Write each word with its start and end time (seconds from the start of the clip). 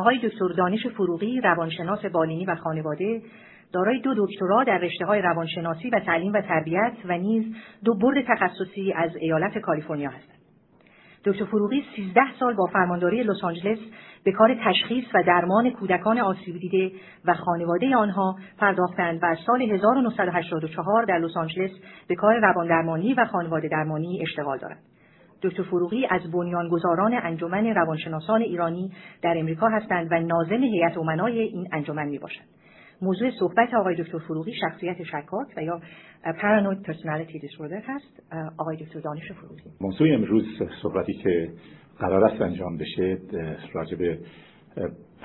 آقای 0.00 0.18
دکتر 0.18 0.48
دانش 0.48 0.86
فروغی 0.86 1.40
روانشناس 1.40 2.04
بالینی 2.04 2.44
و 2.44 2.54
خانواده 2.54 3.22
دارای 3.72 4.00
دو 4.00 4.14
دکترا 4.16 4.64
در 4.64 4.78
رشته 4.78 5.04
های 5.06 5.22
روانشناسی 5.22 5.90
و 5.90 6.00
تعلیم 6.00 6.32
و 6.32 6.40
تربیت 6.40 6.92
و 7.04 7.18
نیز 7.18 7.54
دو 7.84 7.94
برد 7.94 8.24
تخصصی 8.28 8.92
از 8.92 9.16
ایالت 9.16 9.58
کالیفرنیا 9.58 10.10
هستند. 10.10 10.38
دکتر 11.24 11.44
فروغی 11.44 11.84
13 11.96 12.20
سال 12.40 12.54
با 12.54 12.66
فرمانداری 12.66 13.22
لس 13.22 13.44
آنجلس 13.44 13.78
به 14.24 14.32
کار 14.32 14.56
تشخیص 14.64 15.04
و 15.14 15.22
درمان 15.22 15.70
کودکان 15.70 16.18
آسیب 16.18 16.58
دیده 16.58 16.92
و 17.24 17.34
خانواده 17.34 17.96
آنها 17.96 18.36
پرداختند 18.58 19.22
و 19.22 19.26
از 19.26 19.38
سال 19.46 19.62
1984 19.62 21.04
در 21.04 21.18
لس 21.18 21.36
آنجلس 21.36 21.70
به 22.08 22.14
کار 22.14 22.40
رواندرمانی 22.40 23.14
و 23.14 23.24
خانواده 23.24 23.68
درمانی 23.68 24.22
اشتغال 24.22 24.58
دارند. 24.58 24.80
دکتر 25.42 25.62
فروغی 25.62 26.06
از 26.10 26.30
بنیانگذاران 26.32 27.14
انجمن 27.22 27.66
روانشناسان 27.66 28.42
ایرانی 28.42 28.92
در 29.22 29.38
امریکا 29.38 29.68
هستند 29.68 30.08
و 30.10 30.20
ناظم 30.20 30.62
هیئت 30.62 30.98
امنای 30.98 31.40
این 31.40 31.68
انجمن 31.72 32.08
می‌باشند. 32.08 32.46
موضوع 33.02 33.30
صحبت 33.40 33.74
آقای 33.74 33.96
دکتر 33.96 34.18
فروغی 34.18 34.52
شخصیت 34.60 35.02
شکاک 35.02 35.48
و 35.56 35.62
یا 35.62 35.80
paranoid 36.40 36.82
personality 36.82 37.38
disorder 37.38 37.82
هست. 37.84 38.22
آقای 38.58 38.76
دکتر 38.76 39.00
دانش 39.00 39.32
فروغی. 39.32 39.62
موضوع 39.80 40.08
امروز 40.14 40.44
صحبتی 40.82 41.12
که 41.12 41.48
قرار 41.98 42.24
است 42.24 42.42
انجام 42.42 42.76
بشه 42.76 43.18
راجع 43.72 43.96
به 43.96 44.18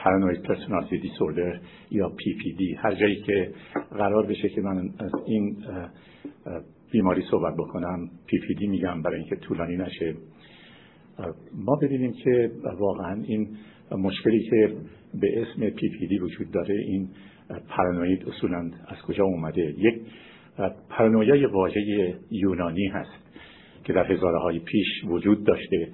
paranoid 0.04 0.42
personality 0.42 0.98
disorder 0.98 1.60
یا 1.92 2.10
PPD 2.10 2.74
هر 2.74 2.96
جایی 2.96 3.22
که 3.22 3.52
قرار 3.92 4.26
بشه 4.26 4.50
که 4.50 4.62
من 4.62 4.90
این 5.26 5.58
بیماری 6.92 7.24
صحبت 7.32 7.54
بکنم 7.54 8.10
PPD 8.28 8.68
میگم 8.68 9.02
برای 9.02 9.20
اینکه 9.20 9.36
طولانی 9.36 9.78
نشه. 9.78 10.16
ما 11.66 11.76
ببینیم 11.76 12.14
که 12.24 12.52
واقعا 12.80 13.24
این 13.24 13.48
مشکلی 13.92 14.50
که 14.50 14.74
به 15.22 15.42
اسم 15.42 15.70
PPD 15.70 16.20
وجود 16.20 16.52
داره 16.52 16.76
این 16.76 17.10
پارانوید 17.70 18.28
اصولا 18.28 18.72
از 18.88 18.98
کجا 19.08 19.24
اومده؟ 19.24 19.74
یک 19.78 20.02
پارانویا 20.90 21.52
واژه 21.52 22.16
یونانی 22.32 22.88
هست 22.88 23.26
که 23.84 23.94
در 23.94 24.12
هزاره 24.12 24.40
های 24.40 24.60
پیش 24.60 24.88
وجود 25.08 25.44
داشته 25.44 25.90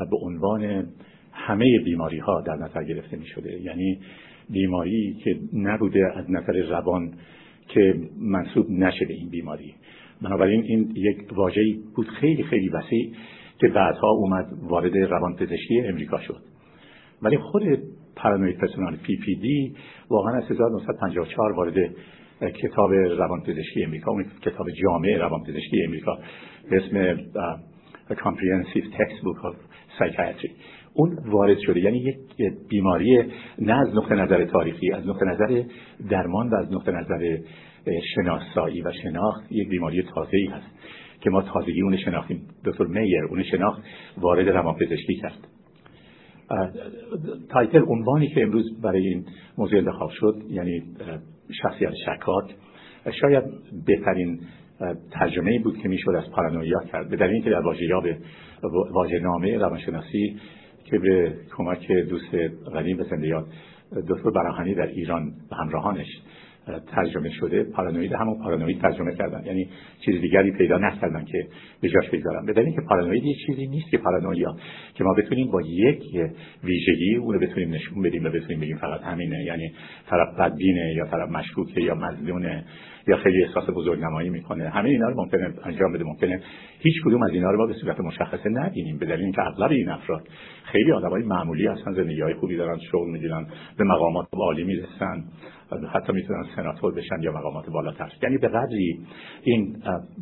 و 0.00 0.04
به 0.04 0.16
عنوان 0.22 0.86
همه 1.32 1.78
بیماری 1.84 2.18
ها 2.18 2.40
در 2.40 2.56
نظر 2.56 2.84
گرفته 2.84 3.16
می 3.16 3.26
شده 3.26 3.60
یعنی 3.60 4.00
بیماری 4.50 5.16
که 5.24 5.38
نبوده 5.52 6.12
از 6.16 6.30
نظر 6.30 6.52
روان 6.52 7.12
که 7.68 7.94
منصوب 8.18 8.70
نشه 8.70 9.04
به 9.04 9.14
این 9.14 9.28
بیماری. 9.30 9.74
بنابراین 10.22 10.62
این 10.62 10.92
یک 10.96 11.32
واژه‌ای 11.32 11.82
بود 11.96 12.08
خیلی 12.08 12.42
خیلی 12.42 12.68
وسیع 12.68 13.12
که 13.60 13.68
بعدها 13.68 14.08
اومد 14.08 14.46
وارد 14.62 14.96
روان 14.96 15.36
پزشکی 15.36 15.80
امریکا 15.80 16.20
شد. 16.20 16.42
ولی 17.22 17.36
خود 17.36 17.62
پارانوید 18.16 18.58
پرسونال 18.58 18.96
پی 18.96 19.16
پی 19.16 19.34
دی 19.34 19.74
واقعا 20.10 20.36
از 20.36 20.50
1954 20.50 21.52
وارد 21.52 21.74
کتاب 22.40 22.92
روانپزشکی 22.92 23.84
امریکا 23.84 24.10
اون 24.10 24.24
کتاب 24.42 24.66
جامع 24.70 25.16
روانپزشکی 25.16 25.84
امریکا 25.86 26.18
به 26.70 26.76
اسم 26.76 27.16
Comprehensive 28.14 28.86
Textbook 28.98 29.38
of 29.48 29.54
Psychiatry. 29.96 30.50
اون 30.94 31.18
وارد 31.26 31.58
شده. 31.58 31.80
یعنی 31.80 31.98
یک 31.98 32.16
بیماری 32.68 33.22
نه 33.58 33.72
از 33.72 33.94
نقطه 33.94 34.14
نظر 34.14 34.44
تاریخی 34.44 34.92
از 34.92 35.06
نقطه 35.06 35.24
نظر 35.24 35.62
درمان 36.10 36.48
و 36.48 36.54
از 36.54 36.72
نقطه 36.72 36.92
نظر 36.92 37.38
شناسایی 38.14 38.82
و 38.82 38.92
شناخت 39.02 39.52
یک 39.52 39.68
بیماری 39.68 40.02
تازه 40.02 40.36
ای 40.36 40.46
هست 40.46 40.66
که 41.20 41.30
ما 41.30 41.42
تازگی 41.42 41.82
اون 41.82 41.96
شناختیم. 41.96 42.46
دکتر 42.64 42.84
میر 42.84 43.24
اون 43.24 43.42
شناخت 43.42 43.82
وارد 44.18 44.48
روانپزشکی 44.48 45.14
کرد. 45.14 45.38
تایتل 47.48 47.82
عنوانی 47.88 48.28
که 48.28 48.42
امروز 48.42 48.80
برای 48.82 49.06
این 49.06 49.24
موضوع 49.58 49.78
انتخاب 49.78 50.10
شد 50.10 50.42
یعنی 50.48 50.82
شخصیت 51.62 51.92
شکاک 52.06 52.54
شاید 53.20 53.44
بهترین 53.86 54.40
ترجمه 55.10 55.58
بود 55.58 55.78
که 55.78 55.88
می‌شد 55.88 56.10
از 56.10 56.30
پارانویا 56.30 56.80
کرد. 56.92 57.10
به 57.10 57.16
دلیل 57.16 57.32
اینکه 57.32 57.50
در 57.50 57.60
واژه 57.60 57.88
واژه 58.92 59.18
نامه 59.18 59.58
روانشناسی 59.58 60.36
که 60.84 60.98
به 60.98 61.34
کمک 61.56 61.92
دوست 61.92 62.34
قدیم 62.74 62.96
به 62.96 63.04
زنده 63.04 63.26
یاد 63.26 63.46
دکتر 64.08 64.30
براهنی 64.30 64.74
در 64.74 64.86
ایران 64.86 65.32
به 65.50 65.56
همراهانش. 65.56 66.08
ترجمه 66.78 67.30
شده 67.30 67.64
پارانوید 67.64 68.12
همون 68.12 68.38
پارانوید 68.42 68.80
ترجمه 68.80 69.14
کردن. 69.14 69.46
یعنی 69.46 69.68
چیز 70.04 70.20
دیگری 70.20 70.50
پیدا 70.50 70.78
نکردن 70.78 71.24
که 71.24 71.46
به 71.80 71.88
جاش 71.88 72.10
بگذارن. 72.10 72.46
بدن 72.46 72.64
اینکه 72.64 72.80
پارانوید 72.88 73.24
یه 73.24 73.34
چیزی 73.46 73.66
نیست 73.66 73.90
که 73.90 73.98
پارانویا. 73.98 74.56
که 75.00 75.04
ما 75.04 75.14
بتونیم 75.14 75.50
با 75.50 75.62
یک 75.62 76.02
ویژگی 76.64 77.16
اون 77.16 77.38
بتونیم 77.38 77.70
نشون 77.70 78.02
بدیم 78.02 78.24
و 78.24 78.28
بتونیم 78.28 78.60
بگیم 78.60 78.76
فقط 78.76 79.00
همینه 79.00 79.44
یعنی 79.44 79.72
طرف 80.10 80.28
بدبینه 80.38 80.94
یا 80.96 81.06
طرف 81.06 81.28
مشکوکه 81.30 81.80
یا 81.80 81.94
مظنونه 81.94 82.64
یا 83.08 83.16
خیلی 83.16 83.44
احساس 83.44 83.64
نمایی 84.00 84.30
می‌کنه. 84.30 84.68
همه 84.68 84.88
اینا 84.88 85.08
رو 85.08 85.14
ممکنه 85.16 85.54
انجام 85.64 85.92
بده 85.92 86.04
ممکنه 86.04 86.40
هیچ 86.78 86.94
کدوم 87.04 87.22
از 87.22 87.30
اینا 87.30 87.50
رو 87.50 87.58
ما 87.58 87.66
به 87.66 87.74
صورت 87.74 88.00
مشخصه 88.00 88.48
نبینیم 88.48 88.98
به 88.98 89.06
دلیل 89.06 89.20
اینکه 89.20 89.42
اغلب 89.42 89.70
این 89.70 89.88
افراد 89.88 90.28
خیلی 90.64 90.92
آدمای 90.92 91.22
معمولی 91.22 91.66
هستن 91.66 91.92
زندگی 91.92 92.20
های 92.20 92.34
خوبی 92.34 92.56
دارن 92.56 92.78
شغل 92.92 93.10
می‌گیرن 93.10 93.46
به 93.78 93.84
مقامات 93.84 94.26
عالی 94.32 94.64
می‌رسن 94.64 95.24
حتی 95.94 96.12
می‌تونن 96.12 96.44
سناتور 96.56 96.94
بشن 96.94 97.22
یا 97.22 97.32
مقامات 97.32 97.70
بالاتر. 97.70 98.12
یعنی 98.22 98.38
به 98.38 98.48
قدری 98.48 99.00
این 99.42 99.76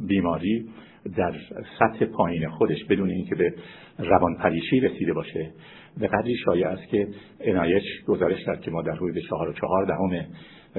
بیماری 0.08 0.68
در 1.16 1.34
سطح 1.78 2.04
پایین 2.04 2.48
خودش 2.48 2.84
بدون 2.84 3.10
اینکه 3.10 3.34
به 3.34 3.54
روانپریشی 3.98 4.80
رسیده 4.80 5.12
باشه. 5.12 5.52
به 6.00 6.06
قدری 6.06 6.36
شایع 6.44 6.68
است 6.68 6.88
که 6.88 7.08
انایش 7.40 7.82
گزارش 8.06 8.44
کرد 8.44 8.60
که 8.60 8.70
ما 8.70 8.82
در 8.82 8.94
حدود 8.94 9.18
چهار 9.28 9.48
و 9.48 9.52
چهار 9.52 9.84
دهم 9.84 10.26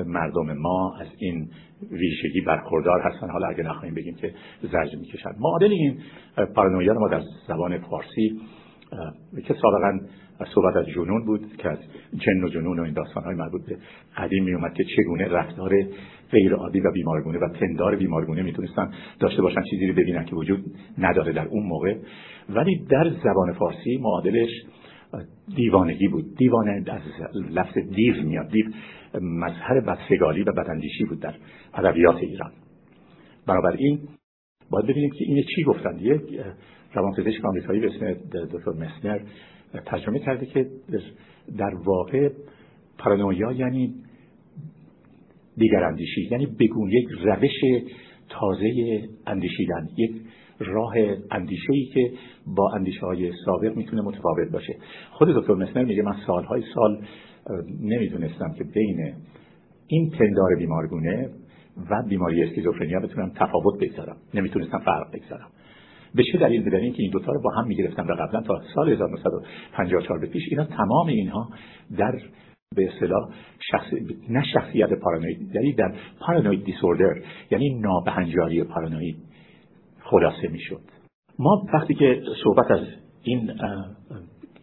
مردم 0.05 0.53
ما 0.57 0.97
از 1.01 1.07
این 1.17 1.49
ویژگی 1.91 2.41
برخوردار 2.41 3.01
هستن. 3.01 3.29
حالا 3.29 3.47
اگه 3.47 3.63
نخواهیم 3.63 3.95
بگیم 3.95 4.15
که 4.15 4.33
زرج 4.71 4.95
می‌کشن. 4.95 5.29
معادل 5.39 5.71
این 5.71 5.99
پارانویا 6.55 6.93
ما 6.93 7.07
در 7.07 7.21
زبان 7.47 7.77
فارسی 7.77 8.41
که 9.47 9.53
سابقا 9.53 9.99
صحبت 10.45 10.75
از 10.75 10.85
جنون 10.85 11.25
بود 11.25 11.57
که 11.57 11.69
از 11.69 11.77
جن 12.13 12.43
و 12.43 12.49
جنون 12.49 12.79
و 12.79 12.83
این 12.83 12.93
داستان 12.93 13.23
های 13.23 13.35
مربوط 13.35 13.65
به 13.65 13.77
قدیم 14.17 14.43
می 14.43 14.53
اومد 14.53 14.73
که 14.73 14.83
چگونه 14.83 15.27
رفتار 15.27 15.71
غیر 16.31 16.53
عادی 16.53 16.79
و 16.79 16.91
بیمارگونه 16.91 17.39
و 17.39 17.49
پندار 17.59 17.95
بیمارگونه 17.95 18.41
می‌تونستن 18.41 18.91
داشته 19.19 19.41
باشن 19.41 19.61
چیزی 19.69 19.87
رو 19.87 19.93
ببینن 19.93 20.25
که 20.25 20.35
وجود 20.35 20.65
نداره 20.97 21.33
در 21.33 21.47
اون 21.47 21.65
موقع. 21.65 21.95
ولی 22.49 22.85
در 22.89 23.09
زبان 23.09 23.53
فارسی 23.53 23.97
معادلش 23.97 24.49
دیوانگی 25.55 26.07
بود. 26.07 26.35
دیوانه 26.37 26.83
از 26.87 27.01
لفظ 27.33 27.77
دیو 27.77 28.23
میاد. 28.23 28.49
دیو 28.49 28.65
مظهر 29.21 29.81
بدسگالی 29.81 30.43
و 30.43 30.51
بداندیشی 30.51 31.05
بود 31.05 31.19
در 31.19 31.33
ادبیات 31.73 32.17
ایران. 32.17 32.51
بنابراین 33.47 33.99
باید 34.69 34.85
ببینیم 34.85 35.09
که 35.09 35.25
این 35.27 35.43
چی 35.55 35.63
گفتند 35.63 36.01
یک 36.01 36.21
روانپزشک 36.93 37.45
آمریکایی 37.45 37.79
به 37.79 37.87
اسم 37.87 38.13
دکتر 38.53 38.71
مسنر 38.71 39.19
ترجمه 39.85 40.19
کرده 40.19 40.45
که 40.45 40.67
در 41.57 41.75
واقع 41.75 42.29
پارانویا 42.97 43.51
یعنی 43.51 43.93
دیگر 45.57 45.83
اندیشی 45.83 46.27
یعنی 46.31 46.45
بگون 46.45 46.89
یک 46.91 47.07
روش 47.23 47.85
تازه 48.29 48.69
اندیشیدن 49.27 49.89
یک 49.97 50.11
راه 50.59 50.93
اندیشه 51.31 51.73
ای 51.73 51.85
که 51.85 52.11
با 52.47 52.71
اندیشه 52.75 53.05
های 53.05 53.31
سابق 53.45 53.75
می‌تونه 53.75 54.01
متفاوت 54.01 54.51
باشه. 54.51 54.75
خود 55.11 55.27
دکتر 55.27 55.53
مسنر 55.53 55.83
میگه 55.83 56.01
من 56.01 56.15
سالهای 56.27 56.63
سال 56.75 57.01
نمی‌دونستم 57.81 58.53
که 58.57 58.63
بین 58.63 59.13
این 59.87 60.09
پندار 60.09 60.55
بیمارگونه 60.57 61.29
و 61.89 62.03
بیماری 62.09 62.43
اسکیزوفرنیا 62.43 62.99
بتونم 62.99 63.31
تفاوت 63.35 63.79
بگذارم. 63.81 64.17
نمی‌تونستم 64.33 64.79
فرق 64.79 65.11
بگذارم. 65.13 65.47
به 66.15 66.23
چه 66.31 66.37
دلیل 66.37 66.63
بدن 66.69 66.77
اینکه 66.77 67.03
این 67.03 67.11
دوتا 67.11 67.31
رو 67.31 67.41
با 67.41 67.51
هم 67.51 67.67
می‌گرفتم 67.67 68.07
و 68.07 68.13
قبلا 68.13 68.41
تا 68.41 68.61
سال 68.75 68.89
1954 68.89 70.19
به 70.19 70.27
پیش 70.27 70.43
اینا 70.49 70.65
تمام 70.65 71.07
اینها 71.07 71.49
در 71.97 72.19
به 72.75 72.93
اصطلاح 72.93 73.29
شخص... 73.71 73.93
نه 74.29 74.43
شخصیت 74.53 74.93
پارانوید 74.93 75.55
یعنی 75.55 75.73
در 75.73 75.93
پارانوید 76.19 76.63
دیسوردر 76.63 77.21
یعنی 77.51 77.79
نابهنجاری 77.79 78.63
پارانوید 78.63 79.17
خلاصه 79.99 80.47
می‌شد. 80.47 80.81
ما 81.39 81.65
وقتی 81.73 81.93
که 81.93 82.21
صحبت 82.43 82.71
از 82.71 82.87
این 83.23 83.51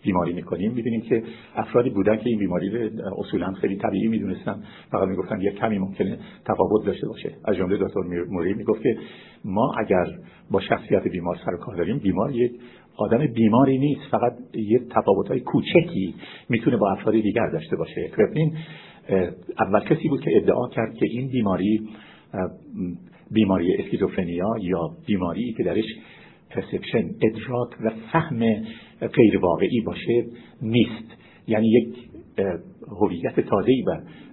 بیماری 0.07 0.33
می‌کنیم. 0.33 0.73
می‌بینیم 0.73 1.01
که 1.01 1.23
افرادی 1.57 1.91
بودن 1.91 2.17
که 2.17 2.31
این 2.31 2.39
بیماری 2.39 2.71
رو 2.71 2.91
اصولا 3.19 3.53
خیلی 3.53 3.77
طبیعی 3.77 4.09
می‌دونستن. 4.09 4.63
فقط 4.91 5.09
می‌گفتن 5.09 5.41
یک 5.41 5.55
کمی 5.55 5.79
ممکنه 5.79 6.19
تفاوت 6.45 6.87
داشته 6.87 7.09
باشه. 7.09 7.35
از 7.45 7.57
جمله 7.57 7.77
دکتر 7.77 8.01
موری 8.31 8.55
می‌گفت 8.55 8.83
که 8.83 8.97
ما 9.45 9.75
اگر 9.79 10.07
با 10.51 10.61
شخصیت 10.61 11.09
بیمار 11.09 11.37
سر 11.45 11.57
کار 11.57 11.77
داریم 11.77 11.99
بیمار 11.99 12.37
یک 12.37 12.53
آدم 12.97 13.27
بیماری 13.27 13.79
نیست. 13.79 14.01
فقط 14.11 14.33
یه 14.55 14.79
تفاوت 14.91 15.29
های 15.29 15.41
کوچکی 15.41 16.15
می‌تونه 16.49 16.77
با 16.77 16.93
افراد 16.93 17.15
دیگر 17.15 17.51
داشته 17.53 17.77
باشه. 17.77 18.11
کرپلین 18.17 18.57
اول 19.59 19.81
کسی 19.81 20.09
بود 20.09 20.21
که 20.21 20.37
ادعا 20.37 20.69
کرد 20.69 20.95
که 20.95 21.07
این 21.11 21.29
بیماری 21.29 21.89
بیماری 23.31 23.75
schizophrenia 23.75 24.49
یا 24.61 24.91
بیماری 25.07 25.55
که 25.57 25.63
درش 25.63 25.85
perception 26.51 27.11
ادراک 27.23 27.71
و 27.85 27.91
فهم 28.13 28.43
غیر 29.01 29.39
واقعی 29.39 29.81
باشه 29.81 30.25
نیست. 30.63 31.17
یعنی 31.47 31.69
یک 31.69 31.97
هویت 33.01 33.41
تازه‌ای 33.41 33.85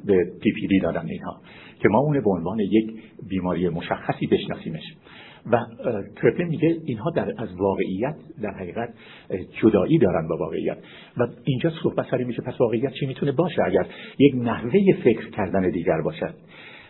به 0.06 0.26
PPD 0.42 0.80
دادن 0.80 1.06
اینها 1.10 1.42
که 1.80 1.90
ما 1.90 2.00
اون 2.00 2.22
به 2.22 2.30
عنوان 2.30 2.60
یک 2.60 2.94
بیماری 3.30 3.70
مشخصی 3.70 4.28
بشناسیمش. 4.28 4.84
و 5.52 5.66
کرپلین 6.22 6.48
میگه 6.48 6.78
اینها 6.86 7.10
در 7.10 7.34
از 7.38 7.56
واقعیت 7.56 8.16
در 8.42 8.54
حقیقت 8.54 8.94
جدایی 9.62 9.98
دارن 9.98 10.28
با 10.28 10.38
واقعیت. 10.38 10.78
و 11.18 11.28
اینجا 11.44 11.72
صحبت 11.84 12.06
سری 12.12 12.24
میشه 12.24 12.42
پس 12.42 12.62
واقعیت 12.62 12.92
چی 13.00 13.06
می‌تونه 13.06 13.32
باشه؟ 13.32 13.64
اگر 13.66 13.86
یک 14.20 14.36
نحوه 14.36 14.94
فکر 15.04 15.30
کردن 15.30 15.70
دیگر 15.70 16.02
باشد 16.02 16.34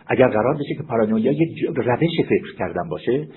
اگر 0.06 0.28
قرار 0.28 0.54
بشه 0.54 0.74
که 0.78 0.82
پارانویا 0.88 1.32
یک 1.32 1.64
روش 1.74 2.20
فکر 2.28 2.56
کردن 2.58 2.88
باشه 2.90 3.28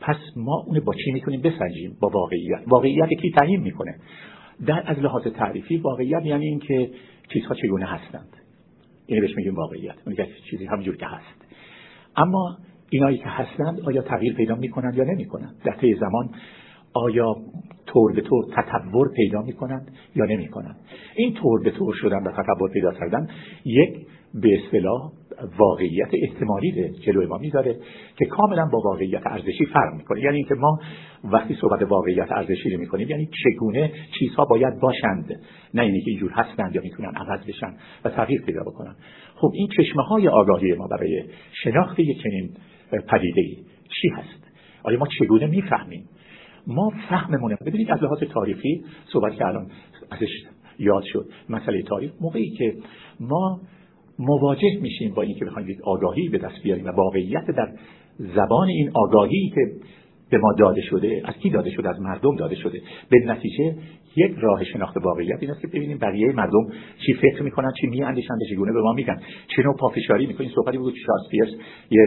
پس 0.00 0.16
ما 0.36 0.64
اون 0.66 0.80
با 0.80 0.94
چی 0.94 1.12
می‌تونیم 1.12 1.40
بسنجیم؟ 1.40 1.96
با 2.00 2.08
واقعیت. 2.08 2.62
واقعیت 2.66 3.08
کی 3.08 3.30
تعیین 3.30 3.60
می‌کنه؟ 3.60 3.94
در 4.66 4.82
از 4.86 4.98
لحاظ 4.98 5.26
تعریفی 5.26 5.76
واقعیت 5.76 6.24
یعنی 6.24 6.46
اینکه 6.46 6.90
چیزها 7.32 7.54
چگونه 7.54 7.86
هستند. 7.86 8.28
اینو 9.06 9.22
بهش 9.22 9.36
میگیم 9.36 9.54
واقعیت. 9.54 9.94
میگه 10.06 10.26
چیزی 10.50 10.66
همجور 10.66 10.96
که 10.96 11.06
هست. 11.06 11.44
اما 12.16 12.58
اینایی 12.90 13.18
که 13.18 13.28
هستند 13.28 13.80
آیا 13.80 14.02
تغییر 14.02 14.34
پیدا 14.34 14.54
می‌کنند 14.54 14.94
یا 14.94 15.04
نمی‌کنند؟ 15.04 15.54
در 15.64 15.72
طی 15.72 15.94
زمان 15.94 16.30
آیا 16.94 17.36
طور 17.86 18.12
به 18.12 18.20
طور 18.20 18.44
تطور 18.56 19.12
پیدا 19.16 19.42
می‌کنند 19.42 19.90
یا 20.16 20.24
نمی‌کنند؟ 20.24 20.76
این 21.16 21.34
طور 21.34 21.62
به 21.62 21.70
طور 21.70 21.94
شدن 21.94 22.22
و 22.22 22.30
تطور 22.30 22.70
پیدا 22.72 22.92
کردن 22.92 23.28
یک 23.64 24.06
به 24.34 24.58
اصطلاح 24.58 25.12
واقعیت 25.58 26.08
احتمالی 26.12 26.90
جلوی 27.06 27.26
ما 27.26 27.38
می‌ذاره 27.38 27.76
که 28.16 28.24
کاملا 28.24 28.68
با 28.72 28.80
واقعیت 28.84 29.22
ارزشی 29.26 29.66
فرق 29.66 29.94
می‌کنه. 29.96 30.20
یعنی 30.20 30.36
اینکه 30.36 30.54
ما 30.54 30.78
وقتی 31.24 31.54
صحبت 31.60 31.82
واقعیت 31.82 32.32
ارزشی 32.32 32.70
رو 32.70 32.80
می‌کنیم 32.80 33.08
یعنی 33.10 33.28
چگونه 33.44 33.92
چیزها 34.18 34.44
باید 34.44 34.80
باشند. 34.80 35.40
نه 35.74 35.82
اینی 35.82 36.00
که 36.00 36.10
اینجور 36.10 36.30
هستند 36.30 36.74
یا 36.74 36.82
می‌تونن 36.82 37.12
عوض 37.16 37.46
بشن 37.46 37.74
و 38.04 38.10
تغییر 38.10 38.42
پیدا 38.42 38.60
بکنن. 38.60 38.96
خب 39.34 39.50
این 39.54 39.68
چشمه 39.76 40.02
های 40.02 40.28
آگاهی 40.28 40.72
ما 40.72 40.86
برای 40.86 41.24
شناخت 41.52 41.98
یک 41.98 42.22
چنین 42.22 42.50
پدیده 43.08 43.42
چی 44.00 44.08
هست؟ 44.08 44.50
آیا 44.82 44.98
ما 44.98 45.06
چگونه 45.18 45.46
می‌فهمیم؟ 45.46 46.08
ما 46.66 46.92
فهممونه 47.08 47.56
ببینید 47.66 47.90
از 47.90 48.02
لحاظ 48.02 48.18
تاریخی 48.18 48.84
صحبت 49.12 49.34
که 49.36 49.46
الان 49.46 49.70
ازش 50.10 50.28
یاد 50.78 51.02
شد. 51.04 51.30
مسئله 51.48 51.82
تاریخ 51.82 52.12
موقعی 52.20 52.50
که 52.50 52.76
ما 53.20 53.60
مواجه 54.18 54.78
میشیم 54.80 55.14
با 55.14 55.22
اینکه 55.22 55.44
بخوایم 55.44 55.68
یک 55.68 55.78
آگاهی 55.84 56.28
به 56.28 56.38
دست 56.38 56.62
بیاریم 56.62 56.84
و 56.84 56.88
واقعیت 56.88 57.46
در 57.46 57.72
زبان 58.18 58.68
این 58.68 58.90
آگاهی 58.94 59.52
که 59.54 59.60
به 60.30 60.38
ما 60.38 60.52
داده 60.52 60.82
شده 60.82 61.22
از 61.24 61.34
کی 61.34 61.50
داده 61.50 61.70
شده؟ 61.70 61.88
از 61.88 62.00
مردم 62.00 62.36
داده 62.36 62.54
شده. 62.54 62.80
به 63.10 63.18
نتیجه 63.26 63.76
یک 64.16 64.32
راه 64.40 64.64
شناخت 64.64 64.96
واقعیت 64.96 65.38
این 65.40 65.50
است 65.50 65.60
که 65.60 65.66
ببینیم 65.66 65.98
بقیه 65.98 66.32
مردم 66.32 66.66
چی 67.06 67.14
فکر 67.14 67.42
می‌کنن 67.42 67.72
چی 67.80 67.86
میاندیشن 67.86 68.34
چگونه 68.50 68.72
به 68.72 68.80
ما 68.80 68.92
میگن. 68.92 69.20
چه 69.56 69.62
نوع 69.62 69.76
پافشاری 69.76 70.26
می‌کنن 70.26 70.48
صحبتی 70.54 70.78
بود 70.78 70.94
چارلز 71.06 71.28
پیرس 71.30 71.48
یه 71.90 72.00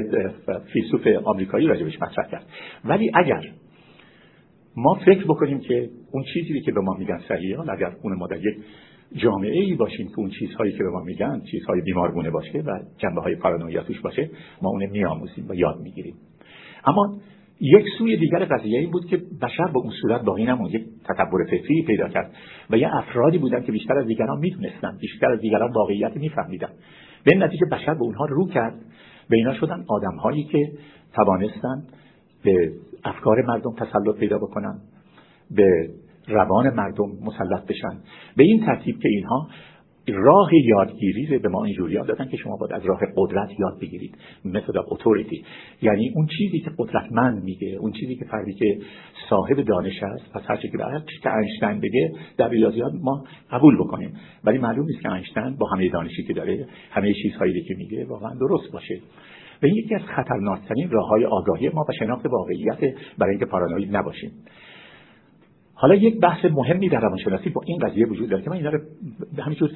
فیلسوف 0.73 1.07
آمریکایی 1.23 1.67
راجبش 1.67 2.01
مطرح 2.01 2.31
کرد. 2.31 2.45
ولی 2.85 3.11
اگر 3.13 3.43
ما 4.77 4.99
فکر 5.05 5.23
بکنیم 5.23 5.59
که 5.59 5.89
اون 6.11 6.23
چیزی 6.33 6.61
که 6.61 6.71
به 6.71 6.81
ما 6.81 6.93
میگن 6.99 7.19
صحیحه 7.27 7.69
اگر 7.69 7.95
اون 8.03 8.17
ما 8.17 8.27
در 8.27 8.37
یک 8.37 8.57
جامعه 9.15 9.61
ای 9.61 9.75
باشیم 9.75 10.07
که 10.07 10.19
اون 10.19 10.29
چیزهایی 10.39 10.71
که 10.71 10.83
به 10.83 10.89
ما 10.89 11.03
میگن 11.03 11.41
چیزهای 11.51 11.81
بیمارگونه 11.81 12.29
باشه 12.29 12.59
و 12.59 12.79
جنبه 12.97 13.21
های 13.21 13.35
پارانویا 13.35 13.83
توش 13.83 14.01
باشه 14.01 14.29
ما 14.61 14.69
اون 14.69 14.85
میآموزیم 14.85 15.45
و 15.49 15.55
یاد 15.55 15.79
می‌گیریم. 15.79 16.15
اما 16.85 17.19
یک 17.61 17.85
سوی 17.97 18.17
دیگر 18.17 18.45
قضیه 18.45 18.79
این 18.79 18.91
بود 18.91 19.05
که 19.05 19.17
بشر 19.41 19.67
به 19.73 19.77
اون 19.77 19.91
صورت 20.01 20.21
باقی 20.21 20.43
نموند 20.43 20.73
یک 20.73 20.85
تکبر 21.03 21.45
فکری 21.45 21.83
پیدا 21.87 22.09
کرد 22.09 22.31
و 22.69 22.77
یه 22.77 22.95
افرادی 22.95 23.37
بودن 23.37 23.63
که 23.63 23.71
بیشتر 23.71 23.97
از 23.97 24.07
دیگران 24.07 24.39
می‌دونستن 24.39 24.97
بیشتر 25.01 25.31
از 25.31 25.39
دیگران 25.39 25.71
واقعیت 25.71 26.17
میفهمیدن. 26.17 26.69
به 27.23 27.35
نتیجه 27.35 27.65
بشر 27.71 27.93
به 27.93 28.01
اونها 28.01 28.25
رو 28.25 28.47
کرد. 28.47 28.81
به 29.29 29.37
اینا 29.37 29.53
شدن 29.53 29.85
آدمهایی 29.87 30.43
که 30.43 30.71
توانستن 31.13 31.83
به 32.43 32.71
افکار 33.03 33.41
مردم 33.47 33.73
تسلط 33.75 34.19
پیدا 34.19 34.37
بکنن 34.37 34.79
به 35.55 35.89
روان 36.27 36.73
مردم 36.73 37.09
مسلط 37.21 37.67
بشن. 37.67 37.97
به 38.37 38.43
این 38.43 38.65
ترتیب 38.65 38.99
که 38.99 39.09
اینها 39.09 39.47
راه 40.07 40.49
یادگیری 40.65 41.37
به 41.37 41.49
ما 41.49 41.65
اینجوری 41.65 41.93
یاد 41.93 42.07
دادن 42.07 42.27
که 42.27 42.37
شما 42.37 42.57
باید 42.57 42.73
از 42.73 42.85
راه 42.85 42.99
قدرت 43.15 43.49
یاد 43.59 43.79
بگیرید. 43.81 44.17
متد 44.45 44.77
اتوریتی 44.87 45.43
یعنی 45.81 46.11
اون 46.15 46.27
چیزی 46.37 46.59
که 46.59 46.71
قدرتمند 46.77 47.43
میگه 47.43 47.77
اون 47.79 47.91
چیزی 47.91 48.15
که 48.15 48.25
فردی 48.25 48.53
که 48.53 48.79
صاحب 49.29 49.61
دانش 49.61 50.03
است 50.03 50.33
پس 50.33 50.41
هر 50.47 50.55
چیزی 50.55 50.77
که 50.77 50.77
که 51.23 51.35
اینشتین 51.35 51.79
بگه 51.79 52.11
در 52.37 52.49
ریاضیات 52.49 52.93
ما 53.01 53.23
قبول 53.51 53.77
بکنیم. 53.77 54.13
ولی 54.43 54.57
معلوم 54.57 54.85
نیست 54.85 55.01
که 55.01 55.11
اینشتین 55.11 55.55
با 55.55 55.67
همه 55.67 55.89
دانشی 55.89 56.23
که 56.23 56.33
داره 56.33 56.67
همه 56.91 57.13
چیزهایی 57.13 57.63
که 57.63 57.75
میگه 57.77 58.05
واقعا 58.05 58.33
درست 58.39 58.71
باشه. 58.71 58.99
و 59.63 59.65
این 59.65 59.75
یکی 59.75 59.95
از 59.95 60.01
خطرناکترین 60.01 60.89
راه 60.89 61.07
های 61.07 61.25
آگاهی 61.25 61.69
ما 61.69 61.85
و 61.89 61.93
شناخت 61.99 62.25
واقعیت 62.25 62.95
برای 63.17 63.31
اینکه 63.31 63.45
پارانوید 63.45 63.95
نباشیم. 63.95 64.31
حالا 65.81 65.95
یک 65.95 66.19
بحث 66.19 66.45
مهمی 66.45 66.89
در 66.89 66.99
روانشناسی 66.99 67.49
با 67.49 67.61
این 67.65 67.77
قضیه 67.77 68.07
وجود 68.07 68.29
داره 68.29 68.43
که 68.43 68.49
من 68.49 68.55
اینا 68.55 68.69
رو 68.69 68.79
همینجور 69.37 69.71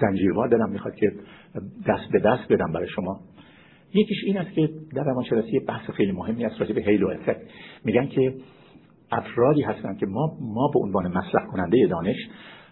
زنجیروار 0.00 0.48
دارم 0.48 0.70
می‌خواد 0.70 0.94
که 0.94 1.12
دست 1.86 2.12
به 2.12 2.18
دست 2.18 2.52
بدم 2.52 2.72
برای 2.72 2.88
شما. 2.88 3.20
یکیش 3.94 4.24
این 4.24 4.38
است 4.38 4.50
که 4.50 4.70
در 4.94 5.04
روانشناسی 5.04 5.58
بحث 5.58 5.90
خیلی 5.90 6.12
مهمی 6.12 6.44
است 6.44 6.60
راجع 6.60 6.74
به 6.74 6.80
هیلو 6.80 7.08
افکت. 7.08 7.36
میگن 7.84 8.06
که 8.06 8.34
افرادی 9.12 9.62
هستند 9.62 9.98
که 9.98 10.06
ما 10.06 10.36
ما 10.40 10.70
به 10.74 10.80
عنوان 10.80 11.08
مصرف 11.08 11.46
کننده 11.52 11.86
دانش 11.90 12.16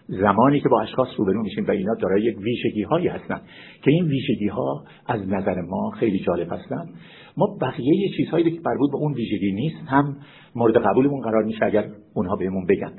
زمانی 0.07 0.59
که 0.59 0.69
با 0.69 0.81
اشخاص 0.81 1.07
روبرو 1.17 1.43
میشیم 1.43 1.65
و 1.67 1.71
اینا 1.71 1.93
دارای 2.01 2.23
یک 2.23 2.37
ویژگی 2.37 2.83
هایی 2.83 3.07
هستند 3.07 3.41
که 3.81 3.91
این 3.91 4.05
ویژگی 4.05 4.47
ها 4.47 4.83
از 5.07 5.27
نظر 5.27 5.61
ما 5.61 5.91
خیلی 5.99 6.19
جالب 6.19 6.53
هستند. 6.53 6.89
ما 7.37 7.57
بقیه 7.61 8.09
چیزهایی 8.17 8.51
که 8.51 8.61
مربوط 8.65 8.91
به 8.91 8.97
اون 8.97 9.13
ویژگی 9.13 9.51
نیست 9.51 9.87
هم 9.87 10.17
مورد 10.55 10.77
قبولمون 10.77 11.21
قرار 11.21 11.43
میشه 11.43 11.65
اگر 11.65 11.89
اونها 12.19 12.35
بهمون 12.35 12.65
بگن. 12.65 12.91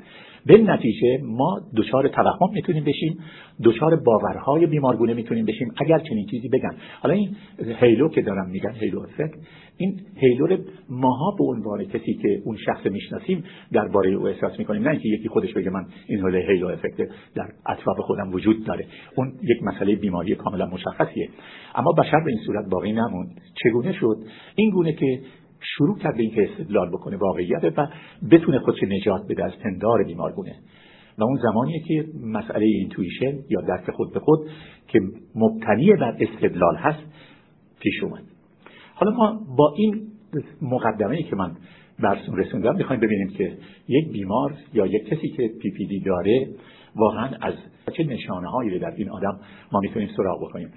به 0.45 0.57
نتیجه 0.57 1.19
ما 1.23 1.61
دچار 1.77 2.07
توهم 2.07 2.53
می‌تونیم 2.53 2.83
بشیم 2.83 3.17
دچار 3.63 3.95
باورهای 3.95 4.65
بیمارگونه 4.65 5.13
می‌تونیم 5.13 5.45
بشیم 5.45 5.71
اگر 5.77 5.99
چنین 5.99 6.25
چیزی 6.25 6.49
بگن. 6.49 6.75
حالا 7.01 7.15
این 7.15 7.35
halo 7.79 8.09
که 8.09 8.21
دارم 8.21 8.49
میگن 8.49 8.73
halo 8.73 8.99
effect 8.99 9.31
این 9.77 9.99
halo 10.15 10.57
ماها 10.89 11.35
به 11.37 11.43
عنوان 11.43 11.83
کسی 11.83 12.13
که 12.13 12.41
اون 12.45 12.57
شخص 12.65 12.85
می‌شناسیم 12.85 13.43
درباره 13.71 14.11
او 14.11 14.27
احساس 14.27 14.59
می‌کنیم. 14.59 14.83
نه 14.83 14.89
اینکه 14.89 15.09
یکی 15.09 15.29
خودش 15.29 15.53
بگه 15.53 15.69
من 15.69 15.85
این 16.07 16.19
حال 16.19 16.35
halo 16.35 16.67
effect 16.67 16.97
در 17.35 17.49
اطراف 17.65 17.97
خودم 17.99 18.33
وجود 18.33 18.65
داره. 18.65 18.85
اون 19.15 19.33
یک 19.43 19.63
مسئله 19.63 19.95
بیماری 19.95 20.35
کاملا 20.35 20.65
مشخصیه. 20.65 21.29
اما 21.75 21.91
بشر 21.91 22.19
به 22.25 22.31
این 22.31 22.39
صورت 22.45 22.65
باقی 22.71 22.91
نموند. 22.91 23.41
چگونه 23.63 23.93
شد؟ 23.93 24.17
این 24.55 24.69
گونه 24.69 24.93
که 24.93 25.19
شروع 25.61 25.97
کرد 25.97 26.17
به 26.17 26.23
اینکه 26.23 26.49
استدلال 26.51 26.89
بکنه 26.89 27.17
واقعیت 27.17 27.73
و 27.77 27.87
بتونه 28.31 28.59
خودش 28.59 28.83
نجات 28.83 29.21
بده 29.29 29.45
از 29.45 29.51
پندار 29.63 30.03
بیمارگونه. 30.03 30.55
و 31.17 31.23
اون 31.23 31.39
زمانیه 31.43 31.79
که 31.87 32.05
مسئله 32.23 32.65
intuition 32.65 33.33
یا 33.49 33.61
درک 33.61 33.91
خود 33.91 34.13
به 34.13 34.19
خود 34.19 34.39
که 34.87 34.99
مبتنی 35.35 35.93
بر 35.93 36.17
استدلال 36.19 36.75
هست 36.75 36.99
پیش 37.79 38.03
اومد. 38.03 38.23
حالا 38.95 39.11
ما 39.11 39.39
با 39.57 39.73
این 39.77 40.07
مقدمه 40.61 41.23
که 41.23 41.35
من 41.35 41.51
برسون 41.99 42.37
رسوندم 42.37 42.75
می‌خوایم 42.75 43.01
ببینیم 43.01 43.29
که 43.29 43.57
یک 43.87 44.11
بیمار 44.11 44.53
یا 44.73 44.85
یک 44.85 45.05
کسی 45.05 45.29
که 45.29 45.47
پی 45.61 45.71
پی 45.71 45.85
دی 45.85 45.99
داره 45.99 46.47
واقعا 46.95 47.29
از 47.41 47.53
چه 47.97 48.03
نشانه 48.03 48.49
هایی 48.49 48.79
در 48.79 48.93
این 48.97 49.09
آدم 49.09 49.39
ما 49.71 49.79
می‌تونیم 49.79 50.09
سراغ 50.17 50.43
بکنیم. 50.43 50.71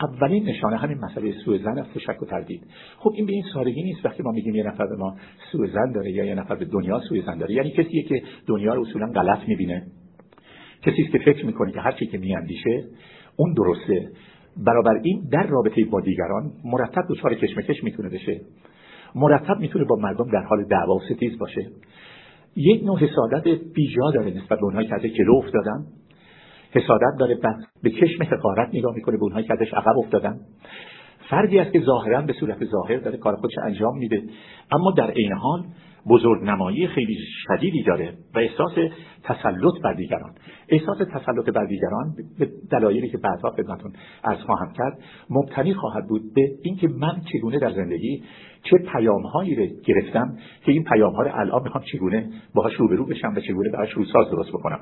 اولین 0.00 0.48
نشانه 0.48 0.76
همین 0.76 0.98
مسئله 0.98 1.32
سوء 1.44 1.58
زن 1.58 1.78
است 1.78 1.98
شک 1.98 2.22
و 2.22 2.26
تردید. 2.26 2.62
خب 2.98 3.10
این 3.14 3.26
به 3.26 3.32
این 3.32 3.44
سادگی 3.54 3.82
نیست. 3.82 4.06
وقتی 4.06 4.22
ما 4.22 4.30
میگیم 4.30 4.54
یه 4.54 4.62
نفر 4.62 4.86
به 4.86 4.96
ما 4.96 5.16
سوء 5.52 5.66
زن 5.66 5.92
داره 5.92 6.10
یا 6.10 6.24
یه 6.24 6.34
نفر 6.34 6.54
به 6.54 6.64
دنیا 6.64 7.00
سوء 7.00 7.20
زن 7.26 7.38
داره 7.38 7.54
یعنی 7.54 7.70
کسیه 7.70 8.02
که 8.02 8.22
دنیا 8.46 8.74
رو 8.74 8.80
اصولا 8.80 9.06
غلط 9.06 9.48
می‌بینه. 9.48 9.86
کسی 10.82 11.08
که 11.12 11.18
فکر 11.18 11.46
می‌کنه 11.46 11.72
که 11.72 11.80
هر 11.80 11.92
چی 11.92 12.06
که 12.06 12.18
میاندیشه 12.18 12.84
اون 13.36 13.54
درسته. 13.54 14.08
برابر 14.66 15.00
این 15.02 15.28
در 15.32 15.46
رابطه 15.46 15.84
با 15.84 16.00
دیگران 16.00 16.52
مرتب 16.64 17.02
دچار 17.08 17.34
کشمکش 17.34 17.84
می‌تونه 17.84 18.08
بشه. 18.08 18.40
مرتب 19.14 19.58
می‌تونه 19.60 19.84
با 19.84 19.96
مردم 19.96 20.30
در 20.32 20.42
حال 20.42 20.64
دعوا 20.64 20.94
و 20.94 21.00
ستیز 21.00 21.38
باشه. 21.38 21.70
یک 22.56 22.84
نوع 22.84 22.98
حسادت 22.98 23.48
بیجا 23.74 24.10
داره 24.14 24.30
نسبت 24.30 24.58
به 24.58 24.64
اونهایی 24.64 24.88
که 24.88 24.94
ازش 24.94 25.12
جلو 25.12 25.34
افتادن 25.34 25.86
حسادت 26.74 27.18
داره 27.18 27.38
به 27.82 27.90
چشم 27.90 28.22
حقارت 28.22 28.68
نگاه 28.74 28.94
می‌کنه 28.94 29.16
به 29.16 29.22
اونهایی 29.22 29.46
که 29.46 29.52
ازش 29.52 29.74
عقب 29.74 29.98
افتادن. 29.98 30.40
فردی 31.30 31.58
است 31.58 31.72
که 31.72 31.80
ظاهرا 31.80 32.22
به 32.22 32.32
صورت 32.32 32.64
ظاهر 32.64 32.96
داره 32.96 33.18
کار 33.18 33.36
خودش 33.36 33.54
انجام 33.64 33.98
میده. 33.98 34.22
اما 34.72 34.90
در 34.90 35.10
عین 35.10 35.32
حال 35.32 35.64
بزرگ 36.08 36.42
نمایی 36.42 36.86
خیلی 36.86 37.16
شدیدی 37.48 37.82
داره 37.82 38.12
و 38.34 38.38
احساس 38.38 38.72
تسلط 39.22 39.82
بر 39.84 39.92
دیگران. 39.92 40.30
احساس 40.68 40.98
تسلط 40.98 41.50
بر 41.54 41.64
دیگران 41.64 42.14
به 42.38 42.50
دلایلی 42.70 43.08
که 43.08 43.18
بعدها 43.18 43.50
خدمتتون 43.50 43.92
از 44.24 44.38
خواهم 44.38 44.72
کرد 44.72 44.98
مبتنی 45.30 45.74
خواهد 45.74 46.06
بود 46.08 46.22
به 46.34 46.50
اینکه 46.62 46.88
من 46.88 47.20
چگونه 47.32 47.58
در 47.58 47.72
زندگی 47.72 48.22
چه 48.62 48.78
پیامهایی 48.78 49.54
رو 49.54 49.66
گرفتم 49.84 50.36
که 50.64 50.72
این 50.72 50.84
پیامها 50.84 51.22
رو 51.22 51.30
الان 51.34 51.62
می‌خوام 51.62 51.84
چگونه 51.92 52.30
باهاش 52.54 52.74
روبرو 52.74 53.06
بشم 53.06 53.32
و 53.36 53.40
چگونه 53.40 53.70
براش 53.70 53.92
روساز 53.92 54.30
درست 54.30 54.48
بکنم. 54.48 54.80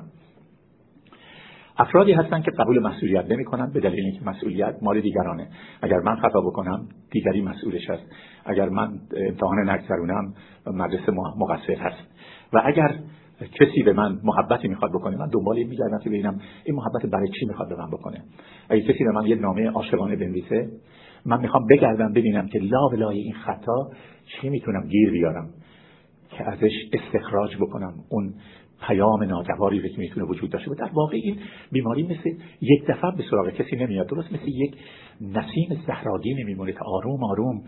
افرادی 1.77 2.13
هستن 2.13 2.41
که 2.41 2.51
قبول 2.51 2.79
مسئولیت 2.79 3.31
نمی‌کنن 3.31 3.71
به 3.73 3.79
دلیل 3.79 4.05
اینکه 4.05 4.25
مسئولیت 4.25 4.75
مال 4.81 5.01
دیگرانه. 5.01 5.47
اگر 5.81 5.99
من 5.99 6.15
خطا 6.15 6.41
بکنم 6.41 6.87
دیگری 7.11 7.41
مسئولش 7.41 7.89
هست 7.89 8.03
اگر 8.45 8.69
من 8.69 8.99
امتحان 9.17 9.69
نگذرونم 9.69 10.33
مدرسه 10.67 11.11
مقصر 11.11 11.75
هست. 11.75 12.07
و 12.53 12.61
اگر 12.65 12.95
کسی 13.59 13.83
به 13.83 13.93
من 13.93 14.19
محبتی 14.23 14.67
می‌خواد 14.67 14.91
بکنه 14.91 15.17
من 15.17 15.27
دنبال 15.27 15.57
این 15.57 15.67
میگردم 15.67 15.99
که 16.03 16.09
ببینم 16.09 16.39
این 16.65 16.75
محبت 16.75 17.05
برای 17.05 17.27
چی 17.39 17.45
می‌خواد 17.45 17.69
به 17.69 17.75
من 17.75 17.87
بکنه. 17.87 18.23
اگه 18.69 18.81
کسی 18.81 19.03
به 19.03 19.11
من 19.11 19.25
یه 19.25 19.35
نامه 19.35 19.69
عاشقانه 19.69 20.15
بنویسه 20.15 20.69
من 21.25 21.41
می‌خوام 21.41 21.67
بگردم 21.67 22.13
ببینم 22.13 22.47
که 22.47 22.59
لا 22.59 22.89
لای 22.97 23.17
این 23.17 23.33
خطا 23.33 23.89
چی 24.25 24.49
می‌تونم 24.49 24.87
گیر 24.87 25.11
بیارم. 25.11 25.49
که 26.37 26.49
ازش 26.49 26.71
استخراج 26.93 27.55
بکنم. 27.57 27.93
اون 28.09 28.33
پیام 28.87 29.23
ناگواری 29.23 29.89
که 29.89 29.97
می‌تونه 29.97 30.25
وجود 30.25 30.49
داشته 30.49 30.69
باشه. 30.69 30.81
در 30.81 30.91
واقع 30.93 31.17
این 31.23 31.37
بیماری 31.71 32.03
مثل 32.03 32.29
یک 32.61 32.85
دفعه 32.87 33.11
به 33.17 33.23
سراغ 33.29 33.49
کسی 33.49 33.75
نمیاد. 33.75 34.07
درست 34.07 34.33
مثل 34.33 34.47
یک 34.47 34.75
نسیم 35.21 35.81
زهراگی 35.87 36.33
نمیمونه 36.33 36.71
که 36.71 36.79
آروم 36.85 37.23
آروم 37.23 37.63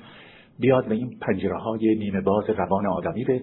بیاد 0.60 0.88
و 0.88 0.94
این 0.94 1.18
پنجره 1.22 1.58
های 1.58 1.96
نیمه 1.96 2.22
باز 2.22 2.50
روان 2.50 2.88
آدمی 2.88 3.24
رو 3.24 3.40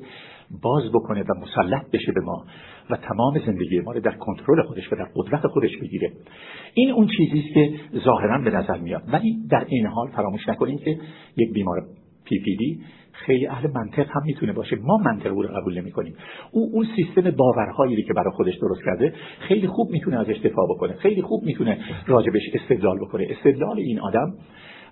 باز 0.63 0.83
بکنه 0.95 1.23
و 1.23 1.35
مسلط 1.41 1.91
بشه 1.91 2.13
به 2.13 2.21
ما 2.21 2.45
و 2.91 2.97
تمام 2.97 3.39
زندگی 3.47 3.81
ما 3.81 3.93
رو 3.93 4.01
در 4.01 4.17
کنترل 4.17 4.63
خودش 4.63 4.93
و 4.93 4.97
در 4.97 5.09
قدرت 5.15 5.47
خودش 5.47 5.77
بگیره. 5.77 6.13
این 6.75 6.91
اون 6.91 7.09
چیزی 7.17 7.39
است 7.39 7.55
که 7.55 7.73
ظاهرا 8.05 8.39
به 8.39 8.51
نظر 8.51 8.79
میاد. 8.79 9.03
ولی 9.13 9.37
در 9.51 9.65
این 9.69 9.87
حال 9.87 10.09
فراموش 10.09 10.49
نکنیم 10.49 10.79
که 10.79 10.99
یک 11.37 11.53
بیمار 11.53 11.87
پی 12.25 12.39
پی 12.39 12.57
دی 12.57 12.81
خیلی 13.13 13.47
اهل 13.47 13.71
منطق 13.75 14.07
هم 14.11 14.23
می‌تونه 14.25 14.53
باشه. 14.53 14.77
ما 14.77 14.97
منطق 14.97 15.27
رو 15.27 15.43
قبول 15.43 15.81
نمی 15.81 15.91
کنیم 15.91 16.15
او 16.53 16.71
اون 16.73 16.87
سیستم 16.97 17.31
باورهایی 17.31 18.03
که 18.03 18.13
برای 18.13 18.31
خودش 18.31 18.55
درست 18.57 18.85
کرده 18.85 19.15
خیلی 19.39 19.67
خوب 19.67 19.91
می‌تونه 19.91 20.21
ازش 20.21 20.37
دفاع 20.45 20.67
بکنه. 20.71 20.93
خیلی 20.93 21.23
خوب 21.23 21.43
می‌تونه 21.45 21.79
راجبش 22.07 22.43
استدلال 22.55 22.99
بکنه. 22.99 23.27
استدلال 23.31 23.79
این 23.79 24.01
آدم 24.01 24.35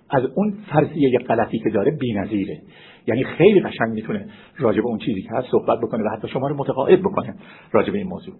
از 0.09 0.23
اون 0.35 0.57
فرضیه 0.71 1.19
غلطی 1.19 1.59
که 1.59 1.69
داره 1.69 1.91
بی‌نظیره. 1.91 2.61
یعنی 3.07 3.23
خیلی 3.23 3.59
قشنگ 3.59 3.89
می‌تونه 3.93 4.25
راجب 4.57 4.85
اون 4.85 4.97
چیزی 4.97 5.21
که 5.21 5.29
هست 5.31 5.47
صحبت 5.51 5.79
بکنه 5.79 6.03
و 6.03 6.09
حتی 6.17 6.27
شما 6.27 6.47
رو 6.47 6.55
متقاعد 6.57 6.99
بکنه 6.99 7.35
راجب 7.71 7.93
این 7.93 8.07
موضوع. 8.07 8.35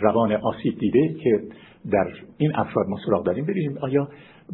روان 0.00 0.32
آسیب 0.32 0.78
دیده 0.78 1.14
که 1.14 1.40
در 1.90 2.06
این 2.38 2.56
افراد 2.56 2.86
ما 2.88 2.98
سراغ 3.06 3.24
داریم. 3.24 3.46
ببینیم 3.46 3.78
آیا 3.80 4.08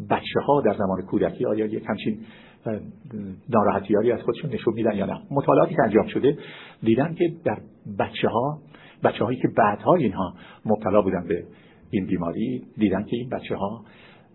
بچه 0.09 0.39
ها 0.47 0.61
در 0.61 0.73
زمان 0.73 1.01
کودکی 1.01 1.45
آیا 1.45 1.65
یک 1.65 1.83
همچین 1.87 2.17
ناراحتیاری 3.49 4.11
از 4.11 4.21
خودشون 4.21 4.53
نشون 4.53 4.73
میدن 4.73 4.95
یا 4.95 5.05
نه. 5.05 5.21
مطالعاتی 5.31 5.75
که 5.75 5.83
انجام 5.83 6.07
شده 6.07 6.37
دیدن 6.81 7.13
که 7.13 7.33
در 7.45 7.57
بچه 7.99 8.27
ها 8.29 8.59
بچه 9.03 9.25
هایی 9.25 9.39
که 9.39 9.47
بعدها 9.57 9.95
اینها 9.95 10.33
مبتلا 10.65 11.01
بودن 11.01 11.27
به 11.27 11.43
این 11.89 12.05
بیماری 12.05 12.63
دیدن 12.77 13.03
که 13.03 13.15
این 13.15 13.29
بچه 13.29 13.55
ها 13.55 13.83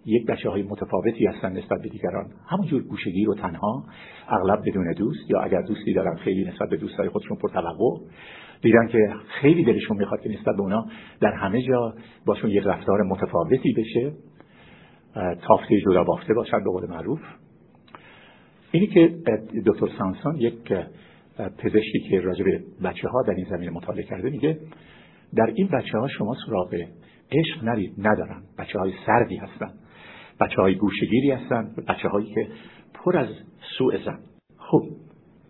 یک 0.04 0.26
بچه 0.26 0.50
های 0.50 0.62
متفاوتی 0.62 1.26
هستن 1.26 1.52
نسبت 1.52 1.82
به 1.82 1.88
دیگران. 1.88 2.26
همونجور 2.46 2.82
گوشگیر 2.82 3.30
و 3.30 3.34
تنها 3.34 3.84
اغلب 4.28 4.62
بدون 4.66 4.92
دوست 4.92 5.30
یا 5.30 5.40
اگر 5.40 5.62
دوستی 5.62 5.92
دارن 5.94 6.16
خیلی 6.16 6.44
نسبت 6.44 6.68
به 6.68 6.76
دوستای 6.76 7.08
خودشون 7.08 7.36
پرتوقع. 7.36 8.04
دیدن 8.62 8.86
که 8.86 8.98
خیلی 9.40 9.64
دلشون 9.64 9.96
می‌خواد 9.96 10.20
که 10.20 10.28
نسبت 10.28 10.56
به 10.56 10.60
اونا 10.60 10.86
در 11.20 11.32
همه 11.32 11.62
جا 11.62 11.94
باشون 12.26 12.50
یک 12.50 12.62
رفتار 12.66 13.02
متفاوتی 13.02 13.72
بشه 13.72 14.12
تافته 15.42 15.80
جدا 15.80 16.04
بافته 16.04 16.34
باشن 16.34 16.58
به 16.58 16.70
قول 16.70 16.90
معروف. 16.90 17.20
اینی 18.72 18.86
که 18.86 19.14
دکتر 19.66 19.88
سانسون 19.98 20.36
یک 20.36 20.72
پزشکی 21.58 22.00
که 22.10 22.20
راجع 22.20 22.44
به 22.44 22.62
بچه 22.84 23.08
ها 23.08 23.22
در 23.22 23.34
این 23.34 23.46
زمینه 23.50 23.70
مطالعه 23.70 24.02
کرده 24.02 24.30
میگه 24.30 24.58
در 25.34 25.52
این 25.54 25.68
بچه 25.68 25.98
ها 25.98 26.08
شما 26.08 26.36
سراغ 26.46 26.74
عشق 27.32 27.64
نرید 27.64 27.94
ندارن. 27.98 28.42
بچه 28.58 28.78
های 28.78 28.92
سردی 29.06 29.36
هستن. 29.36 29.70
بچه 30.40 30.62
های 30.62 30.74
گوشگیری 30.74 31.30
هستن. 31.30 31.74
بچه 31.88 32.08
هایی 32.08 32.34
که 32.34 32.48
پر 32.94 33.16
از 33.16 33.28
سوء 33.78 34.04
زن. 34.04 34.18
خب 34.58 34.82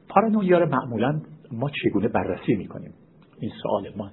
پارانویا 0.08 0.58
رو 0.58 0.68
معمولا 0.68 1.20
ما 1.52 1.70
چگونه 1.70 2.08
بررسی 2.08 2.54
می‌کنیم؟ 2.54 2.92
این 3.40 3.50
سوال 3.62 3.92
ما 3.96 4.10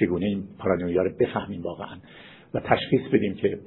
چگونه 0.00 0.26
این 0.26 0.44
پارانویا 0.58 1.02
رو 1.02 1.10
بفهمیم 1.20 1.62
واقعا؟ 1.62 1.96
و 2.54 2.60
تشخیص 2.60 3.00
بدیم 3.12 3.34
که 3.34 3.58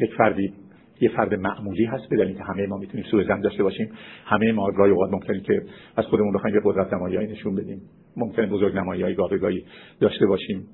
یک 0.00 0.14
فردی 0.18 0.52
یه 1.00 1.08
فرد 1.08 1.34
معمولی 1.34 1.84
هست 1.84 2.04
بدانید 2.10 2.36
که 2.36 2.44
همه 2.44 2.66
ما 2.66 2.76
می‌تونیم 2.76 3.06
سوء 3.10 3.24
زن 3.24 3.40
داشته 3.40 3.62
باشیم 3.62 3.88
همه 4.24 4.52
ما 4.52 4.70
گاهی 4.70 4.90
اوقات 4.90 5.12
ممکنه 5.12 5.40
که 5.40 5.62
از 5.96 6.04
خودمون 6.04 6.32
بخوایم 6.32 6.56
یه 6.56 6.62
قدرت 6.64 6.92
نمایی 6.92 7.26
نشون 7.26 7.54
بدیم. 7.54 7.80
ممکنه 8.16 8.46
بزرگ 8.46 8.76
نمایی 8.76 9.14
گاهی 9.14 9.38
گاهی 9.38 9.64
داشته 10.00 10.26
باشیم. 10.26 10.66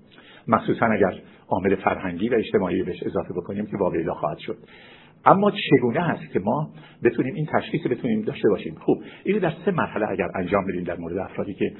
مخصوصا 0.49 0.87
اگر 0.87 1.21
عامل 1.49 1.75
فرهنگی 1.75 2.29
و 2.29 2.35
اجتماعی 2.35 2.83
بهش 2.83 3.03
اضافه 3.03 3.35
بکنیم 3.35 3.67
که 3.67 3.77
واقعی 3.77 4.05
خواهد 4.07 4.39
شد. 4.39 4.57
اما 5.25 5.51
چگونه 5.71 6.01
هست 6.01 6.33
که 6.33 6.39
ما 6.39 6.71
بتونیم 7.05 7.35
این 7.35 7.47
تشخیص 7.53 7.81
بتونیم 7.91 8.23
داشته 8.23 8.49
باشیم؟ 8.49 8.75
خوب 8.75 9.03
این 9.25 9.39
در 9.39 9.53
سه 9.65 9.71
مرحله 9.71 10.11
اگر 10.11 10.29
انجام 10.35 10.67
بدیم 10.67 10.85
در 10.85 10.97
مورد 10.97 11.19
افرادی 11.19 11.55
که 11.55 11.73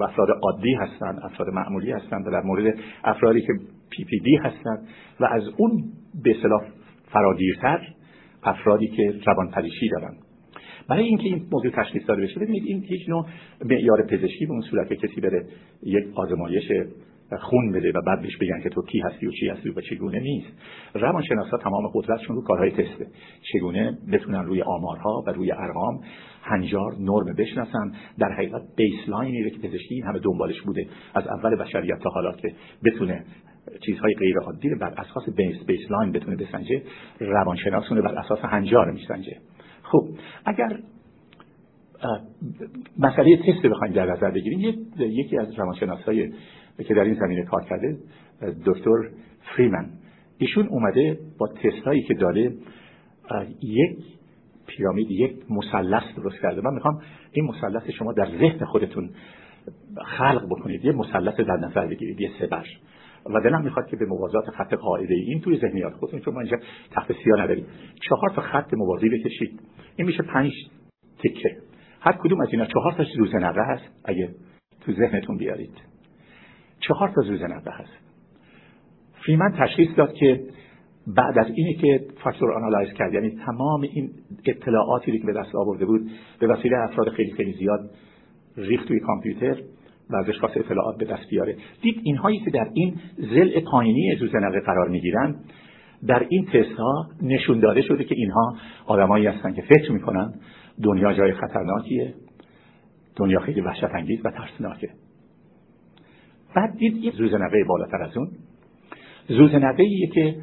افراد 0.00 0.28
عادی 0.42 0.74
هستند 0.74 1.18
افراد 1.22 1.48
معمولی 1.48 1.92
هستند 1.92 2.24
در 2.24 2.40
مورد 2.40 2.74
افرادی 3.04 3.40
که 3.40 3.52
پی 3.90 4.04
پی 4.04 4.18
دی 4.18 4.36
هستند 4.36 4.88
و 5.20 5.24
از 5.24 5.42
اون 5.56 5.82
به 6.24 6.30
اصطلاح 6.36 6.62
فرادیرتر 7.12 7.88
افرادی 8.42 8.88
که 8.88 9.14
روان 9.26 9.50
پریشی 9.50 9.88
دارن. 9.88 10.16
برای 10.88 11.04
اینکه 11.04 11.24
این 11.24 11.46
موضوع 11.52 11.70
تشخیص 11.70 12.02
داده 12.08 12.22
بشه 12.22 12.40
ببینید 12.40 12.64
این 12.66 12.82
یک 12.90 13.08
نوع 13.08 13.26
معیار 13.64 14.06
پزشکی 14.06 14.46
به 14.46 14.52
اون 14.52 14.60
صورت 14.60 14.88
که 14.88 14.96
کسی 14.96 15.20
بره 15.20 15.46
یک 15.82 16.04
آزمایش 16.14 16.72
خون 17.36 17.72
بده 17.72 17.92
و 17.92 18.00
بعد 18.06 18.22
بهش 18.22 18.36
بگن 18.36 18.60
که 18.60 18.68
تو 18.68 18.82
کی 18.82 19.00
هستی 19.00 19.26
و 19.26 19.30
چی 19.30 19.48
هستی 19.48 19.68
و 19.68 19.80
چگونه 19.80 20.20
نیست. 20.20 20.48
روانشناسا 20.94 21.56
تمام 21.56 21.90
قدرتشون 21.94 22.36
رو 22.36 22.42
کارهای 22.42 22.70
تسته. 22.70 23.06
چگونه 23.52 23.98
بتونن 24.12 24.44
روی 24.44 24.62
آمارها 24.62 25.24
و 25.26 25.30
روی 25.30 25.52
ارقام 25.52 26.00
هنجار 26.42 26.96
نرم 27.00 27.34
بشناسن؟ 27.38 27.92
در 28.18 28.32
حقیقت 28.32 28.62
بیسلاینی 28.76 29.50
که 29.50 29.68
پزشکی 29.68 30.00
همه 30.00 30.18
دنبالش 30.18 30.62
بوده 30.62 30.86
از 31.14 31.26
اول 31.26 31.56
بشریت 31.56 31.98
تا 31.98 32.10
حالا 32.10 32.32
که 32.32 32.54
بتونه 32.84 33.24
چیزهای 33.86 34.14
غیر 34.14 34.38
عادی 34.38 34.68
رو 34.68 34.78
بر 34.78 34.94
اساس 34.96 35.28
بیس 35.36 35.64
بیسلاین 35.66 36.12
بتونه 36.12 36.36
بسنجه 36.36 36.82
روانشناسونه 37.20 38.02
بر 38.02 38.18
اساس 38.18 38.38
هنجار 38.38 38.90
میسنجه. 38.90 39.36
خب 39.82 40.08
اگر 40.44 40.78
مسئله 42.98 43.36
تست 43.36 43.66
بخوایم 43.66 43.92
در 43.92 44.06
نظر 44.06 44.30
بگیریم 44.30 44.92
یکی 44.98 45.38
از 45.38 45.58
روانشناسای 45.58 46.32
که 46.78 46.94
در 46.94 47.04
این 47.04 47.14
زمینه 47.14 47.44
کار 47.44 47.64
کرده 47.64 47.98
دکتر 48.66 49.10
فریمن. 49.56 49.90
ایشون 50.38 50.66
اومده 50.66 51.18
با 51.38 51.48
تستایی 51.48 52.02
که 52.02 52.14
داره 52.14 52.52
یک 53.62 53.98
پیرامید 54.66 55.10
یک 55.10 55.36
مثلث 55.50 56.02
درست 56.16 56.40
کرده. 56.42 56.60
من 56.60 56.74
می‌خوام 56.74 57.02
این 57.32 57.44
مثلث 57.44 57.90
شما 57.90 58.12
در 58.12 58.26
ذهن 58.26 58.64
خودتون 58.64 59.10
خلق 60.18 60.46
بکنید. 60.46 60.84
یه 60.84 60.92
مثلث 60.92 61.34
در 61.34 61.56
نظر 61.56 61.86
بگیرید 61.86 62.20
یه 62.20 62.30
سبر 62.40 62.64
و 63.26 63.40
دلم 63.40 63.62
می‌خواد 63.62 63.86
که 63.86 63.96
به 63.96 64.06
موازات 64.06 64.50
خط 64.50 64.74
قاعده 64.74 65.14
این 65.14 65.40
توی 65.40 65.58
ذهنیات 65.58 65.92
خودتون 65.92 66.20
چون 66.20 66.34
ما 66.34 66.40
اینجا 66.40 66.56
تخت 66.90 67.12
سیاه 67.24 67.40
نداریم. 67.40 67.66
چهار 68.08 68.30
تا 68.34 68.42
خط 68.42 68.74
موازی 68.74 69.08
بکشید. 69.08 69.60
این 69.96 70.06
میشه 70.06 70.22
پنج 70.22 70.52
تکه. 71.18 71.56
هر 72.00 72.12
کدوم 72.12 72.40
از 72.40 72.48
اینا 72.50 72.66
چهار 72.66 72.92
تا 72.92 73.04
روزنقه 73.18 73.62
هست. 73.62 73.84
اگه 74.04 74.34
تو 74.80 74.92
ذهنتون 74.92 75.36
بیارید. 75.36 75.74
چهار 76.80 77.08
تا 77.08 77.22
روزنقه 77.28 77.70
هست. 77.70 78.10
فریمن 79.26 79.52
تشخیص 79.58 79.88
داد 79.96 80.12
که 80.12 80.40
بعد 81.06 81.38
از 81.38 81.46
اینی 81.54 81.74
که 81.74 82.06
فاکتور 82.24 82.52
آنالایز 82.52 82.92
کرد 82.92 83.14
یعنی 83.14 83.30
تمام 83.30 83.80
این 83.80 84.10
اطلاعاتی 84.46 85.18
که 85.18 85.26
به 85.26 85.32
دست 85.32 85.54
آورده 85.54 85.84
بود 85.84 86.10
به 86.40 86.46
وسیله 86.46 86.78
افراد 86.78 87.08
خیلی 87.08 87.32
خیلی 87.32 87.52
زیاد 87.52 87.90
ریخت 88.56 88.88
توی 88.88 89.00
کامپیوتر. 89.00 89.62
و 90.12 90.16
ازش 90.16 90.38
خواست 90.38 90.56
اطلاعات 90.56 90.98
به 90.98 91.04
دست 91.04 91.28
بیاره. 91.30 91.56
دید 91.82 92.00
اینهایی 92.04 92.38
که 92.38 92.50
در 92.50 92.68
این 92.74 92.94
زل 93.16 93.60
پایینی 93.60 94.16
زوزنقه 94.16 94.60
قرار 94.60 94.88
می‌گیرن 94.88 95.36
در 96.06 96.26
این 96.28 96.46
تست 96.46 96.78
ها 96.78 97.06
نشون 97.22 97.60
داده 97.60 97.82
شده 97.82 98.04
که 98.04 98.14
اینها 98.14 98.56
آدمایی 98.86 99.26
هستن 99.26 99.52
که 99.52 99.62
فکر 99.62 99.92
می‌کنن 99.92 100.34
دنیا 100.82 101.12
جای 101.12 101.32
خطرناکیه 101.32 102.14
دنیا 103.16 103.40
خیلی 103.40 103.60
وحشت 103.60 103.84
انگیز 103.94 104.20
و 104.24 104.30
ترسناکه. 104.30 104.88
بعد 106.56 106.76
دید 106.76 106.96
این 107.02 107.12
زوزنقه 107.12 107.64
بالاتر 107.68 108.02
از 108.02 108.16
اون. 108.16 108.28
زوزنقه 109.28 109.82
ایه 109.82 110.06
که 110.06 110.36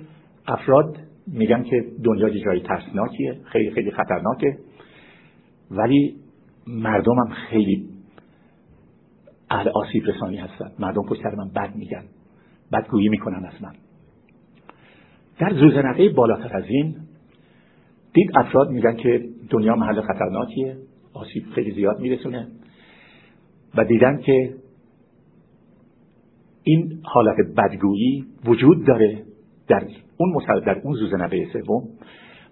افراد 0.48 0.98
میگن 1.28 1.64
که 1.64 1.86
دنیا 2.04 2.30
جای 2.30 2.60
ترسناکیه 2.60 3.40
خیلی 3.44 3.72
خیلی 3.72 3.92
خطرناکه 3.92 4.58
ولی 5.72 6.16
مردم 6.68 7.16
هم 7.16 7.30
خیلی 7.50 7.90
اهل 9.50 9.70
آسیب 9.70 10.04
رسانی 10.06 10.38
هستن. 10.38 10.72
مردم 10.80 11.04
پشت 11.04 11.26
من 11.26 11.50
بد 11.56 11.76
میگن. 11.76 12.04
بدگویی 12.74 13.10
می‌کنن 13.10 13.46
از 13.46 13.62
من. 13.62 13.74
در 15.40 15.54
زوزنقه 15.54 16.10
بالاتر 16.10 16.58
از 16.58 16.64
این 16.68 16.96
دید 18.14 18.32
افراد 18.38 18.70
میگن 18.70 18.96
که 18.96 19.26
دنیا 19.50 19.76
محل 19.76 20.02
خطرناکیه. 20.02 20.78
آسیب 21.14 21.44
خیلی 21.56 21.72
زیاد 21.72 22.00
میرسونه. 22.00 22.48
و 23.76 23.84
دیدن 23.84 24.18
که 24.18 24.54
این 26.64 27.02
حالت 27.04 27.36
بدگویی 27.58 28.26
وجود 28.46 28.88
داره 28.88 29.24
در 29.68 29.88
اون 30.18 30.44
در 30.66 30.82
اون 30.84 30.94
زوزنبه 30.94 31.48
سوم. 31.54 31.84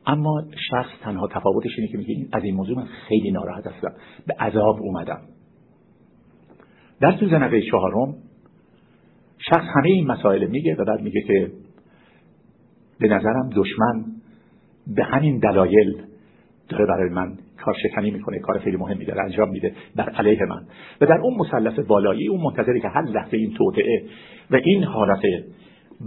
اما 0.07 0.43
شخص 0.69 0.91
تنها 1.01 1.27
تفاوتش 1.27 1.71
اینه 1.77 1.91
که 1.91 1.97
میگه 1.97 2.27
از 2.33 2.43
این 2.43 2.55
موضوع 2.55 2.77
من 2.77 2.85
خیلی 2.85 3.31
ناراحت 3.31 3.67
هستم. 3.67 3.93
به 4.27 4.33
عذاب 4.33 4.79
اومدم. 4.81 5.21
در 7.01 7.17
زوزنبه 7.19 7.61
چهارم 7.61 8.15
شخص 9.37 9.65
همه 9.75 9.89
این 9.89 10.07
مسائل 10.07 10.45
میگه 10.45 10.75
و 10.75 10.85
بعد 10.85 11.01
میگه 11.01 11.21
که 11.21 11.51
به 12.99 13.07
نظرم 13.07 13.49
دشمن 13.55 14.05
به 14.95 15.03
همین 15.03 15.39
دلایل 15.39 16.01
داره 16.69 16.85
برای 16.85 17.09
من 17.09 17.37
کار 17.65 17.75
شکنی 17.83 18.11
می‌کنه 18.11 18.39
کار 18.39 18.59
خیلی 18.59 18.77
مهمی 18.77 19.05
داره 19.05 19.21
انجام 19.21 19.49
میده 19.49 19.73
در 19.95 20.09
علیه 20.09 20.39
من. 20.49 20.65
و 21.01 21.05
در 21.05 21.17
اون 21.17 21.37
مثلث 21.39 21.79
بالایی 21.79 22.27
اون 22.27 22.41
منتظری 22.41 22.81
که 22.81 22.87
هر 22.87 23.01
لحظه 23.01 23.37
این 23.37 23.53
توطعه 23.53 24.03
و 24.51 24.55
این 24.55 24.83
حالت 24.83 25.21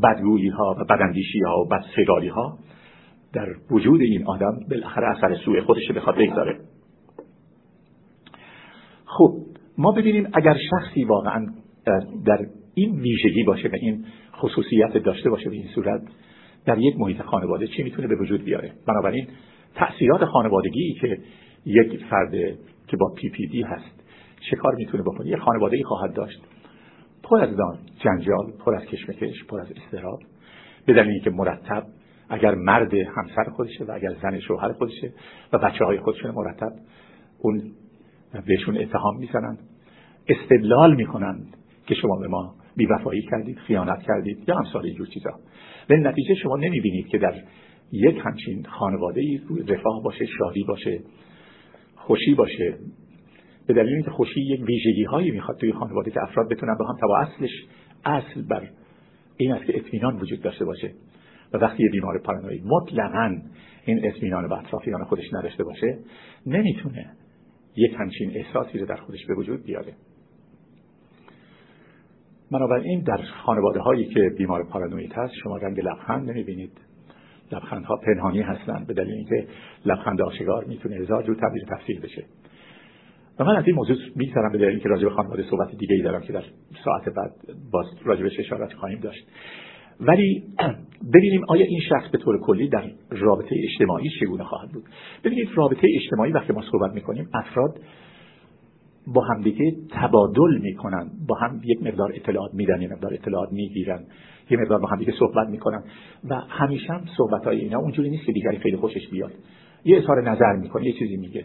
بدگویی 0.03 0.49
ها 0.49 0.77
و 0.81 0.85
بداندیشی 0.85 1.41
ها 1.41 1.61
و 1.61 1.69
بدسگالی 1.69 2.29
ها 2.29 2.59
در 3.33 3.47
وجود 3.71 4.01
این 4.01 4.27
آدم 4.27 4.61
بالاخره 4.71 5.17
اثر 5.17 5.35
سوء 5.45 5.61
خودش 5.61 5.93
بخواد 5.93 6.17
بگذاره. 6.17 6.61
خب 9.05 9.48
ما 9.79 9.93
ببینیم 9.93 10.29
اگر 10.35 10.57
شخصی 10.71 11.05
واقعا 11.05 11.47
در 12.27 12.47
این 12.75 13.01
ویژگی 13.01 13.43
باشه 13.43 13.69
و 13.69 13.75
این 13.75 14.05
خصوصیت 14.37 14.97
داشته 14.97 15.31
باشه 15.31 15.51
به 15.51 15.57
این 15.57 15.69
صورت 15.75 16.03
در 16.67 16.79
یک 16.79 16.95
محیط 16.99 17.23
خانواده 17.23 17.67
چی 17.67 17.83
می‌تونه 17.83 18.09
به 18.09 18.17
وجود 18.17 18.45
بیاره؟ 18.45 18.73
بنابراین 18.87 19.29
تأثیرات 19.75 20.25
خانوادگی 20.25 20.95
که 21.01 21.19
یک 21.67 22.05
فرد 22.11 22.33
که 22.87 22.97
با 22.97 23.15
پی 23.17 23.29
پی 23.29 23.47
دی 23.47 23.63
هست 23.63 24.05
چه 24.51 24.57
کار 24.57 24.75
می‌تونه 24.75 25.03
بکنه؟ 25.03 25.29
یک 25.29 25.39
خانواده 25.39 25.77
ای 25.77 25.83
خواهد 25.83 26.15
داشت. 26.15 26.41
پر 27.23 27.41
از 27.41 27.57
دان 27.57 27.79
جنجال 27.99 28.53
پر 28.65 28.75
از 28.75 28.85
کشمکش 28.85 29.45
پر 29.49 29.61
از 29.61 29.73
استراب 29.73 30.19
به 30.87 30.93
دلیلی 30.95 31.21
که 31.21 31.31
مرتب 31.31 31.87
اگر 32.31 32.55
مرد 32.55 32.95
همسر 32.95 33.51
خودشه 33.51 33.85
و 33.85 33.93
اگر 33.93 34.15
زن 34.23 34.41
شوهر 34.41 34.73
خودشه 34.73 35.13
و 35.53 35.59
بچه 35.59 35.85
های 35.85 35.99
خودشون 35.99 36.31
مرتب 36.31 36.73
اون 37.39 37.63
بهشون 38.47 38.79
اتهام 38.79 39.19
می‌زنند. 39.19 39.68
استدلال 40.29 40.97
می‌کنند 40.97 41.57
که 41.87 41.95
شما 41.95 42.17
به 42.21 42.29
ما 42.29 42.55
بیوفایی 42.77 43.23
کردید 43.31 43.59
خیانت 43.59 44.03
کردید 44.03 44.49
یا 44.49 44.57
امثال 44.59 44.85
اینجور 44.85 45.07
چیزا. 45.07 45.31
به 45.89 45.97
نتیجه 45.97 46.35
شما 46.35 46.57
نمی‌بینید 46.57 47.07
که 47.07 47.19
در 47.19 47.35
یک 47.93 48.17
همچین 48.25 48.65
خانواده 48.65 49.21
ای 49.21 49.41
رفاه 49.69 50.03
باشه 50.05 50.27
شادی 50.39 50.65
باشه 50.69 51.01
خوشی 51.97 52.35
باشه. 52.35 52.79
به 53.67 53.75
دلیل 53.75 53.95
اینکه 53.95 54.11
خوشی 54.11 54.41
یک 54.41 54.61
ویژگی 54.61 55.05
هایی 55.05 55.31
می‌خواد 55.31 55.59
توی 55.59 55.73
خانواده 55.73 56.11
که 56.11 56.23
افراد 56.23 56.49
بتونن 56.49 56.77
به 56.79 56.85
هم 56.85 56.97
تا 57.01 57.17
اصلش 57.17 57.51
اصل 58.05 58.43
بر 58.43 58.69
این 59.37 59.53
است 59.53 59.65
که 59.65 59.77
اطمینان 59.77 60.17
وجود 60.17 60.43
داشته 60.43 60.65
باشه. 60.65 60.93
و 61.53 61.59
وقتی 61.59 61.83
یه 61.83 61.91
بیمار 61.91 62.21
پارانوید 62.25 62.63
مطلقا 62.65 63.37
این 63.85 64.07
اطمینان 64.07 64.49
به 64.49 64.59
اطرافیان 64.59 65.05
خودش 65.05 65.25
نداشته 65.33 65.65
باشه 65.65 65.99
نمی‌تونه 66.47 67.11
یک 67.77 67.95
همچین 67.99 68.31
احساسی 68.35 68.79
رو 68.79 68.87
در 68.87 68.97
خودش 68.97 69.27
به 69.27 69.35
وجود 69.35 69.65
بیاره. 69.65 69.95
بنابراین 72.53 73.01
در 73.01 73.21
خانواده 73.45 73.81
هایی 73.81 74.05
که 74.05 74.31
بیمار 74.39 74.65
پارانوید 74.65 75.13
هست 75.13 75.35
شما 75.43 75.57
رنگ 75.57 75.81
لبخند 75.81 76.31
نمی‌بینید. 76.31 76.73
لبخندها 77.53 77.97
پنهانی 77.97 78.41
هستند 78.41 78.87
به 78.87 78.95
دلیل 78.95 79.15
اینکه 79.15 79.47
لبخند 79.87 80.23
آشکار 80.23 80.65
می‌تونه 80.65 80.97
هزار 80.97 81.23
جور 81.23 81.37
تبدیل 81.37 81.65
تفسیر 81.65 82.01
بشه. 82.01 82.25
و 83.39 83.45
من 83.45 83.57
از 83.57 83.65
این 83.67 83.77
موضوع 83.77 83.97
میگذرم 84.17 84.53
به 84.53 84.59
دلیل 84.59 84.69
اینکه 84.69 84.89
راجع 84.89 85.05
به 85.05 85.11
خانواده 85.11 85.43
صحبت 85.51 85.77
دیگه 85.77 85.95
ای 85.95 86.03
دارم 86.03 86.21
که 86.21 86.33
در 86.33 86.45
ساعت 86.85 87.09
بعد 87.09 87.33
باز 87.73 87.87
راجع 88.05 88.23
بهش 88.23 88.41
اشارت 88.41 88.73
خواهیم 88.73 89.01
داشت. 89.01 89.27
ولی 90.01 90.43
ببینیم 91.15 91.43
آیا 91.49 91.65
این 91.65 91.81
شخص 91.89 92.11
به 92.11 92.19
طور 92.19 92.41
کلی 92.41 92.69
در 92.69 92.91
رابطه 93.11 93.57
اجتماعی 93.65 94.09
چگونه 94.21 94.45
خواهد 94.45 94.69
بود. 94.73 94.85
ببینید 95.25 95.49
رابطه 95.55 95.89
اجتماعی 96.03 96.33
وقتی 96.33 96.53
ما 96.53 96.63
صحبت 96.73 96.93
می‌کنیم 96.93 97.29
افراد 97.35 97.81
با 99.15 99.25
همدیگه 99.25 99.77
تبادل 99.91 100.59
می‌کنن. 100.63 101.11
با 101.29 101.35
هم 101.35 101.61
یک 101.65 101.83
مقدار 101.83 102.13
اطلاعات 102.15 102.55
میدن 102.55 102.83
یک 102.83 102.93
مقدار 102.93 103.15
اطلاعات 103.15 103.53
می‌گیرن. 103.53 104.05
یک 104.51 104.59
مقدار 104.59 104.79
با 104.79 104.89
همدیگه 104.89 105.13
صحبت 105.19 105.49
می‌کنن. 105.49 105.83
و 106.31 106.35
همیشه 106.35 106.93
هم 106.93 107.05
صحبت 107.17 107.45
های 107.45 107.61
اینا 107.61 107.79
اونجوری 107.79 108.11
نیست 108.11 108.25
که 108.25 108.33
دیگری 108.33 108.59
خیلی 108.59 108.77
خوشش 108.77 109.09
بیاد. 109.13 109.33
یه 109.85 109.99
اظهار 109.99 110.31
نظر 110.31 110.57
می‌کنه 110.57 110.87
یه 110.87 110.93
چیزی 110.93 111.17
میگه. 111.17 111.45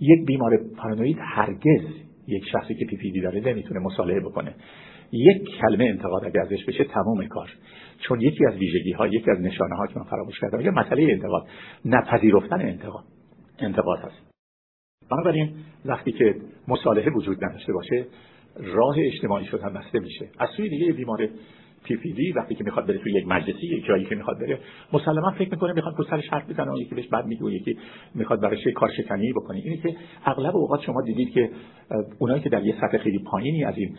یک 0.00 0.26
بیمار 0.26 0.50
پارانوید 0.76 1.16
هرگز 1.20 1.84
یک 2.26 2.44
شخصی 2.52 2.74
که 2.74 2.84
پی 2.84 2.96
پی 2.96 3.20
داره 3.20 3.40
نمی‌تونه 3.40 3.80
مصالحه 3.80 4.20
بکنه. 4.20 4.54
یک 5.12 5.42
کلمه 5.60 5.84
انتقاد 5.84 6.24
اگر 6.24 6.40
ازش 6.40 6.64
بشه 6.64 6.84
تمام 6.84 7.26
کار. 7.26 7.48
چون 7.98 8.20
یکی 8.20 8.46
از 8.46 8.54
ویژگی 8.54 8.92
ها 8.92 9.06
یکی 9.06 9.30
از 9.30 9.40
نشانه 9.40 9.76
ها 9.76 9.86
که 9.86 9.98
من 9.98 10.04
فراموش 10.04 10.40
کردم 10.40 10.60
یه 10.60 10.70
مسئله 10.70 11.12
انتقاد. 11.12 11.46
نپذیرفتن 11.84 12.60
انتقاد. 12.60 13.04
انتقاد 13.58 13.98
هست. 13.98 14.29
بنابراین 15.10 15.52
وقتی 15.84 16.12
که 16.12 16.34
مصالحه 16.68 17.10
وجود 17.10 17.44
نداشته 17.44 17.72
باشه 17.72 18.06
راه 18.56 18.96
اجتماعی 18.98 19.46
شدن 19.46 19.72
بسته 19.72 19.98
میشه. 19.98 20.28
از 20.38 20.48
سوی 20.56 20.68
دیگه 20.68 20.92
بیمار 20.92 21.28
دی 21.88 22.32
وقتی 22.32 22.54
که 22.54 22.64
می‌خواد 22.64 22.86
بره 22.86 22.98
توی 22.98 23.12
یک 23.12 23.28
مجلسی 23.28 23.66
یک 23.66 23.84
جایی 23.84 24.04
که 24.04 24.14
می‌خواد 24.14 24.38
بره 24.38 24.58
مسلما 24.92 25.30
فکر 25.30 25.50
می‌کنه 25.50 25.72
می‌خواد 25.72 25.96
تو 25.96 26.02
سرش 26.02 26.28
حرف 26.28 26.50
بزنه 26.50 26.80
یکی 26.80 26.94
بهش 26.94 27.08
بد 27.08 27.26
میگه 27.26 27.44
یکی 27.44 27.78
می‌خواد 28.14 28.40
براش 28.40 28.66
کار 28.74 28.90
شکنی 28.96 29.32
بکنه. 29.32 29.56
اینی 29.64 29.76
که 29.76 29.96
اغلب 30.24 30.56
اوقات 30.56 30.80
شما 30.82 31.02
دیدید 31.02 31.32
که 31.32 31.50
اونایی 32.18 32.42
که 32.42 32.48
در 32.48 32.64
یه 32.64 32.74
سطح 32.80 32.98
خیلی 32.98 33.18
پایینی 33.18 33.64
از 33.64 33.74
این 33.76 33.96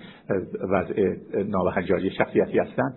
وضع 0.69 1.15
نابهنجاری 1.47 2.11
شخصیتی 2.11 2.59
هستن 2.59 2.95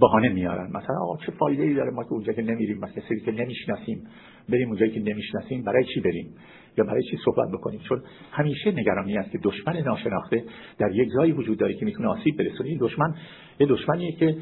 بهانه 0.00 0.28
میارن. 0.28 0.66
مثلا 0.66 0.96
آقا 1.02 1.16
چه 1.26 1.32
فایده 1.32 1.62
ای 1.62 1.74
داره 1.74 1.90
ما 1.90 2.04
که 2.04 2.12
اونجا 2.12 2.32
که 2.32 2.42
نمیریم 2.42 2.76
مثلا 2.78 3.02
سری 3.08 3.20
که 3.20 3.32
نمی‌شناسیم 3.32 4.06
بریم 4.48 4.68
اونجایی 4.68 4.92
که 4.92 5.00
نمی‌شناسیم 5.00 5.62
برای 5.62 5.84
چی 5.94 6.00
بریم؟ 6.00 6.34
یا 6.78 6.84
برای 6.84 7.02
چی 7.02 7.18
صحبت 7.24 7.48
بکنیم؟ 7.52 7.80
چون 7.88 8.02
همیشه 8.32 8.72
نگرانی 8.72 9.18
است 9.18 9.30
که 9.30 9.38
دشمن 9.42 9.76
ناشناخته 9.76 10.44
در 10.78 10.90
یک 10.94 11.08
جایی 11.16 11.32
وجود 11.32 11.58
داره 11.58 11.74
که 11.74 11.84
می‌تونه 11.84 12.08
آسیب 12.08 12.36
برسونه. 12.36 12.68
این 12.68 12.78
دشمن 12.80 13.14
یه 13.60 13.66
دشمنیه 13.66 14.12
که 14.12 14.36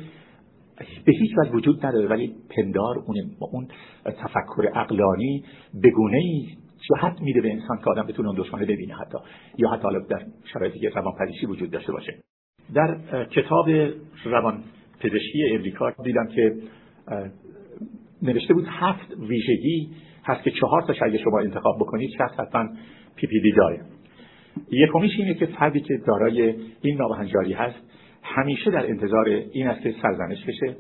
به 1.05 1.13
هیچ 1.13 1.31
وجه 1.39 1.53
وجود 1.53 1.87
نداره 1.87 2.09
ولی 2.09 2.35
پندار 2.57 2.99
اون 2.99 3.17
اون 3.53 3.69
تفکر 4.05 4.69
عقلانی 4.75 5.45
به 5.83 5.91
گونه 5.91 6.17
ای 6.17 6.47
میده 7.21 7.41
به 7.41 7.53
انسان 7.53 7.79
که 7.79 7.91
آدم 7.91 8.07
بتونه 8.07 8.29
اون 8.29 8.39
دشمن 8.39 8.61
ببینه 8.61 8.95
حتی 8.95 9.19
یا 9.59 9.69
حتی 9.69 9.83
حالا 9.83 9.99
در 9.99 10.23
شرایطی 10.53 10.79
که 10.79 10.89
روان 10.89 11.13
پریشی 11.19 11.47
وجود 11.47 11.71
داشته 11.71 11.93
باشه. 11.93 12.15
در 12.75 13.25
کتاب 13.25 13.69
روان 14.25 14.65
پزشکی 15.01 15.45
امریکا 15.51 15.93
دیدم 16.05 16.27
که 16.27 16.57
نوشته 18.23 18.55
بود 18.55 18.65
هفت 18.69 19.11
ویژگی 19.19 19.91
هست 20.25 20.43
که 20.43 20.51
چهار 20.51 20.83
تا 20.83 20.95
اگه 21.07 21.19
شما 21.19 21.41
انتخاب 21.41 21.77
بکنید 21.81 22.11
شخص 22.19 22.41
حتما 22.41 22.69
پی 23.17 23.27
پی 23.27 23.41
دی 23.41 23.53
داره 23.53 23.81
یکمیش 24.71 25.13
اینه 25.19 25.35
که 25.35 25.47
فردی 25.47 25.81
که 25.81 25.97
دارای 26.07 26.55
این 26.81 26.99
نابهنجاری 26.99 27.53
هست 27.53 27.77
همیشه 28.23 28.71
در 28.71 28.87
انتظار 28.87 29.25
این 29.53 29.69
است 29.69 29.83
که 29.83 29.95
سرزنش 30.03 30.45
بشه 30.45 30.77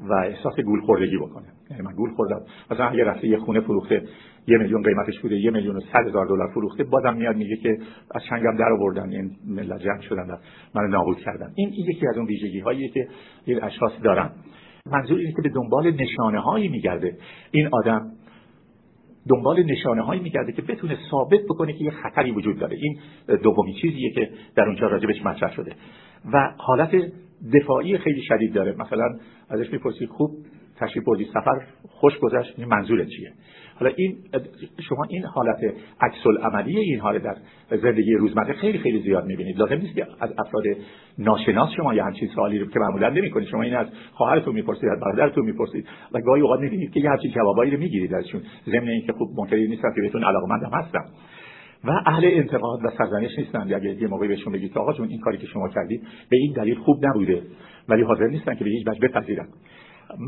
و 0.00 0.12
احساس 0.12 0.60
گول 0.60 0.80
خوردگی 0.80 1.16
بکنه. 1.16 1.46
یعنی 1.70 1.82
من 1.82 1.92
گول 1.92 2.10
خوردم. 2.10 2.40
مثلا 2.70 2.88
اگه 2.88 3.04
رفته 3.04 3.28
یه 3.28 3.38
خونه 3.38 3.60
فروخته 3.60 4.02
یه 4.48 4.58
میلیون 4.58 4.82
قیمتش 4.82 5.18
بوده 5.20 5.36
یه 5.36 5.50
میلیون 5.50 5.76
و 5.76 5.80
صد 5.80 6.08
هزار 6.08 6.26
دلار 6.26 6.50
فروخته 6.54 6.84
بازم 6.84 7.14
میاد 7.14 7.36
میگه 7.36 7.56
که 7.56 7.78
از 8.14 8.22
چنگم 8.30 8.56
در 8.56 8.72
آوردن 8.72 9.10
این 9.10 9.30
ملت 9.46 9.80
جمع 9.80 10.00
شدن 10.00 10.38
من 10.74 10.82
نابود 10.90 11.18
کردن 11.18 11.52
این, 11.54 11.72
یکی 11.72 12.08
از 12.08 12.16
اون 12.16 12.26
ویژگی 12.26 12.60
هاییه 12.60 12.88
که 12.88 13.08
این 13.44 13.64
اشخاص 13.64 13.92
دارن. 14.02 14.30
منظور 14.90 15.18
اینه 15.18 15.32
که 15.32 15.42
به 15.42 15.48
دنبال 15.48 15.90
نشانه 15.90 16.40
هایی 16.40 16.68
میگرده 16.68 17.16
این 17.50 17.68
آدم 17.72 18.10
دنبال 19.28 19.62
نشانه 19.62 20.02
هایی 20.02 20.20
میگرده 20.20 20.52
که 20.52 20.62
بتونه 20.62 20.98
ثابت 21.10 21.40
بکنه 21.48 21.72
که 21.72 21.84
یه 21.84 21.90
خطری 21.90 22.30
وجود 22.30 22.58
داره. 22.58 22.76
این 22.76 22.98
دومی 23.42 23.74
چیزیه 23.74 24.10
که 24.10 24.30
در 24.56 24.64
اونجا 24.64 24.86
راجبش 24.86 25.22
مطرح 25.24 25.52
شده. 25.52 25.72
و 26.32 26.54
حالت 26.58 26.90
دفاعی 27.52 27.98
خیلی 27.98 28.22
شدید 28.22 28.52
داره. 28.52 28.76
مثلا 28.78 29.18
ازش 29.50 29.72
می‌پرسی 29.72 30.06
خوب 30.06 30.30
تشریف 30.76 31.04
بردی 31.04 31.24
سفر 31.24 31.66
خوش 31.88 32.18
گذشت 32.18 32.54
این 32.58 32.68
منظورت 32.68 33.08
چیه؟ 33.08 33.32
حالا 33.78 33.92
این 33.96 34.16
شما 34.88 35.04
این 35.08 35.24
حالت 35.24 35.58
عکس 36.00 36.26
عملی 36.42 36.78
این 36.78 37.00
حال 37.00 37.18
در 37.18 37.36
زندگی 37.70 38.14
روزمره 38.14 38.52
خیلی 38.52 38.78
خیلی 38.78 39.02
زیاد 39.02 39.26
می‌بینید. 39.26 39.58
لازم 39.58 39.74
نیست 39.74 39.94
که 39.94 40.06
از 40.20 40.30
افراد 40.38 40.64
ناشناس 41.18 41.70
شما 41.76 41.94
یه 41.94 42.02
همچین 42.02 42.28
سوالی 42.28 42.58
رو 42.58 42.66
که 42.66 42.78
معمولا 42.80 43.08
نمی‌کنید. 43.08 43.48
شما 43.48 43.62
این 43.62 43.76
از 43.76 43.86
خواهرتون 44.12 44.54
می‌پرسید 44.54 44.88
از 44.88 45.00
برادرتون 45.00 45.44
می‌پرسید. 45.44 45.86
و 46.12 46.20
گاهی 46.20 46.42
اوقات 46.42 46.60
می‌بینید 46.60 46.92
که 46.92 47.00
یه 47.00 47.10
همچین 47.10 47.30
جوابایی 47.30 47.70
رو 47.70 47.78
می‌گیرید 47.78 48.14
ازشون. 48.14 48.42
ضمن 48.66 48.88
اینکه 48.88 49.12
خوب 49.12 49.28
منکری 49.38 49.68
نیستن 49.68 49.94
که 49.94 50.00
بهتون 50.00 50.24
علاقمندم 50.24 50.70
هستم 50.72 51.04
و 51.84 51.90
اهل 52.06 52.24
انتقاد 52.24 52.84
و 52.84 52.90
سرزنش 52.98 53.38
نیستن. 53.38 53.74
اگه 53.74 54.02
یه 54.02 54.08
موقعی 54.08 54.28
بهشون 54.28 54.52
بگید 54.52 54.78
آقا 54.78 54.92
جون 54.92 55.08
این 55.08 55.20
کاری 55.20 55.38
که 55.38 55.46
شما 55.46 55.68
کردید 55.68 56.02
به 56.30 56.36
این 56.36 56.52
دلیل 56.52 56.74
خوب 56.74 57.06
نبوده 57.06 57.42
ولی 57.88 58.02
حاضر 58.02 58.26
نیستن 58.26 58.54
که 58.54 58.64
به 58.64 58.70
هیچ 58.70 58.88
وجه 58.88 59.00
بپذیرن. 59.00 59.48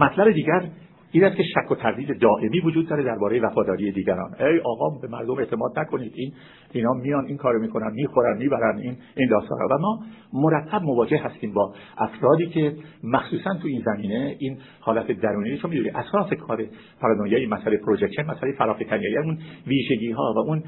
مطلب 0.00 0.32
دیگر 0.32 0.62
این 1.12 1.24
است 1.24 1.36
که 1.36 1.42
شک 1.42 1.70
و 1.70 1.74
تردید 1.74 2.18
دائمی 2.20 2.60
وجود 2.60 2.88
داره 2.88 3.02
درباره 3.02 3.40
وفاداری 3.40 3.92
دیگران. 3.92 4.34
ای 4.40 4.60
آقا 4.64 4.98
به 5.02 5.08
مردم 5.08 5.38
اعتماد 5.38 5.78
نکنید. 5.78 6.12
این 6.14 6.32
اینا 6.72 6.92
میان 6.92 7.26
این 7.26 7.36
کارو 7.36 7.60
می‌کنن 7.60 7.92
می‌خورن 7.92 8.38
می‌برن 8.38 8.78
این 8.78 8.96
این 9.16 9.28
داستانا 9.28 9.66
و 9.70 9.78
ما 9.80 10.00
مرتب 10.32 10.82
مواجه 10.82 11.18
هستیم 11.18 11.52
با 11.52 11.74
افرادی 11.98 12.46
که 12.46 12.76
مخصوصا 13.04 13.54
تو 13.54 13.68
این 13.68 13.82
زمینه 13.86 14.36
این 14.38 14.58
حالت 14.80 15.12
درونی 15.12 15.58
چون 15.58 15.70
می‌دونید 15.70 15.96
اساس 15.96 16.32
کار 16.32 16.64
پارانویای 17.00 17.46
مسئله 17.46 17.76
پروژکشن 17.76 18.22
مسئله 18.22 18.52
فرافتنی 18.52 19.02
یعنی 19.02 19.26
اون 19.26 19.38
ویژگی 19.66 20.10
ها 20.10 20.34
و 20.36 20.38
اون 20.38 20.62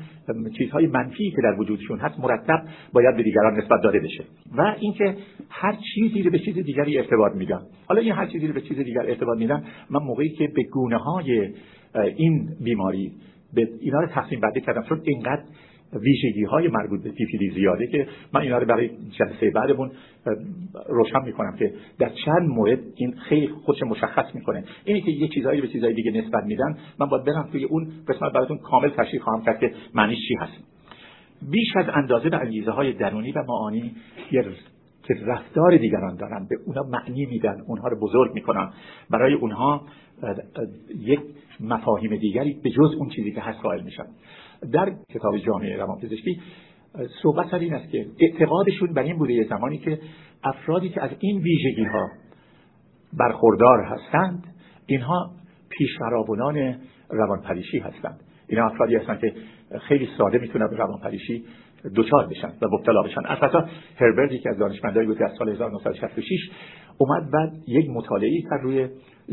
چیزهای 0.58 0.86
منفی 0.86 1.30
که 1.30 1.42
در 1.42 1.60
وجودشون 1.60 1.98
هست 1.98 2.20
مرتب 2.20 2.62
باید 2.92 3.16
به 3.16 3.22
دیگران 3.22 3.54
نسبت 3.54 3.80
داده 3.82 4.00
بشه. 4.00 4.24
و 4.56 4.74
اینکه 4.80 5.16
هر 5.50 5.76
چیزی 5.94 6.30
به 6.30 6.38
چیز 6.38 6.54
دیگری 6.54 6.98
ارتباط 6.98 7.32
میدن 7.34 7.60
حالا 7.86 8.00
این 8.00 8.12
هر 8.12 8.26
چیزی 8.26 8.46
به 8.48 8.60
چیز 8.60 8.78
دیگر 8.78 9.02
ارتباط 9.06 9.38
میدن 9.38 9.64
من 9.90 10.00
موقعی 10.02 10.29
که 10.30 10.48
به 10.56 10.62
گونه 10.62 10.96
های 10.96 11.48
این 12.16 12.48
بیماری 12.64 13.12
به 13.54 13.68
اینا 13.80 14.00
رو 14.00 14.06
تقسیم 14.06 14.40
بندی 14.40 14.60
کردم. 14.60 14.82
چون 14.82 15.00
اینقدر 15.04 15.42
ویژگی 15.92 16.44
های 16.44 16.68
مربوط 16.68 17.02
به 17.02 17.10
تیفیلی 17.10 17.50
زیاده 17.50 17.86
که 17.86 18.06
من 18.32 18.40
اینا 18.40 18.58
رو 18.58 18.66
برای 18.66 18.90
جلسه 19.18 19.50
بعدمون 19.50 19.90
روشن 20.88 21.24
می‌کنم 21.24 21.56
که 21.58 21.72
در 21.98 22.08
چند 22.24 22.48
مورد 22.48 22.78
این 22.96 23.14
خیلی 23.28 23.48
خودش 23.48 23.82
مشخص 23.82 24.34
می‌کنه. 24.34 24.64
اینی 24.84 25.00
که 25.00 25.10
یه 25.10 25.28
چیزایی 25.28 25.60
به 25.60 25.68
چیزهای 25.68 25.94
دیگه 25.94 26.10
نسبت 26.10 26.44
میدن 26.44 26.76
من 26.98 27.06
باید 27.06 27.24
برم 27.24 27.48
توی 27.52 27.64
اون 27.64 27.90
قسمت 28.08 28.32
براتون 28.32 28.58
کامل 28.58 28.88
تشریح 28.88 29.22
خواهم 29.22 29.44
کرد 29.44 29.60
که 29.60 29.72
معنیش 29.94 30.18
چی 30.28 30.34
هست. 30.40 30.52
بیش 31.50 31.76
از 31.76 31.86
اندازه 31.94 32.30
به 32.30 32.36
انگیزه 32.36 32.70
های 32.70 32.92
درونی 32.92 33.32
و 33.32 33.42
معانی 33.48 33.92
که 34.30 35.14
رفتار 35.26 35.76
دیگران 35.76 36.16
دارن 36.16 36.46
به 36.50 36.56
اونا 36.66 36.82
معنی 36.82 37.26
میدن 37.26 37.60
اونها 37.66 37.88
رو 37.88 38.00
بزرگ 38.00 38.34
می‌کنن. 38.34 38.70
برای 39.10 39.34
اونها 39.34 39.82
یک 40.98 41.20
مفاهیم 41.60 42.16
دیگری 42.16 42.60
به 42.62 42.70
جز 42.70 42.94
اون 42.98 43.08
چیزی 43.08 43.32
که 43.32 43.40
هست 43.40 43.58
قائل 43.58 43.82
میشن. 43.82 44.06
در 44.72 44.92
کتاب 45.14 45.38
جامعه 45.38 45.76
روانپزشکی 45.76 46.40
صحبت 47.22 47.50
سر 47.50 47.58
این 47.58 47.74
است 47.74 47.90
که 47.90 48.06
اعتقادشون 48.20 48.94
بر 48.94 49.02
این 49.02 49.18
بوده 49.18 49.32
یه 49.32 49.46
زمانی 49.48 49.78
که 49.78 49.98
افرادی 50.44 50.88
که 50.88 51.02
از 51.02 51.10
این 51.18 51.42
ویژگی 51.42 51.84
ها 51.84 52.08
برخوردار 53.18 53.82
هستند 53.82 54.44
اینها 54.86 55.30
پیشورابونان 55.68 56.76
روانپریشی 57.10 57.78
هستند. 57.78 58.20
اینا 58.48 58.66
افرادی 58.66 58.94
هستند 58.94 59.20
که 59.20 59.34
خیلی 59.80 60.08
ساده 60.18 60.38
می‌تونن 60.38 60.68
به 60.70 60.76
روانپریشی 60.76 61.44
دوچار 61.94 62.26
بشن 62.26 62.48
و 62.62 62.68
مبتلا 62.72 63.02
بشن. 63.02 63.20
اساسا 63.26 63.68
هربرت 63.96 64.42
که 64.42 64.50
از 64.50 64.58
دانشمندایی 64.58 65.06
بود 65.06 65.22
از 65.22 65.32
سال 65.38 65.48
1966 65.48 66.50
اومد 67.00 67.30
بعد 67.30 67.52
یک 67.66 67.90
مطالعه 67.90 68.42
کرد 68.50 68.62
روی 68.62 68.88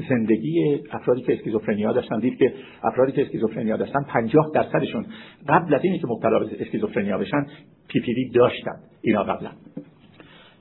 زندگی 0.09 0.79
افرادی 0.91 1.21
که 1.21 1.33
اسکیزوفرنیا 1.33 1.93
داشتن. 1.93 2.19
دید 2.19 2.37
که 2.37 2.53
افرادی 2.83 3.11
که 3.11 3.21
اسکیزوفرنیا 3.21 3.77
داشتن 3.77 4.03
50 4.03 4.51
درصدشون 4.53 5.05
قبل 5.49 5.75
از 5.75 5.81
اینکه 5.83 6.07
مبتلا 6.07 6.39
به 6.39 6.61
اسکیزوفرنیا 6.61 7.17
بشن 7.17 7.45
PPD 7.87 8.29
داشتن 8.29 8.79
اینا 9.01 9.23
قبلا. 9.23 9.51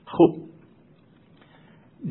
خب 0.05 0.35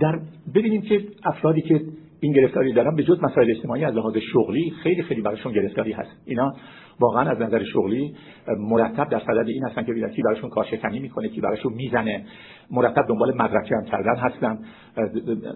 در 0.01 0.21
ببینیم 0.55 0.83
که 0.83 1.05
افرادی 1.25 1.61
که 1.61 1.81
این 2.21 2.33
گرفتاری 2.33 2.73
دارن 2.73 2.97
به 2.97 3.03
جز 3.03 3.19
مسائل 3.23 3.51
اجتماعی 3.51 3.85
از 3.85 3.95
لحاظ 3.95 4.17
شغلی 4.33 4.73
خیلی 4.83 5.03
خیلی 5.03 5.23
براشون 5.23 5.53
گرفتاری 5.53 5.93
هست. 5.93 6.11
اینا 6.25 6.53
واقعا 7.01 7.31
از 7.31 7.41
نظر 7.41 7.65
شغلی 7.65 8.15
مرتب 8.59 9.09
در 9.09 9.19
صدد 9.19 9.49
این 9.49 9.65
هستن 9.65 9.85
که 9.85 9.93
ببینن 9.93 10.09
کی 10.09 10.23
براشون 10.23 10.51
کارشکنی 10.51 10.99
می‌کنه 10.99 11.29
کی 11.29 11.41
براشون 11.41 11.73
می‌زنه. 11.73 12.25
مرتب 12.71 13.03
دنبال 13.09 13.35
مدرک 13.35 13.73
هم 13.73 13.85
کردن 13.85 14.17
هستن. 14.17 14.59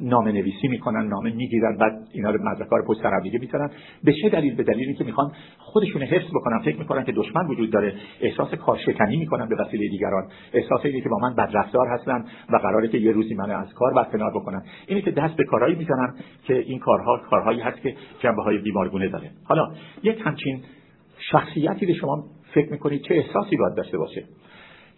نامه 0.01 0.33
نویسی 0.33 0.69
می‌کنن 0.69 1.07
نامه 1.09 1.31
می‌گیرن 1.35 1.77
بعد 1.77 1.93
اینا 2.13 2.31
رو 2.31 2.39
مدرک 2.51 2.69
رو 2.71 2.85
پشت 2.87 3.03
سر 3.03 3.21
دیگه 3.23 3.39
می‌ذارن. 3.39 3.71
به 4.05 4.13
چه 4.23 4.29
دلیل؟ 4.29 4.57
به 4.57 4.63
دلیل 4.63 4.87
اینکه 4.87 5.05
می‌خوان 5.05 5.33
خودشون 5.59 6.03
حفظ 6.03 6.31
بکنن. 6.35 6.59
فکر 6.59 6.79
می‌کنن 6.79 7.05
که 7.05 7.13
دشمن 7.13 7.47
وجود 7.47 7.71
داره. 7.71 7.95
احساس 8.21 8.55
کارشکنی 8.55 9.17
می‌کنن 9.17 9.49
به 9.49 9.57
وسیله 9.57 9.89
دیگران. 9.89 10.29
احساس 10.53 10.81
اینه 10.85 11.01
که 11.01 11.09
با 11.09 11.19
من 11.23 11.35
بدرفتار 11.35 11.89
هستن 11.89 12.25
و 12.53 12.57
قراره 12.57 12.89
که 12.89 12.99
یه 12.99 13.13
روزی 13.13 13.35
منو 13.35 13.59
از 13.59 13.75
کار 13.75 13.95
برکنار 13.95 14.31
بکنن. 14.31 14.63
اینه 14.87 15.03
که 15.03 15.11
دست 15.11 15.37
به 15.37 15.45
کارهایی 15.45 15.75
می‌زنن 15.75 16.15
که 16.45 16.55
این 16.55 16.79
کارها 16.79 17.21
کارهایی 17.31 17.61
هست 17.61 17.83
که 17.83 17.95
جنبه 18.19 18.43
های 18.43 18.59
بیمارگونه 18.59 19.09
داره. 19.09 19.31
حالا 19.45 19.69
یک 20.03 20.23
همچین 20.25 20.63
شخصیتی 21.33 21.87
به 21.87 21.95
شما 21.95 22.25
فکر 22.55 22.73
می‌کنید 22.73 23.03
چه 23.03 23.15
احساسی 23.15 23.57
باید 23.57 23.75
داشته 23.77 23.99
باشه؟ 23.99 24.25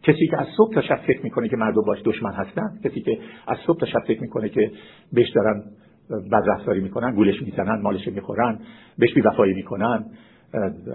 کسی 0.03 0.27
که 0.27 0.40
از 0.40 0.47
صبح 0.57 0.75
تا 0.75 0.83
شب 0.83 0.97
فکر 1.07 1.23
می‌کنه 1.23 1.49
که 1.49 1.57
مردم 1.57 1.83
باش 1.87 1.99
دشمن 2.05 2.33
هستن 2.33 2.79
کسی 2.85 3.01
که 3.01 3.18
از 3.47 3.59
صبح 3.66 3.79
تا 3.79 3.87
شب 3.87 4.01
فکر 4.07 4.21
می‌کنه 4.21 4.49
که 4.49 4.71
بهش 5.12 5.31
دارن 5.31 5.62
بدرفتاری 6.33 6.81
می‌کنن 6.81 7.14
گولش 7.14 7.42
می‌زنن 7.42 7.81
مالش 7.83 8.09
می‌خورن 8.09 8.59
بهش 8.99 9.14
بیوفایی 9.14 9.55
می‌کنن 9.55 10.05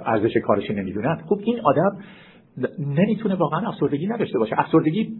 ارزش 0.06 0.38
کارش 0.38 0.72
نمی‌دونن. 0.72 1.16
خب 1.30 1.40
این 1.44 1.60
آدم 1.64 1.98
نمی‌تونه 2.80 3.36
واقعا 3.36 3.68
افسردگی 3.68 4.08
نداشته 4.08 4.40
باشه. 4.40 4.60
افسردگی 4.60 5.16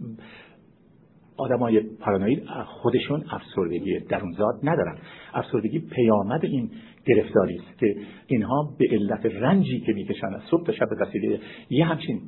آدمای 1.38 1.80
پارانوید 1.80 2.42
خودشون 2.66 3.24
افسردگی 3.30 4.00
درونزاد 4.00 4.54
ندارن. 4.62 4.98
افسردگی 5.34 5.78
پیامد 5.78 6.44
این 6.44 6.70
گرفتاری 7.06 7.54
است 7.54 7.78
که 7.78 7.96
اینها 8.26 8.74
به 8.78 8.86
علت 8.90 9.26
رنجی 9.26 9.80
که 9.80 9.92
می‌کشن 9.92 10.34
از 10.34 10.42
صبح 10.50 10.66
تا 10.66 10.72
شب 10.72 10.86
به 10.90 10.96
وسیله 11.06 11.40
یه 11.70 11.84
همچین 11.84 12.20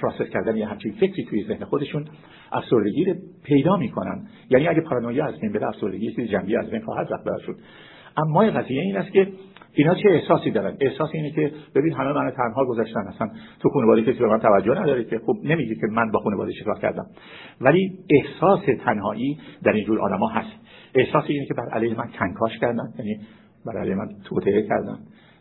process 0.00 0.30
کردن 0.32 0.56
یه 0.56 0.66
همچین 0.66 0.92
فکری 0.92 1.24
توی 1.24 1.44
ذهن 1.44 1.64
خودشون 1.64 2.04
افسردگی 2.52 3.04
رو 3.04 3.14
پیدا 3.44 3.76
می‌کنن. 3.76 4.28
یعنی 4.50 4.68
اگه 4.68 4.80
پارانویا 4.80 5.26
از 5.26 5.40
بین 5.40 5.52
بره 5.52 5.68
افسردگی 5.68 6.26
جنبی 6.26 6.56
از 6.56 6.70
بین 6.70 6.80
خواهد 6.80 7.12
رفت 7.12 7.24
برشون 7.24 7.54
اما 8.16 8.40
قضیه 8.40 8.82
این 8.82 8.96
است 8.96 9.12
که 9.12 9.28
اینا 9.78 9.94
چه 9.94 10.08
احساسی 10.10 10.50
دارن؟ 10.50 10.76
احساس 10.80 11.10
اینه 11.12 11.30
که 11.30 11.52
ببین 11.74 11.92
همه 11.92 12.12
من 12.12 12.30
تنها 12.30 12.64
گذاشتن. 12.64 13.00
اصلا 13.00 13.28
تو 13.60 13.68
خانواده 13.68 14.02
کسی 14.02 14.18
به 14.18 14.26
من 14.26 14.38
توجه 14.38 14.80
نداره 14.80 15.04
که 15.04 15.18
خب 15.26 15.36
نمیگه 15.44 15.74
که 15.74 15.86
من 15.90 16.10
با 16.10 16.18
خانواده 16.18 16.52
چیکار 16.52 16.78
کردم. 16.78 17.06
ولی 17.60 17.98
احساس 18.10 18.60
تنهایی 18.84 19.38
در 19.64 19.72
این 19.72 19.84
جور 19.84 20.00
آدما 20.00 20.28
هست. 20.28 20.50
احساس 20.94 21.24
اینه 21.26 21.46
که 21.46 21.54
بر 21.54 21.68
علیه 21.72 21.98
من 21.98 22.08
کنکاش 22.18 22.58
کردن. 22.58 22.92
یعنی 22.98 23.20
بر 23.66 23.78
علیه 23.78 23.94
من 23.94 24.08
توطئه 24.24 24.62
کردن. 24.62 24.98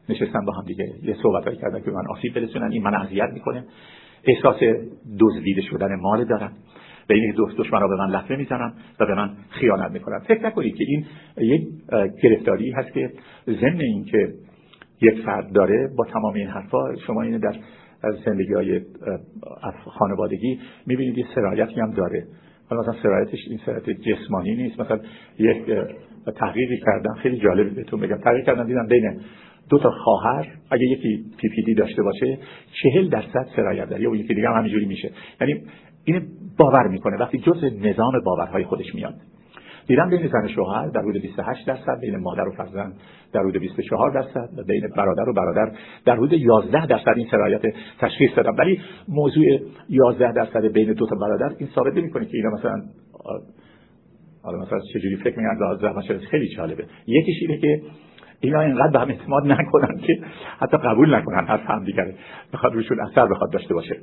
نشستن 0.10 0.46
با 0.46 0.54
هم 0.54 0.64
دیگه 0.66 0.86
یه 1.04 1.16
صحبتایی 1.24 1.58
کردن 1.58 1.82
که 1.82 1.92
من 1.92 2.08
آسیب 2.10 2.34
برسونن. 2.34 2.72
این 2.72 2.84
من 2.84 2.96
اذیت 2.96 3.30
می‌کنه. 3.34 3.66
احساس 4.24 4.60
دزدیده 5.20 5.62
شدن 5.62 5.96
مال 6.02 6.26
دارن. 6.26 6.52
دوست 7.36 7.58
دشمن 7.58 7.82
را 7.82 7.88
به 7.88 7.96
من 7.96 8.10
لطمه 8.10 8.38
می‌زنن 8.38 8.74
و 9.00 9.06
به 9.06 9.16
من 9.16 9.30
خیانت 9.50 9.92
می‌کنن. 9.92 10.20
فکر 10.20 10.46
نکنید 10.46 10.76
که 10.76 10.86
این 10.88 11.06
یک 11.38 11.68
گرفتاری 12.24 12.72
هست 12.72 12.94
که 12.94 13.12
ضمن 13.48 13.82
اینکه 13.82 14.34
یک 15.02 15.22
فرد 15.26 15.52
داره 15.52 15.90
با 15.98 16.06
تمام 16.06 16.34
این 16.34 16.48
حرفا 16.48 16.96
شما 17.08 17.22
اینه 17.22 17.38
در 17.38 17.56
زندگی 18.26 18.54
های 18.54 18.82
خانوادگی 19.86 20.60
می‌بینید 20.86 21.18
یه 21.18 21.26
سرایتی 21.36 21.82
هم 21.82 21.92
داره. 21.92 22.24
حالا 22.70 22.82
مثلا 22.82 22.94
سرایتش 23.04 23.40
این 23.50 23.60
سرایت 23.66 23.90
جسمانی 23.90 24.56
نیست. 24.56 24.80
مثلا 24.80 25.00
یک 25.40 25.58
تحقیقی 26.36 26.78
کردن 26.86 27.14
خیلی 27.14 27.38
جالب 27.38 27.76
بهتون 27.76 28.00
بگم. 28.00 28.18
تحقیق 28.18 28.46
کردن 28.46 28.66
دیدم 28.66 28.88
بین 28.88 29.22
دو 29.70 29.80
تا 29.80 29.92
خواهر 29.92 30.48
اگه 30.72 30.84
یکی 30.84 31.26
پی 31.38 31.50
پی 31.50 31.64
دی 31.64 31.74
داشته 31.74 32.04
باشه 32.04 32.38
چهل 32.84 33.10
درصد 33.10 33.48
سرایت 33.56 33.90
داره. 33.90 34.02
یا 34.02 34.16
یکی 34.16 34.34
دیگه 34.34 34.48
هم 34.48 34.58
همینجوری 34.58 34.86
میشه. 34.86 35.12
یعنی 35.42 35.62
این 36.08 36.28
باور 36.58 36.88
می‌کنه. 36.88 37.18
وقتی 37.18 37.38
جز 37.38 37.64
نظام 37.64 38.14
باورهای 38.26 38.64
خودش 38.64 38.96
میاد. 38.96 39.14
دیدم 39.88 40.10
بین 40.10 40.28
زن 40.28 40.48
شوهر 40.48 40.88
در 40.88 41.02
حدود 41.02 41.22
28 41.22 41.68
درصد 41.68 42.00
بین 42.02 42.18
مادر 42.18 42.48
و 42.48 42.52
فرزند 42.52 42.94
در 43.34 43.40
حدود 43.40 43.58
24 43.58 44.12
درصد 44.12 44.50
و 44.58 44.64
بین 44.64 44.88
برادر 44.96 45.30
و 45.30 45.34
برادر 45.34 45.72
در 46.06 46.16
حدود 46.16 46.34
11 46.34 46.86
درصد. 46.86 47.14
این 47.16 47.28
سرایت 47.32 47.62
تشخیص 48.00 48.30
دادم. 48.36 48.56
ولی 48.58 48.82
موضوع 49.08 49.46
11 49.90 50.32
درصد 50.32 50.66
بین 50.66 50.94
دو 50.94 51.08
تا 51.08 51.16
برادر 51.16 51.56
این 51.58 51.70
ثابت 51.76 51.94
نمی‌کنه 51.94 52.26
که 52.26 52.38
اینا 52.38 52.50
مثلا 52.50 52.82
حالا 54.44 54.58
مثلا 54.58 54.80
چجوری 54.94 55.16
فکر 55.16 55.40
می‌کنن 55.40 55.98
از 55.98 56.22
خیلی 56.32 56.56
جالبه. 56.56 56.86
یکیش 57.08 57.36
اینه 57.42 57.58
که 57.58 57.82
اینا 58.40 58.62
اینقدر 58.62 58.92
به 58.92 59.00
هم 59.00 59.10
اعتماد 59.10 59.44
نکنن 59.46 59.98
که 59.98 60.20
حتی 60.60 60.78
قبول 60.78 61.16
نکنن 61.16 61.46
از 61.48 61.60
هم 61.60 61.84
دیگره 61.84 62.16
بخواد 62.54 62.74
روشون 62.74 63.00
اثر 63.00 63.28
بخواد 63.28 63.52
داشته 63.52 63.74
باشه. 63.74 63.98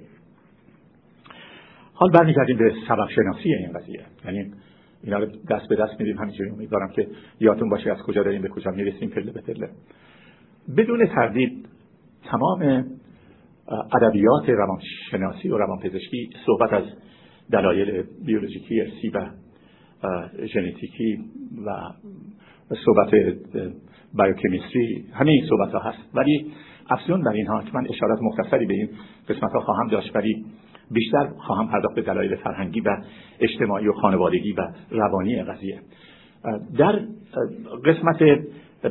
حال 1.94 2.10
برمیگردیم 2.10 2.58
به 2.58 2.72
سبب 2.88 3.08
شناسی 3.08 3.54
این 3.54 3.72
قضیه. 3.72 4.00
یعنی 4.24 4.52
اینا 5.02 5.18
رو 5.18 5.26
دست 5.50 5.68
به 5.68 5.76
دست 5.76 6.00
میدیم 6.00 6.18
همینجوری. 6.18 6.50
امیدوارم 6.50 6.88
که 6.88 7.08
یادتون 7.40 7.68
باشه 7.68 7.90
از 7.92 7.98
کجا 8.06 8.22
داریم 8.22 8.42
به 8.42 8.48
کجا 8.48 8.70
می‌رسیم 8.70 9.10
پله 9.10 9.32
به 9.32 9.40
پله. 9.40 9.68
بدون 10.76 11.06
تردید 11.06 11.68
تمام 12.24 12.84
ادبیات 13.92 14.48
روانشناسی 14.48 15.48
و 15.48 15.58
روانپزشکی 15.58 16.30
صحبت 16.46 16.72
از 16.72 16.84
دلایل 17.52 18.04
بیولوژیکی 18.26 18.80
ارسی 18.80 19.08
و 19.08 19.30
ژنتیکی 20.46 21.18
و 21.66 21.70
صحبت 22.84 23.10
بایوکمیستری 24.14 25.04
همه 25.12 25.30
این 25.30 25.46
صحبت 25.48 25.72
ها 25.72 25.90
هست. 25.90 25.98
ولی 26.14 26.52
افزون 26.90 27.22
بر 27.22 27.32
اینها 27.32 27.62
که 27.62 27.70
من 27.74 27.86
اشارات 27.88 28.18
مختصری 28.22 28.66
به 28.66 28.74
این 28.74 28.88
قسمت 29.28 29.52
ها 29.52 29.60
خواهم 29.60 29.88
داشت. 29.88 30.16
ولی 30.16 30.44
بیشتر 30.94 31.28
خواهم 31.38 31.68
پرداخت 31.68 31.94
به 31.94 32.02
دلایل 32.02 32.36
فرهنگی 32.36 32.80
و 32.80 32.96
اجتماعی 33.40 33.88
و 33.88 33.92
خانوادگی 33.92 34.52
و 34.52 34.68
روانی 34.90 35.42
قضیه. 35.42 35.80
در 36.78 37.00
قسمت 37.84 38.22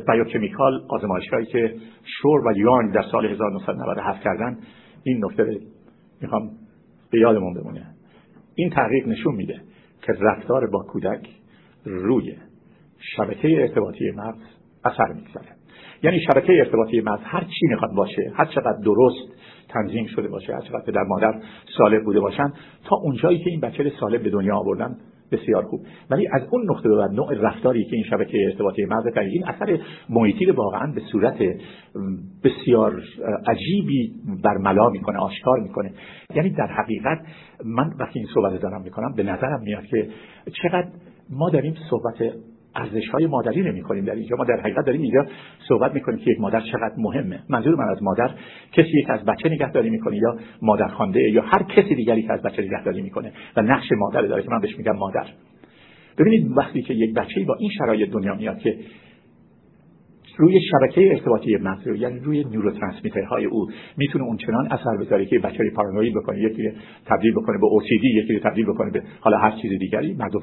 بیوکمیکال 0.06 0.80
آزمایش 0.88 1.28
هایی 1.28 1.46
که 1.46 1.74
شور 2.04 2.48
و 2.48 2.52
یانگ 2.56 2.94
در 2.94 3.02
سال 3.12 3.26
1997 3.26 4.22
کردن 4.22 4.58
این 5.02 5.24
نکته 5.24 5.60
می‌خوام 6.22 6.50
به 7.10 7.20
یادمون 7.20 7.54
بمونه. 7.54 7.86
این 8.54 8.70
تحقیق 8.70 9.08
نشون 9.08 9.34
میده 9.34 9.60
که 10.02 10.12
رفتار 10.20 10.70
با 10.70 10.78
کودک 10.78 11.28
روی 11.84 12.36
شبکه 13.16 13.62
ارتباطی 13.62 14.10
مغز 14.10 14.42
اثر 14.84 15.12
می‌گذاره. 15.14 15.48
یعنی 16.02 16.20
شبکه 16.20 16.52
ارتباطی 16.52 17.00
مغز 17.00 17.22
هر 17.24 17.44
چی 17.44 17.66
می‌خواد 17.70 17.90
باشه 17.96 18.32
هر 18.34 18.44
چقدر 18.44 18.78
درست 18.84 19.33
تنظیم 19.74 20.06
شده 20.06 20.28
باشه 20.28 20.54
هر 20.54 20.60
چقدر 20.60 20.92
در 20.92 21.02
مادر 21.08 21.40
سالب 21.78 22.04
بوده 22.04 22.20
باشن 22.20 22.52
تا 22.84 22.96
اونجایی 22.96 23.38
که 23.38 23.50
این 23.50 23.60
بچه 23.60 23.92
سالب 24.00 24.22
به 24.22 24.30
دنیا 24.30 24.56
آوردن 24.56 24.96
بسیار 25.32 25.64
خوب. 25.64 25.80
ولی 26.10 26.28
از 26.32 26.42
اون 26.50 26.70
نقطه 26.70 26.88
به 26.88 26.96
بعد 26.96 27.10
نوع 27.10 27.34
رفتاری 27.34 27.84
که 27.84 27.96
این 27.96 28.04
شبکه 28.04 28.38
ارتباطی 28.46 28.86
در 29.14 29.22
این 29.22 29.44
اثر 29.48 29.78
محیطی 30.08 30.46
واقعا 30.46 30.92
به 30.94 31.00
صورت 31.12 31.36
بسیار 32.44 33.02
عجیبی 33.46 34.12
برملا 34.44 34.90
می‌کنه 34.90 35.18
آشکار 35.18 35.60
می‌کنه. 35.60 35.92
یعنی 36.34 36.50
در 36.50 36.66
حقیقت 36.66 37.18
من 37.64 37.90
وقتی 38.00 38.18
این 38.18 38.28
صحبت 38.34 38.60
دارم 38.60 38.82
می‌کنم 38.82 39.12
به 39.16 39.22
نظرم 39.22 39.60
میاد 39.60 39.84
که 39.84 40.08
چقدر 40.62 40.88
ما 41.30 41.50
داریم 41.50 41.74
صحبت 41.90 42.34
ارزش 42.76 43.08
های 43.08 43.26
مادری 43.26 43.62
نمی 43.62 43.82
کنیم 43.82 44.04
در 44.04 44.14
اینجا. 44.14 44.36
ما 44.36 44.44
در 44.44 44.60
حقیقت 44.60 44.86
داریم 44.86 45.02
اینجا 45.02 45.26
صحبت 45.68 45.94
می‌کنیم 45.94 46.18
که 46.18 46.30
یک 46.30 46.40
مادر 46.40 46.60
چقدر 46.60 46.94
مهمه. 46.98 47.40
منظور 47.48 47.74
من 47.74 47.88
از 47.90 48.02
مادر 48.02 48.30
کسی 48.72 49.02
که 49.06 49.12
از 49.12 49.24
بچه 49.24 49.48
نگهداری 49.48 49.90
می‌کنه 49.90 50.16
یا 50.16 50.36
مادر 50.62 50.88
خانده 50.88 51.20
یا 51.20 51.42
هر 51.42 51.62
کسی 51.62 51.94
دیگری 51.94 52.22
که 52.22 52.32
از 52.32 52.42
بچه 52.42 52.62
نگهداری 52.62 53.02
می‌کنه. 53.02 53.32
و 53.56 53.62
نقش 53.62 53.92
مادر 53.92 54.22
داره 54.22 54.42
که 54.42 54.48
من 54.50 54.60
بهش 54.60 54.78
میگم 54.78 54.96
مادر. 54.96 55.26
ببینید 56.18 56.56
وقتی 56.56 56.82
که 56.82 56.94
یک 56.94 57.14
بچه 57.14 57.44
با 57.44 57.56
این 57.60 57.70
شرایط 57.78 58.10
دنیا 58.10 58.34
میاد 58.34 58.58
که 58.58 58.78
روی 60.36 60.60
شبکه 60.60 61.12
ارتباطی 61.12 61.56
مغز 61.56 61.86
یعنی 61.86 62.18
روی 62.18 62.44
های 63.30 63.44
او 63.44 63.66
می‌تونه 63.96 64.24
اون 64.24 64.36
چنان 64.36 64.66
اثر 64.70 64.96
بذاره 65.00 65.26
که 65.26 65.38
بچه 65.38 65.70
پارانوید 65.70 66.14
بکنه 66.14 66.40
یکی 66.40 66.72
تبدیل 67.06 67.32
بکنه 67.32 67.58
به 67.58 67.66
OCD 67.66 68.04
یکی 68.04 68.40
تبدیل 68.40 68.66
بکنه 68.66 68.90
به 68.90 69.02
حالا 69.20 69.38
هر 69.38 69.50
چیز 69.62 69.78
دیگری 69.78 70.14
مردم 70.14 70.40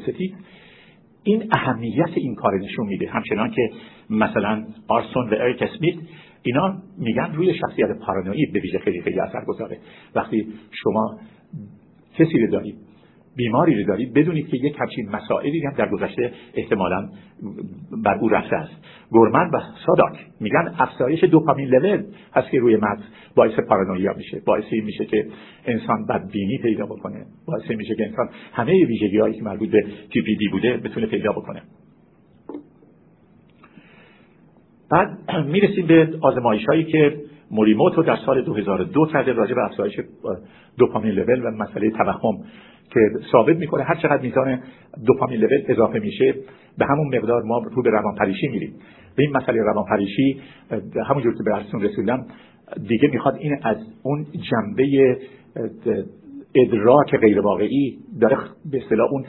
این 1.24 1.48
اهمیت 1.52 2.10
این 2.16 2.36
کار 2.36 2.60
نشون 2.60 2.88
میده. 2.88 3.10
همچنان 3.10 3.52
که 3.52 3.70
مثلا 4.10 4.66
آرسون 4.88 5.30
و 5.30 5.34
اریک 5.34 5.62
اسمیت 5.62 5.96
اینا 6.44 6.78
میگن 6.98 7.34
روی 7.34 7.54
شخصیت 7.54 8.00
پارانوید 8.06 8.54
به 8.54 8.60
ویژه 8.60 8.80
خیلی 8.80 9.02
خیلی 9.02 9.20
اثر 9.20 9.46
گذاره 9.48 9.78
وقتی 10.16 10.48
شما 10.72 11.20
کسی 12.18 12.40
رو 12.40 12.52
دارید 12.52 12.91
بیماری 13.36 13.84
رو 13.84 13.88
دارید 13.88 14.14
بدونید 14.14 14.48
که 14.48 14.58
یک 14.58 14.76
همچین 14.80 15.10
مسائلی 15.10 15.66
هم 15.66 15.74
در 15.74 15.90
گذشته 15.90 16.32
احتمالا 16.54 17.10
بر 18.04 18.18
او 18.18 18.30
رفته 18.30 18.56
است. 18.56 18.72
گورمن 19.12 19.50
و 19.54 19.60
ساداک 19.86 20.26
میگن 20.40 20.76
افزایش 20.80 21.24
دوپامین 21.24 21.68
لول 21.68 22.04
هست 22.34 22.50
که 22.50 22.60
روی 22.60 22.76
مغز 22.76 23.02
باعث 23.36 23.60
پارانویا 23.60 24.14
میشه 24.18 24.42
باعث 24.46 24.64
این 24.72 24.86
میشه 24.86 25.06
که 25.06 25.28
انسان 25.66 26.06
بدبینی 26.06 26.58
پیدا 26.58 26.86
بکنه 26.86 27.26
باعث 27.48 27.72
میشه 27.72 27.96
که 27.96 28.06
انسان 28.06 28.30
همه 28.54 28.86
ویژگی 28.86 29.18
هایی 29.18 29.34
که 29.34 29.44
مربوط 29.44 29.70
به 29.70 29.86
تی 30.14 30.22
پی 30.22 30.36
دی 30.36 30.48
بوده 30.52 30.78
بتونه 30.78 31.06
پیدا 31.06 31.32
بکنه. 31.32 31.62
بعد 34.92 35.18
می‌رسیم 35.54 35.88
به 35.88 36.10
آزمایش 36.22 36.66
هایی 36.66 36.84
که 36.84 37.18
موریموتو 37.52 38.04
در 38.04 38.16
سال 38.26 38.42
2002 38.42 39.06
کرده 39.06 39.34
راجع 39.34 39.54
به 39.54 39.64
افزایش 39.64 40.00
دوپامین 40.78 41.12
لول 41.12 41.46
و 41.46 41.52
مسئله 41.52 41.92
توهم 41.92 42.44
که 42.94 43.00
ثابت 43.32 43.58
می‌کنه 43.58 43.84
هر 43.84 43.96
چقدر 43.96 44.22
میزان 44.22 44.60
دوپامین 45.06 45.40
لول 45.40 45.64
اضافه 45.68 46.00
میشه 46.00 46.34
به 46.78 46.86
همون 46.86 47.18
مقدار 47.18 47.44
ما 47.44 47.64
رو 47.76 47.84
به 47.84 47.90
روانپریشی 47.90 48.48
میریم. 48.48 48.74
به 49.16 49.24
این 49.24 49.38
مسئله 49.38 49.62
روانپریشی 49.62 50.42
همونجور 51.08 51.34
که 51.34 51.44
به 51.46 51.52
عرضتون 51.56 51.82
رسوندم 51.82 52.26
دیگه 52.88 53.10
می‌خواد 53.12 53.36
این 53.36 53.58
از 53.64 53.78
اون 54.04 54.26
جنبه 54.52 55.18
ادراک 56.56 57.16
غیر 57.16 57.40
واقعی 57.40 57.98
داره 58.22 58.38
به 58.72 58.78
اصطلاح 58.78 59.12
اون 59.12 59.26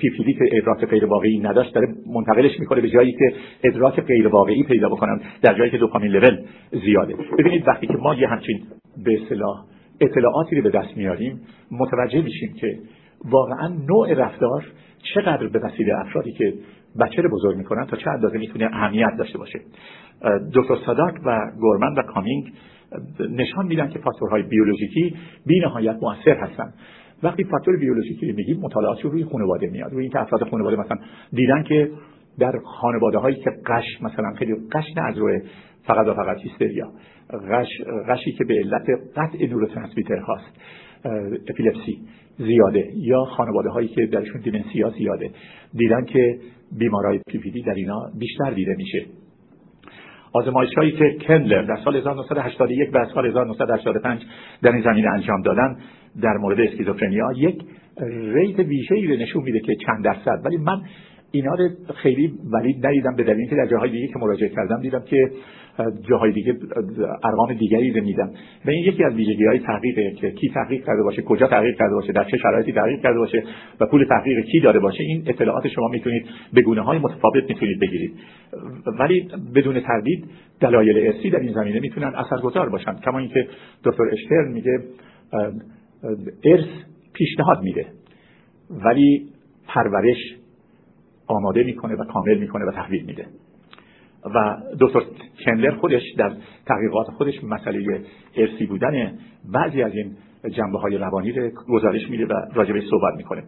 people 0.00 0.29
ی 0.29 0.34
که 0.34 0.44
ادراک 0.52 0.84
غیر 0.84 1.04
واقعی 1.04 1.38
نداشت 1.38 1.74
داره 1.74 1.88
منتقلش 2.14 2.60
می‌کنه 2.60 2.80
به 2.80 2.88
جایی 2.88 3.12
که 3.12 3.32
ادراک 3.64 4.00
غیر 4.00 4.28
واقعی 4.28 4.62
پیدا 4.62 4.88
بکنن 4.88 5.20
در 5.42 5.58
جایی 5.58 5.70
که 5.70 5.78
dopamine 5.78 6.10
level 6.10 6.36
زیاده. 6.84 7.14
ببینید 7.38 7.68
وقتی 7.68 7.86
که 7.86 7.94
ما 7.94 8.14
یه 8.14 8.28
همچین 8.28 8.60
به 9.04 9.22
اصطلاح 9.22 9.64
اطلاعاتی 10.00 10.56
رو 10.56 10.62
به 10.62 10.70
دست 10.70 10.96
میاریم 10.96 11.40
متوجه 11.70 12.22
میشیم 12.22 12.54
که 12.60 12.78
واقعا 13.24 13.68
نوع 13.68 14.14
رفتار 14.14 14.64
چقدر 15.14 15.46
به 15.48 15.58
وسیله 15.58 16.00
افرادی 16.00 16.32
که 16.32 16.54
بچه 17.00 17.22
رو 17.22 17.30
بزرگ 17.30 17.56
می‌کنن 17.56 17.86
تا 17.86 17.96
چه 17.96 18.10
اندازه 18.10 18.38
می‌تونه 18.38 18.68
اهمیت 18.72 19.16
داشته 19.18 19.38
باشه. 19.38 19.60
دکتر 20.54 20.76
صداک 20.86 21.14
و 21.24 21.38
گورمن 21.60 21.94
و 21.94 22.02
کامینگ 22.02 22.52
نشان 23.30 23.66
میدن 23.66 23.88
که 23.88 23.98
فاکتورهای 23.98 24.42
بیولوژیکی 24.42 25.16
بی 25.46 25.60
نهایت 25.60 25.96
موثر 26.02 26.36
هستن. 26.36 26.72
وقتی 27.22 27.44
فاکتور 27.44 27.76
بیولوژیکی 27.76 28.32
میگیم 28.32 28.60
مطالعات 28.60 29.00
روی 29.00 29.24
خانواده 29.24 29.66
میاد. 29.66 29.92
روی 29.92 30.02
اینکه 30.02 30.20
افراد 30.20 30.48
خانواده 30.48 30.76
مثلا 30.76 30.96
دیدن 31.32 31.62
که 31.62 31.90
در 32.38 32.52
خانواده 32.64 33.18
هایی 33.18 33.36
که 33.36 33.50
قش 33.66 34.02
مثلا 34.02 34.34
خیلی 34.38 34.54
قش 34.72 34.84
نه 34.96 35.02
از 35.02 35.18
روی 35.18 35.40
فقط 35.86 36.06
و 36.06 36.14
فقط 36.14 36.36
هیستریا 36.40 36.92
غش 37.50 37.68
غشی 38.08 38.32
که 38.32 38.44
به 38.44 38.54
علت 38.54 38.86
قطع 39.16 39.46
نوروترانسمیتر 39.46 40.16
هاست. 40.16 40.60
اپیلپسی 41.48 41.98
زیاده 42.38 42.90
یا 42.96 43.24
خانواده 43.24 43.68
هایی 43.70 43.88
که 43.88 44.06
درشون 44.06 44.40
دیمنسیا 44.40 44.90
زیاده. 44.90 45.30
دیدن 45.74 46.04
که 46.04 46.38
بیمارای 46.78 47.20
پی 47.26 47.62
در 47.62 47.74
اینا 47.74 48.10
بیشتر 48.18 48.50
دیده 48.50 48.74
میشه. 48.76 49.06
آزمایش 50.32 50.74
هایی 50.74 50.92
که 50.92 51.16
کندلر 51.26 51.62
در 51.62 51.76
سال 51.84 51.96
1981 51.96 52.90
و 52.92 53.06
سال 53.14 53.26
1985 53.26 54.22
در 54.62 54.72
این 54.72 54.82
زمینه 54.82 55.08
انجام 55.08 55.42
دادن 55.42 55.76
در 56.22 56.36
مورد 56.40 56.60
اسکیزوفرنیا 56.60 57.32
یک 57.36 57.62
ریت 58.34 58.58
ویژه‌ای 58.58 59.06
رو 59.06 59.16
نشون 59.16 59.42
میده 59.42 59.60
که 59.60 59.76
چند 59.86 60.04
درصد. 60.04 60.40
ولی 60.44 60.56
من 60.56 60.82
اینا 61.30 61.54
رو 61.54 61.68
خیلی 61.94 62.34
ولی 62.52 62.80
ندیدم 62.84 63.16
به 63.16 63.24
دلیل 63.24 63.48
که 63.48 63.56
در 63.56 63.66
جاهای 63.66 63.90
دیگه 63.90 64.06
که 64.06 64.18
مراجعه 64.18 64.48
کردم 64.48 64.80
دیدم 64.80 65.02
که 65.06 65.30
جاهای 66.08 66.32
دیگه 66.32 66.56
ارقام 67.24 67.54
دیگری 67.54 67.90
رو 67.90 68.04
میدم. 68.04 68.30
و 68.64 68.70
این 68.70 68.84
یکی 68.84 69.04
از 69.04 69.14
ویژگی 69.14 69.44
های 69.44 69.58
تحقیقه 69.58 70.10
که 70.10 70.30
کی 70.30 70.48
تحقیق 70.48 70.84
کرده 70.86 71.02
باشه 71.02 71.22
کجا 71.22 71.46
تحقیق 71.46 71.78
کرده 71.78 71.94
باشه 71.94 72.12
در 72.12 72.24
چه 72.24 72.36
شرایطی 72.36 72.72
تحقیق 72.72 73.02
کرده 73.02 73.18
باشه 73.18 73.42
و 73.80 73.86
پول 73.86 74.04
تحقیق 74.08 74.44
کی 74.44 74.60
داره 74.60 74.80
باشه 74.80 75.04
این 75.04 75.22
اطلاعات 75.26 75.68
شما 75.68 75.88
می‌تونید 75.88 76.26
به 76.52 76.62
گونه 76.62 76.80
های 76.80 76.98
متفاوت 76.98 77.44
می‌تونید 77.48 77.80
بگیرید. 77.80 78.12
ولی 78.98 79.28
بدون 79.54 79.80
تردید 79.80 80.24
دلایل 80.60 81.06
ارسی 81.06 81.30
در 81.30 81.40
این 81.40 81.52
زمینه 81.52 81.80
می‌تونن 81.80 82.12
اثرگذار 82.14 82.68
باشن. 82.68 82.94
کما 82.94 83.18
اینکه 83.18 83.48
دکتر 83.84 84.04
اشترن 84.12 84.52
میگه 84.52 84.78
ارث 86.44 86.66
پیشنهاد 87.14 87.62
میده. 87.62 87.86
ولی 88.70 89.26
پرورش 89.66 90.36
آماده 91.26 91.62
می‌کنه 91.62 91.94
و 91.94 92.04
کامل 92.04 92.38
می‌کنه 92.38 92.64
و 92.64 92.70
تحویل 92.70 93.04
میده. 93.04 93.26
و 94.24 94.56
دکتر 94.80 95.00
کندلر 95.44 95.76
خودش 95.76 96.02
در 96.18 96.32
تحقیقات 96.66 97.06
خودش 97.06 97.44
مسئله 97.44 98.04
ارسی 98.36 98.66
بودن 98.66 99.18
بعضی 99.52 99.82
از 99.82 99.92
این 99.94 100.16
جنبه 100.50 100.78
های 100.78 100.98
روانی 100.98 101.32
رو 101.32 101.50
گزارش 101.68 102.10
میده 102.10 102.26
و 102.26 102.32
راجبه 102.54 102.80
صحبت 102.80 103.14
می‌کنه. 103.16 103.42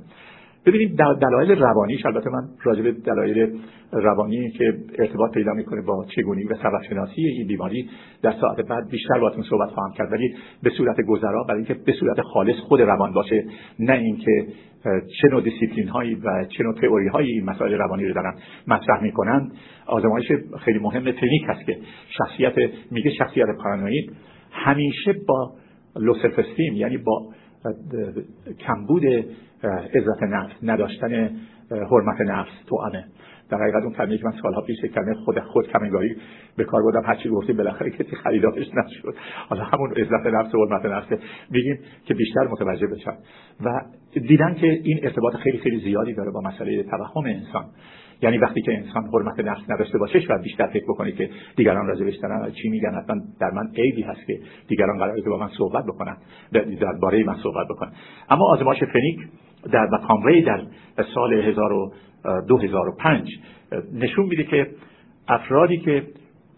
ببینید 0.67 0.97
دلایل 0.97 1.59
روانیش 1.59 2.07
البته 2.07 2.31
من 2.31 2.49
راجع 2.63 2.83
به 2.83 2.93
دلایل 2.93 3.61
روانی 3.93 4.51
که 4.51 4.75
ارتباط 4.99 5.35
پیدا 5.35 5.53
می‌کنه 5.53 5.83
با 5.83 6.07
چگونی 6.17 6.45
و 6.45 6.55
سبب 6.55 6.83
شناسی 6.89 7.27
این 7.27 7.47
بیماری 7.47 7.91
در 8.23 8.33
ساعت 8.41 8.61
بعد 8.61 8.89
بیشتر 8.91 9.19
باهاتون 9.21 9.45
صحبت 9.51 9.71
خواهم 9.71 9.93
کرد. 9.93 10.13
ولی 10.13 10.35
به 10.63 10.71
صورت 10.71 11.01
گذرا 11.01 11.45
برای 11.49 11.59
اینکه 11.59 11.75
به 11.75 11.93
صورت 11.93 12.21
خالص 12.21 12.57
خود 12.57 12.81
روان 12.81 13.13
باشه 13.13 13.45
نه 13.79 13.93
اینکه 13.93 14.47
چه 15.21 15.29
نوع 15.31 15.43
دیسیپلین 15.43 15.89
هایی 15.89 16.15
و 16.15 16.45
چه 16.45 16.65
نوع 16.65 16.75
تئوری 16.81 17.09
هایی 17.09 17.31
این 17.31 17.45
مسائل 17.45 17.73
روانی 17.73 18.05
رو 18.05 18.15
دارن 18.15 18.35
مطرح 18.69 19.03
می‌کنن 19.03 19.51
آزمایش 19.87 20.27
خیلی 20.61 20.79
مهم 20.79 21.11
تکنیک 21.11 21.43
هست 21.49 21.67
که 21.67 21.79
شخصیت 22.19 22.53
میگه 22.91 23.11
شخصیت 23.11 23.47
پارانوید 23.63 24.13
همیشه 24.51 25.15
با 25.29 25.53
لوسفستیم 25.97 26.75
یعنی 26.75 26.99
با 26.99 27.29
کمبود 28.67 29.03
عزت 29.69 30.23
نفس 30.23 30.53
نداشتن 30.63 31.31
حرمت 31.71 32.21
نفس 32.21 32.51
تو 32.67 32.77
امه 32.77 33.05
در 33.51 33.59
حقیقت 33.59 33.83
اون 33.83 33.93
کلمه 33.93 34.19
که 34.19 34.25
من 34.25 34.33
سالها 34.43 34.61
پیش 34.61 34.81
کلمه 34.81 35.15
خود 35.15 35.41
خود 35.41 35.69
کمنگاری 35.69 36.17
به 36.57 36.65
کار 36.65 36.83
بردم. 36.83 37.03
هرچی 37.07 37.29
گفتیم 37.29 37.57
بالاخره 37.57 37.91
کسی 37.91 38.17
خریدارش 38.17 38.67
نشد. 38.75 39.15
حالا 39.49 39.65
همون 39.65 39.93
عزت 39.97 40.27
نفس 40.27 40.55
و 40.55 40.67
حرمت 40.67 40.87
نفس 40.87 41.23
میگیم 41.51 41.79
که 42.05 42.15
بیشتر 42.15 42.49
متوجه 42.51 42.87
بشن. 42.87 43.17
و 43.65 43.81
دیدن 44.29 44.55
که 44.55 44.67
این 44.67 45.01
ارتباط 45.03 45.37
خیلی 45.37 45.59
خیلی 45.59 45.81
زیادی 45.81 46.15
داره 46.15 46.31
با 46.31 46.41
مسئله 46.41 46.83
توهم 46.83 47.25
انسان. 47.25 47.65
یعنی 48.23 48.39
وقتی 48.39 48.63
که 48.63 48.73
انسان 48.75 49.05
حرمت 49.15 49.41
نفس 49.41 49.71
نداشته 49.71 49.99
باشه 49.99 50.19
و 50.31 50.39
بیشتر 50.43 50.67
فکر 50.67 50.85
بکنه 50.85 51.13
که 51.13 51.31
دیگران 51.57 51.87
راجبش 51.87 52.17
دارن 52.17 52.51
چی 52.51 52.69
میگن؟ 52.69 52.95
حتما 52.95 53.17
در 53.41 53.51
من 53.51 53.71
عیبی 53.77 54.03
هست 54.03 54.27
که 54.27 54.39
دیگران 54.69 54.99
قراره 54.99 55.23
که 55.23 55.31
با 55.31 55.39
من 55.39 55.49
صحبت 55.49 55.85
بکنن 55.85 56.17
درباره 56.81 57.25
من 57.25 57.37
صحبت 57.43 57.67
بکنن. 57.71 57.93
اما 58.31 58.45
آزمایش 58.45 58.85
فنیک 58.85 59.19
در 59.73 59.89
و 59.93 59.99
در 60.97 61.05
سال 61.15 61.55
2005 62.49 63.29
نشون 63.93 64.27
میده 64.27 64.45
که 64.45 64.67
افرادی 65.29 65.79
که 65.79 66.03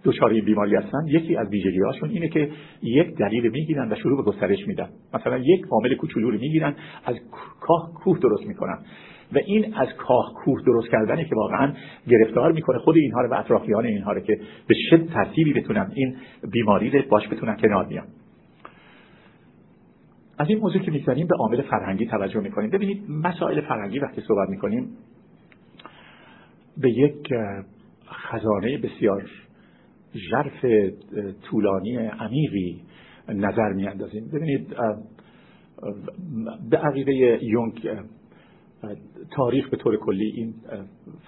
دچار 0.04 0.30
این 0.30 0.44
بیماری 0.44 0.76
هستن 0.76 0.98
یکی 1.08 1.36
از 1.36 1.48
ویژگی 1.48 1.80
هاشون 1.80 2.10
اینه 2.10 2.28
که 2.28 2.50
یک 2.82 3.16
دلیل 3.16 3.50
می‌گیرن 3.50 3.92
و 3.92 3.94
شروع 3.94 4.16
به 4.16 4.30
گسترش 4.30 4.66
میدن. 4.66 4.88
مثلا 5.14 5.38
یک 5.38 5.66
عامل 5.70 5.94
کوچولو 5.94 6.30
رو 6.30 6.38
می‌گیرن 6.38 6.74
از 7.04 7.16
کاه 7.60 7.90
کوه 7.94 8.18
درست 8.18 8.46
می‌کنن. 8.46 8.78
و 9.32 9.38
این 9.46 9.74
از 9.74 9.88
کاه 9.98 10.32
کوه 10.44 10.62
درست 10.66 10.90
کردنه 10.90 11.24
که 11.24 11.34
واقعا 11.34 11.72
گرفتار 12.08 12.52
می‌کنه 12.52 12.78
خود 12.78 12.96
اینها 12.96 13.20
رو 13.20 13.30
و 13.30 13.34
اطرافیان 13.34 13.86
اینها 13.86 14.12
رو 14.12 14.20
که 14.20 14.40
به 14.68 14.74
چه 14.90 14.98
ترتیبی 14.98 15.52
بتونن 15.52 15.92
این 15.94 16.16
بیماری 16.52 16.90
رو 16.90 17.02
باش 17.08 17.28
بتونن 17.28 17.56
کنار 17.56 17.86
بیان. 17.86 18.06
از 20.38 20.48
این 20.48 20.58
موضوع 20.58 20.82
که 20.82 20.90
می‌گذاریم 20.90 21.26
به 21.26 21.34
عامل 21.34 21.62
فرهنگی 21.62 22.06
توجه 22.06 22.40
می‌کنیم. 22.40 22.70
ببینید 22.70 23.10
مسائل 23.10 23.60
فرهنگی 23.60 23.98
وقتی 23.98 24.20
صحبت 24.20 24.48
می‌کنیم 24.48 24.88
به 26.76 26.90
یک 26.90 27.28
خزانه 28.08 28.78
بسیار 28.78 29.30
ژرف 30.14 30.64
طولانی 31.50 31.96
عمیقی 31.96 32.82
نظر 33.28 33.72
میاندازیم. 33.72 34.28
ببینید 34.28 34.76
به 36.70 36.76
عقیده 36.76 37.44
یونگ 37.44 37.88
تاریخ 39.30 39.70
به 39.70 39.76
طور 39.76 39.96
کلی 39.96 40.32
این 40.36 40.54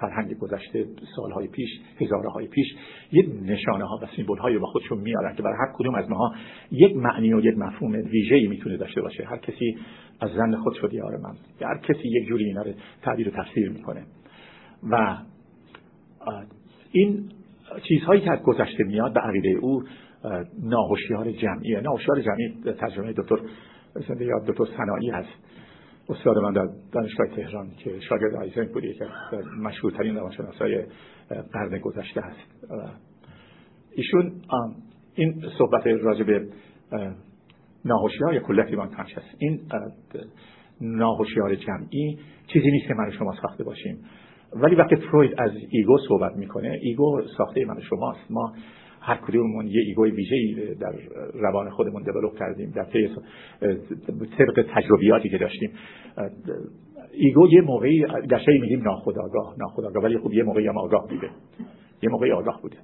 فرهنگ 0.01 0.39
گذشته 0.39 0.87
سالهای 1.17 1.49
پیش 1.49 1.69
هزاره 2.01 2.31
های 2.31 2.47
پیش 2.47 2.67
یک 3.13 3.27
نشانه 3.43 3.85
ها 3.85 3.99
و 4.03 4.07
سیمبل 4.17 4.39
های 4.39 4.59
با 4.59 4.67
خودشون 4.67 4.99
میارن 4.99 5.35
که 5.37 5.43
برای 5.43 5.57
هر 5.57 5.73
کدوم 5.75 5.95
از 5.95 6.11
ماها 6.11 6.35
یک 6.71 6.97
معنی 6.97 7.35
و 7.35 7.41
یک 7.41 7.59
مفهوم 7.59 7.93
ویژه‌ای 7.93 8.47
می‌تونه 8.47 8.77
داشته 8.77 9.01
باشه. 9.01 9.25
هر 9.25 9.37
کسی 9.39 9.77
از 10.21 10.31
زن 10.31 10.57
خود 10.57 10.75
شد 10.75 10.95
یار 10.95 11.17
من. 11.17 11.35
هر 11.61 11.79
کسی 11.79 12.09
یک 12.09 12.29
جوری 12.29 12.45
اینا 12.45 12.63
رو 12.63 12.73
تعبیر 13.03 13.29
و 13.29 13.31
تفسیر 13.31 13.71
می‌کنه. 13.71 14.03
و 14.91 15.19
این 16.93 17.29
چیزهایی 17.83 18.21
که 18.21 18.33
از 18.33 18.43
گذشته 18.43 18.85
میاد 18.85 19.15
به 19.15 19.21
عقیده 19.21 19.49
او 19.49 19.83
ناهوشیار 20.63 21.33
جمعیه. 21.33 21.81
ناهوشیار 21.81 22.21
جمعی 22.21 22.73
ترجمه 22.81 23.13
دکتر 23.13 23.37
یا 24.21 24.39
دکتر 24.47 24.65
صناعی 24.77 25.11
هست. 25.11 25.29
استاد 26.09 26.39
من 26.39 26.53
در 26.53 26.69
دانشگاه 26.93 27.27
تهران 27.27 27.71
که 27.79 28.01
شاگرد 28.01 28.35
آیزنک 28.35 28.73
بودی 28.73 28.95
که 28.95 29.07
مشهورترین 29.63 30.17
روانشناسای 30.17 30.85
قرن 31.53 31.79
گذشته 31.79 32.21
هست 32.21 32.71
ایشون 33.97 34.33
این 35.15 35.45
صحبت 35.59 35.87
راجع 35.87 36.25
به 36.25 36.49
ناهوشیار 37.85 38.35
یا 38.35 38.65
ایمان 38.67 38.89
هست 38.93 39.37
این 39.39 39.61
ناهوشیار 40.81 41.55
جمعی 41.55 42.19
چیزی 42.53 42.71
نیست 42.71 42.89
که 42.89 42.95
من 42.95 43.11
شما 43.11 43.35
ساخته 43.43 43.65
باشیم. 43.65 43.99
ولی 44.53 44.75
وقتی 44.75 44.97
فروید 44.97 45.35
از 45.39 45.51
ego 45.71 45.99
صحبت 46.09 46.37
می‌کنه 46.37 46.79
ego 46.83 47.23
ساخته 47.37 47.65
من 47.65 47.81
شماست. 47.81 48.31
ما 48.31 48.53
هر 49.01 49.17
کدوممون 49.17 49.67
یه 49.67 49.81
ego 49.87 50.05
ی 50.05 50.11
ویژه‌ای 50.11 50.75
در 50.75 50.93
روان 51.35 51.71
خودمون 51.71 52.03
دیولپ 52.03 52.39
کردیم. 52.39 52.71
در 52.71 52.85
طی 52.85 53.09
طبق 54.39 54.67
تجربیاتی 54.75 55.29
که 55.29 55.39
داشتیم. 55.39 55.71
ایگو 57.13 57.49
یه 57.53 57.61
موقعی 57.61 58.05
گشایی 58.31 58.59
میگیم 58.59 58.83
ناخودآگاه 58.83 59.55
ناخودآگاه. 59.59 60.05
ولی 60.05 60.19
خب 60.19 60.33
یه 60.33 60.43
موقعی 60.43 60.67
هم 60.67 60.79
آگاه 60.79 61.09
بوده. 61.09 61.31
یه 62.03 62.11
موقعی 62.11 62.33
آگاه 62.33 62.63
بوده. 62.63 62.77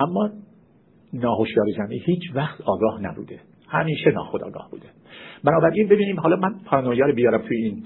اما 0.00 0.30
ناهوشیار 1.12 1.66
جمعی 1.76 1.98
هیچ 1.98 2.22
وقت 2.34 2.60
آگاه 2.60 3.02
نبوده. 3.02 3.40
همیشه 3.68 4.10
ناخودآگاه 4.10 4.68
بوده. 4.70 4.86
بنابراین 5.44 5.88
ببینیم 5.88 6.20
حالا 6.20 6.36
من 6.36 6.54
پارانویا 6.64 7.06
رو 7.06 7.14
بیارم 7.14 7.42
توی 7.48 7.56
این 7.56 7.82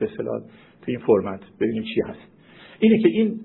به 0.00 0.06
توی 0.82 0.96
این 0.96 0.98
فرمت 1.06 1.40
ببینیم 1.60 1.82
چی 1.82 2.00
هست. 2.00 2.20
اینه 2.78 2.98
که 2.98 3.08
این 3.08 3.40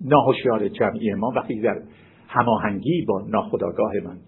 ناهوشیار 0.00 0.68
جمعی 0.68 1.14
ما 1.14 1.32
وقتی 1.36 1.60
در 1.60 1.82
هماهنگی 2.28 3.04
با 3.08 3.24
ناخودآگاه 3.28 3.92
من. 4.04 4.18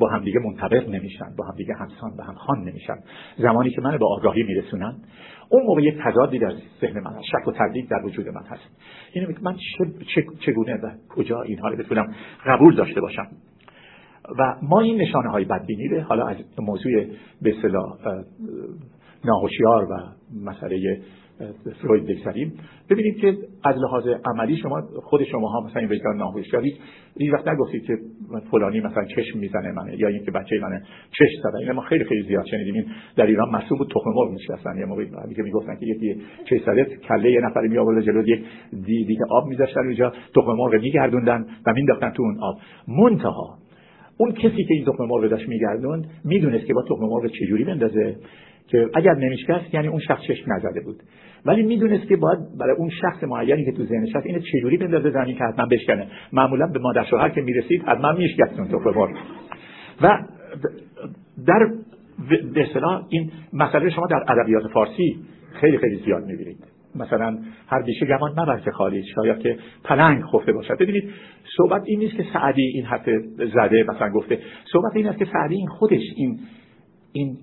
با 0.00 0.08
همدیگه 0.08 0.40
منطبق 0.40 0.88
نمیشن 0.88 1.36
با 1.36 1.44
همدیگه 1.46 1.74
همسان 1.74 2.10
و 2.18 2.22
همخوان 2.22 2.60
نمیشن. 2.60 2.94
زمانی 3.38 3.70
که 3.70 3.80
من 3.80 3.98
به 3.98 4.06
آگاهی 4.06 4.42
میرسونن 4.42 4.96
اون 5.48 5.62
موقع 5.66 5.82
یک 5.82 5.94
تضادی 6.04 6.38
در 6.38 6.52
ذهن 6.80 7.00
من 7.00 7.12
هست 7.12 7.24
شک 7.24 7.48
و 7.48 7.52
تردید 7.52 7.88
در 7.88 8.04
وجود 8.04 8.28
من 8.28 8.42
هست. 8.42 8.62
یعنی 9.14 9.34
من 9.42 9.56
چگونه 10.46 10.74
و 10.74 10.90
کجا 11.08 11.42
اینها 11.42 11.68
رو 11.68 11.76
بتونم 11.76 12.14
قبول 12.46 12.76
داشته 12.76 13.00
باشم؟ 13.00 13.26
و 14.38 14.56
ما 14.62 14.80
این 14.80 15.00
نشانه 15.00 15.30
های 15.30 15.44
بدبینی 15.44 15.88
رو 15.88 16.00
حالا 16.00 16.26
از 16.26 16.36
موضوع 16.58 16.92
به 17.42 17.56
اصطلاح 17.56 17.98
ناهوشیار 19.24 19.84
و 19.84 19.96
مسئله 20.44 21.00
فروید 21.82 22.06
بگذاریم. 22.06 22.52
ببینید 22.90 23.16
که 23.16 23.36
از 23.64 23.76
لحاظ 23.78 24.04
عملی 24.24 24.56
شما 24.56 24.82
خود 25.02 25.24
شما 25.24 25.48
ها 25.48 25.60
مثلا 25.60 25.80
این 25.80 25.90
وجدان 25.90 26.16
ناهوشیاری 26.16 26.74
هیچ 27.18 27.32
وقت 27.32 27.48
نگفتید 27.48 27.84
که 27.84 27.98
فلانی 28.50 28.80
مثلا 28.80 29.04
چشم 29.04 29.38
می‌زنه 29.38 29.72
منه 29.72 30.00
یا 30.00 30.08
اینکه 30.08 30.30
بچه 30.30 30.60
منه 30.62 30.82
چشم 31.10 31.42
زده. 31.42 31.58
این 31.58 31.72
ما 31.72 31.82
خیلی 31.82 32.04
خیلی 32.04 32.22
زیاد 32.22 32.44
شنیدیم. 32.46 32.74
این 32.74 32.86
در 33.16 33.26
ایران 33.26 33.50
مسئول 33.50 33.78
بود 33.78 33.88
تخم 33.90 34.10
مرغ 34.14 34.30
میشستن 34.30 34.78
یه 34.78 34.84
موقعی 34.84 35.06
که 35.36 35.42
می‌گفتن 35.42 35.76
که 35.76 35.86
یکی 35.86 36.22
چشم 36.44 36.64
زده 36.66 36.84
کله 36.84 37.30
یه 37.30 37.40
نفر 37.40 37.60
می 37.60 37.78
آورد 37.78 38.04
جلو 38.04 38.28
یک 38.28 38.44
دیگه 38.86 39.24
آب 39.30 39.46
میذاشتن 39.48 39.80
اونجا 39.80 40.10
تخم 40.10 40.52
مرغ 40.52 40.82
میگردوندن 40.82 41.46
و 41.66 41.72
مینداختن 41.72 42.10
تو 42.10 42.22
اون 42.22 42.38
آب. 42.40 42.58
منتها 42.88 43.58
اون 44.18 44.32
کسی 44.32 44.64
که 44.64 44.74
این 44.74 44.84
تخم 44.84 45.04
مرغ 45.04 45.30
داشت 45.30 45.48
میگردوند 45.48 46.10
می‌دونست 46.24 46.66
که 46.66 46.74
با 46.74 46.82
تخم 46.82 47.04
مرغ 47.04 47.26
چجوری 47.26 47.64
بندازه 47.64 48.16
که 48.68 48.88
اگر 48.94 49.14
نمیشکست 49.14 49.74
یعنی 49.74 49.88
اون 49.88 50.00
شخص 50.00 50.22
چشم 50.22 50.52
نزده 50.52 50.80
بود. 50.80 51.02
ولی 51.46 51.62
می‌دونست 51.62 52.08
که 52.08 52.16
باید 52.16 52.38
برای 52.58 52.76
اون 52.76 52.90
شخص 52.90 53.24
معینی 53.24 53.64
که 53.64 53.72
تو 53.72 53.84
ذهنش 53.84 54.16
هست 54.16 54.26
اینو 54.26 54.38
چجوری 54.38 54.76
بندازه 54.76 55.10
زمین 55.10 55.36
که 55.36 55.44
حتما 55.44 55.66
بشکنه. 55.66 56.06
معمولا 56.32 56.66
به 56.66 56.78
مادر 56.78 57.04
شوهر 57.04 57.28
که 57.28 57.40
می‌رسید 57.40 57.82
حتما 57.82 58.12
میشکست 58.12 58.58
اون 58.58 58.68
تخم 58.68 58.90
مرغ. 58.90 59.10
و 60.02 60.18
در 61.46 61.72
به 62.54 62.68
این 63.08 63.30
مسئله 63.52 63.90
شما 63.90 64.06
در 64.06 64.24
ادبیات 64.28 64.66
فارسی 64.72 65.16
خیلی 65.60 65.78
خیلی 65.78 65.96
زیاد 66.04 66.24
می‌بینید. 66.24 66.64
مثلا 66.94 67.38
هر 67.66 67.82
بیشه 67.82 68.06
گمان 68.06 68.30
مبر 68.30 68.60
که 68.60 68.70
خالی 68.70 69.04
شاید 69.14 69.38
که 69.38 69.58
پلنگ 69.84 70.22
خفته 70.22 70.52
باشد. 70.52 70.78
ببینید 70.78 71.10
صحبت 71.56 71.82
این 71.84 71.98
نیست 71.98 72.16
که 72.16 72.24
سعدی 72.32 72.62
این 72.62 72.84
حرف 72.84 73.08
زده 73.54 73.84
مثلا 73.88 74.10
گفته. 74.10 74.38
صحبت 74.72 74.96
این 74.96 75.08
است 75.08 75.18
که 75.18 75.24
سعدی 75.24 75.54
این 75.54 75.68
خودش 75.68 76.02
این 76.16 76.38
این 77.12 77.36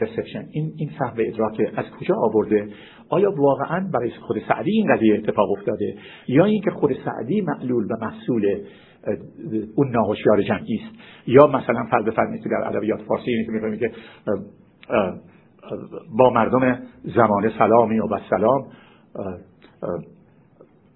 پرسپشن 0.00 0.44
این 0.52 0.72
این 0.76 0.90
فهم 0.98 1.14
ادراک 1.18 1.60
از 1.76 1.84
کجا 2.00 2.14
آورده؟ 2.14 2.68
آیا 3.08 3.32
واقعا 3.36 3.88
برای 3.92 4.10
خود 4.10 4.36
سعدی 4.48 4.70
این 4.70 4.94
قضیه 4.94 5.14
اتفاق 5.14 5.50
افتاده؟ 5.50 5.96
یا 6.28 6.44
اینکه 6.44 6.70
خود 6.70 6.96
سعدی 7.04 7.40
معلول 7.40 7.84
و 7.84 7.96
محصول 8.00 8.60
اون 9.76 9.90
ناهوشیار 9.90 10.42
جمعی 10.42 10.74
است؟ 10.74 10.98
یا 11.26 11.46
مثلا 11.46 11.86
فرض 11.90 12.04
بفرمایید 12.04 12.44
در 12.44 12.68
ادبیات 12.68 13.02
فارسی 13.02 13.30
اینه 13.30 13.78
که 13.78 13.88
که 13.88 13.90
با 16.18 16.30
مردم 16.30 16.78
زمان 17.04 17.50
سلامی 17.58 17.98
و 17.98 18.18
سلام 18.30 18.66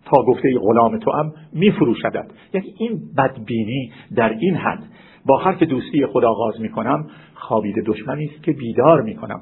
تا 0.04 0.22
گفته 0.22 0.58
غلام 0.58 0.98
تو 0.98 1.10
هم 1.10 1.32
میفروشدد 1.52 2.30
یعنی 2.54 2.74
این 2.78 3.00
بدبینی 3.18 3.92
در 4.16 4.28
این 4.28 4.54
حد. 4.54 4.82
با 5.26 5.54
که 5.58 5.66
دوستی 5.66 6.06
خود 6.06 6.24
آغاز 6.24 6.60
می‌کنم 6.60 7.06
خوابید 7.34 7.76
دشمنی 7.86 8.24
است 8.24 8.42
که 8.42 8.52
بیدار 8.52 9.02
می‌کنم. 9.02 9.40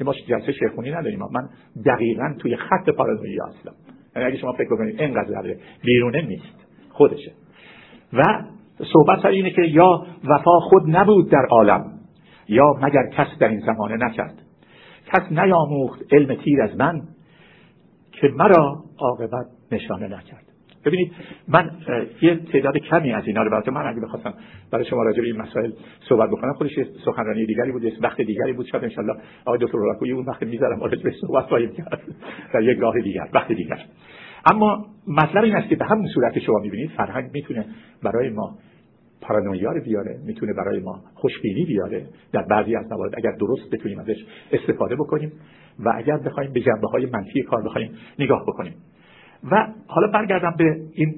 ما 0.00 0.14
جلسه 0.28 0.52
شیخونی 0.52 0.90
نداریم. 0.90 1.18
من 1.18 1.48
دقیقا 1.86 2.34
توی 2.38 2.56
خط 2.56 2.90
پارانویی 2.96 3.38
هستم. 3.48 3.74
یعنی 4.16 4.28
اگه 4.28 4.38
شما 4.38 4.52
فکر 4.52 4.76
کنید 4.76 5.00
اینقدر 5.00 5.56
بیرونه 5.84 6.22
نیست. 6.22 6.66
خودشه. 6.90 7.32
و 8.12 8.22
صحبت 8.92 9.22
سر 9.22 9.28
اینه 9.28 9.50
که 9.50 9.62
یا 9.62 10.06
وفا 10.24 10.60
خود 10.60 10.82
نبود 10.86 11.30
در 11.30 11.46
عالم 11.50 11.92
یا 12.48 12.74
مگر 12.82 13.08
کس 13.12 13.26
در 13.40 13.48
این 13.48 13.60
زمانه 13.60 13.96
نکرد. 13.96 14.34
کس 15.06 15.32
نیاموخت 15.32 16.02
علم 16.12 16.34
تیر 16.34 16.62
از 16.62 16.76
من 16.76 17.02
که 18.12 18.28
مرا 18.36 18.82
عاقبت 18.98 19.46
نشانه 19.72 20.08
نکرد. 20.08 20.43
ببینید 20.84 21.12
من 21.48 21.70
یه 22.22 22.36
تعداد 22.36 22.78
کمی 22.78 23.12
از 23.12 23.22
اینا 23.26 23.42
رو 23.42 23.50
براتون 23.50 23.74
من 23.74 23.86
اگه 23.86 24.00
بخواستم 24.00 24.34
برای 24.70 24.84
شما 24.84 25.02
راجع 25.02 25.20
به 25.20 25.26
این 25.26 25.36
مسائل 25.36 25.70
صحبت 26.08 26.30
بکنم 26.30 26.52
خودش 26.52 26.70
سخنرانی 27.04 27.46
دیگری 27.46 27.72
بود 27.72 27.92
وقت 28.00 28.20
دیگری 28.20 28.52
بود. 28.52 28.66
شاید 28.66 28.84
ان 28.98 29.16
آقای 29.44 29.58
دکتر 29.58 29.78
رولاکویی 29.78 30.12
اون 30.12 30.24
وقت 30.24 30.42
می‌ذارم 30.42 30.80
راجع 30.80 31.02
به 31.02 31.12
صحبت 31.20 31.44
خواهیم 31.44 31.72
کرد. 31.72 32.00
در 32.54 32.62
یک 32.62 32.78
گاه 32.78 33.00
دیگر 33.00 33.28
وقت 33.32 33.52
دیگر. 33.52 33.78
اما 34.52 34.86
مطلب 35.08 35.44
این 35.44 35.56
است 35.56 35.68
که 35.68 35.76
به 35.76 35.84
همون 35.84 36.06
صورت 36.06 36.38
شما 36.38 36.58
می‌بینید 36.58 36.90
فرهنگ 36.90 37.30
می‌تونه 37.32 37.66
برای 38.02 38.30
ما 38.30 38.58
پارانویا 39.20 39.72
رو 39.72 39.80
بیاره 39.80 40.18
می‌تونه 40.26 40.52
برای 40.52 40.80
ما 40.80 41.00
خوشبینی 41.14 41.64
بیاره. 41.64 42.06
در 42.32 42.42
بعضی 42.42 42.76
از 42.76 42.92
موارد 42.92 43.12
اگر 43.16 43.32
درست 43.32 43.70
بتونیم 43.72 43.98
ازش 43.98 44.24
استفاده 44.52 44.96
بکنیم 44.96 45.32
و 45.84 45.92
اگر 45.96 46.16
بخوایم 46.16 46.52
به 46.52 46.60
جنبه 46.60 46.88
های 46.88 47.06
منفی 47.06 47.42
کار 47.42 47.62
بخوایم 47.62 47.90
نگاه 48.18 48.42
بکنیم. 48.42 48.74
و 49.50 49.66
حالا 49.86 50.06
برگردم 50.06 50.54
به 50.58 50.80
این 50.92 51.14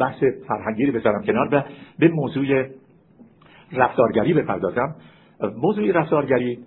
بحث 0.00 0.24
فرهنگی 0.48 0.86
رو 0.86 0.92
بذارم 0.92 1.24
کنار 1.24 1.48
و 1.52 1.62
به 1.98 2.08
موضوع 2.08 2.66
رفتارگری 3.72 4.34
بپردازم. 4.34 4.94
موضوع 5.56 5.92
رفتارگری 5.92 6.58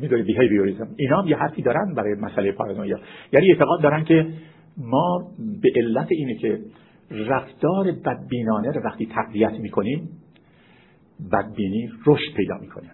می‌دونی 0.00 0.22
بیهیویوریزم 0.22 0.88
اینا 0.96 1.22
هم 1.22 1.28
یه 1.28 1.36
حرفی 1.36 1.62
دارن 1.62 1.94
برای 1.94 2.14
مسئله 2.14 2.52
پارانویا. 2.52 2.98
یعنی 3.32 3.50
اعتقاد 3.52 3.82
دارن 3.82 4.04
که 4.04 4.26
ما 4.78 5.30
به 5.62 5.68
علت 5.76 6.06
اینه 6.10 6.34
که 6.34 6.60
رفتار 7.10 7.92
بدبینانه 8.04 8.70
رو 8.70 8.80
وقتی 8.84 9.06
تقویت 9.06 9.52
می‌کنیم 9.52 10.08
بدبینی 11.32 11.90
رشد 12.06 12.36
پیدا 12.36 12.58
می‌کنه. 12.60 12.90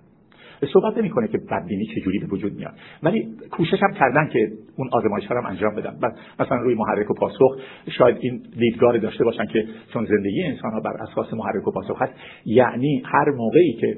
صحبت 0.67 0.99
نمی‌کنه 0.99 1.29
که 1.29 1.39
بدبینی 1.39 1.87
چجوری 1.87 2.19
به 2.19 2.27
وجود 2.27 2.53
میاد. 2.53 2.73
ولی 3.03 3.29
کوشش 3.51 3.83
هم 3.83 3.93
کردن 3.93 4.29
که 4.33 4.53
اون 4.77 4.89
آزمایش 4.93 5.31
هم 5.31 5.47
انجام 5.47 5.75
بدن. 5.75 5.99
مثلا 6.41 6.57
روی 6.57 6.75
محرک 6.75 7.11
و 7.11 7.15
پاسخ 7.15 7.57
شاید 7.99 8.17
این 8.21 8.43
دیدگاه 8.59 8.99
داشته 8.99 9.25
باشن 9.25 9.47
که 9.47 9.67
چون 9.93 10.07
زندگی 10.07 10.43
انسان 10.43 10.73
ها 10.73 10.81
بر 10.81 11.03
اساس 11.03 11.35
محرک 11.35 11.69
و 11.69 11.71
پاسخ 11.71 12.03
هست 12.03 12.13
یعنی 12.47 13.03
هر 13.05 13.31
موقعی 13.31 13.73
که 13.81 13.97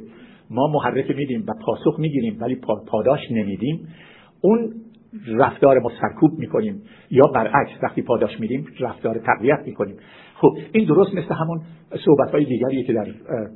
ما 0.51 0.67
محرک 0.67 1.17
میدیم 1.17 1.45
و 1.49 1.53
پاسخ 1.67 1.99
می‌گیریم 1.99 2.37
ولی 2.41 2.61
پاداش 2.87 3.21
نمیدیم 3.31 3.89
اون 4.41 4.75
رفتار 5.27 5.79
ما 5.79 5.91
سرکوب 6.01 6.39
می‌کنیم. 6.39 6.83
یا 7.11 7.27
برعکس 7.27 7.71
وقتی 7.83 8.03
پاداش 8.03 8.41
میدیم 8.41 8.67
رفتار 8.81 9.19
تقویت 9.19 9.61
می‌کنیم. 9.67 9.97
خب 10.35 10.57
این 10.73 10.87
درست 10.87 11.15
مثل 11.15 11.35
همون 11.35 11.61
صحبت 12.05 12.31
های 12.31 12.45
دیگریه 12.45 12.85
که 12.85 12.93
در 12.93 13.07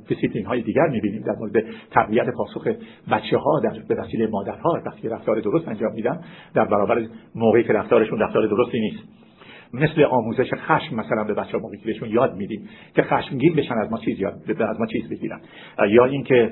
دیسیپلین 0.07 0.45
های 0.45 0.61
دیگر 0.61 0.87
می‌بینیم 0.87 1.21
در 1.21 1.35
مورد 1.39 1.65
تقویت 1.91 2.29
پاسخ 2.29 2.67
بچه 3.11 3.37
ها 3.37 3.59
در 3.59 3.79
به 3.87 3.95
وسیله 3.95 4.27
مادرها 4.27 4.81
وقتی 4.85 5.09
رفتار 5.09 5.39
درست 5.39 5.67
انجام 5.67 5.93
میدن 5.93 6.19
در 6.53 6.65
برابر 6.65 7.07
موقعی 7.35 7.63
که 7.63 7.73
رفتارشون 7.73 8.19
رفتار 8.19 8.47
درستی 8.47 8.79
نیست. 8.79 9.28
مثل 9.73 10.03
آموزش 10.03 10.49
خشم 10.53 10.95
مثلا 10.95 11.23
به 11.23 11.33
بچه 11.33 11.57
موقعی 11.57 11.79
بهشون 11.85 12.09
یاد 12.09 12.35
میدیم 12.35 12.69
که 12.95 13.03
خشمگین 13.03 13.55
بشن 13.55 13.73
از 13.73 13.91
ما 13.91 13.97
چیز 13.97 14.19
یاد 14.19 14.61
از 14.61 14.79
ما 14.79 14.85
چیز 14.85 15.09
بگیرن. 15.09 15.41
یا 15.89 16.05
اینکه 16.05 16.51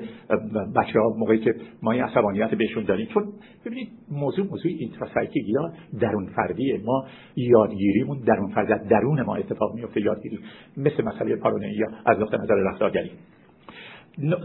بچه 0.76 1.00
ها 1.00 1.14
موقعی 1.18 1.38
که 1.38 1.54
ما 1.82 1.92
این 1.92 2.02
عصبانیت 2.02 2.54
بهشون 2.54 2.84
داریم. 2.84 3.06
چون 3.06 3.32
ببینید 3.66 3.88
موضوع 4.10 4.46
موضوع 4.46 4.72
intrapsychic 4.78 5.40
یا 5.46 5.72
درون 6.00 6.26
فردیه 6.26 6.80
ما 6.84 7.04
یادگیریمون 7.36 8.18
درون 8.26 8.50
فرد 8.50 8.88
درون 8.88 9.22
ما 9.22 9.36
اتفاق 9.36 9.74
میفته 9.74 10.00
یادگیری. 10.00 10.38
مثل 10.76 11.04
مسئله 11.04 11.36
پارانویا 11.36 11.86
از 12.06 12.18
نقطه 12.20 12.36
نظر 12.36 12.54
رفتارگری. 12.54 13.10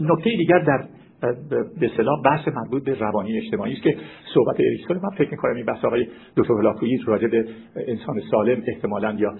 نکته 0.00 0.30
دیگر 0.36 0.58
در 0.58 0.84
به 1.80 1.86
اصطلاح 1.92 2.22
بحث 2.24 2.48
مربوط 2.48 2.84
به 2.84 2.94
روانی 2.98 3.38
اجتماعی 3.38 3.72
است 3.72 3.82
که 3.82 3.96
صحبت 4.34 4.60
اریکسون 4.60 4.96
من 4.96 5.10
فکر 5.18 5.30
می‌کنم 5.30 5.54
این 5.54 5.66
بحث 5.66 5.84
آقای 5.84 6.06
دکتر 6.36 6.54
هلاکویی 6.54 6.98
راجع 7.06 7.26
به 7.26 7.44
انسان 7.76 8.20
سالم 8.30 8.62
احتمالا 8.66 9.16
یا 9.18 9.34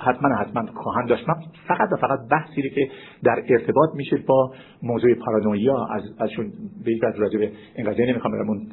حتما 0.00 0.34
حتما 0.34 0.66
خواهند 0.82 1.08
داشت. 1.08 1.28
من 1.28 1.34
فقط 1.68 1.88
و 1.92 1.96
فقط 1.96 2.18
بحثی 2.30 2.70
که 2.70 2.88
در 3.24 3.42
ارتباط 3.48 3.90
میشه 3.94 4.16
با 4.16 4.52
موضوع 4.82 5.14
پارانویا. 5.14 5.86
از 5.90 6.02
ازشون 6.18 6.52
به 6.84 6.92
یک 6.92 7.02
راجع 7.16 7.38
به 7.38 7.50
این 7.76 7.90
قضیه 7.90 8.06
نمی‌خوام 8.06 8.32
برم 8.34 8.48
اون 8.48 8.68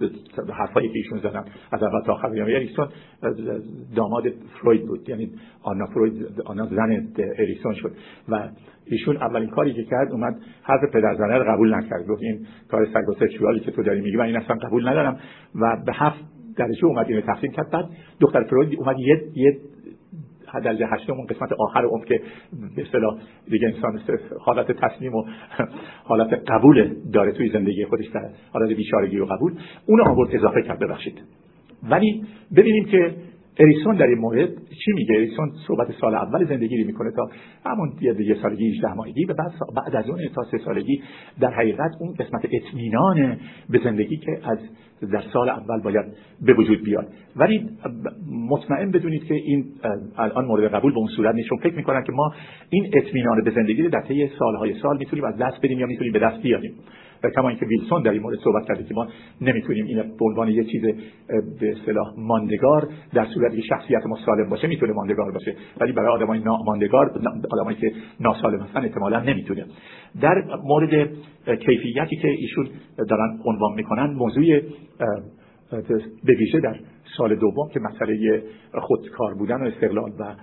حرفایی 0.53 0.87
که 0.87 0.97
ایشون 0.97 1.19
زدن 1.19 1.43
از 1.71 1.83
اول 1.83 2.01
تا 2.05 2.13
آخر. 2.13 2.35
یعنی 2.35 2.55
اریکسون 2.55 2.87
داماد 3.95 4.23
فروید 4.61 4.87
بود. 4.87 5.09
یعنی 5.09 5.31
آنا 5.61 5.85
فروید 5.85 6.41
آنا 6.45 6.65
زن 6.65 7.07
اریکسون 7.39 7.73
شد. 7.73 7.91
و 8.29 8.49
ایشون 8.89 9.17
اولین 9.17 9.49
کاری 9.49 9.73
که 9.73 9.83
کرد 9.83 10.11
اومد 10.11 10.35
حرف 10.63 10.81
پدرزنه 10.93 11.37
رو 11.37 11.53
قبول 11.53 11.75
نکرد. 11.75 12.07
گفت 12.07 12.21
این 12.21 12.47
کار 12.69 12.85
سگ 12.85 13.09
و 13.09 13.13
سکشوالی 13.13 13.59
که 13.59 13.71
تو 13.71 13.83
داری 13.83 14.01
میگی 14.01 14.17
من 14.17 14.25
این 14.25 14.37
اصلا 14.37 14.55
قبول 14.55 14.89
ندارم. 14.89 15.19
و 15.55 15.77
به 15.85 15.93
هفت 15.95 16.19
درجه 16.57 16.85
اومد 16.85 17.05
اینو 17.09 17.21
تقسیم 17.21 17.51
کرد. 17.51 17.69
بعد 17.71 17.85
دختر 18.19 18.43
فروید 18.43 18.79
اومد 18.79 18.99
یه 18.99 19.21
یه 19.35 19.57
درجه 20.63 20.87
هشتم 20.87 21.13
اون 21.13 21.25
قسمت 21.25 21.49
آخر 21.59 21.85
اون 21.85 22.01
که 22.01 22.21
به 22.75 22.81
اصطلاح 22.81 23.17
دیگه 23.49 23.67
انسان 23.67 23.99
حالت 24.39 24.71
تسلیم 24.71 25.15
و 25.15 25.23
حالت 26.03 26.33
قبول 26.47 26.95
داره 27.13 27.31
توی 27.31 27.49
زندگی 27.49 27.85
خودش 27.85 28.07
در 28.07 28.29
حالت 28.53 28.77
بیچارگی 28.77 29.19
و 29.19 29.25
قبول. 29.25 29.53
اون 29.85 30.01
آورد 30.01 30.35
اضافه 30.35 30.61
کرد. 30.61 30.79
ببخشید. 30.79 31.21
ولی 31.89 32.23
ببینیم 32.55 32.85
که 32.85 33.15
اریسون 33.59 33.95
در 33.95 34.07
این 34.07 34.17
مورد 34.17 34.49
چی 34.85 34.91
میگه؟ 34.93 35.15
اریسون 35.15 35.51
صحبت 35.67 35.87
سال 36.01 36.15
اول 36.15 36.45
زندگی 36.45 36.77
رو 36.81 36.87
می‌کنه 36.87 37.11
تا 37.11 37.29
همون 37.65 37.93
یه 38.01 38.35
سالگی 38.41 38.69
18 38.69 38.93
ماهگی 38.93 39.25
و 39.25 39.33
بعد 39.33 39.51
بعد 39.75 39.95
از 39.95 40.09
اون 40.09 40.19
تا 40.35 40.43
سه 40.51 40.57
سالگی 40.57 41.01
در 41.39 41.53
حقیقت 41.53 41.91
اون 41.99 42.13
قسمت 42.13 42.45
اطمینان 42.51 43.37
به 43.69 43.79
زندگی 43.83 44.17
که 44.17 44.31
از 44.43 44.59
در 45.11 45.23
سال 45.33 45.49
اول 45.49 45.81
باید 45.83 46.05
به 46.41 46.53
وجود 46.53 46.83
بیاد. 46.83 47.07
ولی 47.35 47.69
مطمئن 48.49 48.91
بدونید 48.91 49.23
که 49.23 49.33
این 49.33 49.65
الان 50.17 50.45
مورد 50.45 50.71
قبول 50.73 50.91
به 50.93 50.97
اون 50.97 51.07
صورت 51.07 51.35
نیست 51.35 51.49
فکر 51.63 51.75
می‌کنن 51.75 52.03
که 52.03 52.11
ما 52.11 52.33
این 52.69 52.91
اطمینان 52.93 53.43
به 53.43 53.51
زندگی 53.51 53.83
رو 53.83 53.89
در 53.89 54.01
طی 54.01 54.29
سالهای 54.39 54.73
سال 54.81 54.97
می‌تونیم 54.97 55.25
از 55.25 55.37
دست 55.37 55.57
بدیم 55.63 55.79
یا 55.79 55.85
می‌تونیم 55.85 56.13
به 56.13 56.19
دست 56.19 56.41
بیاریم. 56.41 56.73
و 57.23 57.29
کما 57.29 57.49
اینکه 57.49 57.65
ویلسون 57.65 58.03
در 58.03 58.11
این 58.11 58.21
مورد 58.21 58.39
صحبت 58.39 58.67
کرده 58.67 58.83
که 58.83 58.93
ما 58.93 59.07
نمی‌تونیم 59.41 59.85
این 59.85 59.97
به 60.01 60.25
عنوان 60.25 60.47
یه 60.47 60.63
چیز 60.63 60.81
به 61.59 61.71
اصطلاح 61.71 62.13
ماندگار 62.17 62.87
در 63.13 63.25
صورتی 63.25 63.61
که 63.61 63.67
شخصیت 63.67 64.05
ما 64.05 64.17
سالم 64.25 64.49
باشه 64.49 64.67
می‌تونه 64.67 64.93
ماندگار 64.93 65.31
باشه. 65.31 65.55
ولی 65.79 65.91
برای 65.91 66.07
آدمای 66.07 66.39
ناماندگار 66.39 67.11
آدمایی 67.51 67.77
که 67.77 67.91
ناسالم 68.19 68.59
هستن 68.59 68.85
احتمالا 68.85 69.19
نمی‌تونه. 69.19 69.65
در 70.21 70.43
مورد 70.63 71.09
کیفیتی 71.45 72.15
که 72.15 72.27
ایشون 72.27 72.67
دارن 73.09 73.39
عنوان 73.45 73.73
می‌کنن 73.75 74.13
موضوع 74.13 74.59
به 76.25 76.33
ویژه 76.33 76.59
در 76.59 76.79
سال 77.17 77.35
دوم 77.35 77.69
که 77.73 77.79
مسئله 77.79 78.43
خودکار 78.73 79.33
بودن 79.33 79.61
و 79.61 79.65
استقلال 79.65 80.11
و 80.19 80.35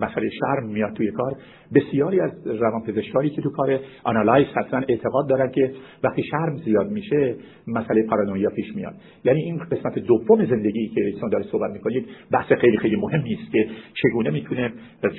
مسئله 0.00 0.30
شرم 0.30 0.66
میاد 0.66 0.92
توی 0.92 1.10
کار. 1.10 1.32
بسیاری 1.74 2.20
از 2.20 2.46
روانپزشکایی 2.46 3.30
که 3.30 3.42
تو 3.42 3.50
کار 3.50 3.78
آنالایز 4.04 4.46
هستن 4.56 4.84
اعتقاد 4.88 5.28
دارن 5.28 5.50
که 5.50 5.74
وقتی 6.04 6.22
شرم 6.22 6.56
زیاد 6.56 6.90
میشه 6.90 7.34
مسئله 7.66 8.02
پارانویا 8.02 8.50
پیش 8.50 8.76
میاد. 8.76 8.94
یعنی 9.24 9.40
این 9.40 9.58
قسمت 9.58 9.98
دوم 9.98 10.44
زندگی 10.44 10.88
که 10.88 11.04
ایسان 11.04 11.30
داره 11.30 11.44
صحبت 11.44 11.70
می‌کنه 11.72 11.94
یک 11.94 12.06
بحث 12.32 12.52
خیلی 12.52 12.76
خیلی 12.76 12.96
مهمی 12.96 13.38
است 13.42 13.52
که 13.52 13.68
چگونه 13.94 14.30
می‌تونه 14.30 14.72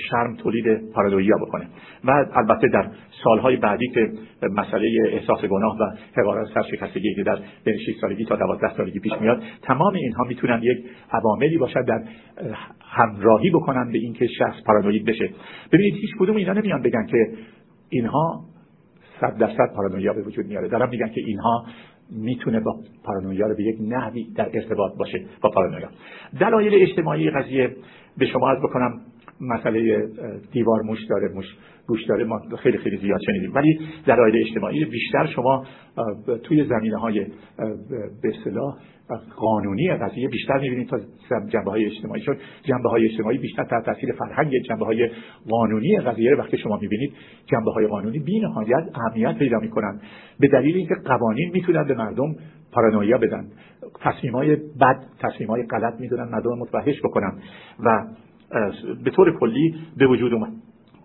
شرم 0.10 0.36
تولید 0.36 0.92
پارانویا 0.92 1.36
بکنه. 1.48 1.68
و 2.04 2.12
البته 2.34 2.68
در 2.68 2.90
سالهای 3.24 3.56
بعدی 3.56 3.88
که 3.88 4.10
مسئله 4.52 4.88
احساس 5.08 5.46
گناه 5.46 5.78
و 5.80 5.84
حقارت 6.22 6.48
سرشکستگی 6.54 7.16
که 7.16 7.24
در 7.24 7.40
بین 7.64 7.78
6 7.78 7.96
سالگی 8.02 8.26
تا 8.26 8.36
12 8.36 8.78
سالگی 8.78 9.00
پیش 9.00 9.14
میاد 9.22 9.44
تمام 9.62 9.94
اینها 9.94 10.24
می‌تونن 10.24 10.60
یک 10.64 10.86
عواملی 11.12 11.58
باشد 11.58 11.86
در 11.86 12.04
همراهی 12.82 13.50
بکنن 13.50 13.92
به 13.92 13.98
اینکه 13.98 14.28
شخص 14.46 14.64
پارانوید 14.66 15.06
بشه. 15.06 15.30
ببینید 15.72 15.94
هیچ 15.94 16.12
کدوم 16.20 16.36
اینا 16.36 16.54
نمیان 16.54 16.82
بگن 16.82 17.06
که 17.06 17.18
اینها 17.90 18.44
صد 19.22 19.38
درصد 19.38 19.74
پارانویا 19.76 20.14
به 20.14 20.22
وجود 20.22 20.46
میاره. 20.46 20.68
دارم 20.68 20.90
میگن 20.90 21.10
که 21.10 21.22
اینها 21.22 21.66
می‌تونه 22.12 22.60
با 22.60 22.80
پارانویا 23.04 23.48
رو 23.48 23.56
به 23.56 23.64
یک 23.64 23.78
نحوی 23.82 24.34
در 24.36 24.50
ارتباط 24.54 24.98
باشه 24.98 25.26
با 25.42 25.50
پارانویا. 25.50 25.90
دلایل 26.40 26.90
اجتماعی 26.90 27.30
قضیه 27.30 27.76
به 28.18 28.26
شما 28.26 28.50
از 28.50 28.58
بکنم. 28.58 29.02
مسئله 29.42 30.08
دیوار 30.52 30.82
موش 30.82 31.06
داره 31.10 31.34
موش 31.34 31.46
گوش 31.88 32.06
داره 32.06 32.24
ما 32.24 32.40
خیلی 32.64 32.78
خیلی 32.78 32.98
زیاد 32.98 33.20
شنیدیم. 33.26 33.54
ولی 33.54 33.80
دلایل 34.06 34.48
اجتماعی 34.48 34.86
بیشتر 34.86 35.26
شما 35.26 35.66
توی 36.44 36.66
زمینه 36.66 36.98
های 36.98 37.26
به 38.22 38.30
اصطلاح 38.38 38.78
قانونی 39.36 39.94
قضیه 39.94 40.28
بیشتر 40.28 40.60
می‌بینید 40.60 40.90
تا 40.90 41.00
جنبه 41.50 41.72
های 41.72 41.86
اجتماعی. 41.86 42.22
چون 42.22 42.36
جنبه 42.64 42.90
های 42.90 43.06
اجتماعی 43.06 43.38
بیشتر 43.38 43.64
تحت 43.64 43.86
تاثیر 43.86 44.12
فرهنگ 44.12 44.52
جنبه 44.70 44.86
های 44.86 45.10
قانونی 45.50 45.98
قضیه 45.98 46.36
وقتی 46.36 46.58
شما 46.58 46.78
می‌بینید 46.82 47.14
جنبه 47.46 47.72
های 47.72 47.88
قانونی 47.88 48.20
بی 48.20 48.40
نهایت 48.40 48.84
اهمیت 48.96 49.38
پیدا 49.38 49.60
می‌کنن 49.60 50.00
به 50.40 50.48
دلیل 50.48 50.76
اینکه 50.76 50.96
قوانین 51.06 51.52
می‌تونن 51.54 51.88
به 51.88 51.94
مردم 51.94 52.36
پارانویا 52.72 53.18
بدن. 53.18 53.48
تصمیم 54.02 54.34
های 54.34 54.56
بد 54.56 55.04
تصمیم 55.20 55.50
های 55.50 55.64
غلط 55.64 56.00
می‌دونن 56.00 56.30
مردم 56.32 56.58
متوحش 56.60 57.00
بکنن. 57.00 57.34
و 57.80 58.08
به 59.04 59.12
طور 59.12 59.40
کلی 59.40 59.76
به 59.98 60.08
وجود 60.08 60.34
اومد. 60.34 60.54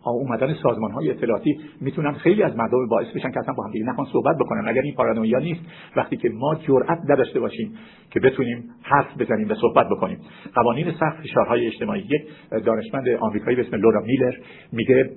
اومدن 0.05 0.55
سازمان 0.55 0.91
های 0.91 1.11
اطلاعاتی 1.11 1.61
می‌تونن 1.81 2.13
خیلی 2.13 2.43
از 2.43 2.57
مردم 2.57 2.87
باعث 2.89 3.07
بشن 3.15 3.31
که 3.31 3.41
اصلا 3.41 3.55
با 3.55 3.65
هم 3.65 3.71
دیگه 3.71 3.85
نخوان 3.85 4.07
صحبت 4.13 4.37
بکنن. 4.37 4.69
اگر 4.69 4.83
این 4.83 4.95
پارانویا 4.95 5.39
نیست؟ 5.39 5.61
وقتی 5.97 6.17
که 6.17 6.29
ما 6.29 6.55
جرأت 6.55 6.99
نداشته 7.09 7.41
باشیم 7.41 7.73
که 8.11 8.21
بتونیم 8.21 8.65
حرف 8.83 9.17
بزنیم 9.19 9.51
و 9.51 9.55
صحبت 9.55 9.87
بکنیم. 9.89 10.19
قوانین 10.55 10.93
سخت 10.93 11.21
فشارهای 11.23 11.67
اجتماعی. 11.67 12.01
یک 12.01 12.23
دانشمند 12.65 13.09
آمریکایی 13.09 13.57
به 13.57 13.67
اسم 13.67 13.77
لورا 13.77 14.01
میلر 14.01 14.33
میگه 14.73 15.11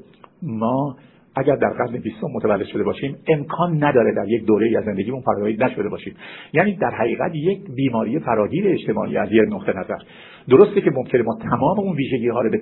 ما 0.43 0.95
اگر 1.35 1.55
در 1.55 1.69
قرن 1.69 1.97
بیستم 1.97 2.27
متولد 2.33 2.65
شده 2.65 2.83
باشیم 2.83 3.17
امکان 3.27 3.83
نداره 3.83 4.13
در 4.15 4.25
یک 4.27 4.45
دوره 4.45 4.77
از 4.77 4.85
زندگیمون 4.85 5.21
پارانوید 5.21 5.63
نشده 5.63 5.89
باشیم. 5.89 6.15
یعنی 6.53 6.75
در 6.75 6.91
حقیقت 6.91 7.31
یک 7.35 7.59
بیماری 7.75 8.19
فراگیر 8.19 8.67
اجتماعی 8.67 9.17
از 9.17 9.29
یک 9.31 9.41
نقطه 9.49 9.73
نظر. 9.73 9.97
درسته 10.49 10.81
که 10.81 10.91
ممکنه 10.91 11.21
ما 11.21 11.37
تمام 11.41 11.79
اون 11.79 11.95
ویژگی 11.95 12.27
ها 12.27 12.41
رو 12.41 12.49
به 12.49 12.61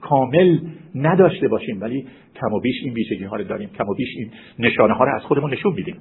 کامل 0.00 0.58
نداشته 0.94 1.48
باشیم 1.48 1.80
ولی 1.80 2.06
کم 2.40 2.52
و 2.52 2.60
بیش 2.60 2.74
این 2.84 2.94
ویژگی 2.94 3.24
ها 3.24 3.36
رو 3.36 3.44
داریم 3.44 3.70
کم 3.78 3.88
و 3.88 3.94
بیش 3.94 4.08
این 4.16 4.30
نشانه 4.58 4.94
ها 4.94 5.04
رو 5.04 5.14
از 5.14 5.22
خودمون 5.22 5.52
نشون 5.52 5.74
میدیم. 5.74 5.96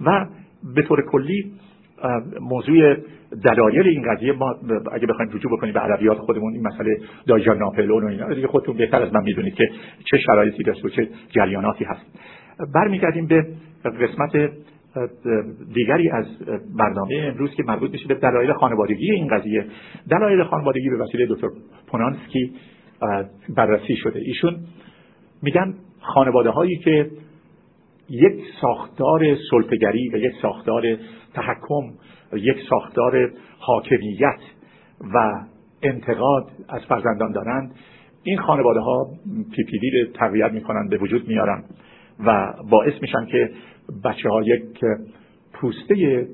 و 0.00 0.26
به 0.74 0.82
طور 0.82 1.04
کلی 1.10 1.52
موضوع 2.40 2.96
دلایل 3.44 3.86
این 3.88 4.14
قضیه 4.14 4.32
ما 4.32 4.54
اگه 4.92 5.06
بخوایم 5.06 5.30
رجوع 5.34 5.52
بکنیم 5.52 5.74
به 5.74 5.84
ادبیات 5.84 6.18
خودمون 6.18 6.52
این 6.52 6.66
مسئله 6.66 6.96
دایجان 7.26 7.58
ناپلون 7.58 8.04
و 8.04 8.06
اینا 8.06 8.34
دیگه 8.34 8.46
خودتون 8.46 8.76
بهتر 8.76 9.02
از 9.02 9.14
من 9.14 9.22
می‌دونید 9.22 9.54
که 9.54 9.70
چه 10.10 10.18
شرایطی 10.18 10.62
داشت 10.62 10.84
و 10.84 10.88
چه 10.88 11.08
جریاناتی 11.30 11.84
هست. 11.84 12.06
برمیگردیم 12.74 13.26
به 13.26 13.46
قسمت 13.84 14.52
دیگری 15.74 16.10
از 16.10 16.26
برنامه 16.78 17.14
امروز 17.14 17.54
که 17.54 17.62
مربوط 17.62 17.90
میشه 17.90 18.08
به 18.08 18.14
دلایل 18.14 18.52
خانوادگی 18.52 19.12
این 19.12 19.28
قضیه. 19.28 19.66
دلایل 20.10 20.44
خانوادگی 20.44 20.90
به 20.90 20.96
وسیله 20.96 21.26
دکتر 21.26 21.48
پونانسکی 21.86 22.52
بررسی 23.56 23.96
شده. 23.96 24.20
ایشون 24.20 24.56
میگن 25.42 25.74
خانواده 26.00 26.50
هایی 26.50 26.76
که 26.76 27.10
یک 28.10 28.42
ساختار 28.60 29.36
سلطگری 29.50 30.10
و 30.12 30.16
یک 30.16 30.32
ساختار 30.42 30.96
تحکم 31.34 31.92
یک 32.32 32.56
ساختار 32.70 33.30
حاکمیت 33.58 34.40
و 35.14 35.40
انتقاد 35.82 36.50
از 36.68 36.80
فرزندان 36.88 37.32
دارند. 37.32 37.74
این 38.22 38.38
خانواده 38.38 38.80
ها 38.80 39.06
پیپیدی 39.56 39.90
رو 39.90 40.12
تقویت 40.14 40.52
می‌کنن 40.52 40.88
به 40.88 40.98
وجود 40.98 41.28
میارن 41.28 41.64
و 42.26 42.52
باعث 42.70 42.92
میشن 43.02 43.26
که 43.26 43.50
بچه 44.04 44.28
ها 44.28 44.42
یک 44.42 44.84
پوسته 45.52 46.26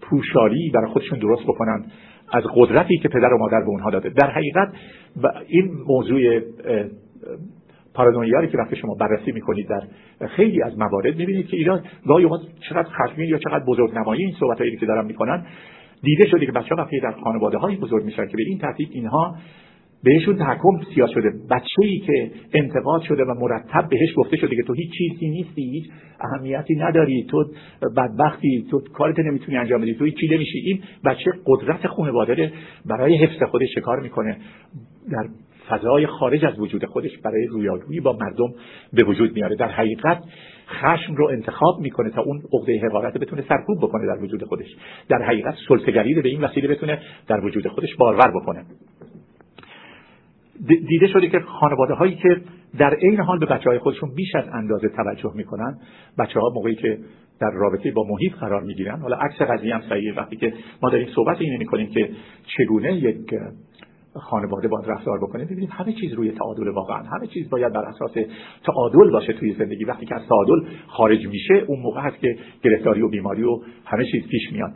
پوشالی 0.00 0.70
برای 0.70 0.90
خودشون 0.90 1.18
درست 1.18 1.42
بکنن 1.42 1.84
از 2.32 2.44
قدرتی 2.54 2.98
که 2.98 3.08
پدر 3.08 3.32
و 3.32 3.38
مادر 3.38 3.60
به 3.60 3.68
اونها 3.68 3.90
داده. 3.90 4.08
در 4.08 4.30
حقیقت 4.30 4.72
این 5.46 5.70
موضوع 5.86 6.40
پارانویایی 7.94 8.48
که 8.48 8.58
وقتی 8.58 8.76
شما 8.76 8.94
بررسی 9.00 9.32
می‌کنید 9.32 9.68
در 9.68 10.26
خیلی 10.26 10.62
از 10.62 10.78
موارد 10.78 11.16
می‌بینید 11.16 11.46
که 11.46 11.56
اینا 11.56 11.80
گاهی 12.06 12.24
اوقات 12.24 12.40
چقدر 12.68 12.88
خشمگین 12.88 13.28
یا 13.28 13.38
چقدر 13.38 13.64
بزرگ 13.64 13.98
نمایی 13.98 14.24
این 14.24 14.34
صحبتایی 14.40 14.76
که 14.76 14.86
دارن 14.86 15.06
می‌کنن 15.06 15.46
دیده 16.02 16.26
شده 16.26 16.46
که 16.46 16.52
بچه 16.52 16.74
ها 16.74 16.82
وقتی 16.82 17.00
در 17.00 17.12
خانواده 17.12 17.58
های 17.58 17.76
بزرگ 17.76 18.04
میشن 18.04 18.26
که 18.26 18.36
به 18.36 18.42
این 18.46 18.58
ترتیب 18.58 18.88
اینها 18.92 19.36
بهشون 20.04 20.36
تحکم 20.36 20.80
سیاه 20.94 21.10
شده 21.14 21.30
بچه 21.50 21.82
ای 21.82 21.98
که 21.98 22.30
انتقاد 22.54 23.02
شده 23.02 23.24
و 23.24 23.34
مرتب 23.40 23.88
بهش 23.88 24.14
گفته 24.16 24.36
شده 24.36 24.56
که 24.56 24.62
تو 24.62 24.72
هیچ 24.72 24.90
چیزی 24.98 25.28
نیستی 25.28 25.62
هیچ 25.62 25.84
اهمیتی 26.20 26.74
نداری 26.74 27.26
تو 27.30 27.44
بدبختی 27.96 28.66
تو 28.70 28.80
کارت 28.94 29.18
نمی‌تونی 29.18 29.58
انجام 29.58 29.80
بدی 29.80 29.94
تو 29.94 30.04
هیچ 30.04 30.16
چی 30.20 30.28
نمیشی 30.28 30.58
این 30.58 30.82
بچه 31.04 31.30
قدرت 31.46 31.86
خانواده 31.86 32.52
برای 32.86 33.16
حفظ 33.16 33.42
خودش 33.50 33.68
شکار 33.74 34.00
می‌کنه. 34.00 34.36
در 35.12 35.28
فضای 35.70 36.06
خارج 36.06 36.44
از 36.44 36.58
وجود 36.58 36.84
خودش 36.84 37.18
برای 37.18 37.46
رویارویی 37.46 38.00
با 38.00 38.12
مردم 38.12 38.52
به 38.92 39.04
وجود 39.04 39.32
میاره. 39.32 39.56
در 39.56 39.68
حقیقت 39.68 40.22
خشم 40.68 41.14
رو 41.14 41.28
انتخاب 41.28 41.80
می‌کنه 41.80 42.10
تا 42.10 42.22
اون 42.22 42.42
عقده 42.52 42.80
حقارت 42.86 43.18
بتونه 43.18 43.44
سرکوب 43.48 43.78
بکنه 43.78 44.06
در 44.06 44.22
وجود 44.22 44.44
خودش. 44.44 44.76
در 45.08 45.22
حقیقت 45.22 45.54
سلطگری 45.68 46.14
رو 46.14 46.22
به 46.22 46.28
این 46.28 46.40
وسیله 46.40 46.68
بتونه 46.68 46.98
در 47.28 47.44
وجود 47.44 47.68
خودش 47.68 47.94
بارور 47.94 48.30
بکنه. 48.40 48.64
دیده 50.88 51.06
شده 51.06 51.28
که 51.28 51.40
خانواده 51.40 51.94
هایی 51.94 52.14
که 52.14 52.40
در 52.78 52.94
عین 52.94 53.20
حال 53.20 53.38
به 53.38 53.46
بچه 53.46 53.70
های 53.70 53.78
خودشون 53.78 54.14
بیش 54.14 54.34
از 54.34 54.44
اندازه 54.52 54.88
توجه 54.88 55.32
می‌کنن 55.34 55.78
بچه 56.18 56.40
ها 56.40 56.50
موقعی 56.54 56.74
که 56.74 56.98
در 57.40 57.50
رابطه 57.50 57.90
با 57.90 58.04
محیط 58.08 58.32
قرار 58.32 58.62
می‌گیرن 58.62 59.00
حالا 59.00 59.16
عکس 59.16 59.42
قضیه 59.42 59.74
هم 59.74 59.82
صحیحه 59.88 60.14
وقتی 60.14 60.36
که 60.36 60.52
ما 60.82 60.90
داریم 60.90 61.08
صحبت 61.14 61.40
اینه 61.40 61.58
می‌کنیم 61.58 61.90
که 61.90 62.10
چگونه 62.56 62.94
یک 62.94 63.16
خانواده 64.14 64.68
باید 64.68 64.90
رفتار 64.90 65.18
بکنه. 65.18 65.44
ببینید 65.44 65.70
همه 65.70 65.92
چیز 65.92 66.12
روی 66.12 66.32
تعادل 66.32 66.68
واقعا. 66.68 67.02
همه 67.02 67.26
چیز 67.26 67.50
باید 67.50 67.72
بر 67.72 67.84
اساس 67.84 68.10
تعادل 68.64 69.10
باشه 69.10 69.32
توی 69.32 69.52
زندگی. 69.52 69.84
وقتی 69.84 70.06
که 70.06 70.14
از 70.14 70.22
تعادل 70.28 70.60
خارج 70.86 71.26
میشه 71.26 71.54
اون 71.66 71.80
موقع 71.80 72.00
هست 72.00 72.18
که 72.18 72.36
گرفتاری 72.62 73.02
و 73.02 73.08
بیماری 73.08 73.42
و 73.42 73.60
همه 73.84 74.04
چیز 74.04 74.28
پیش 74.28 74.52
میاد. 74.52 74.74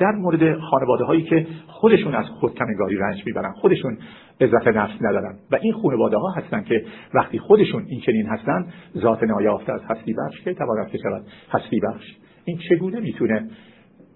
در 0.00 0.12
مورد 0.12 0.58
خانواده 0.58 1.04
هایی 1.04 1.22
که 1.22 1.46
خودشون 1.66 2.14
از 2.14 2.26
خودکنگاری 2.26 2.96
رنج 2.96 3.22
می‌برن 3.26 3.52
خودشون 3.52 3.98
عزت 4.40 4.66
نفس 4.66 4.94
ندارن 5.00 5.38
و 5.50 5.58
این 5.62 5.72
خانواده 5.72 6.16
ها 6.16 6.30
هستن 6.30 6.62
که 6.62 6.84
وقتی 7.14 7.38
خودشون 7.38 7.84
این 7.88 8.00
چنین 8.00 8.26
هستن 8.26 8.66
ذات 8.98 9.22
نایافته 9.22 9.72
از 9.72 9.80
هستی 9.88 10.14
بخش 10.14 10.40
که 10.44 10.54
که 10.92 10.98
شود 10.98 11.24
هستی 11.50 11.80
بخش. 11.80 12.16
این 12.44 12.58
چگونه 12.68 13.00
می‌تونه 13.00 13.48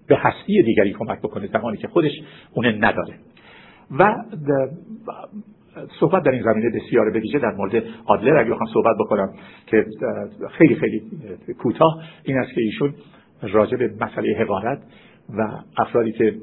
به 0.07 0.17
هستی 0.17 0.63
دیگری 0.63 0.93
کمک 0.93 1.19
بکنه 1.19 1.47
زمانی 1.47 1.77
که 1.77 1.87
خودش 1.87 2.11
اونه 2.53 2.71
نداره؟ 2.71 3.13
و 3.91 4.15
صحبت 5.99 6.23
در 6.23 6.31
این 6.31 6.43
زمینه 6.43 6.69
بسیار 6.69 7.11
به 7.11 7.19
ویژه 7.19 7.39
در 7.39 7.51
مورد 7.51 7.83
آدلر 8.05 8.37
اگه 8.37 8.49
بخوام 8.49 8.69
صحبت 8.73 8.95
بکنم 8.99 9.33
که 9.67 9.85
خیلی 10.51 10.75
خیلی 10.75 11.01
کوتاه 11.59 12.03
این 12.23 12.37
است 12.37 12.53
که 12.53 12.61
ایشون 12.61 12.93
راجع 13.41 13.77
به 13.77 13.91
مسئله 14.01 14.37
حقارت 14.39 14.79
و 15.37 15.47
افرادی 15.77 16.11
که 16.11 16.35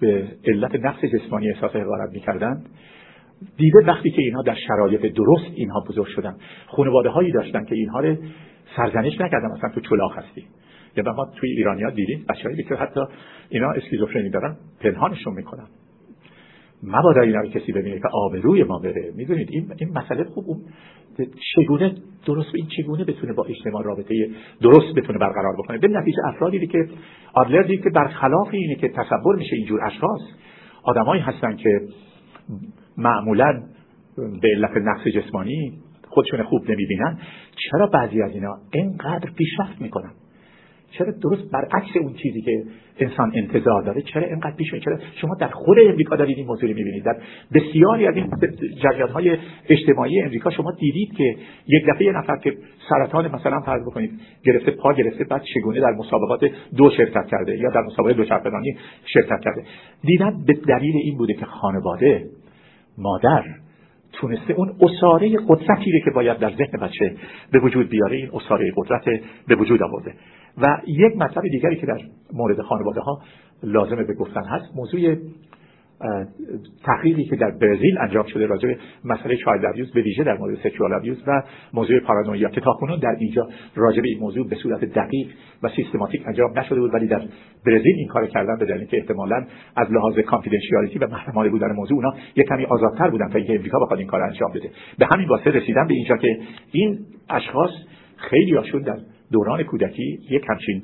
به 0.00 0.28
علت 0.44 0.74
نقص 0.74 1.04
جسمانی 1.04 1.50
احساس 1.50 1.76
حقارت 1.76 2.10
می‌کردند 2.12 2.68
دیده 3.56 3.78
وقتی 3.86 4.10
که 4.10 4.22
اینها 4.22 4.42
در 4.42 4.54
شرایط 4.54 5.00
درست 5.00 5.50
اینها 5.54 5.84
بزرگ 5.88 6.06
شدن. 6.06 6.36
خانواده 6.66 7.08
هایی 7.08 7.32
داشتن 7.32 7.64
که 7.64 7.74
اینها 7.74 8.00
رو 8.00 8.16
سرزنش 8.76 9.20
نکردن 9.20 9.52
مثلا 9.52 9.70
تو 9.74 9.80
چلاق 9.80 10.18
هستی. 10.18 10.46
یا 10.96 11.12
ما 11.12 11.26
توی 11.36 11.50
ایرانیا 11.50 11.90
دیدیم 11.90 12.24
بچه‌ای 12.28 12.62
که 12.62 12.74
حتی 12.74 13.00
اینا 13.48 13.70
اسکیزوفرنی 13.70 14.30
دارن 14.30 14.56
پنهانشون 14.80 15.34
می‌کنن. 15.34 15.66
مبادا 16.82 17.20
اینا 17.20 17.40
رو 17.40 17.48
کسی 17.48 17.72
ببینه 17.72 17.98
که 17.98 18.08
آبروی 18.12 18.64
ما 18.64 18.78
بره. 18.78 19.12
می‌دونید 19.16 19.48
این 19.50 19.72
این 19.78 19.98
مسئله 19.98 20.24
خوب 20.24 20.44
اون 20.46 20.60
چگونه 21.54 21.94
درست 22.26 22.54
این 22.54 22.66
چگونه 22.76 23.04
بتونه 23.04 23.32
با 23.32 23.44
اجتماع 23.44 23.84
رابطه 23.84 24.30
درست 24.62 24.94
بتونه 24.96 25.18
برقرار 25.18 25.56
بکنه؟ 25.58 25.78
به 25.78 25.88
نتیجه 25.88 26.18
افرادی 26.26 26.66
که 26.66 26.88
آدلر 27.34 27.62
دید 27.62 27.82
که 27.82 27.90
برخلاف 27.90 28.48
اینه 28.52 28.74
که 28.74 28.88
تصور 28.88 29.36
میشه 29.36 29.56
اینجور 29.56 29.84
اشخاص 29.84 30.20
آدمایی 30.84 31.22
هستن 31.22 31.56
که 31.56 31.80
معمولا 32.96 33.62
به 34.16 34.48
علت 34.56 34.76
نقص 34.76 35.06
جسمانی 35.06 35.72
خودشون 36.08 36.42
خوب 36.42 36.70
نمی‌بینن. 36.70 37.18
چرا 37.70 37.86
بعضی 37.86 38.22
از 38.22 38.30
اینا 38.30 38.54
اینقدر 38.72 39.30
پیشرفت 39.30 39.80
می‌کنن؟ 39.80 40.12
چرا 40.98 41.12
درست 41.22 41.50
برعکس 41.52 41.96
اون 42.00 42.14
چیزی 42.14 42.42
که 42.42 42.64
انسان 42.98 43.32
انتظار 43.34 43.82
داره؟ 43.82 44.02
چرا 44.02 44.26
اینقدر 44.26 44.56
پیش 44.56 44.74
چرا 44.84 44.98
شما 45.20 45.34
در 45.40 45.48
خود 45.48 45.78
امریکا 45.78 46.16
دارید 46.16 46.38
این 46.38 46.46
موضوع 46.46 46.68
می‌بینید؟ 46.68 47.04
در 47.04 47.16
بسیاری 47.54 48.06
از 48.06 48.16
این 48.16 48.30
جریان 48.82 49.08
های 49.08 49.36
اجتماعی 49.68 50.22
امریکا 50.22 50.50
شما 50.50 50.72
دیدید 50.72 51.12
که 51.16 51.36
یک 51.66 51.82
دفعه 51.88 52.06
یه 52.06 52.12
نفر 52.12 52.36
که 52.36 52.56
سرطان 52.88 53.34
مثلا 53.34 53.60
فرض 53.60 53.82
بکنید 53.82 54.10
گرفته 54.44 54.70
پا 54.70 54.92
گرفته 54.92 55.24
بعد 55.24 55.42
چگونه 55.54 55.80
در 55.80 55.92
مسابقات 55.98 56.40
دو 56.76 56.90
شرکت 56.90 57.26
کرده 57.30 57.58
یا 57.58 57.70
در 57.70 57.80
مسابقه 57.80 58.12
دو 58.12 58.24
شرکت 59.14 59.40
کرده؟ 59.44 59.64
دیدن 60.02 60.44
به 60.46 60.52
دلیل 60.52 60.96
این 60.96 61.18
بوده 61.18 61.34
که 61.34 61.46
خانواده 61.46 62.24
مادر 62.98 63.44
تونسته 64.12 64.54
اون 64.54 64.76
اساره 64.80 65.36
قدرتی 65.48 66.00
که 66.04 66.10
باید 66.14 66.38
در 66.38 66.50
ذهن 66.50 66.80
بچه 66.82 67.16
به 67.52 67.58
وجود 67.58 67.88
بیاره 67.88 68.16
این 68.16 68.30
اساره 68.32 68.72
قدرت 68.76 69.04
به 69.48 69.54
وجود 69.54 69.82
آورده. 69.82 70.14
و 70.58 70.78
یک 70.86 71.16
مطلب 71.16 71.42
دیگری 71.42 71.76
که 71.76 71.86
در 71.86 71.98
مورد 72.32 72.62
خانواده 72.62 73.00
ها 73.00 73.22
لازمه 73.62 74.04
به 74.04 74.14
گفتن 74.14 74.44
هست 74.44 74.76
موضوع 74.76 75.00
تحقیقی 76.84 77.24
که 77.24 77.36
در 77.36 77.50
برزیل 77.50 77.98
انجام 77.98 78.26
شده 78.26 78.46
راجع 78.46 78.68
به 78.68 78.78
مسئله 79.04 79.36
child 79.36 79.64
abuse 79.64 79.92
به 79.92 80.02
ویژه 80.02 80.24
در 80.24 80.38
مورد 80.38 80.58
sexual 80.58 80.92
abuse 80.92 81.22
و 81.26 81.42
موضوع 81.74 82.00
پارانویا. 82.00 82.48
که 82.48 82.60
تاکنون 82.60 82.98
در 82.98 83.16
اینجا 83.18 83.48
راجع 83.74 84.02
به 84.02 84.08
این 84.08 84.18
موضوع 84.20 84.48
به 84.48 84.56
صورت 84.56 84.84
دقیق 84.84 85.26
و 85.62 85.68
سیستماتیک 85.68 86.22
انجام 86.26 86.58
نشده 86.58 86.80
بود 86.80 86.94
ولی 86.94 87.06
در 87.06 87.22
برزیل 87.66 87.94
این 87.96 88.08
کار 88.08 88.26
کردن 88.26 88.58
به 88.58 88.66
دلیل 88.66 88.84
که 88.84 88.96
احتمالاً 88.96 89.46
از 89.76 89.92
لحاظ 89.92 90.18
confidentiality 90.18 90.98
و 90.98 91.06
محرمانه 91.06 91.50
بودن 91.50 91.72
موضوع 91.72 91.96
اونا 91.96 92.14
یک 92.36 92.46
کمی 92.48 92.64
آزادتر 92.64 93.10
بودن 93.10 93.28
تا 93.28 93.38
اینکه 93.38 93.54
امریکا 93.54 93.78
بخواد 93.78 93.98
این 93.98 94.08
کار 94.08 94.22
انجام 94.22 94.50
بده. 94.54 94.70
به 94.98 95.06
همین 95.12 95.28
واسطه 95.28 95.50
رسیدن 95.50 95.86
به 95.86 95.94
اینجا 95.94 96.16
که 96.16 96.38
این 96.72 96.98
اشخاص 97.30 97.70
خیلی 98.16 98.56
هاشون 98.56 98.82
در 98.82 98.96
دوران 99.32 99.62
کودکی 99.62 100.18
یک 100.30 100.44
همچین 100.48 100.82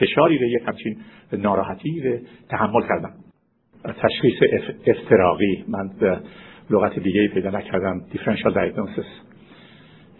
فشاری 0.00 0.38
رو 0.38 0.44
یک 0.44 0.62
همچین 0.66 0.96
ناراحتی 1.32 2.00
رو 2.00 2.18
تحمل 2.48 2.82
کردن. 2.88 3.23
تشخیص 3.92 4.34
افتراقی. 4.86 5.64
من 5.68 5.90
لغت 6.70 6.98
دیگه 6.98 7.28
پیدا 7.28 7.50
نکردم. 7.50 8.00
دیفرنشال 8.12 8.52
دیاگنوستس 8.52 9.04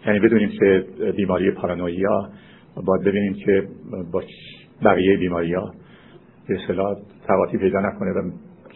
یعنی 0.07 0.19
بدونیم 0.19 0.49
که 0.49 0.85
بیماری 1.17 1.51
پارانویا 1.51 2.29
باید 2.85 3.03
ببینیم 3.05 3.33
که 3.33 3.63
با 4.11 4.23
بقیه 4.85 5.17
بیماری 5.17 5.53
ها 5.53 5.73
به 6.47 6.61
اصطلاح 6.61 6.95
تواتی 7.27 7.57
پیدا 7.57 7.79
نکنه 7.79 8.11
و 8.11 8.31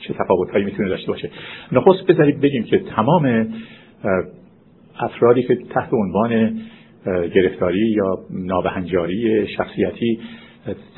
چه 0.08 0.14
تفاوت 0.14 0.52
هایی 0.52 0.66
می‌تونه 0.66 0.90
داشته 0.90 1.08
باشه. 1.08 1.30
نخست 1.72 2.06
بذارید 2.08 2.42
بگیم 2.42 2.64
که 2.64 2.80
تمام 2.80 3.48
افرادی 5.00 5.44
که 5.44 5.56
تحت 5.56 5.90
عنوان 5.94 6.60
گرفتاری 7.06 7.90
یا 7.90 8.18
نابهنجاری 8.30 9.48
شخصیتی 9.48 10.20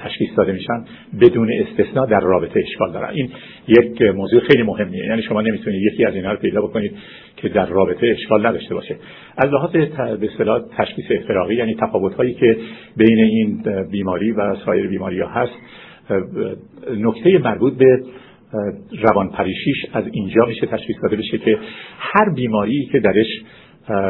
تشخیص 0.04 0.30
داده 0.38 0.52
میشن 0.52 0.86
بدون 1.22 1.52
استثنا 1.52 2.06
در 2.06 2.20
رابطه 2.20 2.60
اشکال 2.60 2.92
دارن. 2.92 3.10
این 3.14 3.30
یک 3.68 4.02
موضوع 4.02 4.40
خیلی 4.40 4.64
مهمیه. 4.64 5.06
یعنی 5.06 5.22
شما 5.22 5.42
نمی‌تونید 5.42 5.82
یکی 5.94 6.06
از 6.06 6.16
اینها 6.16 6.32
رو 6.32 6.38
پیدا 6.38 6.62
بکنید 6.62 6.94
که 7.38 7.50
در 7.50 7.66
رابطه 7.66 8.08
اشکال 8.08 8.46
نداشته 8.46 8.76
باشه. 8.76 8.96
از 9.38 9.54
لحاظ 9.54 9.72
به 9.72 10.30
اصطلاح 10.32 10.62
تشخیص 10.78 11.06
افتراقی 11.12 11.56
یعنی 11.56 11.76
تفاوت 11.76 12.14
هایی 12.14 12.34
که 12.34 12.58
بین 12.98 13.20
این 13.20 13.64
بیماری 13.92 14.32
و 14.32 14.56
سایر 14.56 14.88
بیماری 14.88 15.20
ها 15.20 15.28
هست 15.28 15.54
نکته 16.98 17.38
مربوط 17.38 17.74
به 17.78 18.04
روان 19.02 19.30
پریشیش 19.30 19.86
از 19.94 20.04
اینجا 20.12 20.46
میشه 20.48 20.68
تشخیص 20.68 20.96
داده 21.04 21.16
بشه 21.16 21.38
که 21.38 21.58
هر 22.00 22.34
بیماری 22.36 22.90
که 22.92 23.00
درش 23.00 23.28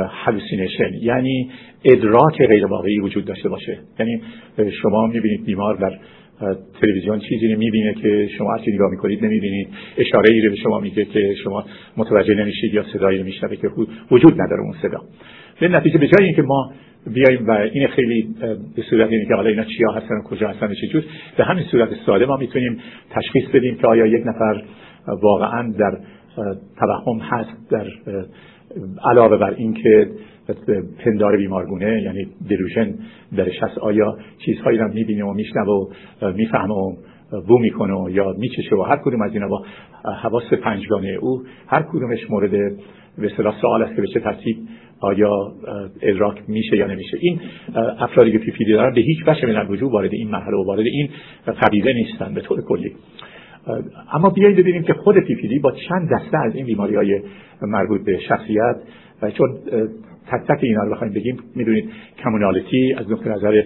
هلوسینیشن 0.09 0.93
یعنی 1.01 1.51
ادراک 1.85 2.37
غیر 2.47 2.65
واقعی 2.65 2.99
وجود 2.99 3.25
داشته 3.25 3.49
باشه. 3.49 3.77
یعنی 3.99 4.21
شما 4.81 5.07
می‌بینید 5.07 5.45
بیمار 5.45 5.75
در 5.75 5.99
تلویزیون 6.81 7.19
چیزی 7.19 7.53
رو 7.53 7.59
می‌بینه 7.59 7.93
که 7.93 8.29
شما 8.37 8.53
هرچی 8.53 8.71
نگاه 8.71 8.91
می‌کنید 8.91 9.25
نمی‌بینید. 9.25 9.67
اشاره 9.97 10.33
ای 10.33 10.41
رو 10.41 10.49
به 10.49 10.55
شما 10.55 10.79
میگه 10.79 11.05
که 11.05 11.35
شما 11.43 11.65
متوجه 11.97 12.33
نمیشید 12.33 12.73
یا 12.73 12.83
صدایی 12.93 13.17
رو 13.17 13.25
میشنوه 13.25 13.55
که 13.55 13.69
وجود 14.11 14.33
نداره 14.41 14.61
اون 14.61 14.75
صدا. 14.81 15.01
به 15.59 15.67
نتیجه 15.67 15.97
به 15.97 16.07
جای 16.07 16.25
اینکه 16.25 16.41
ما 16.41 16.71
بیایم 17.13 17.47
و 17.47 17.51
این 17.51 17.87
خیلی 17.87 18.35
به 18.75 18.81
صورت 18.89 19.09
اینه 19.11 19.25
که 19.25 19.35
حالا 19.35 19.49
اینا 19.49 19.63
چیا 19.63 19.91
هستن 19.91 20.15
و 20.15 20.21
کجا 20.23 20.49
هستن 20.49 20.67
و 20.67 20.73
چجور 20.73 21.03
به 21.37 21.43
همین 21.43 21.63
صورت 21.63 21.89
ساده 22.05 22.25
ما 22.25 22.37
می‌تونیم 22.37 22.77
تشخیص 23.09 23.45
بدیم 23.53 23.77
که 23.77 23.87
آیا 23.87 24.05
یک 24.05 24.23
نفر 24.25 24.63
واقعا 25.21 25.73
در 25.79 25.97
توهم 26.79 27.19
هست 27.19 27.69
در 27.69 27.85
علاوه 29.03 29.37
بر 29.37 29.53
اینکه 29.53 30.09
پندار 31.05 31.37
بیمارگونه 31.37 32.01
یعنی 32.01 32.27
دروژن 32.49 32.95
درش 33.37 33.63
هست 33.63 33.77
آیا 33.77 34.17
چیزهایی 34.45 34.77
رو 34.77 34.93
می‌بینه 34.93 35.25
و 35.25 35.33
میشنوه 35.33 35.89
و 36.21 36.31
می‌فهمه 36.31 36.73
و 36.73 36.95
بو 37.47 37.59
می‌کنه 37.59 37.93
و 37.93 38.09
یا 38.09 38.35
میچشه 38.37 38.75
و 38.75 38.81
هر 38.81 38.97
کدوم 38.97 39.21
از 39.21 39.33
اینا 39.33 39.47
با 39.47 39.65
حواس 40.21 40.53
پنجگانه 40.53 41.07
او 41.21 41.43
هر 41.67 41.81
کدومش 41.81 42.29
مورد 42.29 42.51
به 43.17 43.31
اصطلاح 43.31 43.61
سوال 43.61 43.83
است 43.83 43.95
که 43.95 44.01
به 44.01 44.07
چه 44.07 44.19
ترتیب 44.19 44.57
آیا 45.01 45.53
ادراک 46.01 46.41
میشه 46.47 46.77
یا 46.77 46.87
نمیشه. 46.87 47.17
این 47.21 47.39
افرادی 47.99 48.31
که 48.31 48.37
پیپیدی 48.37 48.71
دارن 48.71 48.93
به 48.93 49.01
هیچ 49.01 49.17
وجه 49.27 49.47
من 49.47 49.67
وجود 49.67 49.91
وارد 49.91 50.13
این 50.13 50.29
مرحله 50.29 50.57
و 50.57 50.65
وارد 50.65 50.85
این 50.85 51.09
قبیله 51.61 51.93
نیستن. 51.93 52.33
به 52.33 52.41
طور 52.41 52.61
کلی 52.61 52.95
اما 54.13 54.29
بیایید 54.29 54.57
ببینیم 54.57 54.83
که 54.83 54.93
خود 54.93 55.19
پیپیدی 55.19 55.59
با 55.59 55.71
چند 55.89 56.09
دسته 56.09 56.37
از 56.37 56.55
این 56.55 56.65
بیماری 56.65 56.95
های 56.95 57.21
مربوط 57.61 58.03
به 58.03 58.19
شخصیت 58.19 58.75
و 59.21 59.31
چون 59.31 59.59
تک 60.31 60.47
تک 60.47 60.59
اینا 60.61 60.83
رو 60.83 60.91
بخوایم 60.91 61.13
بگیم 61.13 61.37
می‌دونید 61.55 61.89
کمونالیتی 62.23 62.93
از 62.97 63.11
نقطه 63.11 63.29
نظر 63.29 63.63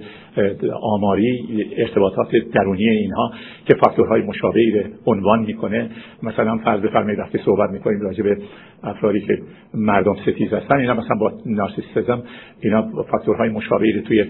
آماری 0.81 1.39
ارتباطات 1.77 2.27
درونی 2.53 2.89
اینها 2.89 3.31
که 3.65 3.75
فاکتورهای 3.75 4.21
مشابهی 4.21 4.71
رو 4.71 4.81
عنوان 5.05 5.39
می‌کنه. 5.39 5.89
مثلا 6.23 6.57
فرض 6.57 6.81
بفرمایید 6.81 7.19
وقتی 7.19 7.37
صحبت 7.37 7.69
می‌کنیم 7.69 8.01
راجع 8.01 8.23
به 8.23 8.37
افرادی 8.83 9.21
که 9.21 9.37
مردم 9.73 10.15
ستیز 10.15 10.53
هستن 10.53 10.75
اینا 10.75 10.93
مثلا 10.93 11.17
با 11.19 11.31
نارسیسیسم 11.45 12.23
اینا 12.61 12.91
فاکتورهای 13.11 13.49
مشابهی 13.49 13.91
رو 13.91 14.01
توی 14.01 14.25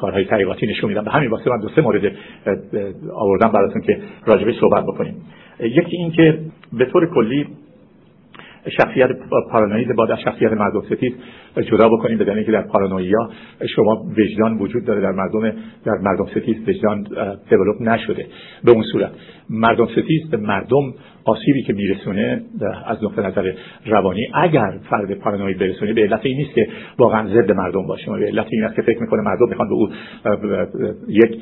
کارهای 0.00 0.24
تحقیقاتی 0.24 0.66
نشون 0.66 0.88
میدن. 0.88 1.04
به 1.04 1.10
همین 1.10 1.30
واسه 1.30 1.50
من 1.50 1.60
دو 1.60 1.68
سه 1.68 1.80
مورد 1.80 2.12
آوردم 3.14 3.52
براتون 3.52 3.82
که 3.82 3.98
راجع 4.26 4.52
صحبت 4.60 4.84
بکنیم. 4.84 5.14
یکی 5.60 5.96
این 5.96 6.10
که 6.10 6.38
به 6.72 6.84
طور 6.84 7.14
کلی 7.14 7.46
شخصیت 8.70 9.10
پارانوید 9.50 9.96
با 9.96 10.06
از 10.06 10.20
شخصیت 10.24 10.52
مردم 10.52 10.82
ستیز. 10.82 11.12
جدا 11.62 11.88
بکنیم 11.88 12.18
بدن 12.18 12.44
که 12.44 12.52
در 12.52 12.62
پارانویا 12.62 13.30
شما 13.76 14.06
وجدان 14.18 14.58
وجود 14.58 14.84
داره 14.84 15.00
در 15.00 15.12
مردم 15.12 15.50
در 15.84 15.98
مردم 16.02 16.26
ستیز 16.26 16.68
وجدان 16.68 17.06
develop 17.50 17.82
نشده. 17.82 18.26
به 18.64 18.70
اون 18.70 18.82
صورت 18.82 19.10
مردم 19.50 19.86
ستیز 19.86 20.30
به 20.30 20.36
مردم 20.36 20.94
آسیبی 21.24 21.62
که 21.62 21.72
میرسونه 21.72 22.42
از 22.86 23.04
نقطه 23.04 23.22
نظر 23.22 23.52
روانی 23.86 24.26
اگر 24.34 24.78
فرد 24.90 25.14
پارانوید 25.14 25.58
برسونه 25.58 25.92
به 25.92 26.02
علت 26.02 26.20
این 26.26 26.36
نیست 26.36 26.54
که 26.54 26.68
واقعا 26.98 27.28
ضد 27.28 27.52
مردم 27.52 27.86
باشه 27.86 28.10
به 28.10 28.26
علت 28.26 28.46
این 28.50 28.64
است 28.64 28.76
که 28.76 28.82
فکر 28.82 29.00
می‌کنه 29.00 29.22
مردم 29.22 29.48
می‌خوان 29.48 29.68
به 29.68 29.74
او 29.74 29.88
یک 31.08 31.40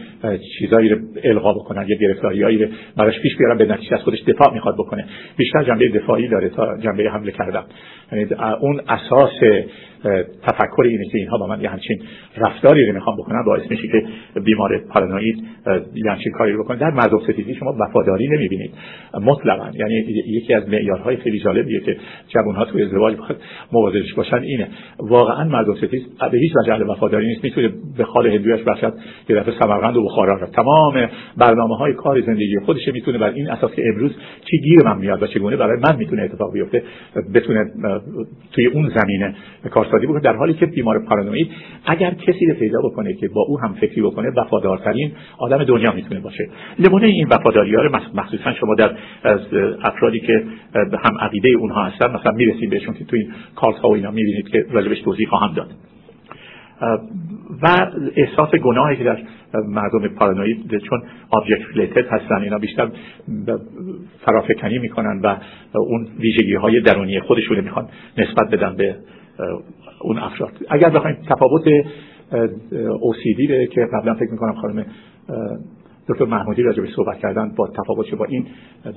چیزایی 0.58 0.88
رو 0.88 0.98
القا 1.24 1.52
بکنن 1.52 1.86
یک 1.88 1.98
گرفتاریایی 1.98 2.64
رو 2.64 2.70
براش 2.96 3.20
پیش 3.20 3.36
بیارن 3.36 3.58
به 3.58 3.64
نتیجه 3.64 3.94
از 3.94 4.02
خودش 4.02 4.22
دفاع 4.22 4.54
می‌خواد 4.54 4.74
بکنه. 4.74 5.04
بیشتر 5.36 5.64
جنبه 5.64 5.88
دفاعی 5.88 6.28
داره 6.28 6.48
تا 6.48 6.78
جنبه 6.78 7.10
حمله 7.10 7.32
کردن. 7.32 7.62
یعنی 8.12 8.26
اون 8.60 8.80
اساس 8.88 9.30
تفکر 10.42 10.82
اینه 10.82 11.04
که 11.04 11.18
اینها 11.18 11.38
با 11.38 11.46
من 11.46 11.60
یه 11.60 11.68
همچین 11.68 11.98
رفتاری 12.36 12.86
رو 12.86 12.94
می‌خوام 12.94 13.16
بکنن 13.16 13.42
باعث 13.46 13.70
میشه 13.70 13.88
که 13.88 14.02
بیمار 14.40 14.80
پارانوید 14.88 15.44
یه 15.94 16.10
همچین 16.10 16.32
کاری 16.32 16.52
رو 16.52 16.64
بکنه. 16.64 16.78
در 16.78 16.90
مردم 16.90 17.18
ستیزی 17.18 17.54
شما 17.54 17.74
وفاداری 17.80 18.28
نمی‌بینید. 18.28 18.70
مطلقا 19.22 19.70
یعنی 19.74 19.94
یکی 20.26 20.54
از 20.54 20.68
معیارهای 20.68 21.16
خیلی 21.16 21.38
جالبیه 21.38 21.80
که 21.80 21.96
جوانها 22.28 22.64
توی 22.64 22.82
ازدواج 22.82 23.16
باید 23.16 23.36
مواظبش 23.72 24.14
باشن 24.14 24.42
اینه. 24.42 24.68
واقعا 24.98 25.44
مردم 25.44 25.74
ستیز 25.74 26.02
به 26.32 26.38
هیچ 26.38 26.52
وجه 26.56 26.84
وفاداری 26.84 27.26
نیست. 27.26 27.44
می‌تونه 27.44 27.72
به 27.96 28.04
خال 28.04 28.26
هندویش 28.26 28.62
باشد 28.62 28.94
یه 29.28 29.36
دفعه 29.36 29.54
سمرقند 29.60 29.96
و 29.96 30.04
بخارا 30.04 30.34
رو 30.40 30.46
تمام 30.46 31.08
برنامه 31.36 31.76
های 31.76 31.92
کار 31.92 32.20
زندگی 32.20 32.58
خودش 32.66 32.88
می‌تونه 32.88 33.18
بر 33.18 33.30
این 33.30 33.50
اساس 33.50 33.74
که 33.74 33.82
امروز 33.94 34.12
چی 34.50 34.58
گیر 34.58 34.82
من 34.84 34.98
میاد 34.98 35.22
و 35.22 35.26
چگونه 35.26 35.56
برای 35.56 35.80
من 35.88 35.96
می‌تونه 35.96 36.22
اتفاق 36.22 36.52
بیفته 36.52 36.82
بتونه 37.34 37.64
توی 38.52 38.66
اون 38.66 38.92
زمینه 38.96 39.34
کارسازی 39.96 40.06
بکنه 40.06 40.20
در 40.20 40.36
حالی 40.36 40.54
که 40.54 40.66
بیمار 40.66 40.98
پارانوید 40.98 41.50
اگر 41.86 42.10
کسی 42.10 42.46
رو 42.46 42.54
پیدا 42.54 42.80
بکنه 42.80 43.14
که 43.14 43.28
با 43.28 43.40
او 43.48 43.60
هم 43.60 43.74
فکری 43.74 44.02
بکنه 44.02 44.30
وفادارترین 44.36 45.12
آدم 45.38 45.64
دنیا 45.64 45.92
می‌تونه 45.92 46.20
باشه. 46.20 46.48
نمونه 46.78 47.06
این 47.06 47.26
وفاداری 47.30 47.74
ها 47.74 47.82
مخصوصا 48.14 48.52
شما 48.52 48.74
در 48.74 48.96
از 49.22 49.40
افرادی 49.84 50.20
که 50.20 50.44
هم 50.74 51.18
عقیده 51.20 51.48
اونها 51.48 51.84
هستن 51.84 52.10
مثلا 52.10 52.32
می‌رسید 52.32 52.70
بهشون 52.70 52.94
که 52.94 53.04
تو 53.04 53.16
این 53.16 53.32
کارت 53.54 53.76
ها 53.76 53.88
و 53.88 53.94
اینا 53.94 54.10
می‌بینید 54.10 54.48
که 54.48 54.66
راجبش 54.70 55.00
توضیح 55.00 55.28
خواهم 55.28 55.54
داد. 55.54 55.70
و 57.62 57.86
احساس 58.16 58.50
گناهی 58.50 58.96
که 58.96 59.04
در 59.04 59.18
مردم 59.68 60.08
پارانوید 60.08 60.78
چون 60.78 61.02
object 61.30 61.66
related 61.74 62.06
هستن 62.08 62.42
اینا 62.42 62.58
بیشتر 62.58 62.88
فرافکنی 64.26 64.78
می‌کنن 64.78 65.20
و 65.22 65.36
اون 65.78 66.08
ویژگی 66.18 66.54
های 66.54 66.80
درونی 66.80 67.20
خودشون 67.20 67.60
می‌خوان 67.60 67.88
نسبت 68.18 68.50
بدن 68.52 68.76
به 68.76 68.96
اون 70.06 70.18
افراد. 70.18 70.52
اگر 70.68 70.90
بخوایم 70.90 71.16
تفاوت 71.28 71.64
OCD 73.10 73.68
که 73.74 73.80
قبلا 73.92 74.14
فکر 74.14 74.30
می‌کنم 74.30 74.54
خانم 74.54 74.86
دکتر 76.08 76.24
محمودی 76.24 76.62
راجع 76.62 76.82
به 76.82 76.88
صحبت 76.96 77.18
کردن 77.18 77.52
با 77.56 77.68
تفاوت 77.68 78.14
با 78.14 78.24
این 78.24 78.46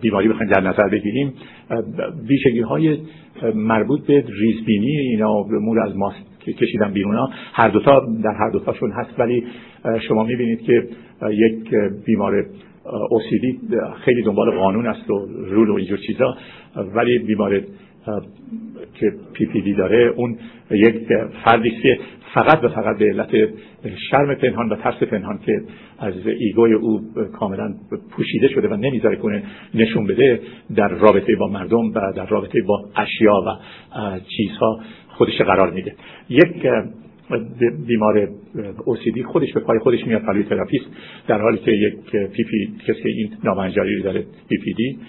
بیماری 0.01 0.27
بخوایم 0.27 0.51
در 0.51 0.61
نظر 0.61 0.89
بگیریم 0.89 1.33
ویژگی 2.27 2.61
های 2.61 2.97
مربوط 3.55 4.07
به 4.07 4.23
ریزبینی 4.39 4.97
اینا 4.97 5.43
مور 5.43 5.79
از 5.79 5.97
ماست 5.97 6.39
که 6.39 6.53
کشیدن 6.53 6.93
بیرون 6.93 7.15
ها. 7.15 7.29
هر 7.53 7.69
دوتا 7.69 7.99
در 8.23 8.33
هر 8.33 8.49
دوتاشون 8.49 8.91
هست 8.91 9.19
ولی 9.19 9.43
شما 10.07 10.23
می‌بینید 10.23 10.61
که 10.61 10.87
یک 11.29 11.75
بیمار 12.05 12.45
اوسیدی 13.09 13.59
خیلی 14.05 14.23
دنبال 14.23 14.51
قانون 14.51 14.87
است 14.87 15.09
و 15.09 15.25
رول 15.25 15.69
و 15.69 15.73
اینجور 15.73 15.97
چیزا 15.97 16.37
ولی 16.95 17.19
بیمار 17.19 17.61
که 18.93 19.13
پی 19.33 19.45
پی 19.45 19.61
دی 19.61 19.73
داره 19.73 20.13
اون 20.15 20.37
یک 20.71 20.95
فردی 21.45 21.71
که 21.71 21.99
فقط 22.33 22.63
و 22.63 22.69
فقط 22.69 22.97
به 22.97 23.05
علت 23.05 23.49
شرم 24.11 24.35
پنهان 24.35 24.69
و 24.69 24.75
ترس 24.75 25.03
پنهان 25.03 25.39
که 25.45 25.61
از 25.99 26.13
ego 26.39 26.65
ی 26.65 26.73
او 26.73 27.01
کاملا 27.39 27.73
پوشیده 28.11 28.47
شده 28.47 28.67
و 28.67 28.73
نمی‌ذاره 28.73 29.15
کنه 29.15 29.43
نشون 29.73 30.07
بده 30.07 30.39
در 30.75 30.87
رابطه 30.87 31.35
با 31.35 31.47
مردم 31.47 31.89
و 31.95 32.13
در 32.15 32.25
رابطه 32.25 32.61
با 32.61 32.89
اشیا 32.95 33.33
و 33.47 33.59
چیزها 34.37 34.79
خودش 35.07 35.41
قرار 35.41 35.71
میده. 35.71 35.95
یک 36.29 36.67
بیمار 37.87 38.29
OCD 38.85 39.23
خودش 39.23 39.53
به 39.53 39.59
پای 39.59 39.79
خودش 39.79 40.07
میاد 40.07 40.21
پهلوی 40.21 40.43
therapist 40.43 40.85
در 41.27 41.41
حالی 41.41 41.57
که 41.57 41.71
یک 41.71 41.93
پی 42.11 42.43
پی 42.43 42.73
کسی 42.87 43.09
این 43.09 43.29
ناهنجاری 43.43 43.95
رو 43.95 44.03
داره 44.03 44.25
PPD 44.49 44.99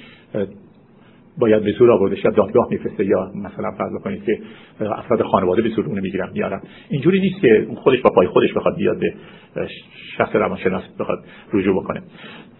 باید 1.39 1.65
به 1.65 1.73
زور 1.73 1.91
آورده 1.91 2.17
شد 2.17 2.35
دادگاه 2.35 2.67
میفرسته 2.71 3.05
یا 3.05 3.31
مثلا 3.35 3.71
فرض 3.79 4.03
کنید 4.05 4.25
که 4.25 4.39
افراد 4.81 5.23
خانواده 5.23 5.63
به 5.63 5.69
زور 5.69 5.87
اونو 5.87 6.01
می‌گیرن 6.03 6.31
میارن. 6.33 6.61
اینجوری 6.89 7.21
نیست 7.21 7.41
که 7.41 7.67
خودش 7.77 8.01
با 8.01 8.11
پای 8.11 8.27
خودش 8.27 8.53
بخواد 8.53 8.77
بیاد 8.77 8.99
به 8.99 9.15
شخص 10.17 10.37
روانشناس 10.37 10.83
بخواد 10.99 11.19
رجوع 11.53 11.83
بکنه. 11.83 12.03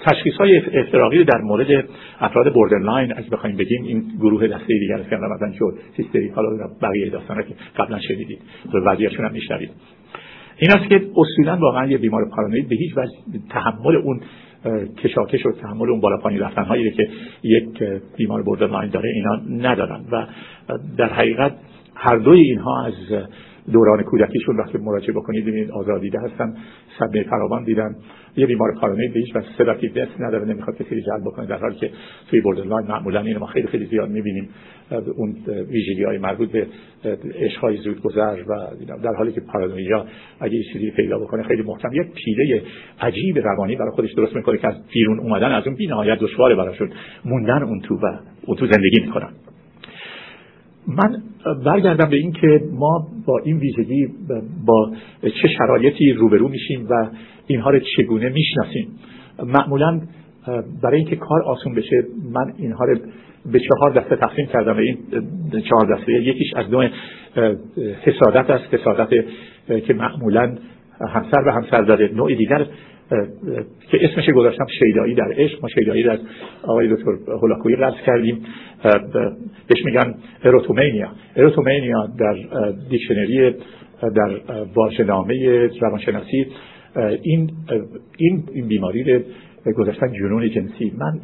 تشخیص 0.01 0.35
های 0.35 0.63
افتراقی 0.81 1.25
در 1.25 1.39
مورد 1.39 1.85
افراد 2.21 2.53
borderline 2.53 3.13
از 3.13 3.31
بخوایم 3.31 3.57
بگیم 3.57 3.85
این 3.85 4.05
گروه 4.21 4.49
دسته 4.49 4.67
دیگر 4.67 4.95
است 4.95 5.11
که 5.11 5.17
مثلا 5.17 5.53
شد 5.59 5.79
هیستری 5.97 6.29
حالا 6.29 6.69
بقیه 6.83 7.11
داستانا 7.11 7.43
که 7.43 7.55
قبلا 7.77 7.99
شنیدید. 7.99 8.39
وضعیتشون 8.87 9.25
هم 9.25 9.33
میشنوید. 9.33 9.71
این 10.59 10.71
است 10.71 10.89
که 10.89 11.07
اصولا 11.17 11.57
واقعا 11.57 11.87
یه 11.87 11.99
بیمار 11.99 12.29
پارانوید 12.37 12.69
به 12.69 12.77
هیچ 12.77 12.93
وجه 12.97 13.13
تحمل 13.51 13.97
اون 13.97 14.21
کشاکش 15.05 15.47
و 15.47 15.53
تحمل 15.53 15.91
اون 15.91 16.01
بالا 16.01 16.17
پایین 16.17 16.41
رفتن 16.41 16.65
هایی 16.65 16.91
که 16.91 17.09
یک 17.43 17.83
بیمار 18.17 18.43
borderline 18.43 18.91
داره 18.91 19.11
اینا 19.15 19.69
ندارن. 19.71 20.05
و 20.13 20.27
در 20.97 21.13
حقیقت 21.13 21.53
هر 21.95 22.17
دوی 22.17 22.41
اینها 22.41 22.85
از 22.85 22.95
دوران 23.73 24.03
کودکیشون 24.03 24.57
وقتی 24.57 24.79
مراجعه 24.79 25.13
بکنید 25.13 25.45
ببینید 25.45 25.71
آزاردیده 25.71 26.19
هستن 26.21 26.55
صدمه 26.99 27.23
فراوان 27.23 27.65
دیدن. 27.65 27.97
یه 28.37 28.47
بیمار 28.47 28.75
پارانوید 28.81 29.15
به 29.15 29.21
هیچ 29.21 29.37
وجه 29.37 29.89
دوست 29.89 30.21
نداره 30.21 30.45
نمی‌خواد 30.45 30.77
کسی 30.77 30.95
رو 30.95 31.01
جلب 31.01 31.21
بکنه 31.27 31.47
در 31.47 31.59
حالی 31.59 31.75
که 31.75 31.91
توی 32.31 32.41
borderline 32.41 32.87
معمولا 32.87 33.21
اینو 33.21 33.39
ما 33.39 33.47
خیلی 33.47 33.67
خیلی 33.67 33.87
زیاد 33.87 34.11
می‌بینیم. 34.11 34.49
اون 35.17 35.37
ویژگی 35.71 36.05
های 36.05 36.19
مربوط 36.19 36.53
به 36.53 36.67
عشق 37.35 37.61
های 37.61 37.77
زود 37.77 38.01
گذر 38.03 38.37
و 38.49 38.67
در 39.03 39.15
حالی 39.19 39.33
که 39.33 39.41
پارانویا 39.41 40.07
اگه 40.41 40.55
یه 40.55 40.63
چیزی 40.73 40.91
پیدا 40.91 41.19
بکنه 41.19 41.43
خیلی 41.43 41.63
محکم. 41.63 41.89
یک 41.93 42.07
پیله 42.25 42.63
عجیب 43.01 43.39
روانی 43.39 43.77
برای 43.77 43.91
خودش 43.91 44.13
درست 44.13 44.37
می‌کنه 44.37 44.59
که 44.59 44.69
از 44.69 44.75
بیرون 44.93 45.21
اومدن 45.21 45.53
از 45.53 45.67
اون 45.67 45.77
بی‌نهایت 45.77 46.19
دشواره 46.19 46.55
براشون 46.55 46.91
موندن 47.25 47.63
اون 47.63 47.81
تو 47.81 47.95
و 47.95 48.19
اون 48.47 48.57
تو 48.57 48.67
زندگی 48.67 49.01
می‌کنن. 49.07 49.31
من 50.97 51.23
برگردم 51.65 52.11
به 52.11 52.17
این 52.17 52.33
که 52.33 52.61
ما 52.73 53.07
با 53.27 53.39
این 53.45 53.59
ویژگی 53.59 54.09
با 54.67 54.93
چه 55.23 55.49
شرایطی 55.59 56.13
روبرو 56.13 56.49
میشیم 56.49 56.87
و 56.91 57.09
اینها 57.47 57.71
رو 57.71 57.81
چگونه 57.97 58.29
می‌شناسیم. 58.29 58.89
معمولا 59.45 60.01
برای 60.83 60.99
اینکه 60.99 61.17
کار 61.17 61.43
آسون 61.43 61.75
بشه 61.75 62.05
من 62.33 62.53
اینها 62.57 62.85
رو 62.85 62.97
به 63.53 63.61
چهار 63.61 63.93
دسته 63.93 64.17
تقسیم 64.17 64.47
کردم 64.47 64.73
و 64.73 64.79
این 64.79 64.99
چهار 65.51 65.97
دسته 65.97 66.13
یکیش 66.13 66.55
از 66.55 66.71
نوع 66.71 66.89
حسادت 68.03 68.51
است 68.51 68.75
حسادت 68.75 69.09
که 69.87 69.95
معمولا 69.95 70.57
همسر 71.09 71.43
به 71.45 71.53
همسر 71.53 71.83
داره. 71.83 72.11
نوع 72.15 72.35
دیگر 72.35 72.67
که 73.91 73.99
اسمش 74.01 74.31
گذاشتم 74.31 74.67
شیدایی 74.79 75.15
در 75.15 75.33
عشق 75.37 75.63
ما 75.63 75.69
شیدایی 75.69 76.09
از 76.09 76.19
آقای 76.63 76.89
دکتر 76.89 77.11
هولاکویی 77.43 77.77
رد 77.77 77.95
کردیم. 78.07 78.43
بهش 79.69 79.85
میگن 79.85 80.15
اروتومینیا. 80.45 81.09
اروتومینیا 81.37 82.09
در 82.19 82.35
دیکشنری 82.91 83.51
در 84.03 84.41
واژه‌نامه 84.75 85.67
روانشناسی. 85.81 86.47
این 87.23 87.51
این 88.19 88.69
بیماری 88.69 89.25
گذاشتن 89.77 90.13
جنون 90.13 90.51
جنسی. 90.51 90.93
من 90.99 91.21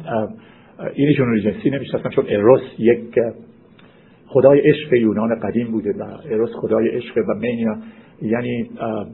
این 0.93 1.13
جنون 1.13 1.41
جنسی 1.41 1.69
نمی‌شناسم 1.69 2.09
چون 2.09 2.25
اروس 2.29 2.61
یک 2.79 2.99
خدای 4.27 4.59
عشق 4.59 4.93
یونان 4.93 5.39
قدیم 5.39 5.67
بوده 5.67 5.93
و 5.99 6.03
اروس 6.31 6.49
خدای 6.53 6.89
عشق 6.89 7.17
و 7.17 7.33
مینیا. 7.33 7.77
یعنی 8.21 8.69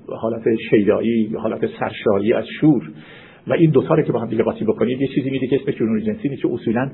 حالت 0.08 0.44
شیدایی 0.70 1.36
حالت 1.38 1.66
سرشاری 1.80 2.34
از 2.34 2.46
شور. 2.60 2.92
و 3.48 3.54
این 3.54 3.72
دوتا 3.72 3.96
رو 3.96 4.04
که 4.04 4.12
با 4.12 4.20
هم 4.20 4.28
دیگه 4.28 4.44
قاطی 4.44 4.66
بکنید 4.66 5.02
یه 5.02 5.08
چیزی 5.08 5.30
میده 5.30 5.48
که 5.48 5.56
اسمش 5.56 5.76
جنون 5.76 6.00
جنسی 6.00 6.36
که 6.36 6.48
اصولا 6.52 6.92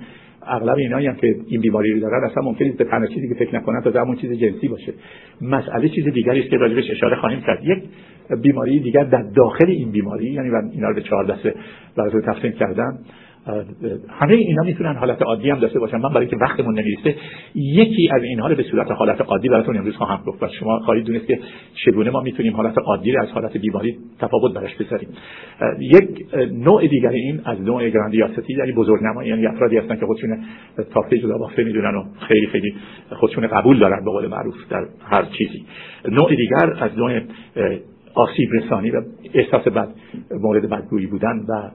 اغلب 0.47 0.77
اینایی 0.77 1.07
هم 1.07 1.15
که 1.15 1.35
این 1.47 1.61
بیماری 1.61 1.91
رو 1.91 1.99
دارن 1.99 2.23
اصلا 2.31 2.43
ممکنه 2.43 2.71
به 2.71 2.83
تنها 2.83 3.07
چیزی 3.07 3.27
که 3.29 3.35
فکر 3.35 3.55
نکنن 3.55 3.81
تا 3.81 4.01
همون 4.01 4.15
چیز 4.15 4.31
جنسی 4.31 4.67
باشه. 4.67 4.93
مسئله 5.41 5.89
چیز 5.89 6.05
دیگری 6.05 6.39
است 6.39 6.49
که 6.49 6.57
راجبش 6.57 6.91
اشاره 6.91 7.15
خواهیم 7.15 7.41
کرد. 7.41 7.63
یک 7.63 7.83
بیماری 8.41 8.79
دیگر 8.79 9.03
در 9.03 9.21
داخل 9.21 9.67
این 9.67 9.91
بیماری 9.91 10.31
یعنی 10.31 10.49
من 10.49 10.69
اینا 10.73 10.89
رو 10.89 10.95
به 10.95 11.01
چهار 11.01 11.25
دسته 11.25 11.53
براتون 11.97 12.21
تقسیم 12.21 12.51
کردم. 12.51 12.99
همه 14.09 14.33
اینا 14.33 14.63
می‌تونن 14.63 14.95
حالت 14.95 15.21
عادی 15.21 15.49
هم 15.49 15.59
داشته 15.59 15.79
باشن. 15.79 15.97
من 15.97 16.13
برای 16.13 16.27
که 16.27 16.37
وقتمون 16.41 16.79
نمی‌رسه 16.79 17.15
یکی 17.55 18.09
از 18.15 18.23
اینها 18.23 18.47
رو 18.47 18.55
به 18.55 18.63
صورت 18.63 18.91
حالت 18.91 19.21
عادی 19.21 19.49
براتون 19.49 19.77
امروز 19.77 19.95
خواهم 19.95 20.23
گفت. 20.25 20.43
و 20.43 20.47
شما 20.59 20.79
خواهید 20.79 21.05
دونست 21.05 21.27
که 21.27 21.39
چگونه 21.85 22.09
ما 22.11 22.21
می‌تونیم 22.21 22.55
حالت 22.55 22.77
عادی 22.77 23.11
رو 23.11 23.21
از 23.21 23.29
حالت 23.29 23.57
بیماری 23.57 23.97
تفاوت 24.19 24.53
برش 24.53 24.75
بذاریم. 24.75 25.09
یک 25.79 26.25
نوع 26.51 26.87
دیگر 26.87 27.09
این 27.09 27.41
از 27.45 27.61
نوع 27.61 27.89
گراندیاستی 27.89 28.53
یعنی 28.53 28.71
بزرگنمایی 28.71 29.29
یعنی 29.29 29.45
افرادی 29.45 29.77
هستن 29.77 29.95
که 29.95 30.05
خودشون 30.05 30.37
تافته 30.93 31.17
جدا 31.17 31.37
بافته 31.37 31.63
می‌دونن 31.63 31.95
و 31.95 32.03
خیلی 32.27 32.47
خیلی 32.47 32.73
خودشون 33.09 33.47
قبول 33.47 33.79
دارن 33.79 34.05
به 34.05 34.11
قول 34.11 34.27
معروف 34.27 34.55
در 34.69 34.85
هر 35.11 35.25
چیزی. 35.37 35.65
نوع 36.11 36.35
دیگر 36.35 36.73
از 36.79 36.97
نوع 36.97 37.19
آسیب 38.13 38.49
رسانی 38.53 38.91
و 38.91 39.01
احساس 39.33 39.67
بد 39.67 39.87
مورد 40.31 40.69
بدگویی 40.69 41.07
بودن 41.07 41.37
و 41.49 41.71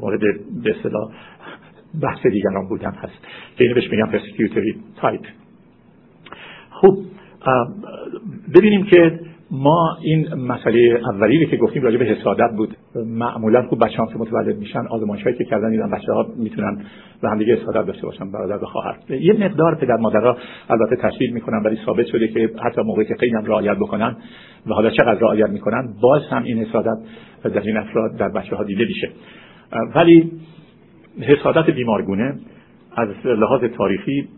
مورد 0.00 0.20
به 0.64 0.76
اصطلاح 0.76 1.10
بحث 2.02 2.26
دیگران 2.26 2.68
بودن 2.68 2.90
هست. 2.90 3.18
که 3.56 3.64
اینو 3.64 3.74
بهش 3.74 3.90
میگم 3.90 4.06
persecutory 4.06 4.76
type 4.96 5.20
خب 6.70 6.98
ببینیم 8.54 8.84
که 8.84 9.20
ما 9.50 9.96
این 10.02 10.34
مسئله 10.34 11.00
اولی 11.12 11.46
که 11.46 11.56
گفتیم 11.56 11.82
راجع 11.82 11.98
به 11.98 12.04
حسادت 12.04 12.56
بود. 12.56 12.76
معمولا 13.06 13.62
خوب 13.62 13.84
بچه 13.84 13.96
که 13.96 14.18
متولد 14.18 14.58
میشن 14.58 14.86
آزمایش 14.90 15.22
هایی 15.22 15.36
که 15.36 15.44
کردن 15.44 15.70
دیدن 15.70 15.90
بچه 15.90 16.12
ها 16.12 16.26
می‌تونن 16.36 16.84
به 17.22 17.30
هم 17.30 17.38
دیگه 17.38 17.56
حسادت 17.56 17.86
داشته 17.86 18.06
باشن 18.06 18.32
برادر 18.32 18.64
و 18.64 18.66
خواهر 18.66 18.96
یه 19.08 19.32
مقدار 19.32 19.74
پدر 19.74 19.96
مادرها 19.96 20.36
البته 20.68 20.96
تشکیل 20.96 21.32
می‌کنن 21.32 21.62
ولی 21.64 21.78
ثابت 21.86 22.06
شده 22.06 22.28
که 22.28 22.50
حتی 22.64 22.82
موقعی 22.82 23.04
که 23.04 23.14
هم 23.38 23.44
رعایت 23.44 23.76
بکنن 23.76 24.16
و 24.66 24.74
حالا 24.74 24.90
چقدر 24.90 25.18
رعایت 25.20 25.48
می‌کنن 25.48 25.94
باز 26.00 26.22
هم 26.30 26.42
این 26.42 26.58
حسادت 26.58 26.98
در 27.48 27.60
این 27.60 27.76
افراد 27.76 28.16
در 28.16 28.28
بچه 28.28 28.56
ها 28.56 28.64
دیده 28.64 28.84
میشه. 28.84 29.10
ولی 29.94 30.30
حسادت 31.20 31.70
بیمارگونه 31.70 32.38
از 32.96 33.08
لحاظ 33.24 33.64
تاریخی 33.64 34.28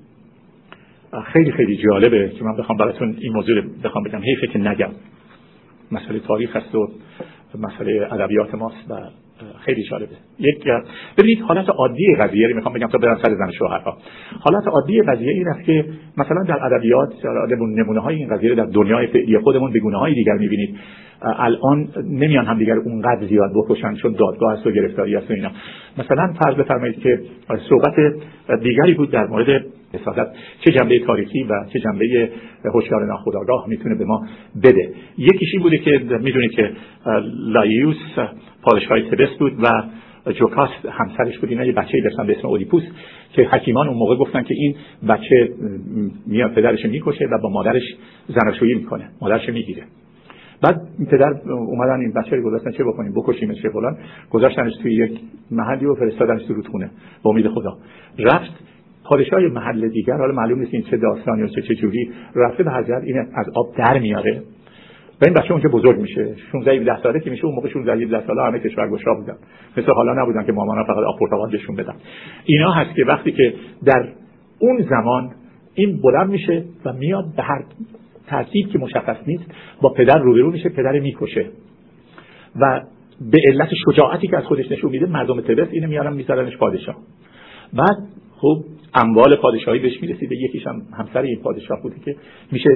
خیلی 1.33 1.53
خیلی 1.53 1.77
جالبه 1.77 2.29
که 2.29 2.45
من 2.45 2.57
بخوام 2.57 2.79
براتون 2.79 3.17
این 3.21 3.33
موضوع 3.33 3.63
بخوام 3.85 4.05
بگم. 4.05 4.21
حیفه 4.23 4.47
که 4.47 4.59
نگم. 4.59 4.91
مسئله 5.93 6.19
تاریخ 6.19 6.57
هست 6.57 6.75
و 6.75 6.89
مسئله 7.59 8.09
ادبیات 8.13 8.55
ماست 8.55 8.91
و 8.91 8.95
خیلی 9.59 9.83
جالبه. 9.83 10.13
یک 10.39 10.65
ببینید 11.19 11.41
حالت 11.41 11.69
عادی 11.69 12.15
قضیه 12.15 12.49
رو 12.49 12.55
می‌خوام 12.55 12.75
بگم 12.75 12.87
تا 12.87 12.99
برم 12.99 13.19
سر 13.23 13.35
زن 13.35 13.51
شوهرها. 13.51 13.99
حالت 14.41 14.69
عادی 14.69 15.03
قضیه 15.03 15.33
این 15.33 15.49
است 15.49 15.65
که 15.65 15.85
مثلا 16.17 16.43
در 16.43 16.67
ادبیات 16.67 17.13
نمونه 17.61 18.01
های 18.01 18.17
این 18.17 18.29
قضیه 18.29 18.55
در 18.55 18.65
دنیای 18.65 19.07
فعلی 19.07 19.39
خودمون 19.39 19.73
به 19.73 19.79
گونه 19.81 20.15
دیگر 20.15 20.35
می‌بینید. 20.35 20.79
الان 21.23 21.89
نمیان 22.05 22.45
هم 22.45 22.59
دیگر 22.59 22.77
اونقدر 22.77 23.27
زیاد 23.27 23.51
بکشن 23.55 23.95
چون 23.95 24.13
دادگاه 24.13 24.53
هست 24.53 24.67
و 24.67 24.71
گرفتاری 24.71 25.15
هست 25.15 25.31
و 25.31 25.35
اینا. 25.35 25.51
مثلا 25.99 26.33
فرض 26.45 26.55
بفرمایید 26.55 26.99
که 26.99 27.21
صحبت 27.69 27.95
دیگری 28.63 28.95
بود 28.95 29.11
در 29.11 29.27
مورد 29.27 29.65
حسادت 29.93 30.29
چه 30.65 30.73
جنبه 30.73 30.99
تاریخی 30.99 31.43
و 31.43 31.65
چه 31.73 31.81
جنبه 31.81 32.31
هوشیار 32.75 33.07
ناخودآگاه 33.07 33.69
می‌تونه 33.69 33.95
به 33.95 34.05
ما 34.05 34.27
بده. 34.65 34.91
یکیش 35.19 35.49
این 35.53 35.63
بوده 35.63 35.79
که 35.79 35.99
می‌دونید 36.23 36.51
که 36.51 36.71
لایوس 37.47 37.97
پادشاه 38.63 39.01
تبس 39.01 39.39
بود 39.39 39.53
و 39.63 39.69
جوکاستا 40.33 40.71
همسرش 40.91 41.39
بود. 41.39 41.51
اینا 41.51 41.65
یه 41.65 41.73
بچه 41.73 42.01
داشتن 42.01 42.27
به 42.27 42.39
اسم 42.39 42.49
اودیپوس 42.49 42.83
که 43.33 43.43
حکیمان 43.43 43.89
اون 43.89 43.97
موقع 43.99 44.17
گفتن 44.17 44.43
که 44.43 44.55
این 44.55 44.75
بچه 45.09 45.49
میاد 46.27 46.55
پدرش 46.55 46.85
می‌کشه 46.85 47.25
و 47.25 47.39
با 47.43 47.49
مادرش 47.49 47.83
زناشویی 48.29 48.75
می‌کنه. 48.75 49.09
مادرش 49.21 49.49
می‌گیره. 49.49 49.83
بعد 50.63 50.81
پدر 51.11 51.35
اومدن 51.51 52.01
این 52.01 52.13
بچه 52.13 52.37
رو 52.37 52.43
گذاشتن 52.43 52.71
چه 52.71 52.85
بکنیم؟ 52.85 53.13
بکشیمش 53.13 53.63
چه 53.63 53.69
فلان. 53.69 53.99
گذاشتنش 54.31 54.73
توی 54.83 54.95
یک 54.95 55.21
محلی 55.51 55.87
و 55.87 55.95
فرستادنش 55.95 56.45
تو 56.45 56.55
رودخونه 56.55 56.91
با 57.23 57.31
امید 57.31 57.49
خدا. 57.49 57.79
رفت 58.19 58.53
پادشاه 59.05 59.41
محل 59.41 59.89
دیگر 59.89 60.17
حالا 60.17 60.35
معلوم 60.35 60.59
نیست 60.59 60.75
این 60.75 60.83
چه 60.83 60.97
داستانی 60.97 61.43
و 61.43 61.47
چه 61.47 61.75
جوری 61.75 62.11
رفته 62.35 62.63
به 62.63 62.71
حضرت 62.71 63.03
این 63.03 63.19
از 63.19 63.47
آب 63.55 63.77
در 63.77 63.99
میاره. 63.99 64.43
و 65.23 65.25
این 65.25 65.35
بچه 65.35 65.53
اونجا 65.53 65.69
بزرگ 65.69 66.01
میشه. 66.01 66.35
16 66.53 66.73
17 66.73 67.03
ساله 67.03 67.21
که 67.21 67.31
میشه 67.31 67.45
اون 67.45 67.55
موقع 67.55 67.69
16 67.69 67.93
17 67.93 68.27
ساله 68.27 68.43
همه 68.43 68.59
کشور 68.59 68.91
گشا 68.91 69.15
بودن. 69.15 69.37
مثل 69.77 69.93
حالا 69.93 70.23
نبودن 70.23 70.45
که 70.45 70.53
مامانا 70.53 70.85
فقط 70.85 70.97
آب 70.97 71.19
پرتقال 71.21 71.51
بهشون 71.51 71.77
بدن. 71.77 71.95
اینا 72.45 72.71
هست 72.73 72.97
که 72.97 73.05
وقتی 73.05 73.33
که 73.33 73.55
در 73.85 74.09
اون 74.59 74.87
زمان 74.91 75.31
این 75.75 76.01
بلند 76.03 76.31
میشه 76.31 76.65
و 76.85 76.93
میاد 76.93 77.25
به 77.37 77.43
هر 77.43 77.65
ترتیب 78.27 78.69
که 78.69 78.79
مشخص 78.79 79.17
نیست 79.27 79.45
با 79.83 79.89
پدر 79.89 80.19
روبرو 80.19 80.51
میشه 80.51 80.69
پدر 80.69 81.01
می‌کشه. 81.01 81.47
و 82.61 82.83
به 83.33 83.39
علت 83.49 83.69
شجاعتی 83.87 84.29
که 84.29 84.37
از 84.37 84.45
خودش 84.45 84.71
نشون 84.71 84.91
میده 84.91 85.07
مردم 85.07 85.41
تبس 85.41 85.69
اینو 85.71 85.89
میارن 85.89 86.15
میذارنش 86.15 86.57
پادشاه. 86.57 86.97
بعد 87.73 87.97
خب 88.39 88.65
اموال 88.95 89.37
پادشاهی 89.37 89.79
بهش 89.79 90.03
می‌رسیده 90.03 90.37
یکیش 90.37 90.67
هم 90.67 90.83
همسر 90.99 91.23
این 91.23 91.41
پادشاه 91.43 91.83
بوده 91.83 91.97
که 92.05 92.17
میشه 92.53 92.71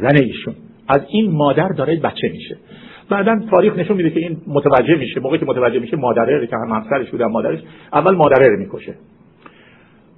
زن 0.00 0.16
ایشون. 0.22 0.54
از 0.88 1.00
این 1.08 1.30
مادر 1.30 1.68
داره 1.68 1.96
بچه 1.96 2.28
میشه. 2.28 2.56
بعدا 3.10 3.40
تاریخ 3.50 3.78
نشون 3.78 3.96
میده 3.96 4.10
که 4.10 4.20
این 4.20 4.36
متوجه 4.46 4.96
میشه 4.96 5.20
موقعی 5.20 5.38
که 5.38 5.46
متوجه 5.46 5.78
میشه 5.78 5.96
مادره 5.96 6.46
که 6.46 6.56
هم 6.56 6.76
همسرش 6.76 7.10
بوده 7.10 7.26
مادرش 7.26 7.58
اول 7.92 8.14
مادره 8.16 8.48
رو 8.48 8.58
می‌کشه. 8.58 8.94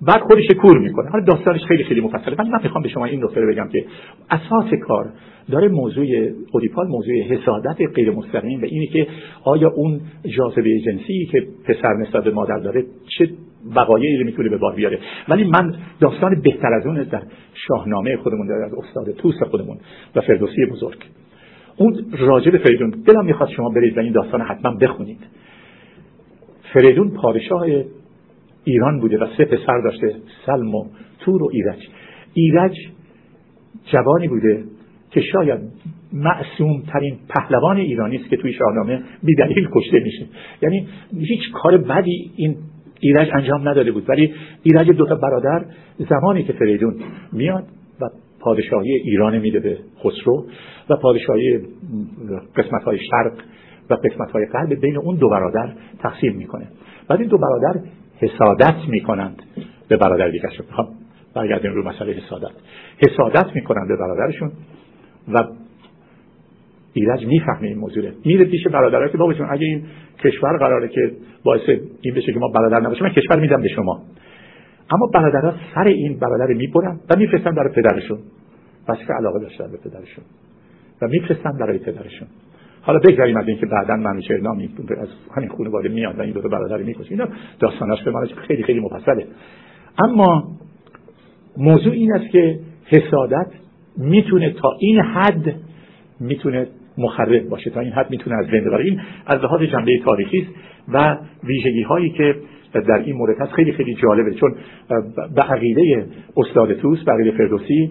بعد 0.06 0.20
خودش 0.20 0.46
کور 0.62 0.78
می‌کنه. 0.78 1.10
حالا 1.10 1.24
داستانش 1.24 1.64
خیلی 1.64 1.84
خیلی 1.84 2.00
مفصله. 2.00 2.34
من 2.38 2.60
می‌خوام 2.62 2.82
به 2.82 2.88
شما 2.88 3.04
این 3.04 3.24
نکته 3.24 3.40
بگم 3.40 3.68
که 3.72 3.84
اساس 4.30 4.74
کار 4.86 5.12
داره 5.50 5.68
موضوع 5.68 6.06
اودیپال 6.52 6.88
موضوع 6.88 7.14
حسادت 7.14 7.76
غیر 7.94 8.10
مستقیم 8.10 8.62
و 8.62 8.64
اینه 8.64 8.86
که 8.86 9.06
آیا 9.44 9.70
اون 9.74 10.00
جاذبه 10.24 10.80
جنسی 10.80 11.28
که 11.32 11.46
پسر 11.64 11.94
نسبت 11.94 12.24
به 12.24 12.30
مادر 12.30 12.58
داره 12.58 12.84
چه 13.18 13.30
وقایعی 13.76 14.16
رو 14.16 14.24
می‌تونه 14.24 14.48
به 14.48 14.56
بار 14.56 14.74
بیاره. 14.74 14.98
ولی 15.28 15.44
من 15.44 15.74
داستان 16.00 16.40
بهتر 16.44 16.72
از 16.72 16.86
اون 16.86 17.02
در 17.02 17.22
شاهنامه 17.54 18.16
خودمون 18.16 18.46
داره 18.46 18.64
از 18.64 18.74
استاد 18.74 19.10
توس 19.10 19.42
خودمون 19.42 19.78
و 20.16 20.20
فردوسی 20.20 20.66
بزرگ. 20.72 20.98
اون 21.76 22.04
راجع 22.18 22.50
به 22.50 22.58
فریدون 22.58 22.90
دلم 22.90 23.24
می‌خواد 23.24 23.48
شما 23.48 23.68
برید 23.68 23.98
و 23.98 24.00
این 24.00 24.12
داستان 24.12 24.40
حتما 24.40 24.74
بخونید. 24.74 25.20
فریدون 26.74 27.10
پادشاه 27.10 27.66
ایران 28.64 29.00
بوده 29.00 29.18
و 29.18 29.26
سه 29.36 29.44
پسر 29.44 29.80
داشته 29.80 30.14
سلم 30.46 30.74
و 30.74 30.86
تور 31.20 31.42
و 31.42 31.48
ایرج. 31.52 31.88
ایرج 32.34 32.76
جوانی 33.92 34.28
بوده 34.28 34.64
که 35.10 35.20
شاید 35.20 35.60
معصوم 36.12 36.82
ترین 36.92 37.18
پهلوان 37.28 37.76
ایرانی 37.76 38.16
است 38.16 38.28
که 38.28 38.36
توی 38.36 38.52
شاهنامه 38.52 39.02
بی 39.22 39.34
دلیل 39.34 39.68
کشته 39.74 40.00
میشه. 40.00 40.26
یعنی 40.62 40.86
هیچ 41.18 41.40
کار 41.52 41.78
بدی 41.78 42.30
این 42.36 42.56
ایرج 43.00 43.28
انجام 43.34 43.68
نداده 43.68 43.92
بود. 43.92 44.04
ولی 44.08 44.34
ایرج 44.62 44.90
دو 44.90 45.06
تا 45.06 45.14
برادر 45.14 45.64
زمانی 46.10 46.42
که 46.44 46.52
فریدون 46.52 46.94
میاد 47.32 47.64
و 48.00 48.08
پادشاهی 48.40 48.92
ایران 48.92 49.38
میده 49.38 49.60
به 49.60 49.78
خسرو 49.98 50.46
و 50.90 50.96
پادشاهی 50.96 51.58
قسمت 52.56 52.82
های 52.82 52.98
شرق 52.98 53.32
و 53.90 53.94
قسمت 53.94 54.30
های 54.30 54.46
غرب 54.46 54.80
بین 54.80 54.96
اون 54.98 55.16
دو 55.16 55.28
برادر 55.28 55.72
تقسیم 55.98 56.36
می‌کنه. 56.36 56.68
بعد 57.08 57.20
این 57.20 57.28
دو 57.28 57.38
برادر 57.38 57.80
حسادت 58.22 58.88
می‌کنند 58.88 59.42
به 59.88 59.96
برادر 59.96 60.28
دیگرشون. 60.28 60.66
خب 60.76 60.88
برگردیم 61.34 61.72
رو 61.72 61.88
مسئله 61.88 62.12
حسادت. 62.12 62.50
حسادت 62.98 63.46
می‌کنن 63.54 63.88
به 63.88 63.96
برادرشون 63.96 64.52
و 65.28 65.44
ایرج 66.92 67.26
می‌فهمه 67.26 67.68
این 67.68 67.78
موضوع. 67.78 68.10
میره 68.24 68.44
پیش 68.44 68.66
برادرها 68.66 69.08
که 69.08 69.18
بابا 69.18 69.34
اگه 69.50 69.66
این 69.66 69.84
کشور 70.24 70.58
قراره 70.58 70.88
که 70.88 71.12
باعث 71.44 71.68
این 72.00 72.14
بشه 72.14 72.32
که 72.32 72.38
ما 72.38 72.48
برادر 72.48 72.80
نباشیم 72.80 73.06
من 73.06 73.12
کشور 73.12 73.40
میدم 73.40 73.62
به 73.62 73.68
شما. 73.68 74.02
اما 74.90 75.06
برادرها 75.14 75.54
سر 75.74 75.84
این 75.84 76.18
برادر 76.18 76.54
می‌برن 76.54 77.00
و 77.10 77.18
میفرستن 77.18 77.54
برای 77.54 77.74
پدرشون. 77.74 78.18
که 78.86 79.12
علاقه 79.18 79.40
داشتن 79.40 79.70
به 79.70 79.78
پدرشون. 79.90 80.24
و 81.02 81.08
میفرستن 81.08 81.58
برای 81.60 81.78
پدرشون. 81.78 82.28
حالا 82.82 82.98
بگذاریم 82.98 83.36
از 83.36 83.48
اینکه 83.48 83.66
بعدا 83.66 83.96
نامی 83.96 84.70
از 85.00 85.08
همین 85.36 85.48
خانواده 85.48 85.88
میاد 85.88 86.18
و 86.18 86.22
این 86.22 86.32
دو 86.32 86.40
تا 86.40 86.48
برادر 86.48 86.76
می‌کشه 86.76 87.10
اینا 87.10 87.28
داستاناش 87.58 88.02
به 88.02 88.10
من 88.10 88.26
خیلی 88.26 88.62
خیلی 88.62 88.80
مفصله. 88.80 89.26
اما 90.04 90.44
موضوع 91.56 91.92
این 91.92 92.12
است 92.12 92.30
که 92.30 92.58
حسادت 92.86 93.46
می‌تونه 93.96 94.50
تا 94.50 94.76
این 94.80 95.00
حد 95.00 95.54
می‌تونه 96.20 96.66
مخرب 96.98 97.48
باشه. 97.48 97.70
تا 97.70 97.80
این 97.80 97.92
حد 97.92 98.10
می‌تونه 98.10 98.36
از 98.36 98.46
بین 98.46 98.74
این 98.74 99.00
از 99.26 99.40
لحاظ 99.40 99.62
جنبه 99.62 99.98
تاریخی 100.04 100.38
است 100.38 100.50
و 100.88 101.18
ویژگی 101.44 101.82
هایی 101.82 102.10
که 102.10 102.34
در 102.72 103.02
این 103.04 103.16
مورد 103.16 103.40
هست 103.40 103.52
خیلی 103.52 103.72
خیلی 103.72 103.94
جالبه. 103.94 104.34
چون 104.34 104.54
به 105.34 105.42
عقیده 105.42 106.06
استاد 106.36 106.72
توس 106.72 107.04
به 107.04 107.12
عقیده 107.12 107.30
فردوسی 107.30 107.90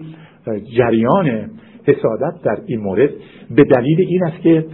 جریان 0.76 1.50
حسادت 1.86 2.42
در 2.44 2.58
این 2.66 2.80
مورد 2.80 3.10
به 3.50 3.64
دلیل 3.64 4.00
این 4.00 4.24
است 4.24 4.42
که 4.42 4.64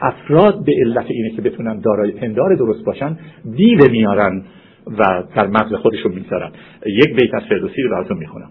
افراد 0.00 0.64
به 0.64 0.72
علت 0.80 1.06
اینه 1.08 1.36
که 1.36 1.42
بتونن 1.42 1.80
دارای 1.80 2.12
پندار 2.12 2.56
درست 2.56 2.84
باشن 2.84 3.18
دیو 3.56 3.90
میارن 3.90 4.44
و 4.86 5.22
در 5.36 5.46
مغز 5.46 5.74
خودشون 5.74 6.12
می‌گذارن. 6.12 6.52
یک 6.86 7.16
بیت 7.16 7.34
از 7.34 7.42
فردوسی 7.48 7.82
رو 7.82 7.90
براتون 7.90 8.18
می‌خونم. 8.18 8.50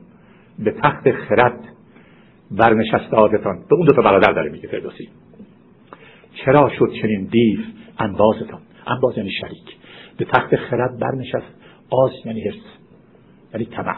به 0.59 0.71
تخت 0.83 1.11
خرد 1.11 1.59
برنشسته 2.51 3.15
آدتان 3.15 3.55
به 3.69 3.75
اون 3.75 3.85
دو 3.85 3.95
تا 3.95 4.01
برادر 4.01 4.33
داره 4.33 4.51
میگه 4.51 4.67
فردوسی. 4.67 5.09
چرا 6.45 6.71
شد 6.79 6.91
چنین 7.01 7.23
دیو 7.31 7.59
انبازتان؟ 7.99 8.61
انباز 8.87 9.17
یعنی 9.17 9.31
شریک. 9.31 9.77
به 10.17 10.25
تخت 10.25 10.55
خرد 10.55 10.99
برنشست 10.99 11.55
آز 11.89 12.11
یعنی 12.25 12.41
حرس 12.41 12.55
یعنی 13.53 13.65
طمع. 13.65 13.95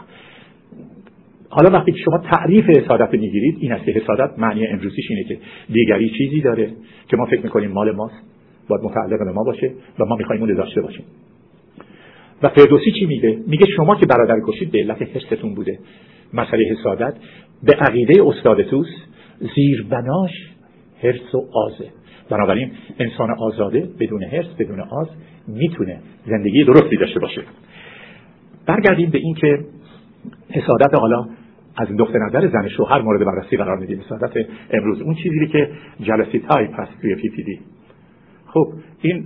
حالا 1.48 1.70
وقتی 1.70 1.92
که 1.92 1.98
شما 1.98 2.18
تعریف 2.18 2.64
حسادت 2.64 3.12
می‌گیرید 3.12 3.56
این 3.60 3.72
است 3.72 3.84
که 3.84 3.92
حسادت 3.92 4.38
معنی 4.38 4.66
امروزیش 4.66 5.10
اینه 5.10 5.24
که 5.24 5.38
دیگری 5.72 6.10
چیزی 6.18 6.40
داره 6.40 6.70
که 7.08 7.16
ما 7.16 7.26
فکر 7.26 7.42
می‌کنیم 7.42 7.72
مال 7.72 7.92
ماست 7.92 8.22
باید 8.68 8.82
متعلق 8.82 9.18
به 9.18 9.32
ما 9.32 9.44
باشه 9.44 9.72
و 9.98 10.04
ما 10.04 10.16
می‌خوایم 10.16 10.42
اون 10.42 10.54
داشته 10.54 10.80
باشیم. 10.80 11.04
و 12.42 12.48
فردوسی 12.48 12.92
چی 12.92 13.06
میگه؟ 13.06 13.38
میگه 13.46 13.66
شما 13.76 13.96
که 13.96 14.06
برادر 14.06 14.40
کشید 14.46 14.70
به 14.70 14.78
علت 14.78 15.02
حسدتون 15.02 15.54
بوده 15.54 15.78
مسئله 16.32 16.64
حسادت 16.64 17.14
به 17.62 17.72
عقیده 17.72 18.22
استاد 18.26 18.62
توس 18.62 18.88
زیربناش 19.54 20.30
حرص 21.02 21.34
و 21.34 21.48
آزه. 21.52 21.88
بنابراین 22.30 22.70
انسان 22.98 23.30
آزاده 23.38 23.88
بدون 24.00 24.22
حرص 24.22 24.46
بدون 24.58 24.80
آز 24.80 25.08
می‌تونه 25.48 26.00
زندگی 26.26 26.64
درستی 26.64 26.96
داشته 26.96 27.20
باشه. 27.20 27.42
برگردیم 28.66 29.10
به 29.10 29.18
اینکه 29.18 29.58
حسادت 30.50 30.94
حالا 30.98 31.26
از 31.78 31.88
نقطه 31.92 32.18
نظر 32.18 32.48
زن 32.48 32.68
شوهر 32.68 33.02
مورد 33.02 33.26
بررسی 33.26 33.56
قرار 33.56 33.76
میدیم. 33.76 34.00
حسادت 34.00 34.46
امروز. 34.70 35.00
اون 35.00 35.14
چیزی 35.14 35.46
که 35.46 35.70
jealousy 36.00 36.38
type 36.38 36.80
هست 36.80 37.00
توی 37.00 37.14
PPD 37.14 37.60
خب 38.46 38.72
این 39.00 39.24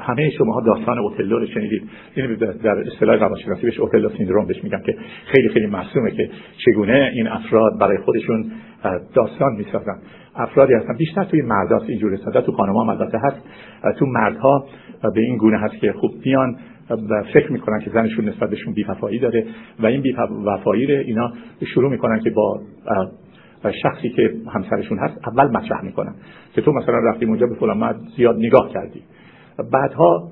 همه 0.00 0.30
شما 0.30 0.60
داستان 0.60 0.98
اوتلو 0.98 1.38
رو 1.38 1.46
شنیدید. 1.46 1.82
این 2.14 2.34
در 2.34 2.78
اصطلاح 2.78 3.16
روانشناسی 3.16 3.62
بهش 3.62 3.80
اوتلو 3.80 4.08
سیندروم 4.08 4.46
بهش 4.46 4.64
میگم 4.64 4.80
که 4.86 4.96
خیلی 5.26 5.48
خیلی 5.48 5.66
معصومه 5.66 6.10
که 6.10 6.30
چگونه 6.64 7.10
این 7.14 7.28
افراد 7.28 7.78
برای 7.80 7.98
خودشون 7.98 8.52
داستان 9.14 9.52
می‌سازن. 9.52 9.98
افرادی 10.36 10.74
هستن. 10.74 10.96
بیشتر 10.96 11.24
توی 11.24 11.42
مرداست 11.42 11.88
اینجور 11.88 12.14
حسادت 12.14 12.46
تو 12.46 12.64
هم 12.64 12.88
البته 12.88 13.18
هست. 13.18 13.36
تو 13.98 14.06
مردها 14.06 14.66
به 15.14 15.20
این 15.20 15.36
گونه 15.36 15.58
هست 15.58 15.74
که 15.74 15.92
خوب 15.92 16.10
میان 16.24 16.56
و 16.90 17.22
فکر 17.32 17.52
می‌کنن 17.52 17.80
که 17.80 17.90
زنشون 17.90 18.28
نسبت 18.28 18.50
بهشون 18.50 18.72
بیوفایی 18.74 19.18
داره 19.18 19.46
و 19.80 19.86
این 19.86 20.00
بیوفایی 20.00 20.86
رو 20.86 21.04
اینا 21.04 21.32
شروع 21.74 21.90
می‌کنن 21.90 22.20
که 22.20 22.30
با 22.30 22.60
شخصی 23.82 24.10
که 24.10 24.34
همسرشون 24.54 24.98
هست 24.98 25.28
اول 25.28 25.46
مطرح 25.46 25.84
می‌کنن 25.84 26.14
که 26.54 26.60
تو 26.60 26.72
مثلا 26.72 26.98
رفتی 26.98 27.24
اونجا 27.24 27.46
به 27.46 27.54
فلان 27.54 27.94
زیاد 28.16 28.36
نگاه 28.36 28.72
کردی. 28.72 29.02
بعدها 29.72 30.30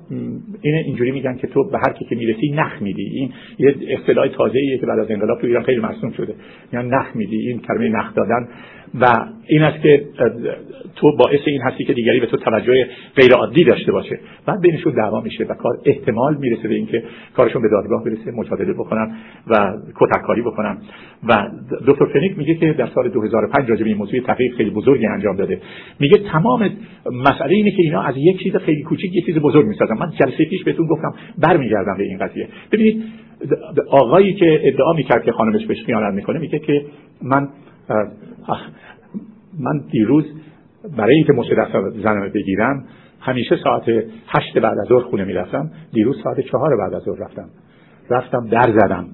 این 0.61 0.75
اینجوری 0.75 1.11
میگن 1.11 1.35
که 1.35 1.47
تو 1.47 1.69
به 1.69 1.77
هر 1.77 1.93
کی 1.93 2.05
که 2.05 2.15
می‌رسی 2.15 2.51
نخ 2.51 2.81
میدی. 2.81 3.09
این 3.13 3.31
یه 3.59 3.97
اصطلاح 3.99 4.27
تازه 4.27 4.59
ایه 4.59 4.77
که 4.77 4.85
بعد 4.85 4.99
از 4.99 5.11
انقلاب 5.11 5.41
تو 5.41 5.47
ایران 5.47 5.63
خیلی 5.63 5.81
مرسوم 5.81 6.11
شده. 6.11 6.35
یعنی 6.73 6.89
نخ 6.89 7.15
میدی. 7.15 7.37
این 7.37 7.59
کلمه 7.59 7.89
نخ 7.89 8.15
دادن 8.15 8.47
و 9.01 9.05
این 9.47 9.61
است 9.61 9.81
که 9.81 10.05
تو 10.95 11.17
باعث 11.17 11.39
این 11.45 11.61
هستی 11.61 11.83
که 11.83 11.93
دیگری 11.93 12.19
به 12.19 12.25
تو 12.25 12.37
توجه 12.37 12.87
غیر 13.15 13.33
عادی 13.33 13.63
داشته 13.63 13.91
باشه. 13.91 14.19
بعد 14.45 14.61
بینشون 14.61 14.93
دعوا 14.93 15.21
میشه 15.21 15.43
و 15.43 15.53
کار 15.53 15.77
احتمال 15.85 16.37
می‌رسه 16.37 16.67
به 16.67 16.75
اینکه 16.75 17.03
کارشون 17.35 17.61
به 17.61 17.69
دادگاه 17.69 18.03
برسه 18.03 18.31
مجادله 18.31 18.73
بکنن 18.73 19.15
و 19.47 19.73
کتککاری 19.95 20.41
بکنن. 20.41 20.77
و 21.29 21.47
دکتر 21.87 22.05
فنیک 22.05 22.37
میگه 22.37 22.55
که 22.55 22.73
در 22.73 22.87
سال 22.95 23.09
2005 23.09 23.69
راجع 23.69 23.83
به 23.83 23.89
این 23.89 23.97
موضوع 23.97 24.19
تحقیق 24.19 24.55
خیلی 24.55 24.69
بزرگی 24.69 25.07
انجام 25.07 25.35
داده. 25.35 25.61
میگه 25.99 26.17
تمام 26.17 26.69
مسئله 27.11 27.55
اینه 27.55 27.71
که 27.71 27.81
اینا 27.81 28.01
از 28.01 28.15
یک 28.17 28.43
چیز 28.43 28.55
خیلی 28.55 28.83
کوچیک 28.83 29.15
یه 29.15 29.21
چیز 29.21 29.37
بزرگ 29.37 29.65
می‌سازن. 29.65 29.97
من 29.99 30.11
جلسه 30.19 30.45
پیش 30.45 30.63
بهتون 30.63 30.87
گفتم 30.87 31.13
برمیگردم 31.37 31.97
به 31.97 32.03
این 32.03 32.17
قضیه. 32.17 32.47
ببینید 32.71 33.03
آقایی 33.89 34.33
که 34.33 34.59
ادعا 34.63 34.93
می‌کرد 34.93 35.23
که 35.23 35.31
خانمش 35.31 35.65
بهش 35.65 35.83
خیانت 35.85 36.13
می‌کنه 36.13 36.39
میگه 36.39 36.59
که 36.59 36.85
من 37.21 37.47
من 39.59 39.83
دیروز 39.91 40.25
برای 40.97 41.15
اینکه 41.15 41.55
دست 41.55 41.89
زنم 42.03 42.29
بگیرم 42.29 42.85
همیشه 43.19 43.55
ساعت 43.63 43.89
هشت 44.27 44.57
بعد 44.57 44.77
از 44.79 44.87
ظهر 44.87 45.03
خونه 45.03 45.23
می‌رفتم. 45.23 45.71
دیروز 45.93 46.15
ساعت 46.23 46.39
چهار 46.39 46.77
بعد 46.77 46.93
از 46.93 47.03
ظهر 47.03 47.19
رفتم. 47.19 47.49
رفتم 48.09 48.47
در 48.47 48.71
زدم. 48.71 49.07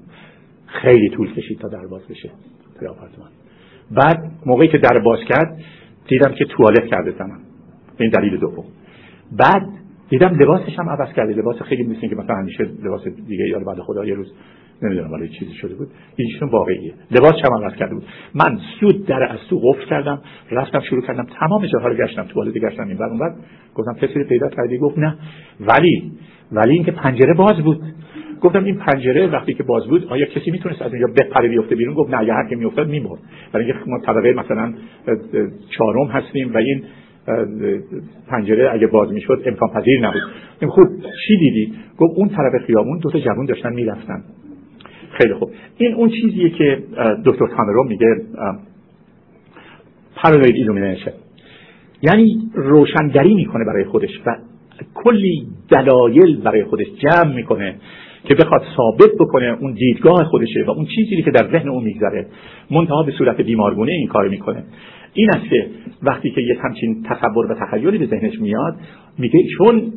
خیلی 0.66 1.10
طول 1.10 1.34
کشید 1.34 1.58
تا 1.58 1.68
در 1.68 1.86
باز 1.86 2.02
بشه. 2.08 2.30
توی 2.78 2.88
آپارتمان. 2.88 3.28
بعد 3.90 4.32
موقعی 4.46 4.68
که 4.68 4.78
در 4.78 4.98
باز 5.04 5.18
کرد 5.28 5.60
دیدم 6.08 6.32
که 6.32 6.44
توالت 6.44 6.86
کرده 6.86 7.10
زنم. 7.18 7.40
این 7.98 8.10
دلیل 8.10 8.36
دوم. 8.36 8.64
بعد 9.38 9.68
دیدم 10.08 10.28
لباسش 10.28 10.78
هم 10.78 10.88
عوض 10.88 11.12
کرده. 11.12 11.32
لباس 11.32 11.62
خیلی 11.62 11.82
مثل 11.82 12.08
که 12.08 12.16
مثلا 12.16 12.36
همیشه 12.36 12.64
لباس 12.84 13.08
دیگه 13.08 13.48
یا 13.48 13.58
بعد 13.58 13.78
خدا 13.80 14.04
یه 14.04 14.14
روز 14.14 14.32
نمی‌دونم 14.82 15.12
ولی 15.12 15.28
چیزی 15.28 15.54
شده 15.54 15.74
بود. 15.74 15.88
اینشون 16.16 16.48
واقعیه. 16.48 16.94
لباس 17.10 17.32
چم 17.42 17.54
عوض 17.54 17.74
کرده 17.74 17.94
بود. 17.94 18.04
من 18.34 18.58
سود 18.80 19.06
در 19.06 19.22
از 19.22 19.38
تو 19.50 19.58
قفل 19.58 19.84
کردم 19.84 20.22
رفتم 20.50 20.80
شروع 20.80 21.02
کردم 21.02 21.26
تمام 21.40 21.66
جاها 21.66 21.88
رو 21.88 21.94
گشتم 21.94 22.24
توالت 22.24 22.54
گشتم 22.54 22.88
این 22.88 23.02
اون 23.02 23.18
بعد 23.18 23.36
گفتم 23.74 23.94
کسی 23.94 24.14
رو 24.14 24.24
پیدا 24.24 24.48
کردی؟ 24.48 24.78
گفت 24.78 24.98
نه. 24.98 25.16
ولی 25.60 26.12
ولی 26.52 26.72
اینکه 26.72 26.92
پنجره 26.92 27.34
باز 27.34 27.56
بود. 27.64 27.80
گفتم 28.40 28.64
این 28.64 28.76
پنجره 28.76 29.26
وقتی 29.26 29.54
که 29.54 29.62
باز 29.62 29.86
بود 29.86 30.06
آیا 30.06 30.26
کسی 30.26 30.50
می‌تونست 30.50 30.82
از 30.82 30.92
اونجا 30.92 31.06
بپره 31.06 31.48
بیفته 31.48 31.74
بیرون؟ 31.74 31.94
گفت 31.94 32.10
نه 32.10 32.20
اگه 32.20 32.32
هر 32.32 32.48
کی 32.48 32.54
میافتاد 32.54 32.88
میمرد. 32.88 33.20
برای 33.52 33.66
اینکه 33.66 33.80
ما 33.86 33.98
طبقه 33.98 34.32
مثلا 34.32 34.74
چهارم 35.78 36.06
هستیم 36.06 36.54
و 36.54 36.58
این 36.58 36.84
پنجره 38.28 38.72
اگه 38.72 38.86
باز 38.86 39.12
می‌شد 39.12 39.42
امکان 39.46 39.68
پذیر 39.68 40.00
نبود 40.00 40.22
خوب 40.68 40.86
چی 41.26 41.36
دیدی؟ 41.38 41.72
گفت 41.98 42.12
اون 42.16 42.28
طرف 42.28 42.62
خیابون 42.66 42.98
دو 42.98 43.10
تا 43.10 43.18
جوان 43.18 43.46
داشتن 43.46 43.72
می‌رفتن. 43.72 44.24
خیلی 45.18 45.34
خوب. 45.34 45.50
این 45.78 45.94
اون 45.94 46.08
چیزیه 46.08 46.50
که 46.50 46.82
دکتر 47.24 47.46
کامرون 47.46 47.88
میگه 47.88 48.06
paranoid 50.16 50.54
illumination 50.54 51.12
یعنی 52.02 52.50
روشنگری 52.54 53.34
می‌کنه 53.34 53.64
برای 53.64 53.84
خودش 53.84 54.20
و 54.26 54.36
کلی 54.94 55.46
دلایل 55.68 56.36
برای 56.36 56.64
خودش 56.64 56.86
جمع 56.86 57.34
می‌کنه 57.34 57.74
که 58.24 58.34
بخواد 58.34 58.62
ثابت 58.76 59.10
بکنه 59.20 59.56
اون 59.60 59.72
دیدگاه 59.72 60.24
خودشه 60.24 60.64
و 60.66 60.70
اون 60.70 60.86
چیزی 60.86 61.22
که 61.22 61.30
در 61.30 61.50
ذهن 61.52 61.68
اون 61.68 61.84
میگذره. 61.84 62.26
منتها 62.70 63.02
به 63.02 63.12
صورت 63.12 63.40
بیمارگونه 63.40 63.92
این 63.92 64.08
کار 64.08 64.28
می‌کنه. 64.28 64.64
این 65.14 65.30
است 65.30 65.48
که 65.50 65.66
وقتی 66.02 66.30
که 66.30 66.40
یک 66.40 66.58
همچین 66.62 67.02
تصور 67.02 67.52
و 67.52 67.54
تخیلی 67.54 67.98
به 67.98 68.06
ذهنش 68.06 68.40
میاد 68.40 68.76
میگه 69.18 69.44
چون 69.58 69.92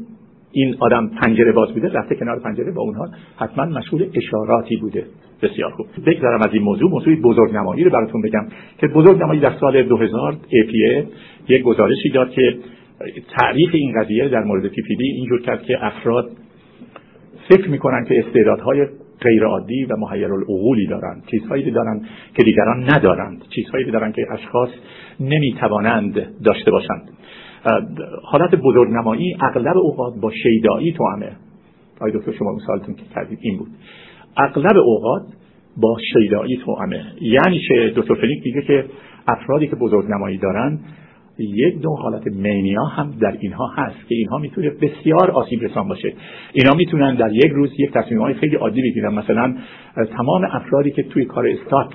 این 0.55 0.75
آدم 0.79 1.11
پنجره 1.21 1.51
باز 1.51 1.73
بوده 1.73 1.87
رفته 1.87 2.15
کنار 2.15 2.39
پنجره 2.39 2.71
با 2.71 2.81
اونها. 2.81 3.09
حتما 3.37 3.65
مسئول 3.65 4.09
اشاراتی 4.15 4.75
بوده. 4.75 5.05
بسیار 5.41 5.71
خوب. 5.71 5.87
بگذارم 6.05 6.41
از 6.41 6.53
این 6.53 6.63
موضوع 6.63 6.91
موضوع 6.91 7.15
بزرگنمایی 7.15 7.83
رو 7.83 7.91
براتون 7.91 8.21
بگم 8.21 8.47
که 8.77 8.87
بزرگنمایی 8.87 9.39
در 9.39 9.53
سال 9.59 9.83
2000 9.83 10.33
APA 10.33 11.05
یک 11.47 11.61
گزارشی 11.61 12.09
داد 12.09 12.31
که 12.31 12.57
تعریف 13.37 13.69
این 13.73 14.01
قضیه 14.01 14.29
در 14.29 14.43
مورد 14.43 14.67
پی 14.67 14.81
پی 14.81 14.95
دی 14.95 15.03
اینجور 15.03 15.41
کرد 15.41 15.63
که 15.63 15.85
افراد 15.85 16.29
فکر 17.49 17.69
می‌کنن 17.69 18.05
که 18.05 18.19
استعدادهای 18.19 18.85
غیر 19.21 19.43
عادی 19.43 19.85
و 19.85 19.95
محیر 19.97 20.33
العقولی 20.33 20.87
دارند. 20.87 21.23
چیزهایی 21.31 21.71
دارند 21.71 22.01
که 22.35 22.43
دیگران 22.43 22.83
ندارند. 22.83 23.43
چیزهایی 23.55 23.91
دارند 23.91 24.15
که 24.15 24.25
اشخاص 24.31 24.69
نمی‌توانند 25.19 26.27
داشته 26.43 26.71
باشند. 26.71 27.09
حالت 28.23 28.55
بزرگنمایی 28.55 29.37
اغلب 29.41 29.77
اوقات 29.77 30.13
با 30.21 30.31
شیدایی 30.31 30.93
توامه 30.93 31.31
آقای 31.95 32.11
دکتر 32.11 32.31
شما 32.31 32.55
مثالتون 32.55 32.95
که 32.95 33.03
کردید 33.15 33.39
این 33.41 33.57
بود. 33.57 33.67
اغلب 34.37 34.77
اوقات 34.77 35.23
با 35.77 35.97
شیدایی 36.13 36.57
توامه 36.57 37.03
یعنی 37.21 37.59
که 37.67 37.93
دکتر 37.95 38.15
فلیک 38.15 38.43
میگه 38.45 38.61
که 38.61 38.85
افرادی 39.27 39.67
که 39.67 39.75
بزرگ 39.75 40.05
نمایی 40.09 40.37
دارن 40.37 40.79
یک 41.39 41.81
دو 41.81 41.95
حالت 41.95 42.27
مینیا 42.27 42.83
هم 42.83 43.11
در 43.21 43.37
اینها 43.39 43.67
هست 43.75 44.07
که 44.09 44.15
اینها 44.15 44.37
می‌تونه 44.37 44.69
بسیار 44.69 45.31
آسیب 45.31 45.63
رسان 45.63 45.87
باشه. 45.87 46.13
اینا 46.53 46.73
می‌تونن 46.73 47.15
در 47.15 47.31
یک 47.33 47.51
روز 47.51 47.69
یک 47.79 47.91
تصمیم 47.91 48.21
های 48.21 48.33
خیلی 48.33 48.55
عادی 48.55 48.81
بگیرن. 48.81 49.13
مثلا 49.13 49.55
تمام 50.17 50.43
افرادی 50.51 50.91
که 50.91 51.03
توی 51.03 51.25
کار 51.25 51.47
استاک 51.47 51.89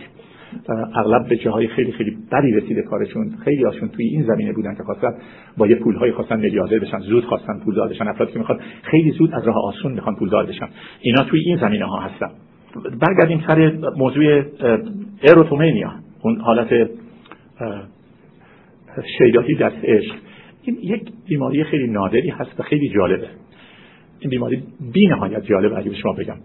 اغلب 0.95 1.29
به 1.29 1.37
جاهای 1.37 1.69
خیلی 1.69 1.93
خیلی 1.93 2.17
بدی 2.33 2.53
رسیده 2.53 2.83
کارشون. 2.83 3.37
خیلی 3.45 3.65
هاشون 3.65 3.89
توی 3.89 4.05
این 4.05 4.23
زمینه 4.23 4.53
بودن 4.53 4.75
که 4.75 4.83
خواستن 4.83 5.15
با 5.57 5.67
یه 5.67 5.75
پولهای 5.75 6.13
خواستن 6.13 6.41
میلیاردر 6.41 6.79
بشن. 6.79 6.99
زود 6.99 7.25
خواستن 7.25 7.61
پولدار 7.65 7.89
بشن. 7.89 8.09
افرادی 8.09 8.33
که 8.33 8.39
می‌خواد 8.39 8.61
خیلی 8.83 9.11
زود 9.11 9.35
از 9.35 9.47
راه 9.47 9.57
آسون 9.65 9.97
بخوان 9.97 10.17
پولدار 10.17 10.47
بشن. 10.47 10.69
اینا 11.01 11.25
توی 11.25 11.41
این 11.41 11.57
زمینه 11.57 11.85
ها 11.85 12.01
هستن. 12.01 12.31
برگردیم 13.01 13.45
سر 13.47 13.73
موضوع 13.97 14.43
اروتومینیا 15.23 15.93
اون 16.23 16.41
حالت 16.41 16.91
شیدایی 19.19 19.55
در 19.55 19.73
عشق. 19.85 20.15
این 20.63 20.79
یک 20.83 21.13
بیماری 21.29 21.65
خیلی 21.65 21.87
نادری 21.87 22.29
هست 22.29 22.61
و 22.61 22.63
خیلی 22.63 22.89
جالبه. 22.89 23.29
این 24.21 24.31
بیماری 24.31 24.63
بی 24.93 25.07
نهایت 25.07 25.45
جالب 25.45 25.73
اگه 25.77 25.95
شما 25.95 26.13
بگم. 26.13 26.37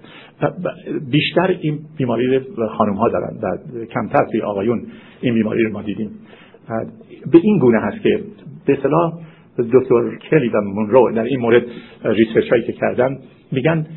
بیشتر 1.12 1.58
این 1.62 1.80
بیماری 1.98 2.28
رو 2.38 2.68
خانم 2.68 2.94
ها 2.94 3.10
دارن. 3.10 3.38
و 3.42 3.58
کمتر 3.86 4.26
توی 4.32 4.42
آقایون 4.42 4.86
این 5.22 5.34
بیماری 5.34 5.64
رو 5.64 5.72
ما 5.72 5.82
دیدیم. 5.82 6.10
به 7.32 7.40
این 7.42 7.60
گونه 7.60 7.80
هست 7.82 8.02
که 8.02 8.20
به 8.66 8.78
صلاح 8.84 9.14
دکتر 9.58 10.18
کلی 10.32 10.50
و 10.50 10.62
منرو 10.62 11.12
در 11.12 11.24
این 11.24 11.40
مورد 11.40 11.64
research 12.04 12.50
هایی 12.50 12.64
که 12.64 12.74
کردن 12.74 13.20
میگن 13.52 13.88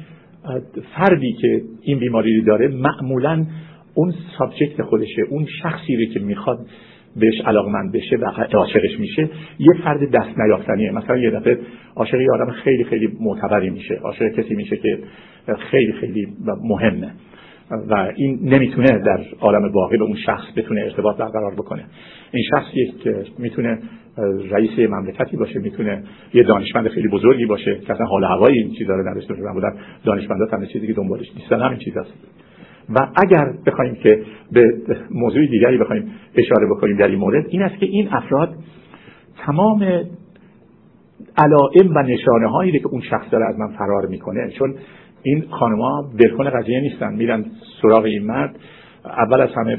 فردی 0.95 1.33
که 1.41 1.63
این 1.83 1.99
بیماری 1.99 2.41
رو 2.41 2.47
داره 2.47 2.69
معمولا 2.69 3.47
اون 3.95 4.15
subject 4.39 4.83
خودشه 4.83 5.23
اون 5.31 5.47
شخصی 5.63 5.97
رو 5.97 6.13
که 6.15 6.21
می‌خواد 6.21 6.67
بهش 7.21 7.41
علاقمند 7.47 7.93
بشه 7.93 8.17
و 8.17 8.25
عاشقش 8.55 9.01
میشه 9.01 9.29
یه 9.59 9.73
فرد 9.85 10.11
دست 10.11 10.39
نیافتنیه. 10.39 10.91
مثلا 10.91 11.17
یه 11.17 11.31
دفعه 11.31 11.59
عاشق 11.97 12.21
یه 12.21 12.33
آدم 12.35 12.51
خیلی 12.51 12.85
خیلی 12.85 13.17
معتبری 13.21 13.71
میشه 13.71 13.95
عاشق 13.95 14.29
کسی 14.29 14.55
میشه 14.55 14.77
که 14.77 14.99
خیلی 15.71 15.93
خیلی 15.93 16.29
مهمه 16.63 17.11
و 17.71 18.13
این 18.17 18.39
نمی‌تونه 18.43 18.89
در 18.89 19.21
عالم 19.41 19.73
واقعی 19.73 19.99
به 19.99 20.05
اون 20.05 20.17
شخص 20.17 20.45
بتونه 20.57 20.81
ارتباط 20.81 21.17
برقرار 21.17 21.55
بکنه. 21.55 21.85
این 22.33 22.45
شخصی 22.51 22.93
که 23.05 23.25
می‌تونه 23.39 23.79
رئیس 24.51 24.79
مملکتی 24.79 25.37
باشه 25.37 25.59
می‌تونه 25.59 26.03
یه 26.35 26.43
دانشمند 26.43 26.89
خیلی 26.89 27.09
بزرگی 27.09 27.47
باشه 27.47 27.79
که 27.87 27.93
اصلا 27.93 28.07
حال 28.07 28.25
هوای 28.25 28.59
این 28.59 28.73
چیزا 28.79 28.95
رو 28.95 29.09
نداشته 29.09 29.35
باشه. 29.35 29.53
بودن 29.55 29.77
دانشمندا 30.05 30.47
تنها 30.47 30.65
چیزی 30.65 30.87
که 30.87 30.93
دنبالش 30.93 31.27
نیستن 31.37 31.61
همین 31.61 31.79
چیز 31.79 31.97
است 31.97 32.13
و 32.95 33.09
اگر 33.17 33.53
بخوایم 33.67 33.95
که 33.95 34.23
به 34.53 34.65
موضوع 35.11 35.47
دیگری 35.47 35.79
بخوایم 35.79 36.13
اشاره 36.35 36.67
بکنیم 36.71 36.97
در 36.97 37.09
این 37.09 37.19
مورد 37.19 37.47
این 37.49 37.63
است 37.63 37.79
که 37.79 37.87
این 37.87 38.09
افراد 38.13 38.55
تمام 39.47 39.83
علائم 41.37 41.95
و 41.95 42.03
نشانه 42.03 42.49
هایی 42.49 42.79
که 42.79 42.87
اون 42.87 43.01
شخص 43.01 43.31
داره 43.31 43.45
از 43.49 43.59
من 43.59 43.69
فرار 43.69 44.07
می‌کنه 44.07 44.51
چون 44.59 44.75
این 45.23 45.45
خانمها 45.51 46.11
دلکن 46.19 46.51
قضیه 46.51 46.81
نیستن. 46.81 47.15
میرن 47.15 47.45
سراغ 47.83 48.05
این 48.05 48.27
مرد. 48.27 48.57
اول 49.05 49.41
از 49.41 49.49
همه 49.57 49.79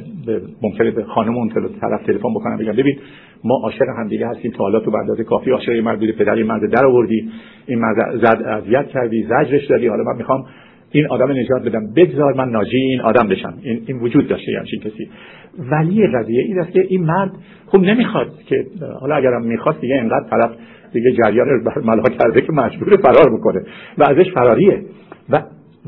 ممکنه 0.62 0.92
به 0.92 1.04
خانم 1.04 1.36
اون 1.36 1.50
طرف 1.82 2.04
تلفن 2.06 2.34
بکنن 2.36 2.58
بگن 2.58 2.72
ببین 2.72 2.98
ما 3.44 3.56
عاشق 3.64 3.86
هم 3.98 4.08
دیگه 4.08 4.28
هستیم 4.28 4.52
تا 4.52 4.64
حالا 4.64 4.80
تو 4.80 4.92
به 5.18 5.24
کافی 5.24 5.52
عاشق 5.52 5.72
مرد 5.72 6.00
بودی 6.00 6.12
پدر 6.12 6.34
این 6.34 6.48
مرد 6.48 6.72
در 6.72 6.86
آوردی 6.86 7.32
این 7.66 7.80
مرد 7.80 8.18
زد 8.18 8.42
اذیت 8.48 8.88
کردی 8.88 9.24
زجرش 9.24 9.66
دادی 9.66 9.88
حالا 9.88 10.04
من 10.04 10.18
می‌خوام 10.18 10.46
این 10.92 11.08
آدم 11.08 11.32
نجات 11.32 11.64
بدم. 11.66 11.94
بگذار 11.96 12.34
من 12.34 12.50
ناجی 12.50 12.78
این 12.78 13.02
آدم 13.02 13.28
بشم. 13.28 13.54
این, 13.62 13.82
این 13.88 14.00
وجود 14.00 14.28
داشته 14.28 14.52
همچین 14.60 14.80
کسی. 14.80 15.10
ولی 15.60 16.08
قضیه 16.08 16.44
این 16.44 16.60
است 16.60 16.72
که 16.72 16.86
این 16.90 17.04
مرد 17.04 17.32
خوب 17.66 17.84
نمی‌خواد 17.84 18.28
که 18.46 18.66
حالا 19.02 19.16
اگرم 19.16 19.46
می‌خواد 19.46 19.80
دیگه 19.80 19.96
اینقدر 19.96 20.30
طرف 20.30 20.52
دیگه 20.94 21.12
جریان 21.12 21.64
بر 21.64 21.82
ملا 21.86 22.04
کرده 22.04 22.42
که 22.42 22.52
مجبور 22.52 22.98
فرار 22.98 23.38
بکنه 23.38 23.62
و 23.98 24.04
ازش 24.04 24.32
فراریه 24.34 24.82
و 25.30 25.44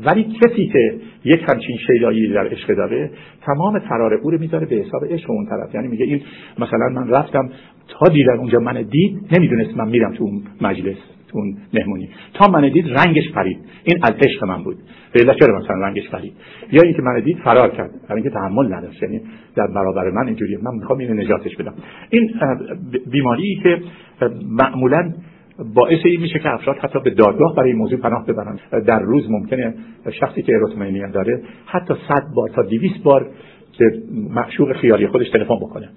ولی 0.06 0.22
کسی 0.22 0.66
که 0.66 0.94
یک 1.24 1.40
همچین 1.48 1.76
شیدایی 1.86 2.32
در 2.32 2.46
عشق 2.48 2.74
داره 2.74 3.10
تمام 3.46 3.78
فرار 3.78 4.14
او 4.14 4.30
رو 4.30 4.38
می‌ذاره 4.38 4.66
به 4.66 4.76
حساب 4.76 5.04
عشق 5.10 5.30
اون 5.30 5.46
طرف. 5.46 5.74
یعنی 5.74 5.88
میگه 5.88 6.04
این 6.04 6.20
مثلا 6.58 6.88
من 6.88 7.08
رفتم 7.08 7.50
تا 7.88 8.12
دیدن 8.12 8.38
اونجا 8.38 8.58
من 8.58 8.82
دید 8.82 9.20
نمی‌دونست 9.32 9.76
من 9.76 9.88
میرم 9.88 10.12
تو 10.12 10.24
اون 10.24 10.42
مجلس. 10.60 11.11
اون 11.32 11.56
مهمونی. 11.74 12.08
تا 12.34 12.48
من 12.48 12.68
دید 12.68 12.86
رنگش 12.88 13.32
پرید. 13.34 13.58
این 13.84 13.98
از 14.02 14.12
عشق 14.24 14.44
من 14.44 14.62
بود. 14.62 14.76
به 15.12 15.20
چرا 15.40 15.58
مثلا 15.58 15.76
رنگش 15.76 16.10
پرید. 16.10 16.32
یا 16.72 16.82
اینکه 16.82 17.02
من 17.02 17.20
دید 17.20 17.38
فرار 17.38 17.70
کرد. 17.70 17.90
برای 18.08 18.22
اینکه 18.22 18.30
تحمل 18.30 18.74
نداشت. 18.74 19.02
یعنی 19.02 19.20
در 19.56 19.66
برابر 19.66 20.10
من 20.10 20.26
اینجوریه. 20.26 20.58
من 20.62 20.74
می‌خوام 20.74 20.98
اینو 20.98 21.14
نجاتش 21.14 21.56
بدم. 21.56 21.74
این 22.10 22.30
بیماری 23.10 23.60
که 23.62 23.78
معمولا 24.48 25.12
باعث 25.74 25.98
این 26.04 26.20
میشه 26.20 26.38
که 26.38 26.48
افراد 26.48 26.76
حتی 26.76 26.98
به 27.04 27.10
دادگاه 27.10 27.54
برای 27.56 27.70
این 27.70 27.78
موضوع 27.78 27.98
پناه 27.98 28.26
ببرن. 28.26 28.58
در 28.86 28.98
روز 28.98 29.30
ممکنه 29.30 29.74
شخصی 30.20 30.42
که 30.42 30.52
اروتومینیا 30.54 31.10
داره 31.10 31.42
حتی 31.66 31.94
100 32.08 32.22
بار 32.34 32.48
تا 32.48 32.62
200 32.62 33.02
بار 33.02 33.30
که 33.72 33.84
معشوق 34.30 34.72
خیالی 34.72 35.06
خودش 35.06 35.30
تلفن 35.30 35.56
بکنه. 35.56 35.88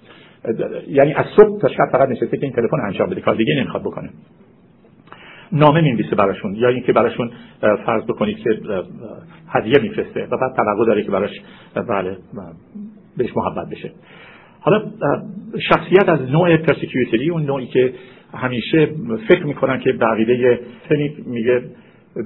یعنی 0.88 1.14
از 1.14 1.26
صبح 1.38 1.62
تا 1.62 1.68
شب 1.68 1.90
فقط 1.92 2.10
نشسته 2.10 2.38
که 2.38 2.44
این 2.46 2.54
تلفن 2.56 2.78
انجام 2.86 3.10
بده. 3.10 3.22
کار 3.22 3.36
دیگه 3.36 3.56
نمی‌خواد 3.56 3.84
بکنه. 3.84 4.10
نامه 5.52 5.82
می‌نویسه 5.82 6.16
براشون 6.16 6.56
یا 6.56 6.70
اینکه 6.70 6.94
براشون 6.94 7.32
فرض 7.86 8.04
بکنید 8.04 8.38
که 8.38 8.50
هدیه 9.50 9.82
میفرسته 9.82 10.28
و 10.32 10.38
بعد 10.38 10.56
توقع 10.56 10.86
داره 10.86 11.04
که 11.04 11.12
براش 11.12 11.32
بله 11.76 12.18
بهش 13.18 13.30
محبت 13.38 13.70
بشه. 13.70 13.92
حالا 14.60 14.84
شخصیت 15.60 16.10
از 16.10 16.32
نوع 16.32 16.58
پرسیکیوتری 16.58 17.30
اون 17.30 17.44
نوعی 17.44 17.68
که 17.68 17.94
همیشه 18.34 18.90
فکر 19.28 19.46
می‌کنن 19.46 19.80
که 19.80 19.92
بقیده 19.92 20.60
میگه 21.26 21.62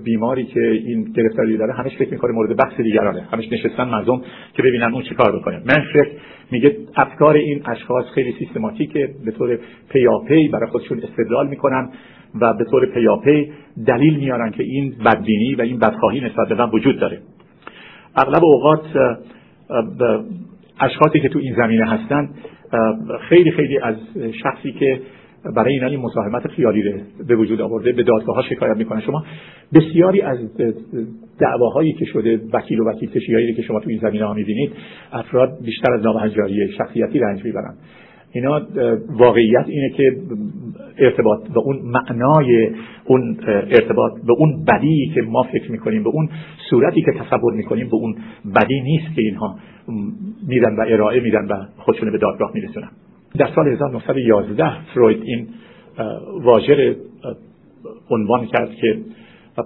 بیماری 0.03 0.45
که 0.45 0.61
این 0.61 1.03
گرفتاری 1.03 1.57
داره 1.57 1.73
همش 1.73 1.97
فکر 1.97 2.11
می‌کنه 2.11 2.31
مورد 2.31 2.57
بحث 2.57 2.81
دیگرانه. 2.81 3.27
همش 3.31 3.51
نشستن 3.51 3.83
مردم 3.83 4.21
که 4.53 4.63
ببینن 4.63 4.93
اون 4.93 5.03
چیکار 5.03 5.39
بکنه. 5.39 5.57
من 5.57 5.85
فکر 5.93 6.11
میگه 6.51 6.77
افکار 6.95 7.35
این 7.35 7.61
اشخاص 7.65 8.05
خیلی 8.05 8.31
سیستماتیکه 8.39 9.09
به 9.25 9.31
طور 9.31 9.59
پیاپی 9.89 10.47
برای 10.47 10.69
خودشون 10.69 11.01
استدلال 11.03 11.47
می‌کنن. 11.47 11.89
و 12.41 12.53
به 12.53 12.65
طور 12.65 12.85
پیاپی 12.85 13.51
دلیل 13.87 14.17
میارن 14.17 14.51
که 14.51 14.63
این 14.63 14.95
بدبینی 15.05 15.55
و 15.55 15.61
این 15.61 15.79
بدخواهی 15.79 16.21
نسبت 16.21 16.47
به 16.49 16.55
من 16.55 16.69
وجود 16.69 16.99
داره. 16.99 17.19
اغلب 18.15 18.43
اوقات 18.43 18.81
اشخاصی 20.79 21.19
که 21.19 21.29
تو 21.29 21.39
این 21.39 21.55
زمینه 21.55 21.85
هستن 21.85 22.29
خیلی 23.29 23.51
خیلی 23.51 23.79
از 23.79 23.95
شخصی 24.43 24.71
که 24.71 25.01
برای 25.55 25.73
اینا 25.73 25.87
این 25.87 25.99
مساهمت 25.99 26.47
خیالی 26.47 26.81
رو 26.81 26.99
به 27.27 27.35
وجود 27.35 27.61
آورده 27.61 27.91
به 27.91 28.03
دادگاه 28.03 28.35
ها 28.35 28.41
شکایت 28.41 28.77
می‌کنن. 28.77 29.01
شما 29.01 29.23
بسیاری 29.73 30.21
از 30.21 30.37
دعواهایی 31.39 31.93
که 31.93 32.05
شده 32.05 32.39
وکیل 32.53 32.79
و 32.79 32.89
وکیل 32.89 33.09
کشیایی 33.09 33.53
که 33.53 33.61
شما 33.61 33.79
تو 33.79 33.89
این 33.89 33.99
زمینه 33.99 34.25
ها 34.25 34.33
می‌بینید 34.33 34.71
افراد 35.11 35.49
بیشتر 35.65 35.93
از 35.93 36.05
نابهنجاری 36.05 36.71
شخصیتی 36.77 37.19
رنج 37.19 37.45
می‌برن 37.45 37.73
اینا 38.31 38.61
واقعیت 39.09 39.65
اینه 39.67 39.89
که 39.89 40.17
ارتباط 40.97 41.47
به 41.47 41.59
اون 41.59 41.81
معنای 41.83 42.69
اون 43.05 43.37
ارتباط 43.47 44.13
به 44.27 44.33
اون 44.33 44.65
بدی 44.65 45.11
که 45.15 45.21
ما 45.21 45.43
فکر 45.43 45.71
می‌کنیم 45.71 46.03
به 46.03 46.09
اون 46.09 46.29
صورتی 46.69 47.01
که 47.01 47.11
تصور 47.11 47.53
می‌کنیم 47.53 47.87
به 47.87 47.95
اون 47.95 48.15
بدی 48.55 48.81
نیست 48.81 49.15
که 49.15 49.21
اینها 49.21 49.55
میدن 50.47 50.75
و 50.75 50.85
ارائه 50.87 51.19
میدن 51.19 51.45
و 51.45 51.65
خودشون 51.77 52.11
به 52.11 52.17
دادگاه 52.17 52.51
میرسونن. 52.53 52.89
در 53.37 53.49
سال 53.55 53.67
1911 53.67 54.85
فروید 54.93 55.21
این 55.23 55.47
واژه 56.43 56.95
عنوان 58.09 58.45
کرد 58.45 58.75
که 58.75 58.99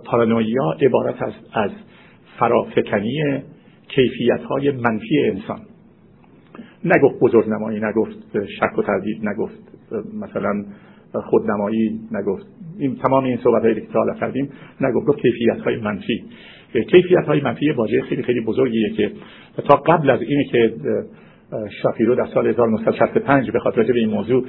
پارانویا 0.06 0.76
عبارت 0.82 1.22
است 1.22 1.50
از 1.54 1.72
فرافکنی 2.40 3.44
کیفیت 3.88 4.44
های 4.50 4.72
منفی 4.72 5.20
انسان. 5.20 5.60
نگفت 6.86 7.20
بزرگنمایی 7.20 7.80
نگفت 7.80 8.18
شک 8.60 8.78
و 8.78 8.82
تردید 8.82 9.30
نگفت 9.30 9.58
مثلا 10.14 10.66
خودنمایی 11.30 12.00
نگفت 12.12 12.46
این 12.80 12.96
تمام 12.96 13.24
این 13.24 13.38
صحبت 13.38 13.62
هایی 13.62 13.76
که 13.76 13.88
تا 13.94 14.14
کردیم 14.20 14.50
نگفت 14.82 15.06
گفت 15.06 15.20
کیفیت 15.20 15.60
های 15.60 15.76
منفی. 15.76 16.24
کیفیت 16.74 17.26
های 17.28 17.42
منفی 17.42 17.72
واژه 17.72 18.02
خیلی 18.02 18.24
خیلی 18.24 18.42
بزرگیه 18.42 18.90
که 18.90 19.12
تا 19.68 19.76
قبل 19.76 20.10
از 20.10 20.22
اینه 20.22 20.44
که 20.44 20.74
شاپیرو 21.82 22.16
در 22.16 22.26
سال 22.34 22.48
1965 22.48 23.52
به 23.52 23.60
خاطر 23.60 23.84
به 23.84 24.00
این 24.00 24.10
موضوع 24.10 24.44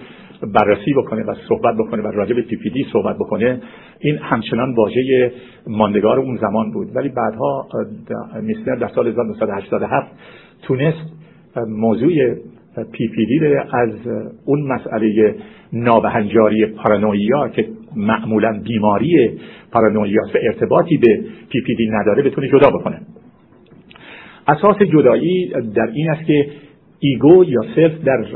بررسی 0.55 0.95
بکنه 0.95 1.25
و 1.25 1.35
صحبت 1.49 1.75
بکنه 1.77 2.03
و 2.03 2.07
راجع 2.07 2.35
به 2.35 2.43
PPD 2.43 2.87
صحبت 2.93 3.17
بکنه 3.17 3.61
این 4.01 4.19
همچنان 4.19 4.75
واژه 4.75 5.33
ماندگار 5.67 6.19
اون 6.19 6.37
زمان 6.37 6.71
بود. 6.73 6.97
ولی 6.97 7.09
بعدها 7.09 7.69
میسنر 8.43 8.77
در 8.77 8.89
سال 8.89 9.09
1987 9.09 10.13
تونست 10.63 11.14
موضوع 11.69 12.35
PPD 12.93 13.47
از 13.73 13.91
اون 14.45 14.63
مسئله 14.63 15.35
نابهنجاری 15.73 16.67
پارانویا 16.67 17.49
که 17.49 17.69
معمولا 17.97 18.61
بیماری 18.65 19.39
پارانویا 19.73 20.23
و 20.35 20.39
ارتباطی 20.43 20.97
به 20.97 21.25
PPD 21.51 21.91
نداره 21.91 22.23
بتونه 22.23 22.49
جدا 22.49 22.71
بکنه. 22.71 23.01
اساس 24.49 24.77
جدایی 24.83 25.53
در 25.75 25.91
این 25.95 26.11
است 26.11 26.27
که 26.27 26.47
ego 26.99 27.45
یا 27.45 27.61
self 27.75 28.05
در 28.05 28.27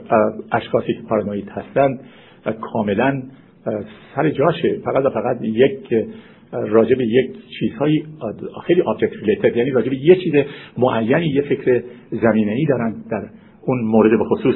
اشخاصی 0.52 0.94
که 0.94 1.02
پارانوید 1.08 1.48
هستند 1.48 2.00
کاملا 2.60 3.22
سر 4.14 4.30
جاشه. 4.30 4.78
فقط 4.84 5.04
و 5.04 5.10
فقط 5.10 5.42
یک 5.42 5.94
راجع 6.52 6.94
به 6.94 7.04
یک 7.04 7.30
چیزهای 7.58 8.02
خیلی 8.66 8.80
object 8.80 9.12
related 9.12 9.56
یعنی 9.56 9.70
راجع 9.70 9.90
به 9.90 9.96
یه 9.96 10.16
چیز 10.16 10.32
معینی 10.78 11.26
یه 11.26 11.42
فکر 11.42 11.82
زمینه 12.10 12.52
ای 12.52 12.64
دارن 12.64 12.94
در 13.10 13.28
اون 13.62 13.80
مورد 13.80 14.18
به 14.18 14.24
خصوص. 14.24 14.54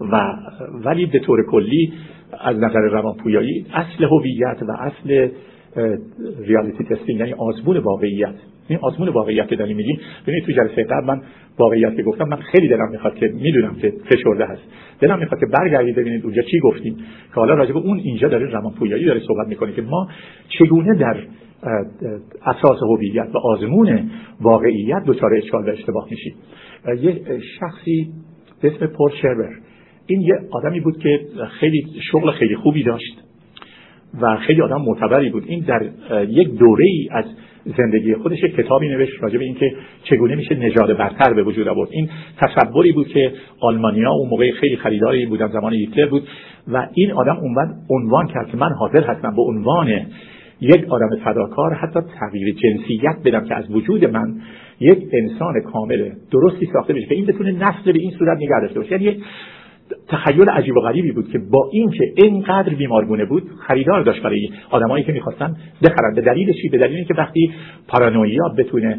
و 0.00 0.36
ولی 0.84 1.06
به 1.06 1.18
طور 1.18 1.46
کلی 1.50 1.92
از 2.40 2.56
نظر 2.56 2.80
روانپویایی 2.80 3.66
اصل 3.74 4.04
هویت 4.04 4.62
و 4.62 4.72
اصل 4.72 5.28
ریالیتی 6.38 6.84
تستینگ 6.84 7.20
یعنی 7.20 7.32
آزمون 7.32 7.76
واقعیت. 7.76 8.34
این 8.68 8.78
آزمون 8.82 9.08
واقعیت 9.08 9.48
که 9.48 9.56
داریم 9.56 9.76
میگیم. 9.76 10.00
ببینید 10.22 10.44
تو 10.44 10.52
جلسه 10.52 10.84
قبل 10.84 11.06
من 11.06 11.22
واقعیت 11.58 11.96
که 11.96 12.02
گفتم 12.02 12.28
من 12.28 12.36
خیلی 12.36 12.68
دلم 12.68 12.90
می‌خواد 12.90 13.14
که 13.14 13.28
می‌دونم 13.28 13.74
که 13.74 13.92
فشرده 14.04 14.46
هست. 14.46 14.62
دلم 15.00 15.18
می‌خواد 15.18 15.40
که 15.40 15.46
برگردید 15.46 15.96
ببینید 15.96 16.24
اونجا 16.24 16.42
چی 16.42 16.60
گفتیم. 16.60 16.96
که 17.28 17.34
حالا 17.34 17.54
راجع 17.54 17.72
به 17.72 17.78
اون 17.78 17.98
اینجا 17.98 18.28
داره 18.28 18.46
روانپویایی 18.46 19.04
داره 19.04 19.20
صحبت 19.20 19.48
می‌کنه 19.48 19.72
که 19.72 19.82
ما 19.82 20.08
چگونه 20.48 20.98
در 20.98 21.16
اساس 22.46 22.78
هویت 22.82 23.28
و 23.34 23.38
آزمون 23.38 24.10
واقعیت 24.40 25.02
دچار 25.06 25.34
اشکال 25.34 25.68
و 25.68 25.70
اشتباه 25.70 26.08
میشیم. 26.10 26.34
یه 27.00 27.20
شخصی 27.60 28.08
به 28.62 28.74
اسم 28.74 28.86
پول 28.86 29.10
شربر. 29.22 29.50
این 30.06 30.20
یه 30.20 30.34
آدمی 30.50 30.80
بود 30.80 30.98
که 30.98 31.20
خیلی 31.60 31.86
شغل 32.12 32.30
خیلی 32.30 32.56
خوبی 32.56 32.82
داشت 32.82 33.22
و 34.22 34.36
خیلی 34.36 34.62
آدم 34.62 34.82
معتبری 34.82 35.30
بود. 35.30 35.44
این 35.46 35.64
در 35.68 35.90
یک 36.28 36.48
دوره 36.58 36.84
ای 36.84 37.08
از 37.12 37.24
زندگی 37.76 38.14
خودش 38.14 38.40
کتابی 38.44 38.88
نوشت 38.88 39.22
راجع 39.22 39.38
به 39.38 39.44
اینکه 39.44 39.72
چگونه 40.02 40.34
میشه 40.34 40.54
نژاد 40.54 40.96
برتر 40.96 41.34
به 41.34 41.42
وجود 41.42 41.68
آورد. 41.68 41.88
این 41.92 42.08
تصوری 42.38 42.92
بود 42.92 43.08
که 43.08 43.32
آلمانیا 43.60 44.10
اون 44.10 44.28
موقع 44.28 44.50
خیلی 44.50 44.76
خریداری 44.76 45.26
بودن 45.26 45.48
زمان 45.48 45.72
هیتلر 45.72 46.06
بود 46.06 46.28
و 46.72 46.86
این 46.94 47.12
آدم 47.12 47.36
اونوقت 47.36 47.74
عنوان 47.90 48.26
کرد 48.26 48.48
که 48.50 48.56
من 48.56 48.72
حاضر 48.72 49.04
هستم 49.04 49.36
به 49.36 49.42
عنوان 49.42 50.06
یک 50.60 50.84
آدم 50.88 51.08
فداکار 51.24 51.74
حتی 51.74 52.00
تغییر 52.20 52.54
جنسیت 52.54 53.16
بدم 53.24 53.44
که 53.44 53.54
از 53.54 53.70
وجود 53.70 54.04
من 54.04 54.40
یک 54.80 54.98
انسان 55.12 55.60
کامل 55.72 56.10
درستی 56.30 56.68
ساخته 56.72 56.92
بشه 56.92 57.06
که 57.06 57.14
این 57.14 57.26
بتونه 57.26 57.52
نسل 57.52 57.92
به 57.92 57.98
این 57.98 58.10
صورت 58.18 58.36
نگه 58.36 58.60
داشته 58.60 58.80
باشه. 58.80 59.02
یعنی 59.02 59.22
تخیل 60.08 60.48
عجیب 60.48 60.76
و 60.76 60.80
غریبی 60.80 61.12
بود 61.12 61.32
که 61.32 61.38
با 61.38 61.68
اینکه 61.72 62.12
اینقدر 62.16 62.74
بیمارگونه 62.74 63.24
بود 63.24 63.42
خریدار 63.66 64.02
داشت 64.02 64.22
برای 64.22 64.48
آدمایی 64.70 65.04
که 65.04 65.12
می‌خواستن 65.12 65.56
بخرن 65.84 66.14
به 66.14 66.20
دلیل 66.20 66.52
چی؟ 66.52 66.68
به 66.68 66.78
دلیل 66.78 66.96
اینکه 66.96 67.14
وقتی 67.14 67.52
پارانویا 67.88 68.48
بتونه 68.58 68.98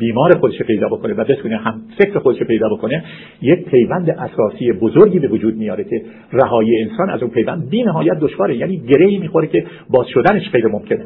بیمار 0.00 0.38
خودش 0.38 0.62
پیدا 0.62 0.88
بکنه 0.88 1.14
و 1.14 1.24
بتونه 1.24 1.56
هم 1.56 1.82
فکر 1.98 2.18
خودش 2.18 2.42
پیدا 2.42 2.68
بکنه 2.68 3.04
یک 3.42 3.64
پیوند 3.64 4.10
اساسی 4.10 4.72
بزرگی 4.72 5.18
به 5.18 5.28
وجود 5.28 5.56
میاره 5.56 5.84
که 5.84 6.02
رهایی 6.32 6.82
انسان 6.82 7.10
از 7.10 7.22
اون 7.22 7.30
پیوند 7.30 7.70
بی 7.70 7.82
نهایت 7.82 8.18
دشواره. 8.20 8.56
یعنی 8.56 8.76
گرهی 8.76 9.18
می‌خوره 9.18 9.46
که 9.46 9.66
باز 9.90 10.06
شدنش 10.14 10.50
غیر 10.50 10.66
ممکنه. 10.66 11.04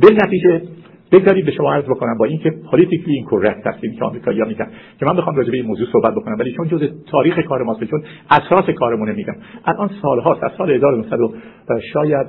به 0.00 0.26
نتیجه 0.26 0.62
بگذارید 1.14 1.44
به 1.44 1.52
شما 1.52 1.72
عرض 1.74 1.84
بکنم 1.84 2.18
با 2.18 2.24
اینکه 2.24 2.50
پالیتیکلی 2.70 3.14
این 3.14 3.24
کورکت 3.24 3.66
هستیم 3.66 3.92
که 3.98 4.04
آمریکایی‌ها 4.04 4.48
میگن 4.48 4.66
که 4.98 5.06
من 5.06 5.16
بخوام 5.16 5.36
راجع 5.36 5.50
به 5.50 5.56
این 5.56 5.66
موضوع 5.66 5.86
صحبت 5.92 6.14
بکنم 6.14 6.36
ولی 6.38 6.52
چون 6.52 6.68
جزء 6.68 6.86
تاریخ 7.10 7.38
کار 7.38 7.62
ماست 7.62 7.84
چون 7.84 8.02
اساس 8.30 8.70
کارمونه 8.70 9.12
میگم. 9.12 9.34
الان 9.64 9.90
سالهاست 10.02 10.42
از 10.42 10.50
سال 10.58 10.70
1900 10.70 11.18
شاید 11.92 12.26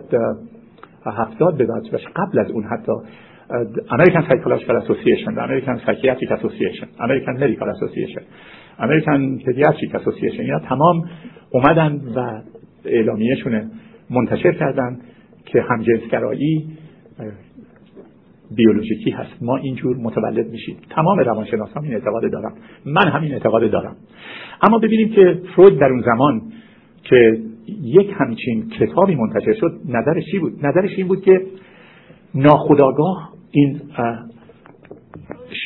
70 1.06 1.58
به 1.58 1.66
بعد 1.66 1.84
قبل 2.16 2.40
از 2.40 2.52
اون 2.52 2.64
حتی 2.64 2.92
American 3.96 4.24
Psychological 4.28 4.76
Association 4.84 5.34
American 5.38 5.78
Psychiatric 5.86 6.30
Association 6.38 6.88
American 7.06 7.36
Medical 7.44 7.68
Association 7.76 8.24
American 8.80 9.40
Pediatric 9.46 9.92
Association 10.00 10.40
اینا 10.40 10.60
تمام 10.60 11.10
اومدن 11.52 12.02
و 12.16 12.42
اعلامیهشون 12.86 13.72
منتشر 14.10 14.52
کردن 14.52 15.00
که 15.46 15.62
همجنسگرایی 15.62 16.78
بیولوژیکی 18.56 19.12
هست. 19.12 19.32
ما 19.42 19.58
اینجور 19.58 19.98
متولد 19.98 20.48
میشیم. 20.48 20.78
تمام 20.90 21.20
روانشناسان 21.20 21.84
این 21.84 21.94
اعتقاد 21.94 22.32
دارم 22.32 22.54
من 22.86 23.12
همین 23.12 23.32
اعتقاد 23.32 23.72
دارم. 23.72 23.96
اما 24.62 24.78
ببینیم 24.80 25.10
که 25.10 25.42
فروید 25.56 25.80
در 25.80 25.90
اون 25.90 26.02
زمان 26.02 26.42
که 27.04 27.40
یک 27.84 28.10
همچین 28.20 28.70
کتابی 28.70 29.16
منتشر 29.16 29.54
شد 29.54 29.72
نظرش 29.90 30.24
چی 30.32 30.40
بود؟ 30.40 30.66
نظرش 30.66 30.92
این 30.98 31.08
بود 31.08 31.22
که 31.22 31.42
ناخداگاه 32.36 33.34
این 33.52 33.82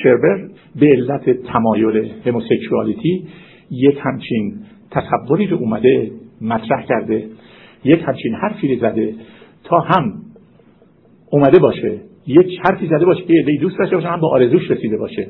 شربر 0.04 0.50
به 0.80 0.86
علت 0.86 1.30
تمایل 1.30 2.12
هموسکشوالیتی 2.26 3.28
یک 3.72 3.98
همچین 4.04 4.60
تصوری 4.92 5.48
رو 5.48 5.58
اومده 5.58 6.12
مطرح 6.42 6.86
کرده 6.86 7.28
یک 7.84 8.04
همچین 8.08 8.36
حرفی 8.36 8.76
رو 8.76 8.82
زده 8.82 9.16
تا 9.64 9.80
هم 9.80 10.14
اومده 11.32 11.60
باشه 11.60 12.00
یک 12.30 12.60
حرفی 12.66 12.88
زده 12.88 13.06
باشه 13.06 13.24
که 13.24 13.34
یه 13.34 13.60
دوست 13.62 13.78
داشته 13.80 13.96
باشه 13.96 14.08
هم 14.08 14.20
با 14.20 14.30
آرزوش 14.30 14.72
رسیده 14.72 14.98
باشه. 14.98 15.28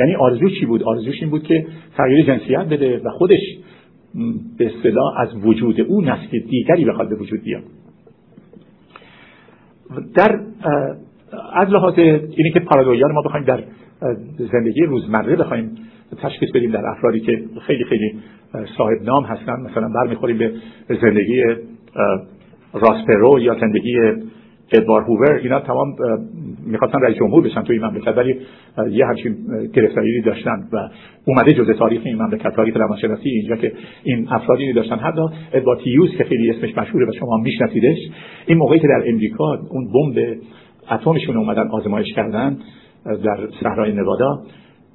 یعنی 0.00 0.14
آرزو 0.14 0.48
چی 0.48 0.66
بود؟ 0.66 0.82
آرزوش 0.82 1.20
این 1.20 1.30
بود 1.30 1.42
که 1.42 1.66
تغییر 1.96 2.26
جنسیت 2.26 2.66
بده 2.70 2.98
و 3.04 3.10
خودش 3.10 3.40
به 4.58 4.66
اصطلاح 4.66 5.20
از 5.20 5.28
وجود 5.44 5.80
او 5.80 6.02
نسل 6.02 6.38
دیگری 6.50 6.84
بخواد 6.84 7.08
به 7.08 7.16
وجود 7.16 7.42
بیاد. 7.42 7.62
در 10.14 10.40
از 11.52 11.68
لحاظ 11.68 11.98
اینی 11.98 12.50
که 12.54 12.60
پارادویا 12.60 13.06
رو 13.06 13.14
ما 13.14 13.22
بخوایم 13.22 13.44
در 13.44 13.64
زندگی 14.52 14.82
روزمره 14.82 15.36
بخوایم 15.36 15.74
تشخیص 16.22 16.50
بدیم 16.54 16.70
در 16.70 16.86
افرادی 16.86 17.20
که 17.20 17.44
خیلی 17.66 17.84
خیلی 17.84 18.18
صاحب 18.78 19.02
نام 19.02 19.24
هستن 19.24 19.60
مثلا 19.60 19.88
برمیخوریم 19.88 20.38
به 20.38 20.52
زندگی 21.00 21.42
راسپرو 22.72 23.40
یا 23.40 23.56
زندگی 23.60 23.96
ادوار 24.72 25.02
هوور 25.02 25.32
اینا 25.42 25.60
تمام 25.60 25.96
می‌خواستن 26.66 27.00
رئیس 27.00 27.16
جمهور 27.16 27.42
بشن 27.42 27.62
توی 27.62 27.76
این 27.76 27.86
مملکت 27.86 28.16
ولی 28.16 28.36
یه 28.90 29.06
همچین 29.06 29.36
گرفتاری 29.74 30.22
داشتن 30.22 30.68
و 30.72 30.88
اومده 31.24 31.52
جزء 31.52 31.72
تاریخ 31.72 32.02
این 32.04 32.22
مملکت 32.22 32.56
تاریخ 32.56 32.76
روانشناسی 32.76 33.28
اینجا 33.28 33.56
که 33.56 33.72
این 34.04 34.28
افرادی 34.30 34.72
داشتن. 34.72 34.96
حتی 34.96 35.20
ادوارد 35.52 35.80
تیوس 35.80 36.10
که 36.18 36.24
خیلی 36.24 36.50
اسمش 36.50 36.78
مشهوره 36.78 37.06
و 37.06 37.12
شما 37.12 37.36
میشناسیدش 37.36 37.98
این 38.46 38.58
موقعی 38.58 38.78
که 38.78 38.88
در 38.88 39.02
امریکا 39.06 39.58
اون 39.70 39.88
بمب 39.92 40.36
اتمشون 40.90 41.36
اومدن 41.36 41.68
آزمایش 41.68 42.12
کردن 42.12 42.56
در 43.04 43.48
صحرای 43.62 43.92
نوادا 43.92 44.42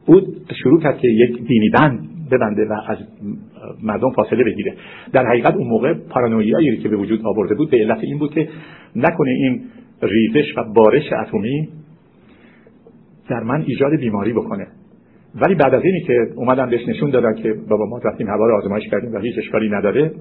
بود 0.05 0.25
شروع 0.63 0.81
کرد 0.81 0.97
که 0.97 1.07
یک 1.07 1.47
دینی 1.47 1.69
بند 1.69 2.14
ببنده 2.31 2.65
و 2.65 2.73
از 2.87 2.97
مردم 3.83 4.09
فاصله 4.09 4.43
بگیره. 4.43 4.73
در 5.13 5.25
حقیقت 5.25 5.55
اون 5.55 5.67
موقع 5.67 5.93
پارانویایی 5.93 6.77
که 6.77 6.89
به 6.89 6.97
وجود 6.97 7.25
آورده 7.25 7.55
بود 7.55 7.69
به 7.69 7.77
علت 7.77 7.99
این 8.01 8.17
بود 8.17 8.33
که 8.33 8.49
نکنه 8.95 9.29
این 9.29 9.61
ریزش 10.01 10.57
و 10.57 10.63
بارش 10.73 11.13
اتمی 11.13 11.69
در 13.29 13.43
من 13.43 13.63
ایجاد 13.67 13.95
بیماری 13.99 14.33
بکنه. 14.33 14.67
ولی 15.41 15.55
بعد 15.55 15.73
از 15.73 15.83
اینی 15.83 16.01
که 16.01 16.27
اومدن 16.35 16.69
بهش 16.69 16.87
نشون 16.87 17.09
دادن 17.09 17.33
که 17.33 17.53
بابا 17.69 17.85
ما 17.85 17.97
رفتیم 18.03 18.27
هوا 18.27 18.47
رو 18.47 18.57
آزمایش 18.57 18.89
کردیم 18.91 19.13
و 19.13 19.19
هیچ 19.19 19.37
اشکالی 19.37 19.69
نداره 19.69 20.11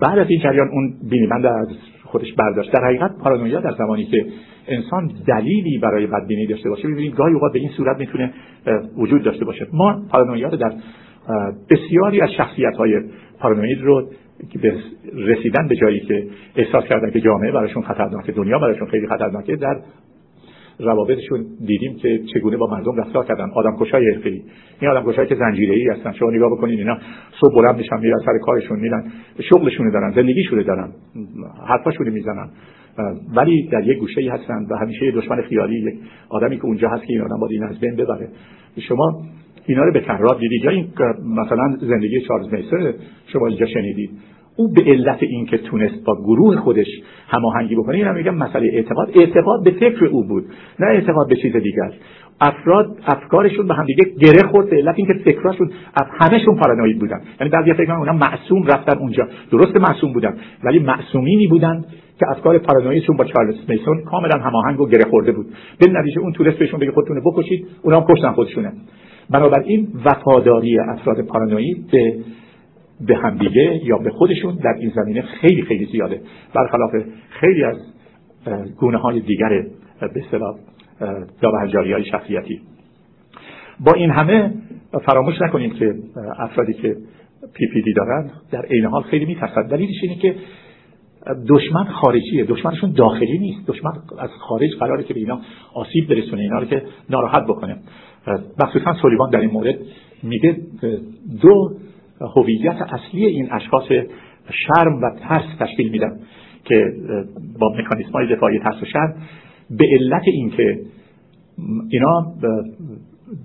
بعد 0.00 0.18
از 0.18 0.26
این 0.28 0.40
جریان 0.40 0.68
اون 0.68 0.94
بینیبند 1.10 1.46
از 1.46 1.68
خودش 2.04 2.32
برداشت. 2.32 2.72
در 2.72 2.84
حقیقت 2.84 3.18
پارانویا 3.18 3.60
در 3.60 3.74
زمانی 3.78 4.04
که 4.04 4.26
انسان 4.68 5.10
دلیلی 5.26 5.78
برای 5.78 6.06
بدبینی 6.06 6.46
داشته 6.46 6.68
باشه. 6.68 6.88
ببینید 6.88 7.14
گاهی 7.14 7.34
اوقات 7.34 7.52
به 7.52 7.58
این 7.58 7.70
صورت 7.76 7.98
می‌تونه 7.98 8.32
وجود 8.96 9.22
داشته 9.22 9.44
باشه. 9.44 9.66
ما 9.72 10.02
پارانویا 10.10 10.48
رو 10.48 10.56
در 10.56 10.72
بسیاری 11.70 12.20
از 12.20 12.30
شخصیت 12.36 12.76
های 12.76 13.00
پارانوید 13.40 13.80
رو 13.82 14.08
که 14.52 14.58
به 14.58 14.74
رسیدن 15.14 15.68
به 15.68 15.76
جایی 15.76 16.00
که 16.00 16.26
احساس 16.56 16.84
کردن 16.84 17.10
که 17.10 17.20
جامعه 17.20 17.52
براشون 17.52 17.82
خطرناکه 17.82 18.32
دنیا 18.32 18.58
براشون 18.58 18.88
خیلی 18.88 19.06
خطرناکه 19.06 19.56
در 19.56 19.80
روابطشون 20.80 21.46
دیدیم 21.66 21.96
که 21.96 22.20
چگونه 22.34 22.56
با 22.56 22.66
مردم 22.66 22.96
رفتار 22.96 23.24
کردن. 23.24 23.50
آدم 23.54 23.76
کشای 23.80 24.14
حرفه‌ای. 24.14 24.42
این 24.80 24.90
آدم 24.90 25.12
کشایی 25.12 25.28
که 25.28 25.34
زنجیره‌ای 25.34 25.88
هستن. 25.88 26.12
شما 26.12 26.30
نگاه 26.30 26.50
بکنید 26.50 26.78
اینا 26.78 26.98
صبح 27.40 27.54
بلند 27.54 27.76
میشن 27.76 28.00
میرن 28.00 28.18
سر 28.26 28.38
کارشون 28.42 28.80
میرن 28.80 29.04
شغلشون 29.40 29.90
دارن 29.90 30.12
زندگیشون 30.12 30.62
دارن 30.62 30.88
حرفاشون 31.68 32.08
می‌زنن. 32.08 32.48
ولی 33.34 33.68
در 33.68 33.86
یک 33.86 33.98
گوشه 33.98 34.20
ای 34.20 34.28
هستن 34.28 34.66
و 34.70 34.76
همیشه 34.76 35.10
دشمن 35.10 35.42
خیالی 35.42 35.78
یک 35.78 35.94
آدمی 36.28 36.56
که 36.56 36.64
اونجا 36.64 36.88
هست 36.88 37.04
که 37.04 37.12
این 37.12 37.22
آدم 37.22 37.40
باید 37.40 37.52
این 37.52 37.64
از 37.64 37.80
بین 37.80 37.96
ببره. 37.96 38.28
شما 38.88 39.22
اینا 39.66 39.84
رو 39.84 39.92
به 39.92 40.00
تکرار 40.00 40.38
دیدید 40.40 40.64
یا 40.64 40.70
این 40.70 40.88
مثلا 41.36 41.76
زندگی 41.80 42.20
چارلز 42.20 42.52
میسر 42.52 42.94
شما 43.26 43.46
اینجا 43.46 43.66
شنیدید. 43.66 44.10
او 44.56 44.72
به 44.72 44.82
علت 44.82 45.22
اینکه 45.22 45.58
تونست 45.58 46.04
با 46.04 46.16
گروه 46.16 46.56
خودش 46.56 46.86
هماهنگی 47.28 47.76
بکنه 47.76 47.96
اینا 47.96 48.12
میگم 48.12 48.34
مسئله 48.34 48.68
اعتقاد. 48.72 49.10
اعتقاد 49.14 49.64
به 49.64 49.70
فکر 49.70 50.04
او 50.04 50.24
بود 50.24 50.44
نه 50.80 50.86
اعتقاد 50.86 51.28
به 51.28 51.36
چیز 51.36 51.56
دیگر. 51.56 51.92
افراد 52.40 52.98
افکارشون 53.06 53.66
به 53.66 53.74
هم 53.74 53.84
دیگه 53.84 54.04
گره 54.20 54.48
خورد 54.48 54.70
به 54.70 54.76
علت 54.76 54.94
اینکه 54.96 55.14
فکراشون 55.24 55.70
همهشون 56.20 56.56
پارانوید 56.56 56.98
بودن. 56.98 57.20
یعنی 57.40 57.50
بعضی 57.52 57.72
فکر 57.72 57.92
اونا 57.92 58.12
معصوم 58.12 58.66
رفتن 58.66 58.98
اونجا. 58.98 59.28
درست 59.50 59.76
معصوم 59.76 60.12
بودن 60.12 60.36
ولی 60.64 60.78
معصومینی 60.78 61.46
بودن. 61.46 61.84
که 62.18 62.26
افکار 62.30 62.58
پارانویشون 62.58 63.16
با 63.16 63.24
چارلز 63.24 63.56
میسون 63.68 64.04
کاملا 64.04 64.38
هماهنگ 64.38 64.80
و 64.80 64.88
گره 64.88 65.04
خورده 65.10 65.32
بود. 65.32 65.46
به 65.78 65.92
نتیجه 65.92 66.20
اون 66.20 66.32
تونست 66.32 66.58
بهشون 66.58 66.80
بگه 66.80 66.92
خودتون 66.92 67.20
بکشید 67.24 67.66
اونا 67.82 68.00
هم 68.00 68.06
کشتن 68.08 68.32
خودشونه. 68.32 68.72
بنابراین 69.30 69.88
وفاداری 70.04 70.78
افراد 70.80 71.26
پارانویی 71.26 71.86
به 71.92 72.14
به 73.06 73.16
همدیگه 73.16 73.80
یا 73.84 73.98
به 73.98 74.10
خودشون 74.10 74.54
در 74.54 74.74
این 74.78 74.92
زمینه 74.94 75.22
خیلی 75.22 75.62
خیلی 75.62 75.84
زیاده. 75.84 76.20
برخلاف 76.54 76.90
خیلی 77.30 77.64
از 77.64 77.76
گونه 78.78 78.98
های 78.98 79.20
دیگر 79.20 79.48
به 80.00 80.22
اصطلاح 80.24 80.54
های 81.74 82.04
شخصیتی. 82.04 82.60
با 83.80 83.92
این 83.92 84.10
همه 84.10 84.52
فراموش 85.06 85.34
نکنیم 85.40 85.70
که 85.70 85.94
افرادی 86.38 86.72
که 86.72 86.96
پی 87.54 87.66
پی 87.72 87.82
دی 87.82 87.92
دارن 87.92 88.30
در 88.50 88.62
عین 88.62 88.84
حال 88.84 89.02
خیلی 89.02 89.24
میترسن. 89.24 89.62
دلیلش 89.62 90.02
اینه 90.02 90.16
که 90.16 90.34
دشمن 91.48 91.84
خارجیه. 91.84 92.44
دشمنشون 92.44 92.92
داخلی 92.92 93.38
نیست. 93.38 93.66
دشمن 93.66 93.92
از 94.18 94.30
خارج 94.30 94.70
قراره 94.80 95.04
که 95.04 95.14
به 95.14 95.20
اینا 95.20 95.40
آسیب 95.74 96.08
برسونه 96.08 96.42
اینا 96.42 96.58
رو 96.58 96.64
که 96.64 96.82
ناراحت 97.10 97.42
بکنه. 97.44 97.76
مخصوصا 98.58 98.94
سولیوان 99.02 99.30
در 99.30 99.40
این 99.40 99.50
مورد 99.50 99.78
میگه 100.22 100.56
دو 101.42 101.70
هویت 102.36 102.76
اصلی 102.82 103.24
این 103.24 103.48
اشخاص 103.52 103.84
شرم 104.50 105.02
و 105.02 105.10
ترس 105.20 105.44
تشکیل 105.60 105.90
میدن 105.90 106.20
که 106.64 106.84
با 107.60 107.68
مکانیسم 107.78 108.12
های 108.12 108.34
دفاعی 108.34 108.58
ترس 108.58 108.82
و 108.82 108.86
شرم 108.86 109.14
به 109.70 109.84
علت 109.92 110.22
اینکه 110.26 110.80
اینا 111.90 112.32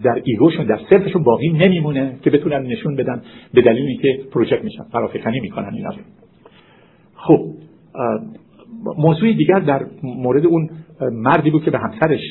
در 0.03 0.21
ایگوشون 0.23 0.65
در 0.65 0.79
صرفشون 0.89 1.23
باقی 1.23 1.49
نمیمونه 1.49 2.17
که 2.23 2.29
بتونن 2.29 2.61
نشون 2.61 2.95
بدن 2.95 3.21
به 3.53 3.61
دلیل 3.61 3.85
اینکه 3.85 4.19
پروژکت 4.31 4.63
میشن 4.63 4.83
فرافکنی 4.91 5.39
می‌کنن 5.39 5.73
اینا 5.73 5.91
خب 7.15 7.39
موضوع 8.97 9.33
دیگر 9.33 9.59
در 9.59 9.85
مورد 10.03 10.45
اون 10.45 10.69
مردی 11.11 11.51
بود 11.51 11.63
که 11.63 11.71
به 11.71 11.79
همسرش 11.79 12.21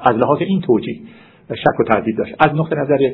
از 0.00 0.16
لحاظ 0.16 0.38
این 0.40 0.60
توجیه 0.60 1.00
شک 1.48 1.80
و 1.80 1.84
تردید 1.84 2.16
داشت. 2.18 2.34
از 2.38 2.54
نقطه 2.54 2.76
نظر 2.76 3.10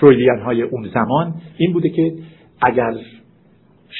فرویدین 0.00 0.38
های 0.44 0.62
اون 0.62 0.88
زمان 0.94 1.34
این 1.56 1.72
بوده 1.72 1.88
که 1.88 2.12
اگر 2.62 2.94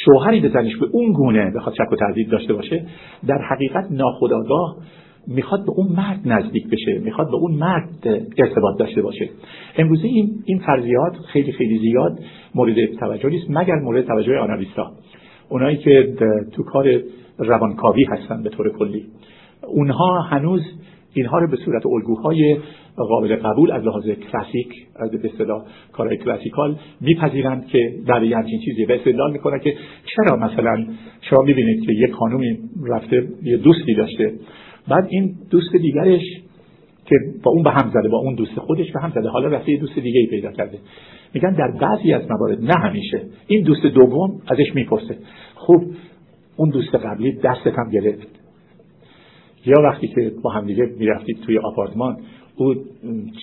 شوهری 0.05 0.41
به 0.41 0.49
زنش 0.49 0.77
به 0.77 0.87
اون 0.93 1.13
گونه 1.13 1.51
بخواد 1.57 1.75
شک 1.75 1.93
و 1.93 1.97
تردید 1.97 2.29
داشته 2.29 2.55
باشه 2.55 2.87
در 3.27 3.39
حقیقت 3.39 3.87
ناخودآگاه 3.91 4.77
می‌خواد 5.27 5.65
به 5.67 5.73
اون 5.77 5.93
مرد 5.97 6.21
نزدیک 6.25 6.67
بشه 6.71 6.99
می‌خواد 7.05 7.27
به 7.27 7.37
اون 7.37 7.55
مرد 7.55 8.07
ارتباط 8.39 8.79
داشته 8.79 9.03
باشه. 9.03 9.31
امروزه 9.79 10.05
این 10.05 10.43
این 10.45 10.59
فرضیات 10.59 11.17
خیلی 11.33 11.53
خیلی 11.53 11.79
زیاد 11.79 12.19
مورد 12.55 12.87
توجه 12.87 13.29
نیست 13.29 13.47
مگر 13.51 13.75
مورد 13.75 14.07
توجه 14.07 14.39
آنالیستا 14.39 14.93
اونایی 15.53 15.77
که 15.77 16.15
تو 16.53 16.63
کار 16.63 17.01
روانکاوی 17.39 18.05
هستن 18.05 18.43
به 18.43 18.51
طور 18.51 18.73
کلی. 18.79 19.07
اونها 19.67 20.21
هنوز 20.21 20.63
اینها 21.15 21.39
رو 21.39 21.51
به 21.51 21.57
صورت 21.57 21.87
الگوهای 21.87 22.59
قابل 22.97 23.37
قبول 23.37 23.71
از 23.73 23.85
لحاظ 23.85 24.05
کلاسیک 24.05 24.69
از 24.97 25.11
به 25.11 25.31
اصطلاح 25.33 25.65
کارهای 25.93 26.17
کلاسیکال 26.17 26.77
میپذیرند 27.01 27.67
که 27.67 27.95
در 28.07 28.23
یه 28.23 28.37
همچین 28.37 28.61
چیزی 28.65 28.85
و 28.85 28.93
استدلال 28.93 29.33
می‌کنه 29.33 29.59
که 29.59 29.75
چرا 30.05 30.37
مثلا 30.37 30.87
شما 31.21 31.43
می‌بینید 31.43 31.87
که 31.87 31.93
یک 31.93 32.13
خانومی 32.13 32.59
رفته 32.89 33.29
یه 33.43 33.57
دوستی 33.57 33.95
داشته. 33.95 34.33
بعد 34.89 35.07
این 35.11 35.35
دوست 35.51 35.77
دیگرش 35.77 36.23
که 37.07 37.17
با 37.43 37.51
اون 37.51 37.63
به 37.63 37.71
هم 37.71 37.91
زده 37.95 38.09
با 38.09 38.19
اون 38.19 38.35
دوست 38.35 38.59
خودش 38.59 38.93
به 38.93 39.01
هم 39.01 39.11
زده. 39.11 39.29
حالا 39.29 39.49
رفته 39.49 39.77
دوست 39.77 39.99
دیگه 39.99 40.21
ای 40.21 40.27
پیدا 40.27 40.53
کرده. 40.53 40.79
میگن 41.35 41.51
در 41.51 41.71
بعضی 41.81 42.13
از 42.13 42.23
موارد 42.31 42.65
نه 42.65 42.75
همیشه. 42.89 43.23
این 43.47 43.63
دوست 43.63 43.87
دوم 43.87 44.41
ازش 44.51 44.75
می‌پرسه. 44.75 45.19
خب 45.55 45.83
اون 46.57 46.71
دوست 46.71 46.95
قبلی 46.95 47.33
دستت 47.33 47.79
هم 47.79 47.91
گرفت. 47.91 48.29
یا 49.67 49.83
وقتی 49.83 50.09
که 50.09 50.33
با 50.43 50.51
هم 50.51 50.67
دیگه 50.67 50.85
می‌رفتید 50.99 51.41
توی 51.47 51.59
آپارتمان 51.59 52.17
او 52.57 52.75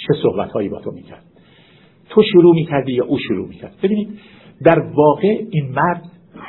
چه 0.07 0.14
صحبت 0.23 0.52
هایی 0.52 0.69
با 0.69 0.80
تو 0.80 0.91
می‌کرد؟ 0.91 1.23
تو 2.10 2.23
شروع 2.23 2.56
می‌کردی 2.56 2.94
یا 2.94 3.06
او 3.06 3.18
شروع 3.18 3.48
می‌کرد؟ 3.48 3.73
ببینید 3.84 4.10
در 4.65 4.80
واقع 4.80 5.27
این 5.49 5.72
مرد 5.76 6.02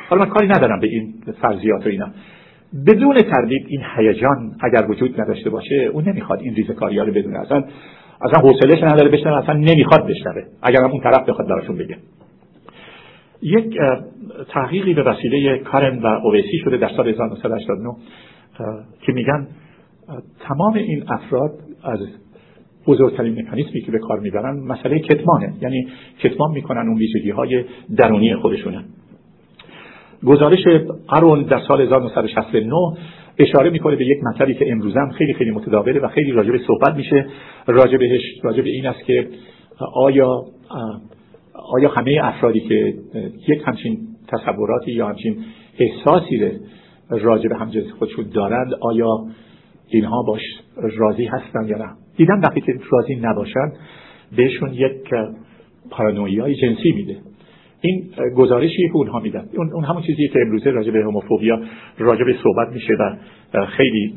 حالا 0.09 0.23
من 0.25 0.29
کاری 0.29 0.47
ندارم 0.47 0.79
به 0.79 0.87
این 0.87 1.13
فرضیات 1.41 1.85
و 1.85 1.89
اینا. 1.89 2.11
بدون 2.87 3.21
تردید 3.21 3.65
این 3.67 3.81
هیجان 3.97 4.55
اگر 4.61 4.85
وجود 4.89 5.21
نداشته 5.21 5.49
باشه 5.49 5.89
اون 5.93 6.09
نمی‌خواد 6.09 6.39
این 6.39 6.55
ریزکاری 6.55 6.97
ها 6.97 7.03
رو 7.03 7.13
بدونه. 7.13 7.39
اصلا 7.39 7.63
اصلا 8.21 8.49
حوصلهش 8.49 8.83
نداره 8.83 9.09
بشنوه 9.09 9.37
اصلا 9.37 9.55
نمی‌خواد 9.55 10.07
بشنوه. 10.07 10.43
اگر 10.61 10.85
اون 10.85 11.01
طرف 11.01 11.29
بخواد 11.29 11.47
براشون 11.47 11.77
بگه. 11.77 11.97
یک 13.41 13.77
تحقیقی 14.49 14.93
به 14.93 15.03
وسیله 15.03 15.57
کارن 15.57 15.99
و 15.99 16.05
اویسی 16.05 16.57
شده 16.63 16.77
در 16.77 16.89
سال 16.97 17.07
1989 17.07 17.95
که 19.01 19.11
میگن 19.11 19.47
تمام 20.39 20.73
این 20.73 21.03
افراد 21.07 21.51
از 21.83 21.99
بزرگترین 22.87 23.41
مکانیزمی 23.41 23.81
که 23.81 23.91
به 23.91 23.99
کار 23.99 24.19
می‌برن 24.19 24.59
مسئله 24.59 24.99
کتمانه. 24.99 25.53
یعنی 25.61 25.87
کتمان 26.19 26.51
می‌کنن 26.51 26.87
اون 26.87 26.97
ویژگی 26.97 27.29
های 27.29 27.65
درونی 27.97 28.35
خودشونه. 28.35 28.83
گزارش 30.25 30.67
قرون 31.07 31.43
در 31.43 31.59
سال 31.67 31.81
1969 31.81 32.75
اشاره 33.37 33.69
می‌کنه 33.69 33.95
به 33.95 34.05
یک 34.05 34.17
مطلبی 34.23 34.53
که 34.53 34.71
امروزم 34.71 35.09
خیلی 35.17 35.33
خیلی 35.33 35.51
متداوله 35.51 35.99
و 35.99 36.07
خیلی 36.07 36.31
راجع 36.31 36.51
به 36.51 36.59
صحبت 36.67 36.95
میشه. 36.95 37.25
راجع 37.67 37.97
بهش 37.97 38.21
راجع 38.43 38.61
به 38.61 38.69
این 38.69 38.87
است 38.87 39.05
که 39.05 39.27
آیا 39.95 40.45
آیا 41.53 41.89
همه 41.89 42.19
افرادی 42.23 42.59
که 42.59 42.93
یک 43.47 43.61
همچین 43.65 43.97
تصوراتی 44.27 44.91
یا 44.91 45.07
همچین 45.07 45.37
احساسی 45.79 46.59
راجع 47.09 47.49
به 47.49 47.55
همجنس 47.55 47.91
خودشون 47.99 48.25
دارند 48.33 48.73
آیا 48.81 49.07
اینها 49.87 50.23
باش 50.27 50.41
راضی 50.75 51.25
هستن 51.25 51.67
یا 51.67 51.77
نه؟ 51.77 51.89
دیدن 52.17 52.39
وقتی 52.39 52.61
که 52.61 52.73
راضی 52.91 53.15
نباشن 53.15 53.71
بهشون 54.37 54.73
یک 54.73 54.91
پارانویای 55.91 56.55
جنسی 56.55 56.91
میده. 56.91 57.17
این 57.81 58.09
گزارشی 58.35 58.87
که 58.87 58.95
اونها 58.95 59.19
میدن. 59.19 59.45
اون 59.73 59.83
همون 59.83 60.01
چیزیه 60.01 60.27
که 60.27 60.39
امروزه 60.41 60.69
راجع 60.69 60.91
به 60.91 61.03
هوموفوبیا 61.03 61.59
راجع 61.97 62.23
به 62.23 62.35
صحبت 62.43 62.67
میشه 62.73 62.93
و 63.53 63.65
خیلی 63.65 64.13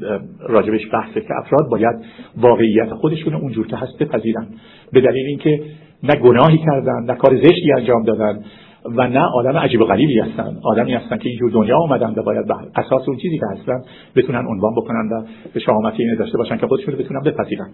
راجبش 0.49 0.81
بحثه 0.93 1.21
که 1.21 1.35
افراد 1.39 1.69
باید 1.71 1.97
واقعیت 2.37 2.91
خودشون 2.91 3.35
اونجور 3.35 3.67
که 3.67 3.77
هست 3.77 3.99
بپذیرن. 4.03 4.47
به 4.93 5.01
دلیل 5.01 5.27
اینکه 5.27 5.63
نه 6.03 6.17
گناهی 6.17 6.59
کردن 6.59 7.05
نه 7.05 7.15
کار 7.15 7.37
زشتی 7.37 7.73
انجام 7.79 8.05
دادن 8.05 8.45
و 8.85 9.09
نه 9.09 9.21
آدم 9.35 9.57
عجیب 9.57 9.81
و 9.81 9.85
غریبی 9.85 10.21
هستن. 10.21 10.57
آدمی 10.65 10.95
هستن 10.95 11.17
که 11.19 11.29
اینجور 11.29 11.51
دنیا 11.51 11.79
آمدن 11.79 12.15
و 12.17 12.23
باید 12.23 12.47
به 12.47 12.55
اساس 12.77 13.09
اون 13.09 13.17
چیزی 13.17 13.39
که 13.39 13.47
هستن 13.53 13.81
بتونن 14.17 14.47
عنوان 14.47 14.75
بکنن 14.77 15.09
و 15.13 15.25
به 15.55 15.61
شهامتی 15.61 16.03
اینه 16.03 16.17
داشته 16.17 16.39
باشن 16.39 16.57
که 16.57 16.67
خودشون 16.67 16.95
بتونن 16.95 17.21
بپذیرن. 17.21 17.71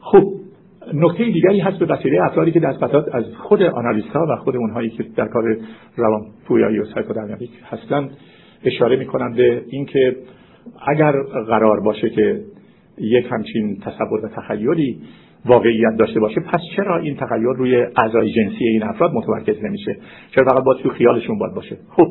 خب 0.00 0.47
نکته 0.94 1.24
دیگری 1.24 1.60
هست 1.60 1.78
به 1.78 1.86
وسیله 1.86 2.24
افرادی 2.24 2.50
که 2.50 2.60
دست 2.60 2.82
از 3.12 3.24
خود 3.38 3.62
آنالیست 3.62 4.08
ها 4.08 4.26
و 4.30 4.36
خود 4.36 4.56
اونهایی 4.56 4.90
که 4.90 5.04
در 5.16 5.28
کار 5.28 5.56
روان 5.96 6.20
پویایی 6.46 6.78
و 6.78 6.84
سایکودینامیک 6.84 7.50
هستن 7.64 8.10
اشاره 8.64 8.96
می‌کنن 8.96 9.32
به 9.32 9.62
اینکه 9.70 10.16
اگر 10.86 11.12
قرار 11.48 11.80
باشه 11.80 12.10
که 12.10 12.40
یک 12.98 13.26
همچین 13.30 13.76
تصور 13.80 14.24
و 14.24 14.28
تخیلی 14.28 15.00
واقعیت 15.46 15.96
داشته 15.98 16.20
باشه 16.20 16.40
پس 16.40 16.60
چرا 16.76 16.98
این 16.98 17.16
تخیل 17.16 17.42
روی 17.42 17.76
اعضای 17.76 18.32
جنسی 18.32 18.64
این 18.64 18.82
افراد 18.82 19.12
متمرکز 19.14 19.64
نمیشه؟ 19.64 19.96
چرا 20.36 20.46
فقط 20.48 20.64
باید 20.64 20.82
تو 20.82 20.90
خیالشون 20.90 21.38
باید 21.38 21.54
باشه؟ 21.54 21.76
خب 21.96 22.06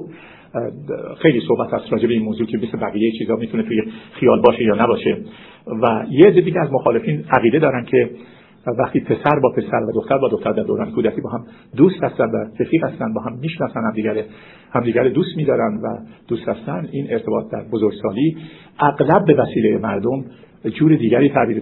خیلی 1.22 1.42
صحبت 1.48 1.74
هست 1.74 1.92
راجع 1.92 2.08
به 2.08 2.14
این 2.14 2.24
موضوع 2.24 2.48
که 2.48 2.58
مثل 2.58 2.78
بقیه 2.78 3.12
چیزا 3.20 3.36
می‌تونه 3.36 3.64
توی 3.64 3.82
خیال 4.12 4.42
باشه 4.42 4.64
یا 4.64 4.76
نباشه. 4.76 5.18
و 5.68 6.06
یه 6.10 6.28
عده 6.28 6.42
دیگه 6.42 6.60
از 6.60 6.72
مخالفین 6.72 7.24
عقیده 7.32 7.60
دارن 7.60 7.86
که 7.86 8.10
وقتی 8.80 9.00
پسر 9.00 9.40
با 9.40 9.50
پسر 9.58 9.84
و 9.88 9.92
دختر 9.96 10.18
با 10.18 10.30
دختر 10.30 10.52
در 10.52 10.64
دوران 10.64 10.92
کودکی 10.92 11.22
با 11.22 11.30
هم 11.30 11.46
دوست 11.76 12.04
هستن 12.04 12.26
و 12.26 12.46
رفیق 12.60 12.84
هستن 12.84 13.14
با 13.14 13.22
هم 13.22 13.38
می‌شناسن 13.42 13.80
همدیگه 13.88 14.26
همدیگه 14.72 15.10
دوست 15.10 15.38
میدارن 15.38 15.80
و 15.84 15.98
دوست 16.28 16.50
هستن 16.50 16.88
این 16.92 17.08
ارتباط 17.10 17.52
در 17.52 17.64
بزرگسالی 17.72 18.38
اغلب 18.80 19.26
به 19.26 19.34
وسیله 19.34 19.78
مردم 19.78 20.26
جور 20.80 20.96
دیگری 20.96 21.30
تعبیر 21.30 21.62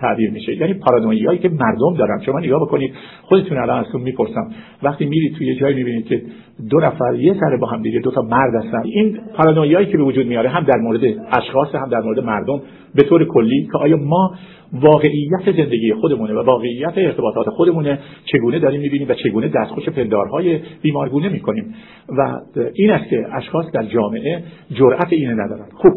تعبیر 0.00 0.30
میشه. 0.30 0.56
یعنی 0.56 0.74
پارانویایی 0.74 1.38
که 1.38 1.48
مردم 1.48 1.96
دارن. 1.98 2.20
شما 2.26 2.40
نگاه 2.40 2.60
بکنید 2.60 2.94
خودتون 3.22 3.58
الان 3.58 3.84
ازتون 3.84 4.00
می‌پرسم. 4.00 4.50
وقتی 4.82 5.06
میرید 5.06 5.34
توی 5.36 5.46
یه 5.46 5.54
جایی 5.54 5.74
می‌بینید 5.74 6.06
که 6.06 6.22
دو 6.70 6.80
نفر 6.80 7.14
یه 7.14 7.34
سر 7.34 7.56
با 7.56 7.66
هم 7.66 7.82
دیگه 7.82 8.00
دو 8.00 8.10
تا 8.10 8.22
مرد 8.22 8.54
هستن. 8.54 8.82
این 8.84 9.18
پارانویایی 9.34 9.86
که 9.86 9.96
به 9.96 10.02
وجود 10.02 10.26
میاره 10.26 10.48
هم 10.48 10.64
در 10.64 10.76
مورد 10.76 11.00
اشخاص 11.32 11.74
هم 11.74 11.88
در 11.88 12.00
مورد 12.00 12.20
مردم 12.20 12.60
به 12.94 13.02
طور 13.02 13.24
کلی 13.24 13.68
که 13.72 13.78
آیا 13.78 13.96
ما 13.96 14.34
واقعیت 14.72 15.44
زندگی 15.56 15.94
خودمونه 15.94 16.34
و 16.34 16.44
واقعیت 16.44 16.92
ارتباطات 16.96 17.48
خودمونه 17.48 17.98
چگونه 18.24 18.58
داریم 18.58 18.80
می‌بینیم 18.80 19.08
و 19.08 19.14
چگونه 19.14 19.48
دستخوش 19.48 19.88
پندارهای 19.88 20.60
بیمارگونه 20.82 21.28
می‌کنیم؟ 21.28 21.74
و 22.18 22.40
این 22.74 22.90
است 22.90 23.10
که 23.10 23.26
اشخاص 23.32 23.66
در 23.72 23.86
جامعه 23.86 24.42
جرأت 24.72 25.12
اینه 25.12 25.34
ندارن. 25.34 25.66
خب 25.74 25.90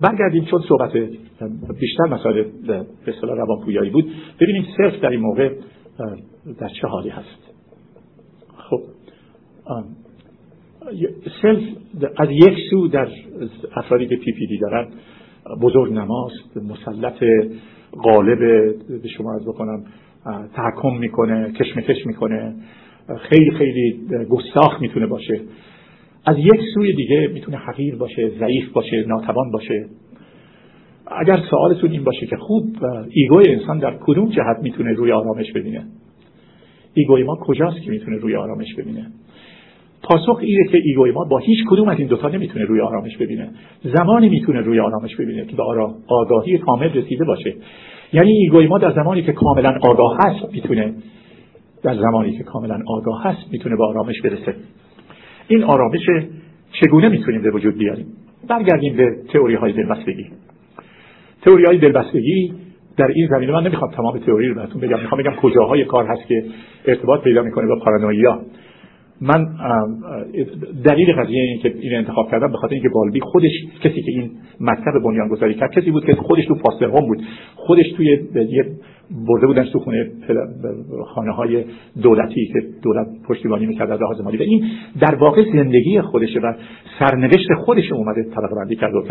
برگردیم 0.00 0.44
چون 0.44 0.62
صحبت 0.68 0.92
بیشتر 1.80 2.04
مسائل 2.10 2.44
به 2.66 2.84
اصطلاح 3.06 3.36
روانپویایی 3.36 3.90
بود. 3.90 4.04
ببینیم 4.40 4.64
self 4.76 5.00
در 5.00 5.10
این 5.10 5.20
موقع 5.20 5.50
در 6.60 6.68
چه 6.80 6.86
حالی 6.86 7.08
هست. 7.08 7.52
خب 8.56 8.80
self 11.42 11.62
از 12.16 12.28
یک 12.30 12.58
سو 12.70 12.88
در 12.88 13.08
افرادی 13.76 14.06
که 14.06 14.16
PPD 14.16 14.58
دارن. 14.58 14.88
بزرگ 15.62 15.92
نماست 15.92 16.56
مسلط 16.56 17.24
غالب 17.92 18.38
به 19.02 19.08
شما 19.08 19.34
از 19.34 19.46
بکنم 19.46 19.84
تحکم 20.54 20.96
می‌کنه 20.98 21.52
کشمکش 21.52 22.06
می‌کنه. 22.06 22.54
خیلی 23.20 23.50
خیلی 23.50 24.00
گستاخ 24.30 24.80
می‌تونه 24.80 25.06
باشه. 25.06 25.40
از 26.26 26.38
یک 26.38 26.60
سوی 26.74 26.92
دیگه 26.92 27.30
می‌تونه 27.34 27.56
حقیر 27.56 27.96
باشه 27.96 28.30
ضعیف 28.38 28.72
باشه 28.72 29.04
ناتوان 29.08 29.50
باشه. 29.50 29.86
اگر 31.06 31.40
سوالتون 31.50 31.90
این 31.90 32.04
باشه 32.04 32.26
که 32.26 32.36
خوب 32.36 32.76
ego 33.10 33.35
ی 33.35 33.44
انسان 33.48 33.78
در 33.78 33.98
کدوم 34.00 34.28
جهت 34.28 34.56
می‌تونه 34.62 34.92
روی 34.92 35.12
آرامش 35.12 35.52
ببینه؟ 35.52 35.86
ego 36.94 37.15
ی 37.15 37.22
ما 37.22 37.36
کجاست 37.40 37.82
که 37.82 37.90
می‌تونه 37.90 38.16
روی 38.16 38.36
آرامش 38.36 38.74
ببینه؟ 38.78 39.06
پاسخ 40.02 40.38
اینه 40.42 40.68
که 40.68 40.78
ego 40.84 41.05
ی 41.05 41.12
ما 41.12 41.24
با 41.24 41.38
هیچ 41.38 41.58
کدوم 41.70 41.88
از 41.88 41.98
این 41.98 42.06
دوتا 42.06 42.28
نمی‌تونه 42.28 42.64
روی 42.64 42.80
آرامش 42.80 43.16
ببینه. 43.16 43.50
زمانی 43.82 44.28
می‌تونه 44.28 44.60
روی 44.60 44.80
آرامش 44.80 45.16
ببینه 45.16 45.44
که 45.44 45.56
به 45.56 45.62
آگاهی 46.06 46.58
کامل 46.58 46.92
رسیده 46.92 47.24
باشه. 47.24 47.54
یعنی 48.12 48.32
ایگوی 48.32 48.66
ما 48.66 48.78
در 48.78 48.92
زمانی 48.92 49.22
که 49.22 49.32
کاملا 49.32 49.78
آگاه 49.82 50.18
هست 50.24 50.52
می‌تونه 50.52 50.94
در 51.82 51.94
زمانی 51.94 52.38
که 52.38 52.44
کاملا 52.44 52.78
آگاه 52.86 53.24
هست 53.24 53.52
می‌تونه 53.52 53.76
به 53.76 53.84
آرامش 53.84 54.20
برسه. 54.20 54.54
این 55.48 55.64
آرامش 55.64 56.06
چگونه 56.72 57.08
می‌تونیم 57.08 57.42
به 57.42 57.50
وجود 57.50 57.78
بیاریم؟ 57.78 58.06
برگردیم 58.48 58.96
به 58.96 59.16
تئوری 59.32 59.54
های 59.54 59.72
دلبستگی. 59.72 60.26
تئوری 61.42 61.64
های 61.64 61.78
دلبستگی 61.78 62.52
در 62.96 63.06
این 63.06 63.28
زمینه 63.30 63.52
من 63.52 63.66
نمی‌خوام 63.66 63.90
تمام 63.90 64.18
تئوری 64.18 64.48
رو 64.48 64.54
بهتون 64.54 64.80
بگم. 64.80 65.00
می‌خوام 65.00 65.22
بگم 65.22 65.34
کجاهای 65.42 65.84
کار 65.84 66.06
هست 66.06 66.26
که 66.26 66.44
ارتباط 66.86 67.22
پیدا 67.22 67.42
می‌کنه 67.42 67.66
با 67.66 67.76
پارانویا. 67.84 68.40
من 69.20 69.48
دلیل 70.84 71.12
قضیه 71.12 71.42
این 71.42 71.58
که 71.62 71.74
این 71.80 71.94
انتخاب 71.94 72.30
کردم 72.30 72.52
به 72.52 72.58
خاطر 72.58 72.74
اینکه 72.74 72.88
بالبی 72.88 73.20
خودش 73.20 73.52
کسی 73.82 74.02
که 74.02 74.12
این 74.12 74.30
مکتب 74.60 75.02
بنیانگذاری 75.04 75.54
کرد 75.54 75.72
کسی 75.72 75.90
بود 75.90 76.04
که 76.04 76.14
خودش 76.14 76.44
تو 76.46 76.54
هم 76.82 77.06
بود. 77.06 77.22
خودش 77.54 77.92
توی 77.96 78.18
یه 78.34 78.64
برده 79.26 79.46
بودن 79.46 79.64
تو 79.64 79.78
خونه 79.78 80.10
خانه 81.14 81.32
های 81.32 81.64
دولتی 82.02 82.46
که 82.46 82.60
دولت 82.82 83.06
پشتیبانی 83.28 83.66
می‌کرد 83.66 83.90
از 83.90 84.20
مالی. 84.24 84.36
و 84.36 84.42
این 84.42 84.64
در 85.00 85.14
واقع 85.14 85.52
زندگی 85.52 86.00
خودشه 86.00 86.40
و 86.40 86.54
سرنوشت 86.98 87.54
خودش 87.64 87.92
اومده 87.92 88.22
طبقه 88.22 88.54
بندی 88.56 88.76
کرد 88.76 88.94
و 88.94 89.02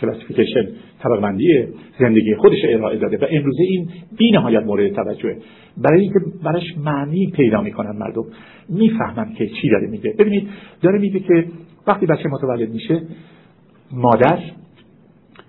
کلاسیفیکیشن 0.00 0.68
طبقه 1.02 1.20
بندی 1.20 1.64
زندگی 2.00 2.34
خودش 2.34 2.58
ارائه 2.64 2.98
داده. 2.98 3.16
و 3.16 3.26
امروزه 3.30 3.62
این 3.62 3.88
بی 4.18 4.30
نهایت 4.30 4.62
مورد 4.62 4.92
توجهه. 4.92 5.36
برای 5.76 6.00
اینکه 6.00 6.18
براش 6.44 6.78
معنی 6.84 7.32
پیدا 7.36 7.62
می‌کنن 7.62 7.96
مردم 7.98 8.24
می‌فهمن 8.68 9.34
که 9.34 9.46
چی 9.46 9.68
داره 9.70 9.86
میگه. 9.86 10.14
ببینید 10.18 10.48
داره 10.82 10.98
میگه 10.98 11.20
که 11.20 11.44
وقتی 11.86 12.06
بچه 12.06 12.28
متولد 12.28 12.70
میشه 12.70 13.02
مادر 13.92 14.38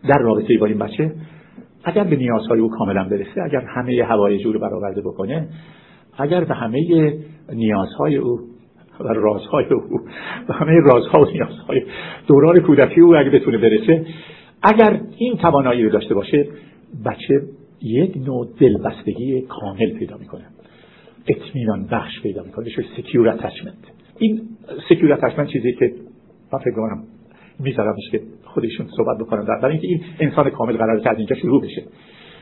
در 0.07 0.17
رابطه 0.17 0.57
با 0.57 0.65
این 0.65 0.77
بچه 0.77 1.11
اگر 1.83 2.03
به 2.03 2.15
نیازهای 2.15 2.59
او 2.59 2.69
کاملا 2.69 3.03
برسه 3.03 3.41
اگر 3.43 3.61
همه 3.61 4.03
هوای 4.03 4.43
رو 4.43 4.59
برآورده 4.59 5.01
بکنه 5.01 5.47
اگر 6.17 6.43
به 6.43 6.53
همه 6.53 7.13
نیازهای 7.53 8.15
او 8.15 8.39
و 8.99 9.07
رازهای 9.07 9.65
او 9.65 9.99
و 10.49 10.53
همه 10.53 10.79
رازها 10.79 11.21
و 11.21 11.25
نیازهای 11.25 11.81
دوران 12.27 12.59
کودکی 12.59 13.01
او 13.01 13.15
اگر 13.15 13.29
بتونه 13.29 13.57
برسه 13.57 14.05
اگر 14.63 15.01
این 15.17 15.37
توانایی 15.37 15.83
رو 15.83 15.89
داشته 15.89 16.13
باشه 16.13 16.47
بچه 17.05 17.41
یک 17.81 18.17
نوع 18.17 18.47
دلبستگی 18.59 19.41
کامل 19.41 19.97
پیدا 19.99 20.17
می‌کنه. 20.17 20.45
اطمینان 21.27 21.87
بخش 21.91 22.21
پیدا 22.21 22.43
می‌کنه 22.43 22.65
بهش 22.65 22.85
secure 22.97 23.29
attachment 23.29 23.73
این 24.17 24.41
secure 24.89 25.13
attachment 25.13 25.47
چیزی 25.47 25.73
که 25.73 25.93
من 26.53 26.59
فکر 26.59 26.97
میذارمش 27.59 28.09
که 28.11 28.21
خودشون 28.53 28.87
صحبت 28.97 29.17
بکنم 29.17 29.45
برای 29.61 29.71
اینکه 29.71 29.87
این 29.87 30.01
انسان 30.19 30.49
کامل 30.49 30.77
قرار 30.77 31.01
از 31.05 31.17
اینجا 31.17 31.35
شروع 31.35 31.61
بشه. 31.61 31.83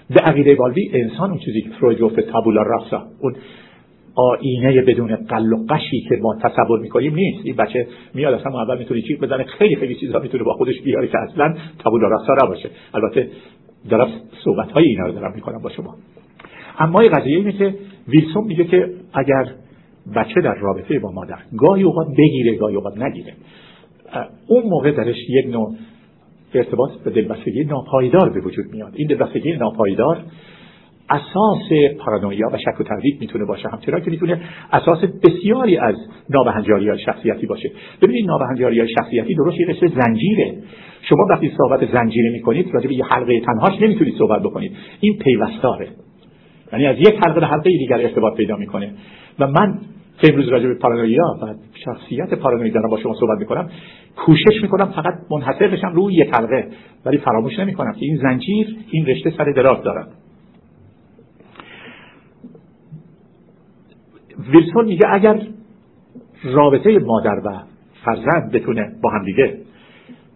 به 0.09 0.21
عقیده 0.21 0.55
بالبی 0.55 0.89
انسان 0.93 1.29
اون 1.29 1.39
چیزی 1.39 1.61
که 1.61 1.69
فروید 1.69 1.99
گفته 1.99 2.21
tabula 2.21 2.61
rasa 2.61 3.07
اون 3.19 3.35
آینه 4.15 4.81
بدون 4.81 5.15
غل 5.15 5.53
و 5.53 5.65
غشی 5.69 6.01
که 6.09 6.17
ما 6.21 6.35
تصور 6.41 6.79
می‌کنیم 6.79 7.15
نیست. 7.15 7.45
این 7.45 7.55
بچه 7.55 7.87
میاد 8.13 8.33
اصلا 8.33 8.61
اول 8.61 8.77
می‌تونه 8.77 9.01
چیز 9.01 9.19
بزنه. 9.19 9.43
خیلی 9.43 9.75
خیلی 9.75 9.95
چیزا 9.95 10.19
می‌تونه 10.19 10.43
با 10.43 10.53
خودش 10.53 10.81
بیاره 10.81 11.07
که 11.07 11.17
اصلا 11.17 11.55
تابولا 11.79 12.07
راسا 12.07 12.33
نباشه. 12.43 12.69
البته 12.93 13.29
دارم 13.89 14.07
صحبت 14.43 14.71
های 14.71 14.85
اینا 14.85 15.05
رو 15.05 15.11
دارم 15.11 15.31
می‌کنم 15.35 15.61
با 15.61 15.69
شما. 15.69 15.95
اما 16.79 16.99
قضیه 16.99 17.37
اینه 17.37 17.51
که 17.51 17.73
ویلسون 18.07 18.43
میگه 18.43 18.63
که 18.63 18.89
اگر 19.13 19.49
بچه 20.15 20.41
در 20.41 20.55
رابطه 20.55 20.99
با 20.99 21.11
مادر 21.11 21.37
گاهی 21.57 21.83
اوقات 21.83 22.07
بگیره 22.17 22.55
گاهی 22.55 22.75
اوقات 22.75 22.97
نگیره. 22.97 23.33
اون 24.47 24.63
موقع 24.63 24.91
درش 24.91 25.15
یک 25.29 25.45
نوع 25.47 25.75
ارتباط 26.53 26.91
به 27.05 27.11
دلبستگی 27.11 27.63
ناپایدار 27.63 28.29
به 28.29 28.39
وجود 28.39 28.65
میاد. 28.71 28.93
این 28.95 29.07
دلبستگی 29.07 29.53
ناپایدار 29.53 30.23
اساس 31.09 31.97
پارانویا 31.99 32.47
و 32.53 32.57
شک 32.57 32.79
و 32.79 32.83
تردید 32.83 33.21
می‌تونه 33.21 33.45
باشه. 33.45 33.69
همچنان 33.69 34.01
که 34.01 34.11
می‌تونه 34.11 34.41
اساس 34.71 34.99
بسیاری 35.03 35.77
از 35.77 35.95
نابهنجاری 36.29 36.89
های 36.89 36.99
شخصیتی 36.99 37.45
باشه. 37.47 37.71
ببینید 38.01 38.27
نابهنجاری 38.27 38.79
های 38.79 38.89
شخصیتی 38.89 39.35
درست 39.35 39.59
یه 39.59 39.91
زنجیره. 39.95 40.57
شما 41.01 41.25
وقتی 41.29 41.51
صحبت 41.57 41.91
زنجیره 41.91 42.31
می‌کنید 42.31 42.69
راجع 42.73 42.87
به 42.87 42.95
یه 42.95 43.05
حلقه 43.05 43.39
تنهاش 43.39 43.81
نمی‌تونید 43.81 44.15
صحبت 44.17 44.41
بکنید. 44.41 44.71
این 44.99 45.17
پیوستاره. 45.17 45.87
یعنی 46.73 46.85
از 46.85 46.97
یک 46.99 47.15
حلقه 47.25 47.39
به 47.39 47.47
حلقه 47.47 47.69
دیگر 47.69 48.01
ارتباط 48.01 48.37
پیدا 48.37 48.55
می‌کنه. 48.55 48.93
و 49.39 49.47
من 49.47 49.79
امروز 50.23 50.47
راجع 50.47 50.67
به 50.67 50.73
پارانویا 50.73 51.23
و 51.41 51.53
شخصیت 51.85 52.33
پارانویی 52.33 52.71
دارم 52.71 52.89
با 52.89 52.99
شما 52.99 53.13
صحبت 53.13 53.39
می‌کنم. 53.39 53.69
کوشش 54.15 54.61
می‌کنم 54.61 54.85
فقط 54.85 55.13
منحصر 55.31 55.67
بشم 55.67 55.93
روی 55.93 56.13
یک 56.13 56.35
حلقه 56.35 56.67
ولی 57.05 57.17
فراموش 57.17 57.59
نمی‌کنم 57.59 57.91
که 57.91 58.05
این 58.05 58.17
زنجیر 58.17 58.77
این 58.91 59.05
رشته 59.05 59.33
سر 59.37 59.51
دراز 59.51 59.83
دارد 59.83 60.07
ویلسون 64.53 64.85
میگه 64.85 65.07
اگر 65.11 65.41
رابطه 66.43 66.99
مادر 66.99 67.41
و 67.45 67.59
فرزند 68.05 68.51
بتونه 68.51 68.91
با 69.01 69.09
هم 69.09 69.25
دیگه 69.25 69.57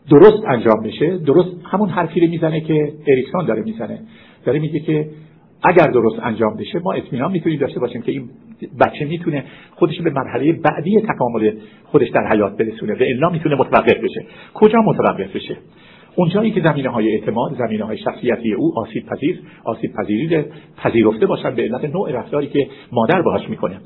درست 0.09 0.45
انجام 0.47 0.83
بشه 0.83 1.17
درست 1.17 1.49
همون 1.71 1.89
حرفی 1.89 2.19
رو 2.19 2.27
می‌زنه 2.27 2.61
که 2.61 2.93
اریکسون 3.07 3.45
داره 3.45 3.61
می‌زنه. 3.61 3.99
داره 4.45 4.59
میگه 4.59 4.79
که 4.79 5.09
اگر 5.63 5.87
درست 5.87 6.19
انجام 6.21 6.57
بشه 6.57 6.79
ما 6.79 6.93
اطمینان 6.93 7.31
می‌تونیم 7.31 7.59
داشته 7.59 7.79
باشیم 7.79 8.01
که 8.01 8.11
این 8.11 8.29
بچه 8.79 9.05
می‌تونه 9.05 9.43
خودش 9.71 10.01
به 10.01 10.09
مرحله 10.09 10.53
بعدی 10.53 11.01
تکامل 11.01 11.51
خودش 11.85 12.09
در 12.09 12.27
حیات 12.31 12.57
برسونه. 12.57 12.93
و 12.93 13.03
الا 13.03 13.29
می‌تونه 13.29 13.55
متوقف 13.55 13.97
بشه. 14.03 14.25
کجا 14.53 14.79
متوقف 14.79 15.35
بشه؟ 15.35 15.57
اونجایی 16.15 16.51
که 16.51 16.61
زمینه 16.61 16.89
های 16.89 17.11
اعتماد 17.11 17.55
زمینه 17.57 17.83
های 17.83 17.97
شخصیتی 17.97 18.53
او 18.53 18.79
آسیب 18.79 19.05
پذیر 19.05 19.41
آسیب 19.63 19.93
پذیری 19.93 20.43
پذیرفته 20.77 21.25
باشن 21.25 21.55
به 21.55 21.61
علت 21.61 21.85
نوع 21.85 22.11
رفتاری 22.11 22.47
که 22.47 22.67
مادر 22.91 23.21
باهاش 23.21 23.49
می‌کنه. 23.49 23.77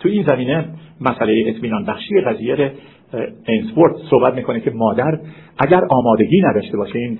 تو 0.00 0.08
این 0.08 0.24
زمینه 0.26 0.64
مسئله 1.00 1.44
اطمینان 1.46 1.84
بخشی 1.84 2.20
قضیه 2.20 2.72
اینسورت 3.46 3.96
صحبت 4.10 4.34
می‌کنه 4.34 4.60
که 4.60 4.70
مادر 4.70 5.18
اگر 5.58 5.84
آمادگی 5.90 6.40
نداشته 6.40 6.76
باشه 6.76 6.98
این 6.98 7.18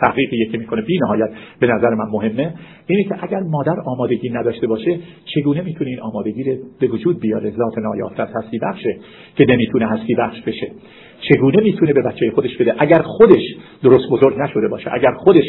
تحقیقی 0.00 0.48
که 0.52 0.58
می‌کنه 0.58 0.82
بی 0.82 0.98
نهایت 0.98 1.30
به 1.60 1.66
نظر 1.66 1.90
من 1.90 2.04
مهمه 2.12 2.54
اینه 2.86 3.04
که 3.04 3.24
اگر 3.24 3.40
مادر 3.40 3.80
آمادگی 3.86 4.30
نداشته 4.30 4.66
باشه 4.66 4.98
چگونه 5.24 5.62
می‌تونه 5.62 5.90
این 5.90 6.00
آمادگی 6.00 6.44
رو 6.44 6.56
به 6.80 6.86
وجود 6.86 7.20
بیاره؟ 7.20 7.50
ذات 7.50 7.78
نایافته 7.78 8.22
از 8.22 8.28
هستی 8.34 8.58
بخشه 8.58 8.96
که 9.36 9.46
نمی‌تونه 9.48 9.86
هستی 9.86 10.14
بخش 10.14 10.40
بشه. 10.40 10.70
چگونه 11.28 11.62
می‌تونه 11.62 11.92
به 11.92 12.02
بچه 12.02 12.30
خودش 12.34 12.56
بده؟ 12.56 12.74
اگر 12.78 13.02
خودش 13.02 13.42
درست 13.82 14.08
بزرگ 14.10 14.38
نشده 14.38 14.68
باشه 14.68 14.90
اگر 14.92 15.12
خودش 15.12 15.44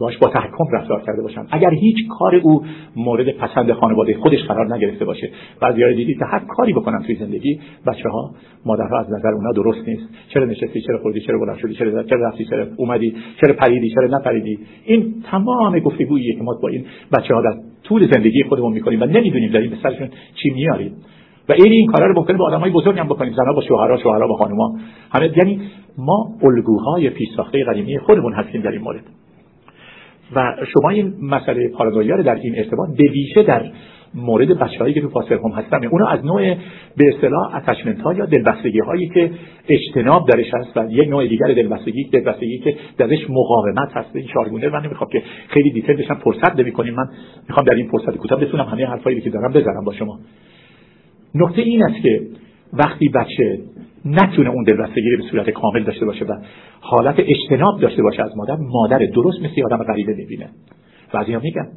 باش 0.00 0.18
با 0.18 0.28
تحکم 0.28 0.64
رفتار 0.72 1.02
کرده 1.06 1.22
باشن 1.22 1.46
اگر 1.50 1.70
هیچ 1.70 1.96
کار 2.18 2.34
او 2.34 2.62
مورد 2.96 3.30
پسند 3.30 3.72
خانواده 3.72 4.14
خودش 4.14 4.42
قرار 4.42 4.74
نگرفته 4.74 5.04
باشه 5.04 5.30
بعضی 5.62 5.82
های 5.82 5.94
دیدید 5.94 6.18
که 6.18 6.24
هر 6.24 6.42
کاری 6.48 6.72
بکنن 6.72 7.02
توی 7.02 7.14
زندگی 7.14 7.60
بچه 7.86 8.08
ها 8.08 8.34
مادرها 8.66 8.98
از 9.00 9.06
نظر 9.10 9.28
اونا 9.28 9.52
درست 9.52 9.88
نیست. 9.88 10.08
چرا 10.28 10.44
نشستی 10.44 10.80
چرا 10.80 10.98
خوردی 10.98 11.20
چرا 11.20 11.38
بلند 11.38 11.56
شدی 11.58 11.74
چرا 11.74 12.02
چرا 12.02 12.28
رفتی 12.28 12.44
چرا 12.44 12.66
اومدی 12.76 13.14
چرا 13.40 13.54
پریدی 13.54 13.90
چرا 13.90 14.18
نپریدی؟ 14.18 14.58
این 14.84 15.14
تمام 15.30 15.78
گفتگویی 15.78 16.34
که 16.34 16.42
ما 16.42 16.58
با 16.62 16.68
این 16.68 16.84
بچه 17.18 17.34
ها 17.34 17.42
در 17.42 17.54
طول 17.84 18.12
زندگی 18.12 18.42
خودمون 18.42 18.72
می‌کنیم 18.72 19.02
و 19.02 19.04
نمی‌دونیم 19.04 19.50
داریم 19.50 19.70
به 19.70 19.76
سرشون 19.82 20.08
چی 20.34 20.50
میاریم 20.50 20.92
و 21.48 21.52
این 21.52 21.72
این 21.72 21.86
کارا 21.86 22.06
رو 22.06 22.14
ممکنه 22.16 22.36
با 22.36 22.46
آدمای 22.46 22.70
بزرگ 22.70 22.98
هم 22.98 23.06
بکنیم 23.06 23.32
زنها 23.32 23.52
با 23.52 23.62
شوهرها 23.62 23.96
شوهرها 23.96 24.28
با 24.28 24.36
خانم‌ها 24.36 24.74
همه 25.12 25.38
یعنی 25.38 25.60
ما 25.98 26.26
الگوهای 26.42 27.10
پیشساخته 27.10 27.64
قدیمی 27.64 27.98
خودمون 27.98 28.32
هستیم 28.32 28.62
در 28.62 28.70
این 28.70 28.80
مورد. 28.80 29.02
و 30.34 30.54
شما 30.72 30.90
این 30.90 31.14
مسئله 31.22 31.68
پارانویا 31.68 32.16
رو 32.16 32.22
در 32.22 32.34
این 32.34 32.58
ارتباط 32.58 32.88
به 32.98 33.04
ویژه 33.04 33.42
در 33.42 33.62
مورد 34.14 34.58
بچه‌هایی 34.58 34.94
که 34.94 35.00
تو 35.00 35.08
فاصل 35.08 35.38
هم 35.44 35.50
هستن 35.50 35.86
اونا 35.86 36.06
از 36.06 36.24
نوع 36.24 36.54
به 36.96 37.08
اصطلاح 37.14 37.54
اتچمنت 37.56 38.00
ها 38.00 38.14
یا 38.14 38.26
دلبستگی 38.26 38.78
هایی 38.78 39.08
که 39.08 39.30
اجتناب 39.68 40.28
درش 40.28 40.54
هست 40.54 40.76
و 40.76 40.86
یک 40.90 41.08
نوع 41.08 41.26
دیگر 41.26 41.46
دلبستگی 41.46 42.04
دلبستگی 42.04 42.58
که 42.58 42.76
درش 42.98 43.30
مقاومت 43.30 43.92
هست 43.92 44.16
این 44.16 44.26
چارگونه 44.34 44.68
من 44.68 44.86
نمی‌خوام 44.86 45.10
که 45.12 45.22
خیلی 45.48 45.70
دیتیل 45.70 45.96
بشم 45.96 46.14
فرصت 46.14 46.60
نمی‌کنیم. 46.60 46.94
من 46.94 47.08
می‌خوام 47.48 47.66
در 47.66 47.74
این 47.74 47.88
فرصت 47.90 48.16
کوتاه 48.16 48.40
بتونم 48.40 48.64
همه 48.64 48.86
حرفایی 48.86 49.20
که 49.20 49.30
دارم 49.30 49.52
بزنم 49.52 49.84
با 49.84 49.92
شما. 49.92 50.18
نکته 51.34 51.62
این 51.62 51.84
است 51.84 52.02
که 52.02 52.20
وقتی 52.72 53.08
بچه 53.08 53.58
نتونه 54.04 54.50
اون 54.50 54.64
دلبستگی 54.64 55.16
به 55.16 55.22
صورت 55.30 55.50
کامل 55.50 55.82
داشته 55.84 56.06
باشه 56.06 56.24
و 56.24 56.34
حالت 56.80 57.14
اجتناب 57.18 57.80
داشته 57.80 58.02
باشه 58.02 58.22
از 58.22 58.36
مادر 58.36 58.56
مادر 58.56 58.98
درست 58.98 59.42
مثل 59.42 59.64
آدم 59.64 59.84
غریبه 59.84 60.14
می‌بینه. 60.14 60.48
بعضی 61.12 61.34
هم 61.34 61.40
میگن. 61.40 61.68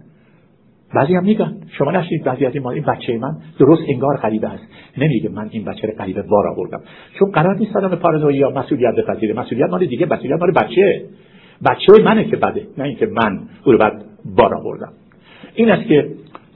بعضی 0.95 1.15
هم 1.15 1.23
میگن. 1.23 1.57
شما 1.77 1.91
نشید 1.91 2.23
بعضی 2.23 2.45
از 2.45 2.55
این, 2.55 2.67
این 2.67 2.83
بچه 2.83 3.17
من 3.17 3.37
درست 3.59 3.81
انگار 3.87 4.17
غریبه 4.17 4.49
است. 4.49 4.63
نمیگه 4.97 5.29
من 5.29 5.49
این 5.51 5.65
بچه 5.65 5.87
رو 5.87 5.93
غریبه 5.93 6.21
بار 6.21 6.47
آوردم. 6.47 6.81
چون 7.19 7.31
قرار 7.31 7.57
نیست 7.57 7.75
آدم 7.75 7.95
پارانویا 7.95 8.49
مسئولیت 8.49 8.95
بپذیره. 8.95 9.33
مسئولیت 9.33 9.69
مال 9.69 9.85
دیگه 9.85 10.05
مسئولیت 10.05 10.39
مال 10.39 10.51
بچه. 10.51 11.05
بچه 11.69 12.03
منه 12.03 12.23
که 12.23 12.35
بده 12.35 12.67
نه 12.77 12.83
اینکه 12.83 13.05
من 13.05 13.39
او 13.65 13.71
رو 13.71 13.77
بعد 13.77 14.03
بار 14.37 14.55
آوردم. 14.55 14.93
این 15.55 15.71
است 15.71 15.87
که 15.87 16.09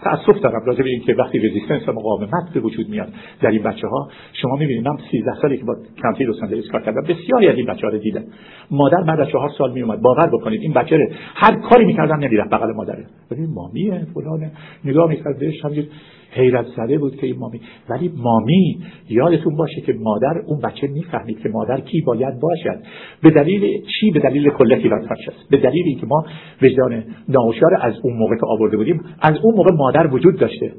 تاسف 0.06 0.42
دارم 0.42 0.66
راجع 0.66 0.84
به 0.84 0.90
اینکه 0.90 1.14
وقتی 1.14 1.40
رزिस्टنس 1.40 1.90
و 1.90 1.92
مقاومت 1.92 2.54
به 2.54 2.60
وجود 2.60 2.90
میاد 2.90 3.10
در 3.42 3.50
این 3.50 3.64
بچه 3.64 3.88
ها 3.88 4.10
شما 4.34 4.56
می‌بینید 4.56 4.88
من 4.88 4.98
13 5.12 5.32
سالی 5.42 5.58
که 5.58 5.64
با 5.66 5.76
کانتی 6.02 6.24
لس 6.24 6.36
آنجلس 6.44 6.68
کار 6.72 6.82
کردم 6.82 7.02
بسیاری 7.02 7.48
از 7.48 7.56
این 7.56 7.66
بچه 7.66 7.88
ها 7.88 7.94
رو 7.94 7.98
دیدم. 7.98 8.24
مادر 8.72 9.02
بعد 9.02 9.20
از 9.20 9.28
4 9.30 9.50
سال 9.58 9.74
میومد 9.74 10.02
باور 10.02 10.28
بکنید 10.28 10.62
این 10.62 10.74
بچه 10.74 10.98
رو 10.98 11.08
هر 11.36 11.56
کاری 11.56 11.86
می‌کردم 11.86 12.16
نمی‌رفت 12.16 12.50
بغل 12.50 12.74
مادره. 12.74 13.06
ببین 13.32 13.50
مامیه 13.54 14.08
فلان 14.14 14.52
نگاه 14.86 15.10
می‌کرد 15.10 15.40
بهش 15.40 15.66
همینجوری 15.66 15.90
حیرت 16.36 16.66
زده 16.78 16.98
بود 16.98 17.16
که 17.16 17.28
این 17.28 17.40
مامی. 17.40 17.62
ولی 17.90 18.12
مامی 18.18 18.80
یادتون 19.10 19.56
باشه 19.56 19.82
که 19.82 19.94
مادر 19.94 20.42
اون 20.46 20.60
بچه 20.60 20.88
می‌فهمید 20.88 21.40
که 21.40 21.50
مادر 21.50 21.82
کی 21.82 22.02
باید 22.02 22.40
باشد. 22.40 22.80
به 23.24 23.30
دلیل 23.30 23.82
چی؟ 24.00 24.12
به 24.12 24.20
دلیل 24.20 24.50
کلتی 24.50 24.90
است. 24.90 25.50
به 25.50 25.58
دلیل 25.58 25.84
اینکه 25.86 26.06
ما 26.06 26.26
وجدان 26.62 27.04
ناهوشیار 27.30 27.78
از 27.82 27.94
اون 28.04 28.18
موقع 28.18 28.36
که 28.36 28.46
آورده 28.46 28.78
بودیم 28.78 29.02
از 29.22 29.34
اون 29.44 29.56
موقع 29.56 29.72
مادر 29.74 30.08
وجود 30.08 30.40
داشته. 30.40 30.72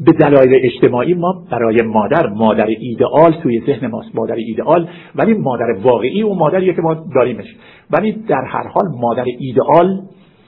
به 0.00 0.12
دلایل 0.12 0.60
اجتماعی 0.64 1.14
ما 1.14 1.44
برای 1.50 1.82
مادر 1.82 2.26
مادر 2.26 2.66
ایدئال 2.66 3.32
توی 3.42 3.62
ذهن 3.66 3.86
ماست 3.86 4.14
مادر 4.14 4.34
ایدئال. 4.34 4.88
ولی 5.14 5.34
مادر 5.34 5.72
واقعی 5.82 6.22
اون 6.22 6.38
مادریه 6.38 6.74
که 6.74 6.82
ما 6.82 6.94
داریمش. 7.14 7.56
ولی 7.90 8.12
در 8.12 8.44
هر 8.48 8.66
حال 8.68 8.84
مادر 9.00 9.24
ایدئال 9.38 10.00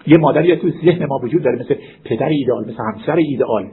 یه 0.06 0.18
مادری 0.18 0.56
تو 0.56 0.70
ذهن 0.70 1.06
ما 1.06 1.18
وجود 1.22 1.42
داره 1.42 1.58
مثل 1.58 1.74
پدر 2.04 2.28
ایدئال 2.28 2.64
مثل 2.64 2.82
همسر 2.94 3.16
ایدئال. 3.16 3.66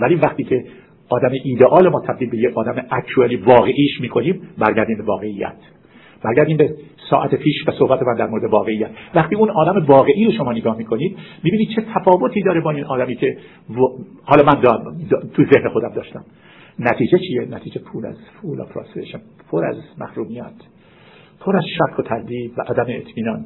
ولی 0.00 0.14
وقتی 0.14 0.44
که 0.44 0.64
آدم 1.08 1.30
ایدئال 1.44 1.88
ما 1.88 2.00
تبدیل 2.00 2.30
به 2.30 2.38
یک 2.38 2.58
آدم 2.58 2.86
اکچوالی 2.90 3.36
واقعیش 3.36 4.00
می‌کنیم 4.00 4.42
برگردیم 4.58 4.96
به 4.96 5.04
واقعیت. 5.04 5.56
برگردیم 6.22 6.56
به 6.56 6.74
ساعت 7.10 7.34
پیش 7.34 7.68
و 7.68 7.72
صحبت 7.72 8.02
من 8.02 8.14
در 8.14 8.26
مورد 8.26 8.44
واقعیت. 8.44 8.90
وقتی 9.14 9.36
اون 9.36 9.50
آدم 9.50 9.86
واقعی 9.86 10.24
رو 10.24 10.32
شما 10.32 10.52
نگاه 10.52 10.76
می‌کنید 10.76 11.18
می‌بینید 11.44 11.68
چه 11.68 11.82
تفاوتی 11.94 12.42
داره 12.42 12.60
با 12.60 12.70
این 12.70 12.84
آدمی 12.84 13.16
که 13.16 13.36
حالا 14.22 14.44
من 14.44 14.62
تو 15.34 15.44
ذهن 15.44 15.68
خودم 15.68 15.92
داشتم. 15.94 16.24
نتیجه 16.78 17.18
چیه؟ 17.18 17.48
نتیجه 17.50 17.80
پول 17.80 18.06
از 18.06 18.16
فول 18.40 18.60
آف 18.60 18.76
پر 19.50 19.64
از 19.64 19.76
محرومیت. 19.98 20.54
پر 21.40 21.56
از 21.56 21.64
شک 21.64 21.98
و 21.98 22.02
تردید 22.02 22.52
و 22.58 22.62
عدم 22.62 22.86
اطمینان. 22.88 23.44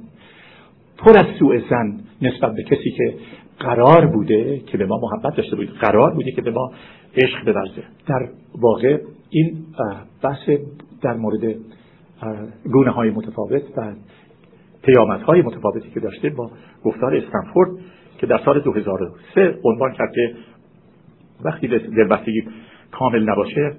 پر 0.99 1.19
از 1.19 1.27
سوء 1.39 1.59
زن 1.71 2.01
نسبت 2.23 2.55
به 2.55 2.63
کسی 2.63 2.91
که 2.91 3.15
قرار 3.59 4.07
بوده 4.07 4.59
که 4.59 4.79
به 4.79 4.87
ما 4.87 5.01
محبت 5.03 5.37
داشته 5.37 5.57
بود 5.57 5.69
قرار 5.69 6.15
بوده 6.15 6.31
که 6.31 6.43
به 6.43 6.51
ما 6.51 6.73
عشق 7.17 7.45
بورزه. 7.45 7.83
در 8.07 8.29
واقع 8.61 8.99
این 9.31 9.65
بحث 10.23 10.51
در 11.03 11.15
مورد 11.15 11.55
گونه 12.73 12.91
های 12.91 13.11
متفاوت 13.11 13.63
و 13.77 13.93
پیامت 14.83 15.23
های 15.23 15.43
متفاوتی 15.43 15.91
که 15.91 16.01
داشته 16.01 16.31
با 16.31 16.51
گفتار 16.85 17.17
استنفورد 17.17 17.71
که 18.19 18.27
در 18.27 18.41
سال 18.45 18.61
2003 18.61 19.59
عنوان 19.65 19.93
کرد 19.93 20.13
که 20.15 20.35
وقتی 21.45 21.69
دلبستگی 21.69 22.45
کامل 22.91 23.31
نباشه 23.31 23.77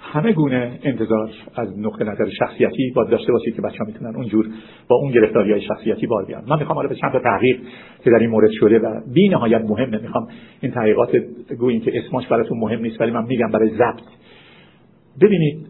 همه 0.00 0.32
گونه 0.32 0.78
انتظار 0.82 1.30
از 1.56 1.78
نقطه 1.78 2.04
نظر 2.04 2.28
شخصیتی 2.38 2.92
باید 2.96 3.08
داشته 3.08 3.32
باشید 3.32 3.56
که 3.56 3.62
بچه 3.62 3.78
ها 3.78 3.84
می‌تونن 3.84 4.16
اونجور 4.16 4.48
با 4.88 4.96
اون 4.96 5.12
گرفتاری 5.12 5.52
های 5.52 5.60
شخصیتی 5.60 6.06
بار 6.06 6.24
بیان. 6.24 6.44
من 6.48 6.58
می‌خوام 6.58 6.76
حالا 6.76 6.88
به 6.88 6.94
چند 6.94 7.12
تا 7.12 7.18
تحقیق 7.18 7.60
که 8.04 8.10
در 8.10 8.18
این 8.18 8.30
مورد 8.30 8.50
شده 8.50 8.78
و 8.78 9.00
بی 9.14 9.28
نهایت 9.28 9.60
مهمه. 9.60 9.98
می‌خوام 9.98 10.28
این 10.60 10.72
تحقیقات 10.72 11.16
گوییم 11.58 11.80
که 11.80 11.92
اسمش 11.98 12.26
براتون 12.26 12.58
مهم 12.58 12.82
نیست 12.82 13.00
ولی 13.00 13.10
من 13.10 13.24
میگم 13.24 13.50
برای 13.52 13.70
ضبط. 13.70 14.02
ببینید 15.20 15.66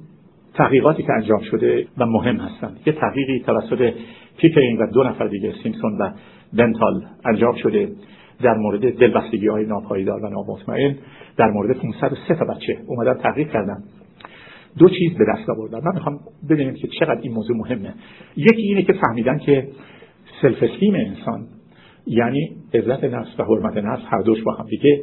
تحقیقاتی 0.55 1.03
که 1.03 1.13
انجام 1.13 1.41
شده 1.51 1.87
و 1.99 2.07
مهم 2.07 2.37
هستند. 2.37 2.81
یه 2.87 2.93
تحقیقی 2.93 3.41
توسط 3.47 3.93
پیکرین 4.39 4.79
و 4.79 4.87
دو 4.93 5.05
نفر 5.05 5.27
دیگه 5.27 5.53
سیمسون 5.63 5.99
و 5.99 6.11
بنتال 6.53 7.05
انجام 7.25 7.55
شده 7.55 7.89
در 8.43 8.55
مورد 8.55 8.99
دلبستگی 8.99 9.49
های 9.49 9.67
ناپایدار 9.67 10.25
و 10.25 10.29
نامطمئن. 10.29 10.97
در 11.37 11.51
مورد 11.51 11.77
503 11.77 12.35
تا 12.35 12.45
بچه 12.45 12.79
اومدن 12.87 13.15
تحقیق 13.15 13.51
کردن. 13.51 13.83
دو 14.79 14.89
چیز 14.89 15.13
به 15.19 15.25
دست 15.35 15.51
آوردن. 15.51 15.79
من 15.85 15.95
می‌خوام 15.95 16.21
ببینیم 16.51 16.75
که 16.75 16.89
چقدر 17.01 17.21
این 17.21 17.33
موضوع 17.33 17.57
مهمه. 17.57 17.95
یکی 18.37 18.63
اینه 18.63 18.83
که 18.83 18.93
فهمیدن 18.93 19.39
که 19.39 19.69
سلف 20.43 20.63
استیم 20.63 20.95
انسان 20.95 21.47
یعنی 22.07 22.57
عزت 22.75 23.05
نفس 23.05 23.41
و 23.41 23.45
حرمت 23.45 23.77
نفس 23.77 24.03
هر 24.07 24.23
دوش 24.23 24.43
با 24.43 24.53
هم 24.53 24.67
دیگه. 24.67 25.03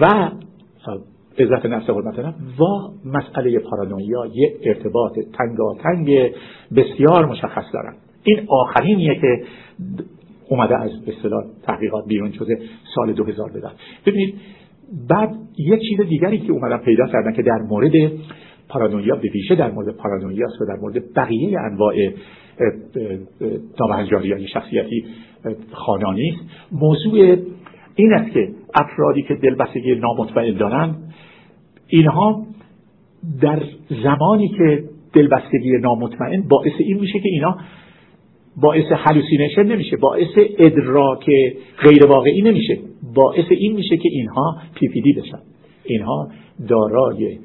و 0.00 0.30
عزت 1.38 1.66
نفس 1.66 1.90
و 1.90 1.94
حرمت 1.94 2.18
نفس 2.18 2.36
و 2.60 2.64
مسئله 3.08 3.58
پارانویا 3.58 4.26
یه 4.34 4.56
ارتباط 4.62 5.18
تنگاتنگ 5.38 6.32
بسیار 6.76 7.26
مشخص 7.26 7.64
دارن. 7.72 7.94
این 8.22 8.46
آخرینیه 8.48 9.14
که 9.20 9.44
اومده 10.48 10.80
از 10.82 10.90
اصطلاح 11.06 11.44
تحقیقات 11.62 12.04
بیرون 12.06 12.32
شده 12.32 12.58
سال 12.94 13.12
2000 13.12 13.50
بدن. 13.50 13.72
ببینید 14.06 14.34
بعد 15.08 15.34
یه 15.58 15.78
چیز 15.78 16.00
دیگری 16.08 16.38
که 16.38 16.52
اومدن 16.52 16.78
پیدا 16.78 17.06
کردن 17.06 17.32
که 17.32 17.42
در 17.42 17.58
مورد 17.68 17.92
پارانویا 18.70 19.16
به 19.16 19.28
ویژه 19.34 19.54
در 19.54 19.70
مورد 19.70 19.96
پارانویا 19.96 20.46
و 20.60 20.64
در 20.64 20.76
مورد 20.80 21.14
بقیه 21.14 21.60
انواع 21.60 21.94
نابهنجاری 23.80 24.32
های 24.32 24.48
شخصیتی 24.48 25.04
خانانی 25.72 26.28
است. 26.28 26.72
موضوع 26.72 27.36
این 27.94 28.12
است 28.12 28.32
که 28.32 28.48
افرادی 28.74 29.22
که 29.22 29.34
دلبستگی 29.34 29.94
نامطمئن 29.94 30.56
دارند 30.56 31.14
اینها 31.86 32.46
در 33.40 33.62
زمانی 34.02 34.48
که 34.48 34.84
دلبستگی 35.12 35.78
نامطمئن 35.82 36.42
باعث 36.48 36.72
این 36.78 37.00
میشه 37.00 37.18
که 37.18 37.28
اینا 37.28 37.56
باعث 38.56 38.84
hallucination 38.92 39.62
نمیشه 39.62 39.96
باعث 39.96 40.28
ادراک 40.58 41.30
غیر 41.78 42.06
واقعی 42.06 42.42
نمیشه 42.42 42.78
باعث 43.14 43.44
این 43.50 43.76
میشه 43.76 43.96
که 43.96 44.08
اینها 44.12 44.56
PPD 44.74 45.12
بشن. 45.12 45.38
اینها 45.84 46.28
دارای 46.68 47.38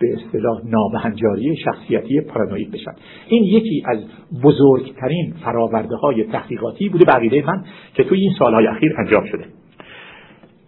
به 0.00 0.14
اصطلاح 0.16 0.60
نابهنجاری 0.64 1.56
شخصیتی 1.56 2.20
پارانوید 2.20 2.70
بشن. 2.70 2.92
این 3.28 3.44
یکی 3.44 3.82
از 3.86 3.98
بزرگترین 4.42 5.34
فراورده 5.44 5.96
های 5.96 6.24
تحقیقاتی 6.24 6.88
بوده 6.88 7.04
بقیده 7.04 7.44
من 7.46 7.64
که 7.94 8.04
توی 8.04 8.20
این 8.20 8.32
سالهای 8.38 8.66
اخیر 8.66 8.94
انجام 8.98 9.24
شده. 9.24 9.44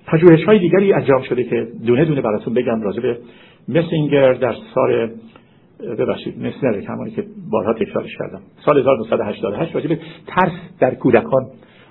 پژوهش 0.07 0.45
های 0.45 0.59
دیگری 0.59 0.93
انجام 0.93 1.23
شده 1.23 1.45
که 1.45 1.69
دونه 1.87 2.05
دونه 2.05 2.21
براتون 2.21 2.55
بگم 2.55 2.83
راجع 2.83 3.03
به 3.03 3.19
مسینگر 3.69 4.33
در 4.33 4.55
سال 4.75 5.11
ببخشید 5.99 6.39
مسنر 6.39 6.81
همانی 6.89 7.11
که 7.11 7.25
بارها 7.51 7.73
تکرارش 7.73 8.17
کردم. 8.19 8.41
سال 8.67 8.79
1988 8.79 9.75
راجع 9.75 9.97
ترس 10.27 10.53
در 10.81 10.95
کودکان 10.95 11.47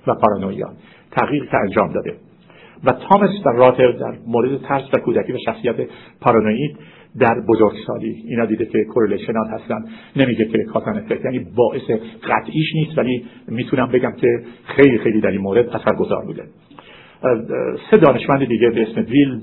و 0.06 0.14
پارانویا 0.14 0.72
تغییر 1.10 1.44
که 1.44 1.56
انجام 1.56 1.92
داده. 1.92 2.29
و 2.84 2.92
تامس 2.92 3.30
و 3.46 3.48
راتر 3.48 3.92
در 3.92 4.18
مورد 4.26 4.62
ترس 4.62 4.82
و 4.92 4.98
کودکی 4.98 5.32
و 5.32 5.38
شخصیت 5.44 5.74
پارانوید 6.20 6.76
در 7.18 7.40
بزرگسالی. 7.48 8.24
اینا 8.28 8.44
دیده 8.44 8.66
که 8.66 8.84
کورلیشنات 8.84 9.48
هستن. 9.50 9.84
نمیگه 10.16 10.44
که 10.44 10.64
کاتن 10.64 10.96
افکت. 10.96 11.24
یعنی 11.24 11.38
باعث 11.56 11.90
قطعیش 12.24 12.74
نیست 12.74 12.98
ولی 12.98 13.24
می‌تونم 13.48 13.88
بگم 13.92 14.12
که 14.12 14.28
خیلی 14.64 14.98
خیلی 14.98 15.20
در 15.20 15.30
این 15.30 15.40
مورد 15.40 15.68
اثرگذار 15.68 16.24
بوده. 16.24 16.42
سه 17.90 17.96
دانشمند 17.96 18.44
دیگه 18.44 18.70
به 18.70 18.82
اسم 18.82 19.00
ویل 19.00 19.40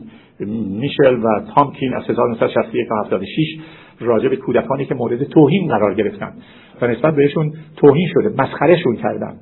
میشل 0.80 1.19
و 1.23 1.41
تامکین 1.55 1.93
از 1.93 2.03
1961 2.09 2.88
تا 2.89 2.95
76 3.05 3.59
راجع 3.99 4.30
به 4.30 4.35
کودکانی 4.35 4.85
که 4.85 4.95
مورد 4.95 5.23
توهین 5.23 5.68
قرار 5.68 5.93
گرفتن. 5.93 6.34
و 6.81 6.88
نسبت 6.88 7.15
بهشون 7.15 7.53
توهین 7.76 8.07
شده 8.14 8.43
مسخرهشون 8.43 8.95
کردن. 8.95 9.35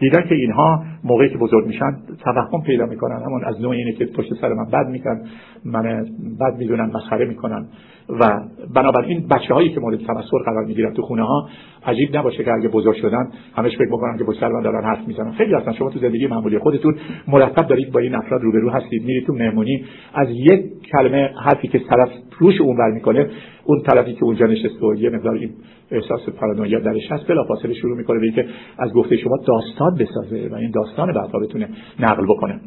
دیدن 0.00 0.22
که 0.28 0.34
اینها 0.34 0.84
موقعی 1.04 1.28
که 1.28 1.38
بزرگ 1.38 1.66
میشن 1.66 1.96
توهم 2.24 2.62
پیدا 2.66 2.86
می‌کنن. 2.86 3.22
همون 3.22 3.44
از 3.44 3.60
نوع 3.60 3.70
اینه 3.70 3.92
که 3.92 4.06
پشت 4.06 4.34
سر 4.40 4.48
من 4.48 4.64
بد 4.64 4.88
میکن 4.88 5.20
من 5.66 6.06
بد 6.40 6.58
می‌دونن 6.58 6.90
مسخره 6.94 7.24
می‌کنن. 7.24 7.66
و 8.08 8.40
بنابراین 8.74 9.28
بچه 9.28 9.54
هایی 9.54 9.68
که 9.68 9.80
مورد 9.80 9.98
تمسخر 9.98 10.38
قرار 10.44 10.64
می‌گیرن 10.64 10.92
تو 10.92 11.02
خونه 11.02 11.22
ها 11.22 11.48
عجیب 11.86 12.16
نباشه 12.16 12.44
که 12.44 12.52
اگه 12.52 12.68
بزرگ 12.68 12.96
شدن 12.96 13.28
همش 13.56 13.76
فکر 13.76 13.88
بکنن 13.88 14.18
که 14.18 14.24
پشت 14.24 14.42
من 14.42 14.62
دارن 14.62 14.84
حرف 14.84 15.08
می‌زنن. 15.08 15.32
خیلی 15.32 15.54
هستن. 15.54 15.72
شما 15.72 15.90
تو 15.90 15.98
زندگی 15.98 16.26
معمولی 16.26 16.58
خودتون 16.58 16.96
مرتب 17.28 17.66
دارید 17.66 17.92
با 17.92 18.00
این 18.00 18.14
افراد 18.14 18.42
روبرو 18.42 18.70
هستید. 18.70 19.04
میرید 19.04 19.26
تو 19.26 19.32
مهمونی. 19.32 19.84
از 20.14 20.28
یک 20.30 20.60
کلمه 20.92 21.30
حرفی 21.44 21.68
که 21.68 21.78
طرف 21.78 22.08
روش 22.38 22.60
اون 22.60 22.76
بر 22.76 22.90
می‌کنه 22.90 23.26
اون 23.64 23.82
طرفی 23.82 24.14
که 24.14 24.24
اونجا 24.24 24.46
نشسته 24.46 24.86
و 24.86 24.94
یه 24.94 25.10
مقدار 25.10 25.34
این 25.34 25.50
احساس 25.90 26.28
پارانویا 26.28 26.78
درش 26.78 27.12
هست 27.12 27.28
بلافاصله 27.28 27.74
شروع 27.74 27.96
می‌کنه 27.96 28.18
به 28.18 28.26
اینکه 28.26 28.46
از 28.78 28.92
گفته 28.92 29.16
شما 29.16 29.36
داستان 29.46 29.94
بسازه 29.94 30.48
و 30.52 30.54
این 30.54 30.70
داستان 30.70 31.12
بعدا 31.12 31.38
بتونه 31.38 31.68
نقل 32.00 32.24
بکنه. 32.24 32.60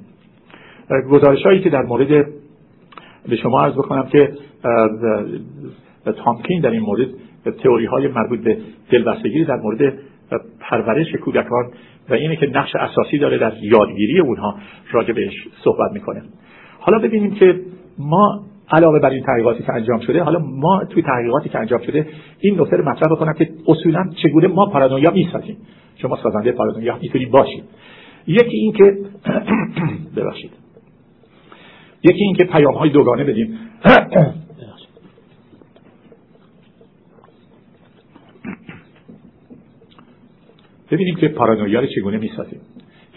گزارش 1.10 1.44
هایی 1.44 1.62
که 1.62 1.70
در 1.70 1.82
مورد 1.82 2.26
به 3.30 3.36
شما 3.36 3.62
عرض 3.62 3.74
بکنم 3.74 4.08
که 4.08 4.34
تامکین 6.24 6.62
در 6.62 6.72
این 6.72 6.82
مورد 6.82 7.08
تئوری 7.64 7.86
های 7.86 8.08
مربوط 8.08 8.40
به 8.40 8.58
دلبستگی 8.92 9.46
در 9.46 9.56
مورد 9.56 9.94
پرورش 10.60 11.16
کودکان 11.16 11.72
و 12.10 12.14
اینه 12.14 12.36
که 12.36 12.46
نقش 12.46 12.76
اساسی 12.76 13.18
داره 13.18 13.38
در 13.38 13.54
یادگیری 13.62 14.20
اونها 14.20 14.56
راجع 14.92 15.14
بهش 15.14 15.34
صحبت 15.64 15.92
می‌کنه. 15.94 16.22
حالا 16.80 17.00
ببینیم 17.00 17.32
که 17.32 17.60
ما 17.98 18.44
علاوه 18.72 19.00
بر 19.00 19.10
این 19.10 19.24
تحقیقاتی 19.24 19.64
که 19.64 19.74
انجام 19.74 20.00
شده 20.00 20.24
حالا 20.24 20.40
ما 20.40 20.84
توی 20.90 21.04
تحقیقاتی 21.04 21.50
که 21.50 21.60
انجام 21.60 21.80
شده 21.82 22.08
این 22.40 22.62
نکته 22.62 22.78
رو 22.78 22.90
مطرح 22.90 23.12
بکنم 23.12 23.34
که 23.34 23.50
اصولا 23.68 24.10
چگونه 24.24 24.48
ما 24.48 24.66
پارانویا 24.66 25.12
می‌سازیم. 25.12 25.58
شما 25.96 26.18
سازنده 26.24 26.52
پارانویا 26.52 26.98
می‌تونید 27.02 27.32
باشید. 27.32 27.64
یکی 28.28 28.58
این 28.58 28.74
که 28.74 28.98
ببخشید. 30.16 30.59
یکی 32.04 32.24
این 32.24 32.36
که 32.36 32.44
پیام 32.44 32.74
های 32.74 32.90
دوگانه 32.90 33.24
بدیم. 33.24 33.58
ببینیم 40.92 41.16
که 41.16 41.28
پارانویا 41.28 41.80
رو 41.80 41.88
چگونه 41.88 42.18
می‌سازیم. 42.18 42.60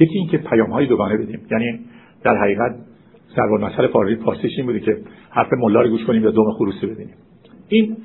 یکی 0.01 0.19
این 0.19 0.29
که 0.29 0.39
پیام 0.39 0.71
های 0.71 0.87
دوگانه 0.87 1.17
بدیم. 1.17 1.41
یعنی 1.51 1.81
در 2.25 2.37
حقیقت 2.37 2.77
سربال 3.37 3.65
مسئله 3.65 3.89
پارسیش 4.17 4.53
این 4.57 4.67
بوده 4.67 4.81
که 4.81 4.97
حرف 5.31 5.53
ملا 5.53 5.81
رو 5.81 5.91
گوش 5.91 6.05
کنیم 6.05 6.23
یا 6.23 6.31
دوم 6.31 6.53
خروسی 6.53 6.87
ببینیم. 6.87 7.15
این 7.69 7.97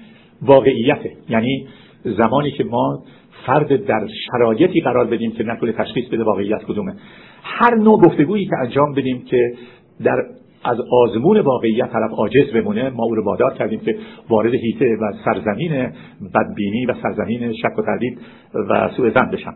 واقعیته. 0.41 1.11
یعنی 1.29 1.67
زمانی 2.03 2.51
که 2.51 2.63
ما 2.63 3.03
فرد 3.45 3.85
در 3.85 4.07
شرایطی 4.31 4.81
قرار 4.81 5.05
بدیم 5.05 5.31
که 5.31 5.43
نتونه 5.43 5.71
تشخیص 5.71 6.07
بده 6.07 6.23
واقعیت 6.23 6.63
کدومه. 6.63 6.93
هر 7.43 7.75
نوع 7.75 8.01
گفتگویی 8.01 8.45
که 8.45 8.57
انجام 8.63 8.93
بدیم 8.93 9.23
که 9.25 9.53
در 10.03 10.23
از 10.67 10.77
آزمون 10.91 11.39
واقعیت 11.39 11.91
طرف 11.91 12.11
عاجز 12.11 12.53
بمونه. 12.53 12.89
ما 12.89 13.03
او 13.03 13.15
رو 13.15 13.23
وادار 13.23 13.53
کردیم 13.53 13.79
که 13.79 13.95
وارد 14.29 14.53
هیته 14.53 14.97
و 15.01 15.13
سرزمین 15.25 15.91
بدبینی 16.35 16.85
و 16.85 16.93
سرزمین 17.03 17.53
شک 17.53 17.79
و 17.79 17.81
تردید 17.81 18.19
و 18.69 18.89
سوء 18.97 19.09
زن 19.09 19.31
بشن 19.31 19.53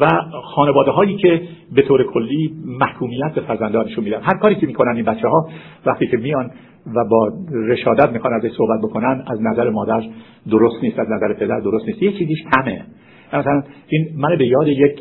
و 0.00 0.08
خانواده 0.54 0.90
هایی 0.90 1.16
که 1.16 1.42
به 1.74 1.82
طور 1.82 2.12
کلی 2.12 2.54
محکومیت 2.66 3.34
به 3.34 3.40
فرزندانشون 3.40 4.04
میدن. 4.04 4.20
هر 4.22 4.38
کاری 4.38 4.54
که 4.54 4.66
می‌کنن 4.66 4.96
این 4.96 5.04
بچه 5.04 5.28
ها 5.28 5.48
وقتی 5.86 6.06
که 6.06 6.16
میان 6.16 6.50
و 6.94 7.04
با 7.10 7.32
رشادت 7.52 8.12
می‌خوان 8.12 8.34
ازش 8.34 8.50
صحبت 8.56 8.80
بکنن 8.82 9.24
از 9.26 9.42
نظر 9.42 9.70
مادر 9.70 10.02
درست 10.50 10.82
نیست 10.82 10.98
از 10.98 11.06
نظر 11.10 11.34
پدر 11.34 11.60
درست 11.60 11.86
نیست. 11.86 12.02
یه 12.02 12.12
چیزیش 12.12 12.38
همه. 12.56 12.84
مثلا 13.32 13.62
این 13.88 14.08
من 14.16 14.36
به 14.38 14.46
یاد 14.46 14.68
یک 14.68 15.00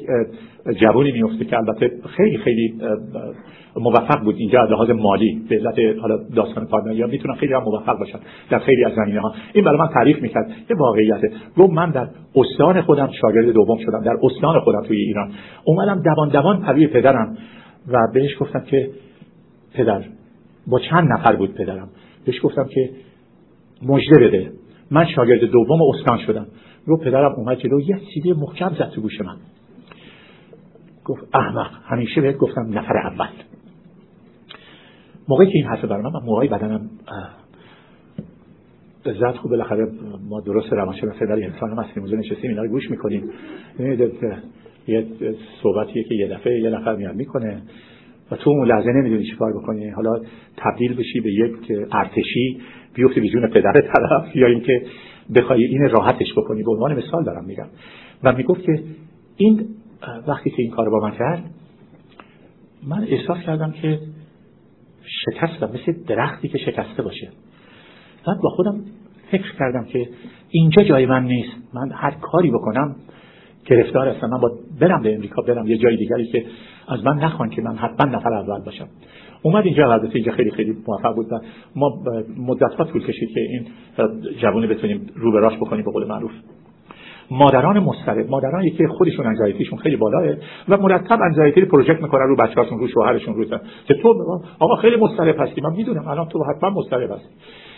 جوانی 0.81 1.11
میفته 1.11 1.45
که 1.45 1.57
البته 1.57 1.91
خیلی 2.17 2.37
خیلی 2.37 2.73
موفق 3.75 4.23
بود 4.23 4.35
اینجا 4.37 4.61
از 4.63 4.69
لحاظ 4.69 4.89
مالی 4.89 5.41
به 5.49 5.55
علت 5.55 5.99
حالا 6.01 6.17
داستان 6.35 6.67
یا 6.93 7.07
می‌تونن 7.07 7.35
خیلی 7.35 7.53
هم 7.53 7.63
موفق 7.63 7.99
باشن 7.99 8.19
در 8.49 8.59
خیلی 8.59 8.85
از 8.85 8.91
زمینه 8.95 9.19
ها 9.19 9.33
این 9.53 9.63
برای 9.63 9.77
من 9.77 9.87
تعریف 9.87 10.21
می‌کرد 10.21 10.49
یه 10.69 10.75
واقعیته. 10.75 11.31
گفت 11.57 11.73
من 11.73 11.89
در 11.91 12.07
استان 12.35 12.81
خودم 12.81 13.09
شاگرد 13.21 13.45
دوم 13.45 13.77
شدم 13.77 14.03
در 14.03 14.17
استان 14.23 14.59
خودم 14.59 14.81
توی 14.87 14.97
ایران. 14.97 15.31
اومدم 15.63 16.01
دوان 16.01 16.29
دوان 16.29 16.61
پروی 16.61 16.87
پدرم 16.87 17.37
و 17.87 17.97
بهش 18.13 18.37
گفتم 18.39 18.59
که 18.59 18.89
پدر 19.73 20.01
با 20.67 20.79
چند 20.79 21.07
نفر 21.11 21.35
بود 21.35 21.53
پدرم؟ 21.53 21.89
بهش 22.25 22.41
گفتم 22.43 22.65
که 22.73 22.89
مژده 23.83 24.27
بده. 24.27 24.51
من 24.91 25.05
شاگرد 25.05 25.43
دوم 25.43 25.79
استان 25.93 26.17
شدم. 26.17 26.47
رو 26.85 26.97
پدرم 26.97 27.31
اومد 27.31 27.57
جلو 27.57 27.79
یه 27.81 27.99
سیدی 28.13 28.33
محکم 28.33 28.69
زد 28.69 28.89
تو 28.89 29.01
گوش 29.01 29.21
من. 29.21 29.37
گفت 31.05 31.23
احمق 31.33 31.71
همیشه 31.85 32.21
بهت 32.21 32.37
گفتم 32.37 32.79
نفر 32.79 32.97
اول. 32.97 33.27
موقعی 35.27 35.47
که 35.47 35.53
این 35.55 35.65
حرف 35.67 35.85
برای 35.85 36.03
من 36.03 36.19
موقعی 36.25 36.47
بدنم 36.47 36.89
زد 39.05 39.35
خوب 39.35 39.51
بالاخره 39.51 39.87
ما 40.29 40.41
درست 40.41 40.73
روانشناسی 40.73 41.19
در 41.19 41.31
انسان 41.31 41.79
هستیم 41.79 42.03
موضوع 42.03 42.19
نشستیم 42.19 42.49
اینا 42.49 42.63
رو 42.63 42.69
گوش 42.69 42.91
می‌کنیم. 42.91 43.29
یه 44.87 45.05
صحبتیه 45.63 46.03
که 46.03 46.15
یه 46.15 46.27
دفعه 46.27 46.59
یه 46.59 46.69
نفر 46.69 46.95
میاد 46.95 47.15
می‌کنه 47.15 47.61
و 48.31 48.35
تو 48.35 48.49
اون 48.49 48.67
لحظه 48.67 48.89
نمی‌دونی 48.91 49.23
چیکار 49.23 49.53
بکنی. 49.53 49.89
حالا 49.89 50.19
تبدیل 50.57 50.95
بشی 50.95 51.19
به 51.19 51.31
یک 51.31 51.55
ارتشی 51.91 52.61
بیفتی 52.93 53.19
به 53.21 53.27
جون 53.27 53.47
پدر 53.47 53.73
طرف 53.73 54.35
یا 54.35 54.47
اینکه 54.47 54.81
بخوای 55.35 55.63
این 55.63 55.89
راحتش 55.89 56.33
بکنی 56.37 56.63
به 56.63 56.71
عنوان 56.71 56.97
مثال 56.97 57.23
دارم 57.23 57.45
میگم. 57.45 57.67
و 58.23 58.33
می‌گفت 58.33 58.63
که 58.63 58.83
این 59.37 59.67
وقتی 60.27 60.49
که 60.49 60.61
این 60.61 60.71
کار 60.71 60.89
با 60.89 60.99
من 60.99 61.11
کرد 61.11 61.43
من 62.87 63.03
احساس 63.03 63.37
کردم 63.37 63.71
که 63.71 63.99
شکستم 65.25 65.69
مثل 65.73 66.03
درختی 66.07 66.47
که 66.47 66.57
شکسته 66.57 67.03
باشه. 67.03 67.29
بعد 68.27 68.37
با 68.43 68.49
خودم 68.49 68.81
فکر 69.31 69.55
کردم 69.59 69.83
که 69.83 70.09
اینجا 70.49 70.83
جای 70.83 71.05
من 71.05 71.23
نیست. 71.23 71.51
من 71.73 71.91
هر 71.91 72.11
کاری 72.11 72.51
بکنم 72.51 72.95
گرفتار 73.65 74.07
هستم. 74.07 74.27
من 74.29 74.39
با 74.41 74.51
برم 74.79 75.01
به 75.01 75.15
امریکا 75.15 75.41
برم 75.41 75.67
یه 75.67 75.77
جای 75.77 75.97
دیگری 75.97 76.25
که 76.31 76.45
از 76.87 77.03
من 77.03 77.17
نخوان 77.17 77.49
که 77.49 77.61
من 77.61 77.75
حتما 77.75 78.11
نفر 78.17 78.33
اول 78.33 78.63
باشم. 78.65 78.87
اومد 79.43 79.65
اینجا 79.65 79.91
البته 79.91 80.15
اینجا 80.15 80.31
خیلی 80.31 80.51
خیلی 80.51 80.77
موفق 80.87 81.15
بود 81.15 81.27
ما 81.75 82.03
مدت 82.37 82.77
طول 82.91 83.03
کشید 83.03 83.29
که 83.33 83.39
این 83.39 83.65
جوانی 84.41 84.67
بتونیم 84.67 85.09
رو 85.15 85.31
براش 85.31 85.55
بکنیم 85.57 85.85
به 85.85 85.91
قول 85.91 86.07
معروف. 86.07 86.31
مادران 87.31 87.79
مسترد 87.79 88.29
مادرانی 88.29 88.71
که 88.71 88.87
خودشون 88.87 89.25
انزایتیشون 89.25 89.79
خیلی 89.79 89.95
بالاه 89.95 90.35
و 90.69 90.77
مرتب 90.77 91.21
انزایتی 91.21 91.65
پروژکت 91.65 92.01
می‌کنن 92.01 92.27
رو 92.27 92.35
بچه‌هاشون 92.35 92.79
رو 92.79 92.87
شوهرشون 92.87 93.35
رو 93.35 93.45
که 93.85 93.93
تو 93.93 94.37
آقا 94.59 94.75
خیلی 94.75 94.95
مضطرب 94.95 95.35
هستی 95.39 95.61
من 95.61 95.75
می‌دونم 95.75 96.07
الان 96.07 96.27
تو 96.27 96.43
حتما 96.43 96.69
مضطرب 96.69 97.11
هستی. 97.11 97.29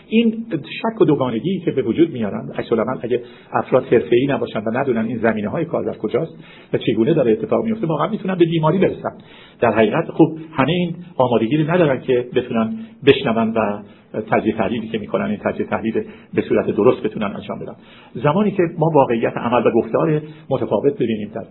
این 0.08 0.46
شک 0.52 1.02
و 1.02 1.06
دوگانگی 1.06 1.60
که 1.60 1.72
به 1.72 1.82
وجود 1.82 2.12
میارن 2.12 2.52
عکس 2.58 2.68
اگه 3.02 3.22
افراد 3.54 3.86
حرفه‌ای 3.86 4.28
نباشن 4.28 4.60
و 4.60 4.78
ندونن 4.78 5.06
این 5.06 5.18
زمینه 5.18 5.50
های 5.50 5.66
کار 5.66 5.84
در 5.84 5.98
کجاست 5.98 6.34
و 6.74 6.78
چگونه 6.78 7.14
داره 7.14 7.32
اتفاق 7.32 7.66
میفته 7.66 7.88
واقعا 7.88 8.08
می‌تونن 8.08 8.36
به 8.36 8.46
بیماری 8.46 8.78
برسن. 8.78 9.18
در 9.60 9.72
حقیقت 9.72 10.12
خب 10.12 10.38
همه 10.52 10.72
این 10.72 10.96
آمادگی 11.18 11.58
رو 11.58 11.72
ندارن 11.72 12.02
که 12.02 12.30
بتونن 12.36 12.74
بشنون 13.06 13.54
و 13.54 13.84
تجزیه 14.32 14.54
تحلیلی 14.54 14.88
که 14.88 14.98
می‌کنن 14.98 15.26
این 15.26 15.40
تجزیه 15.46 15.66
تحلیل 15.66 16.04
به 16.34 16.42
صورت 16.42 16.70
درست 16.70 17.04
بتونن 17.04 17.36
انجام 17.36 17.60
بدن. 17.60 17.76
زمانی 18.16 18.52
که 18.52 18.64
ما 18.78 18.92
واقعیت 18.94 19.38
عمل 19.38 19.68
و 19.68 19.72
گفتار 19.72 20.22
متفاوت 20.50 20.94
ببینیم 20.94 21.32
در 21.34 21.46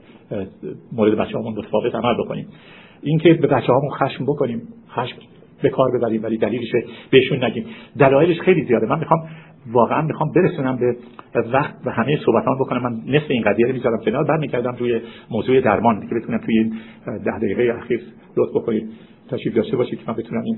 مورد 0.93 1.15
بچه‌هامون 1.15 1.55
متفاوت 1.59 1.95
عمل 1.95 2.15
بکنیم. 2.25 2.49
اینکه 3.03 3.35
به 3.35 3.47
بچه‌هامون 3.47 3.91
خشم 3.91 4.25
بکنیم 4.25 4.63
خشم 4.91 5.17
به 5.63 5.69
کار 5.69 5.99
ببریم 5.99 6.23
ولی 6.23 6.39
دلیلش 6.39 6.69
بهشون 7.11 7.45
نگیم. 7.45 7.67
دلایلش 7.99 8.41
خیلی 8.41 8.65
زیاده. 8.65 8.87
من 8.87 8.99
می‌خوام 8.99 9.21
واقعا 9.73 10.03
می‌خوام 10.03 10.33
برسونم 10.33 10.77
به 10.77 10.97
وقت 11.53 11.75
و 11.85 11.91
همه 11.91 12.19
صحبتان 12.27 12.59
بکنم. 12.61 12.83
من 12.83 13.15
نصف 13.15 13.31
این 13.31 13.43
قضیه 13.43 13.67
رو 13.67 13.73
می‌ذارم 13.73 13.99
کنار. 14.05 14.25
برمیگردم 14.25 14.77
روی 14.79 15.01
موضوع 15.31 15.61
درمان. 15.61 16.09
که 16.09 16.15
بتونم 16.15 16.39
توی 16.39 16.59
این 16.59 16.75
ده 17.05 17.39
دقیقه 17.39 17.79
اخیر 17.83 18.01
لطف 18.37 18.51
بکنید. 18.55 18.91
تشریف 19.31 19.55
داشته 19.55 19.77
باشید 19.77 19.99
که 19.99 20.05
من 20.09 20.15
بتونم 20.15 20.43
این 20.43 20.57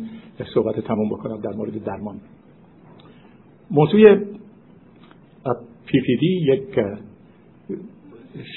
صحبت 0.55 0.81
تموم 0.81 1.09
بکنم 1.09 1.41
در 1.41 1.57
مورد 1.57 1.85
درمان. 1.85 2.17
موضوع 3.71 4.15
پی 5.87 6.01
پی 6.01 6.17
دی 6.17 6.53
یک 6.53 6.81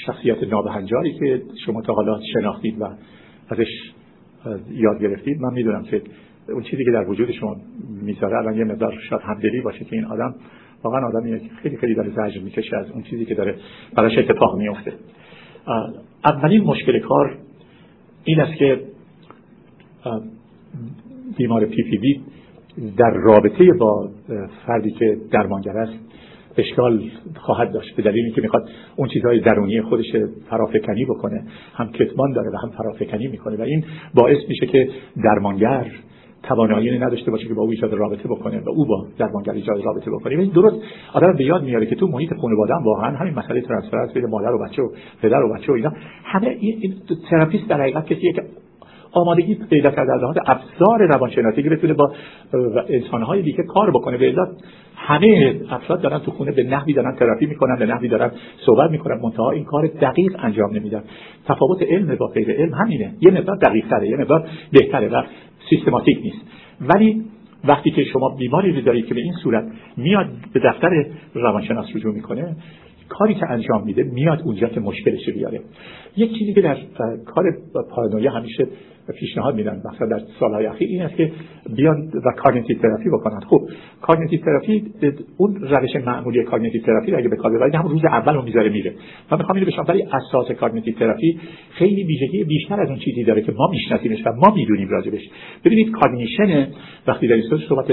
شخصیت 0.06 0.44
نابهنجاری 0.44 1.14
که 1.19 1.41
شما 1.65 1.82
تا 1.82 1.94
حالا 1.94 2.19
شناختید 2.34 2.82
و 2.82 2.86
ازش 3.49 3.68
یاد 4.69 5.02
گرفتید. 5.02 5.41
من 5.41 5.53
می‌دونم 5.53 5.84
که 5.84 6.02
اون 6.49 6.64
چیزی 6.64 6.86
که 6.86 6.91
در 6.91 7.10
وجود 7.10 7.32
شما 7.32 7.56
می‌ذاره 8.02 8.38
الان 8.38 8.57
یه 8.57 8.64
مقدار 8.64 8.94
شاید 9.10 9.22
همدلی 9.22 9.61
باشه 9.61 9.86
که 9.86 9.95
این 9.95 10.06
آدم 10.06 10.36
واقعا 10.84 11.07
آدمی 11.07 11.49
خیلی 11.64 11.78
خیلی 11.78 11.95
داره 11.95 12.10
زجر 12.10 12.41
می‌کشه 12.41 12.78
از 12.78 12.91
اون 12.91 13.03
چیزی 13.03 13.26
که 13.26 13.36
داره 13.36 13.56
براش 13.95 14.18
اتفاق 14.18 14.57
میفته 14.57 14.94
اولین 16.26 16.64
مشکل 16.64 16.99
کار 16.99 17.38
این 18.24 18.41
است 18.41 18.57
که 18.57 18.82
بیمار 21.38 21.65
PPD 21.65 22.22
در 22.98 23.11
رابطه 23.14 23.74
با 23.80 24.10
فردی 24.65 24.91
که 24.91 25.18
درمانگر 25.32 25.78
است 25.78 25.94
اشکال 26.57 27.03
خواهد 27.36 27.72
داشت. 27.72 27.95
به 27.95 28.03
دلیل 28.03 28.26
اینکه 28.26 28.41
می‌خواد 28.41 28.69
اون 28.95 29.10
چیزهای 29.10 29.40
درونی 29.40 29.82
خودش 29.82 30.15
فرافکنی 30.49 31.06
بکنه 31.06 31.44
هم 31.74 31.91
کتمان 31.91 32.32
داره 32.32 32.49
و 32.49 32.57
هم 32.57 32.69
فرافکنی 32.69 33.28
می‌کنه. 33.28 33.57
و 33.57 33.61
این 33.61 33.86
باعث 34.14 34.38
میشه 34.49 34.65
که 34.65 34.90
درمانگر 35.24 35.91
توانایی 36.48 36.99
نداشته 36.99 37.32
باشه 37.32 37.48
که 37.48 37.53
با 37.53 37.61
او 37.61 37.69
ایجاد 37.69 37.94
رابطه 37.94 38.28
بکنه 38.28 38.60
و 38.60 38.69
او 38.69 38.86
با 38.86 39.06
درمانگر 39.18 39.52
ایجاد 39.52 39.86
رابطه 39.86 40.11
بکنه 40.11 40.40
این 40.40 40.52
درست 40.52 40.76
آدم 41.14 41.34
به 41.38 41.44
یاد 41.44 41.64
میاره 41.64 41.86
که 41.86 41.95
تو 41.95 42.07
محیط 42.07 42.34
خانواده 42.41 42.76
هم 42.76 42.84
واقعا 42.84 43.18
همین 43.18 43.34
مسئله 43.34 43.61
transference 43.61 44.14
بین 44.14 44.26
مادر 44.26 44.53
و 44.53 44.65
بچه 44.65 44.82
و 44.82 44.90
پدر 45.22 45.44
و 45.44 45.53
بچه 45.53 45.72
و 45.72 45.76
اینا. 45.76 45.91
همه 46.24 46.48
این 46.60 46.94
تراپیست 47.30 47.68
در 47.68 47.82
حقیقت 47.82 48.06
کسیه 48.06 48.34
که 48.34 48.44
آمادگی 49.11 49.56
پیدا 49.69 49.90
کرده 49.90 50.14
از 50.14 50.22
لحاظ 50.22 50.38
ابزار 50.45 51.07
روانشناسی 51.07 51.64
که 51.64 51.69
بتونه 51.69 51.94
با 51.94 52.11
انسانهای 52.90 53.41
دیگه 53.41 53.64
کار 53.64 53.91
بکنه. 53.91 54.18
به 54.18 54.34
همه 54.95 55.61
افراد 55.69 56.02
دارن 56.02 56.19
تو 56.19 56.32
خونه 56.32 56.52
به 56.52 56.64
نحوی 56.64 56.94
دارن 56.94 57.15
تراپی 57.15 57.45
می‌کنن 57.45 57.76
به 57.80 57.86
نحوی 57.86 58.07
دارن 58.07 58.32
صحبت 58.65 58.91
می‌کنن 58.91 59.19
منتها 59.24 59.52
این 59.52 59.64
کار 59.64 59.88
دقیق 59.88 60.36
انجام 60.40 60.76
نمیدن. 60.76 61.03
تفاوت 61.45 61.82
علم 61.82 62.15
با 62.15 62.28
غیر 62.28 62.52
علم 62.52 62.74
همینه. 62.74 63.14
یه 63.22 63.32
مقدار 63.32 63.56
دقیق 63.56 63.88
تره 63.90 64.07
یه 64.07 64.18
مقدار 64.18 64.48
بهتره 64.72 65.07
و 65.07 65.22
سیستماتیک 65.69 66.19
نیست. 66.23 66.41
ولی 66.81 67.23
وقتی 67.64 67.91
که 67.91 68.03
شما 68.03 68.35
بیماری 68.39 68.72
رو 68.72 68.81
دارید 68.81 69.06
که 69.06 69.14
به 69.14 69.22
این 69.22 69.34
صورت 69.44 69.65
میاد 69.98 70.30
به 70.53 70.60
دفتر 70.60 71.06
روانشناس 71.34 71.88
رجوع 71.95 72.14
می‌کنه 72.14 72.56
کاری 73.10 73.35
که 73.35 73.52
انجام 73.52 73.84
میده 73.84 74.03
میاد 74.03 74.41
اونجا 74.45 74.68
که 74.68 74.80
مشکلش 74.80 75.30
بیاره. 75.30 75.61
یک 76.18 76.38
چیزی 76.38 76.53
که 76.53 76.61
در 76.61 76.77
کار 77.26 77.44
پارانویا 77.89 78.31
همیشه 78.31 78.68
پیشنهاد 79.19 79.55
میدن. 79.55 79.81
مثلا 79.93 80.07
در 80.07 80.21
سالهای 80.39 80.65
اخیر 80.65 80.88
این 80.89 81.01
است 81.01 81.15
که 81.15 81.31
بیان 81.75 82.11
و 82.25 82.31
cognitive 82.38 82.77
therapy 82.77 83.09
بکنن. 83.09 83.39
خب 83.39 83.61
cognitive 84.01 84.39
therapy 84.39 84.91
اون 85.38 85.55
روش 85.55 85.95
معمولی 86.05 86.43
cognitive 86.43 86.81
therapy 86.81 87.15
اگه 87.15 87.29
به 87.29 87.35
کار 87.35 87.51
ببرید 87.51 87.75
هم 87.75 87.88
روز 87.88 88.05
اول 88.05 88.34
رو 88.34 88.41
می‌ذاره 88.41 88.69
میره. 88.69 88.93
من 89.31 89.38
می‌خوام 89.38 89.57
اینو 89.57 89.67
بشم 89.67 89.85
ولی 89.88 90.03
اساس 90.03 90.51
cognitive 90.51 90.95
therapy 90.95 91.39
خیلی 91.69 92.03
ویژگی 92.03 92.43
بیشتر 92.43 92.81
از 92.81 92.89
اون 92.89 92.99
چیزی 92.99 93.23
داره 93.23 93.41
که 93.41 93.51
ما 93.51 93.67
میشناسیمش 93.71 94.25
و 94.25 94.31
ما 94.31 94.55
می‌دونیم 94.55 94.89
راجبش. 94.89 95.29
ببینید 95.65 95.91
cognition 95.91 96.68
وقتی 97.07 97.27
در 97.27 97.41
صحبت 97.69 97.91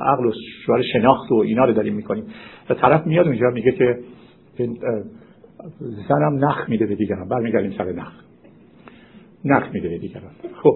عقل 0.00 0.26
و 0.26 0.32
شعور 0.66 0.82
شناخت 0.82 1.32
و 1.32 1.34
اینا 1.34 1.64
رو 1.64 1.72
داریم 1.72 1.94
می‌کنیم 1.94 2.24
و 2.70 2.74
طرف 2.74 3.06
میاد 3.06 3.26
اونجا 3.26 3.50
میگه 3.50 3.72
که 3.72 3.98
زنم 6.08 6.44
نخ 6.44 6.68
میده 6.68 6.86
به 6.86 6.94
دیگران. 6.94 7.28
برمیگردیم 7.28 7.70
سر 7.78 7.92
نخ. 7.92 8.23
نخ 9.44 9.68
میده 9.72 9.88
به 9.88 9.98
دیگران. 9.98 10.30
خب 10.62 10.74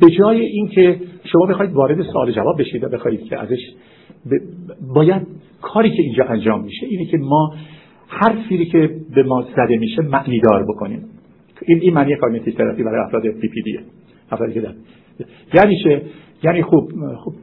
به 0.00 0.10
جای 0.18 0.40
اینکه 0.40 1.00
شما 1.24 1.46
بخواید 1.46 1.72
وارد 1.72 2.02
سوال 2.02 2.32
جواب 2.32 2.60
بشید 2.60 2.84
و 2.84 2.88
بخواید 2.88 3.24
که 3.24 3.38
ازش 3.38 3.60
باید 4.94 5.26
کاری 5.62 5.90
که 5.90 6.02
اینجا 6.02 6.24
انجام 6.24 6.64
میشه 6.64 6.86
اینه 6.86 7.04
که 7.04 7.16
ما 7.16 7.54
حرفی 8.08 8.66
که 8.66 8.90
به 9.14 9.22
ما 9.22 9.46
زده 9.56 9.78
میشه 9.78 10.02
معنی 10.02 10.40
دار 10.40 10.64
بکنیم. 10.68 11.04
این 11.66 11.80
این 11.80 11.94
معنی 11.94 12.16
cognitive 12.16 12.52
therapy 12.52 12.82
برای 12.82 13.04
افراد 13.06 13.22
PPD 13.22 13.62
یه 13.62 13.80
افرادی 14.30 14.52
که 14.52 14.74
یعنی 15.54 15.82
چه؟ 15.84 16.02
یعنی 16.42 16.62
خوب 16.62 16.92
خوب 17.16 17.34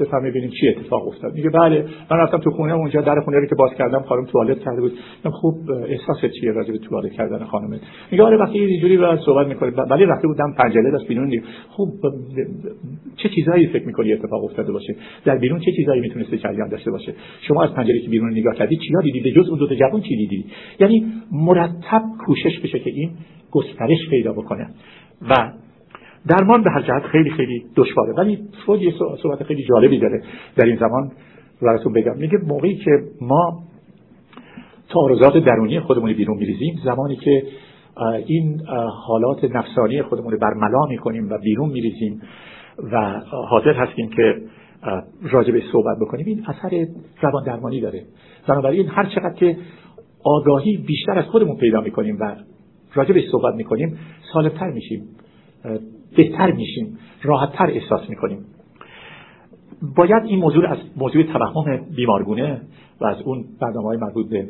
بفهم 0.00 0.22
ببینیم 0.22 0.50
چی 0.60 0.68
اتفاق 0.68 1.08
افتاد. 1.08 1.34
میگه 1.34 1.50
بله 1.50 1.84
من 2.10 2.16
رفتم 2.16 2.38
تو 2.38 2.50
خونه 2.50 2.72
اونجا 2.72 3.00
در 3.00 3.20
خونه 3.20 3.38
رو 3.38 3.46
که 3.46 3.54
باز 3.54 3.70
کردم 3.78 4.02
خانم 4.02 4.24
توالت 4.24 4.58
کرده 4.58 4.80
بود. 4.80 4.92
خوب 5.32 5.70
احساس 5.70 6.16
چیه 6.40 6.52
راجع 6.52 6.72
به 6.72 6.78
توالت 6.78 7.12
کردن 7.12 7.44
خانم؟ 7.44 7.80
میگه 8.10 8.24
آره 8.24 8.36
وقتی 8.36 8.58
اینجوری 8.58 8.96
باید 8.96 9.20
صحبت 9.20 9.46
می‌کنه 9.46 9.70
ولی 9.70 10.04
وقتی 10.04 10.26
بودم 10.26 10.54
پنجره 10.58 10.90
داشت 10.90 11.08
بیرون 11.08 11.28
دید 11.28 11.44
خوب 11.68 11.88
چه 13.16 13.28
چیزایی 13.28 13.66
فکر 13.66 13.86
می‌کنی 13.86 14.12
اتفاق 14.12 14.44
افتاده 14.44 14.72
باشه؟ 14.72 14.96
در 15.24 15.38
بیرون 15.38 15.60
چه 15.60 15.72
چیزایی 15.72 16.00
می‌تونسته 16.00 16.38
جریان 16.38 16.68
داشته 16.68 16.90
باشه؟ 16.90 17.14
شما 17.40 17.64
از 17.64 17.70
پنجره 17.74 18.00
که 18.00 18.08
بیرون 18.08 18.30
نگاه 18.30 18.54
کردی 18.54 18.76
چیا 18.76 19.00
دیدی 19.00 19.32
جز 19.32 19.48
اون 19.48 19.58
دو 19.58 19.66
تا 19.66 19.74
جوان 19.74 20.00
چی 20.00 20.16
دیدی؟ 20.16 20.44
یعنی 20.80 21.12
مرتب 21.32 22.02
کوشش 22.26 22.60
بشه 22.64 22.78
که 22.78 22.90
این 22.90 23.10
گسترش 23.50 24.08
پیدا 24.10 24.32
بکنه. 24.32 24.70
و 25.30 25.52
درمان 26.28 26.62
به 26.62 26.70
هر 26.70 26.82
جهت 26.82 27.02
خیلی 27.02 27.30
خیلی 27.30 27.64
دشواره. 27.76 28.12
ولی 28.12 28.38
فروید 28.66 28.82
یه 28.82 28.94
صحبت 29.22 29.42
خیلی 29.42 29.64
جالبی 29.64 29.98
داره 29.98 30.22
در 30.56 30.64
این 30.64 30.76
زمان 30.76 31.12
براتون 31.62 31.92
بگم. 31.92 32.16
میگه 32.16 32.38
موقعی 32.46 32.74
که 32.74 32.90
ما 33.20 33.62
تعارضات 34.88 35.36
درونی 35.44 35.80
خودمون 35.80 36.12
بیرون 36.12 36.36
میریزیم 36.38 36.80
زمانی 36.84 37.16
که 37.16 37.42
این 38.26 38.60
حالات 39.06 39.44
نفسانی 39.44 40.02
خودمون 40.02 40.32
رو 40.32 40.38
برملا 40.38 40.86
می‌کنیم 40.88 41.28
و 41.30 41.38
بیرون 41.38 41.68
میریزیم 41.68 42.22
و 42.92 43.20
حاضر 43.48 43.72
هستیم 43.72 44.08
که 44.08 44.34
راجع 45.22 45.60
صحبت 45.72 45.96
بکنیم 46.00 46.26
این 46.26 46.44
اثر 46.48 46.86
روان 47.22 47.44
درمانی 47.44 47.80
داره. 47.80 48.02
بنابراین 48.48 48.88
هر 48.88 49.06
چقدر 49.06 49.34
که 49.34 49.56
آگاهی 50.24 50.76
بیشتر 50.76 51.18
از 51.18 51.24
خودمون 51.24 51.56
پیدا 51.56 51.80
می‌کنیم 51.80 52.16
و 52.20 52.36
راجع 52.94 53.14
به 53.14 53.22
صحبت 53.32 53.54
می‌کنیم 53.54 53.98
سالمتر 54.32 54.70
میشیم. 54.70 55.02
بهتر 56.16 56.52
میشیم 56.52 56.98
راحتتر 57.22 57.66
احساس 57.70 58.10
می‌کنیم. 58.10 58.44
باید 59.96 60.24
این 60.24 60.38
موضوع 60.38 60.68
از 60.68 60.78
موضوع 60.96 61.22
توهم 61.22 61.86
بیمارگونه 61.96 62.60
و 63.00 63.06
از 63.06 63.22
اون 63.22 63.44
برنامه 63.60 63.86
های 63.86 63.96
مربوط 63.96 64.30
به 64.30 64.48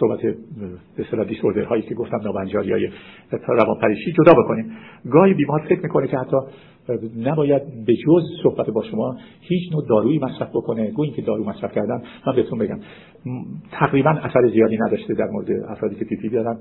صحبت 0.00 0.18
به 0.96 1.04
اصطلاح 1.04 1.66
هایی 1.68 1.82
که 1.82 1.94
گفتم 1.94 2.20
نابنجاری 2.24 2.72
های 2.72 2.88
روانپریشی 3.48 4.12
جدا 4.12 4.32
بکنیم. 4.32 4.72
گاهی 5.10 5.34
بیمار 5.34 5.66
فکر 5.68 5.82
می‌کنه 5.82 6.08
که 6.08 6.18
حتی 6.18 6.36
نباید 7.16 7.62
به 7.86 7.94
جز 7.94 8.22
صحبت 8.42 8.70
با 8.70 8.82
شما 8.82 9.16
هیچ 9.40 9.72
نوع 9.72 9.86
دارویی 9.88 10.18
مصرف 10.18 10.48
بکنه. 10.48 10.90
گویی 10.90 11.10
که 11.10 11.22
دارو 11.22 11.44
مصرف 11.44 11.74
کردن 11.74 12.02
من 12.26 12.36
بهتون 12.36 12.58
بگم. 12.58 12.78
تقریبا 13.72 14.10
اثر 14.10 14.48
زیادی 14.48 14.78
نداشته 14.86 15.14
در 15.14 15.26
مورد 15.32 15.50
افرادی 15.68 15.94
که 15.94 16.04
پیپی 16.04 16.28
دارن 16.28 16.58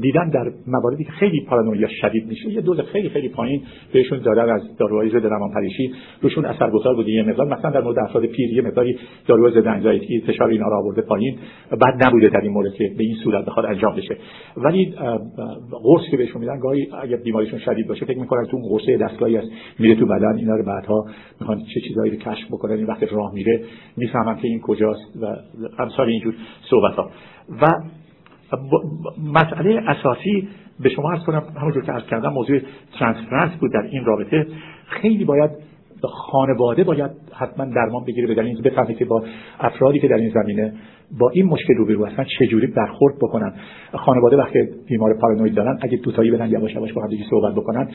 دیدن 0.00 0.30
در 0.30 0.52
مواردی 0.66 1.04
که 1.04 1.12
خیلی 1.12 1.40
پارانویا 1.40 1.88
شدید 2.00 2.26
میشه. 2.26 2.50
یه 2.50 2.60
دوز 2.60 2.80
خیلی 2.80 3.08
خیلی 3.08 3.28
پایین 3.28 3.62
بهشون 3.92 4.18
دادن 4.18 4.50
از 4.50 4.76
داروهای 4.76 5.08
ضد 5.08 5.26
روانپریشی 5.26 5.92
روشون 6.22 6.44
اثرگذار 6.44 6.94
بوده 6.94 7.10
یه 7.10 7.22
مقدار 7.22 7.46
مثلا 7.46 7.70
در 7.70 7.80
مورد 7.80 7.98
افراد 7.98 8.26
پیر 8.26 8.52
یه 8.52 8.62
مقداری 8.62 8.98
داروهای 9.26 9.52
ضد 9.52 9.66
انزایتی 9.66 10.20
فشار 10.20 10.48
اینا 10.48 10.68
رو 10.68 10.76
آورده 10.76 11.02
پایین. 11.02 11.38
بعد 11.70 12.06
نبوده 12.06 12.28
در 12.28 12.40
این 12.40 12.52
مورد 12.52 12.74
که 12.74 12.90
به 12.98 13.04
این 13.04 13.16
صورت 13.24 13.44
بخواد 13.44 13.66
انجام 13.66 13.96
بشه. 13.96 14.16
ولی 14.56 14.94
قرص 15.70 16.02
که 16.10 16.16
بهشون 16.16 16.40
میدن 16.40 16.58
گاهی 16.58 16.88
اگه 17.02 17.16
بیماریشون 17.16 17.58
شدید 17.58 17.88
باشه 17.88 18.06
فکر 18.06 18.18
می‌کنن 18.18 18.46
تو 18.46 18.58
قرص 18.58 18.88
دستگاهی 19.00 19.36
است 19.36 19.48
میره 19.78 19.94
تو 19.94 20.06
بدن 20.06 20.36
اینا 20.36 20.56
رو 20.56 20.64
بعدها 20.64 21.06
می‌خوان 21.40 21.62
چه 21.74 21.80
چیزایی 21.80 22.10
رو 22.10 22.16
کشف 22.16 22.46
بکنن 22.50 22.72
این 22.72 22.86
وقت 22.86 23.12
راه 23.12 23.34
میره. 23.34 23.60
می‌فهمن 23.96 24.36
که 24.36 24.48
این 24.48 24.60
کجاست 24.60 25.16
و 25.22 25.26
امثال 25.78 26.08
اینجور 26.08 26.34
صحبت 26.70 26.94
ها 26.94 27.10
و 27.62 27.66
مسئله 29.32 29.82
اساسی 29.86 30.48
به 30.80 30.88
شما 30.88 31.10
ارز 31.10 31.24
کنم 31.24 31.42
همونجور 31.56 31.84
که 31.84 31.92
ارز 31.92 32.06
کردم 32.06 32.32
موضوع 32.32 32.60
ترانسفرنس 32.98 33.52
بود 33.60 33.72
در 33.72 33.88
این 33.90 34.04
رابطه. 34.04 34.46
خیلی 34.86 35.24
باید 35.24 35.50
خانواده 36.08 36.84
باید 36.84 37.10
حتما 37.32 37.64
درمان 37.64 38.04
بگیره 38.04 38.26
به 38.26 38.34
دلیل 38.34 38.62
بفهمه 38.62 38.94
که 38.94 39.04
با 39.04 39.24
افرادی 39.60 40.00
که 40.00 40.08
در 40.08 40.16
این 40.16 40.30
زمینه 40.30 40.72
با 41.18 41.30
این 41.30 41.46
مشکل 41.46 41.74
روبرو 41.74 42.06
هستن 42.06 42.24
چجوری 42.38 42.66
برخورد 42.66 43.16
بکنن. 43.16 43.54
خانواده 43.92 44.36
وقتی 44.36 44.58
بیمار 44.88 45.18
پارانوید 45.20 45.54
دارن 45.54 45.78
اگه 45.80 45.96
دوتایی 45.96 46.30
بدن 46.30 46.50
یواش 46.50 46.74
یواش 46.74 46.92
با 46.92 47.02
هم 47.02 47.10
صحبت 47.30 47.54
بکنن 47.54 47.88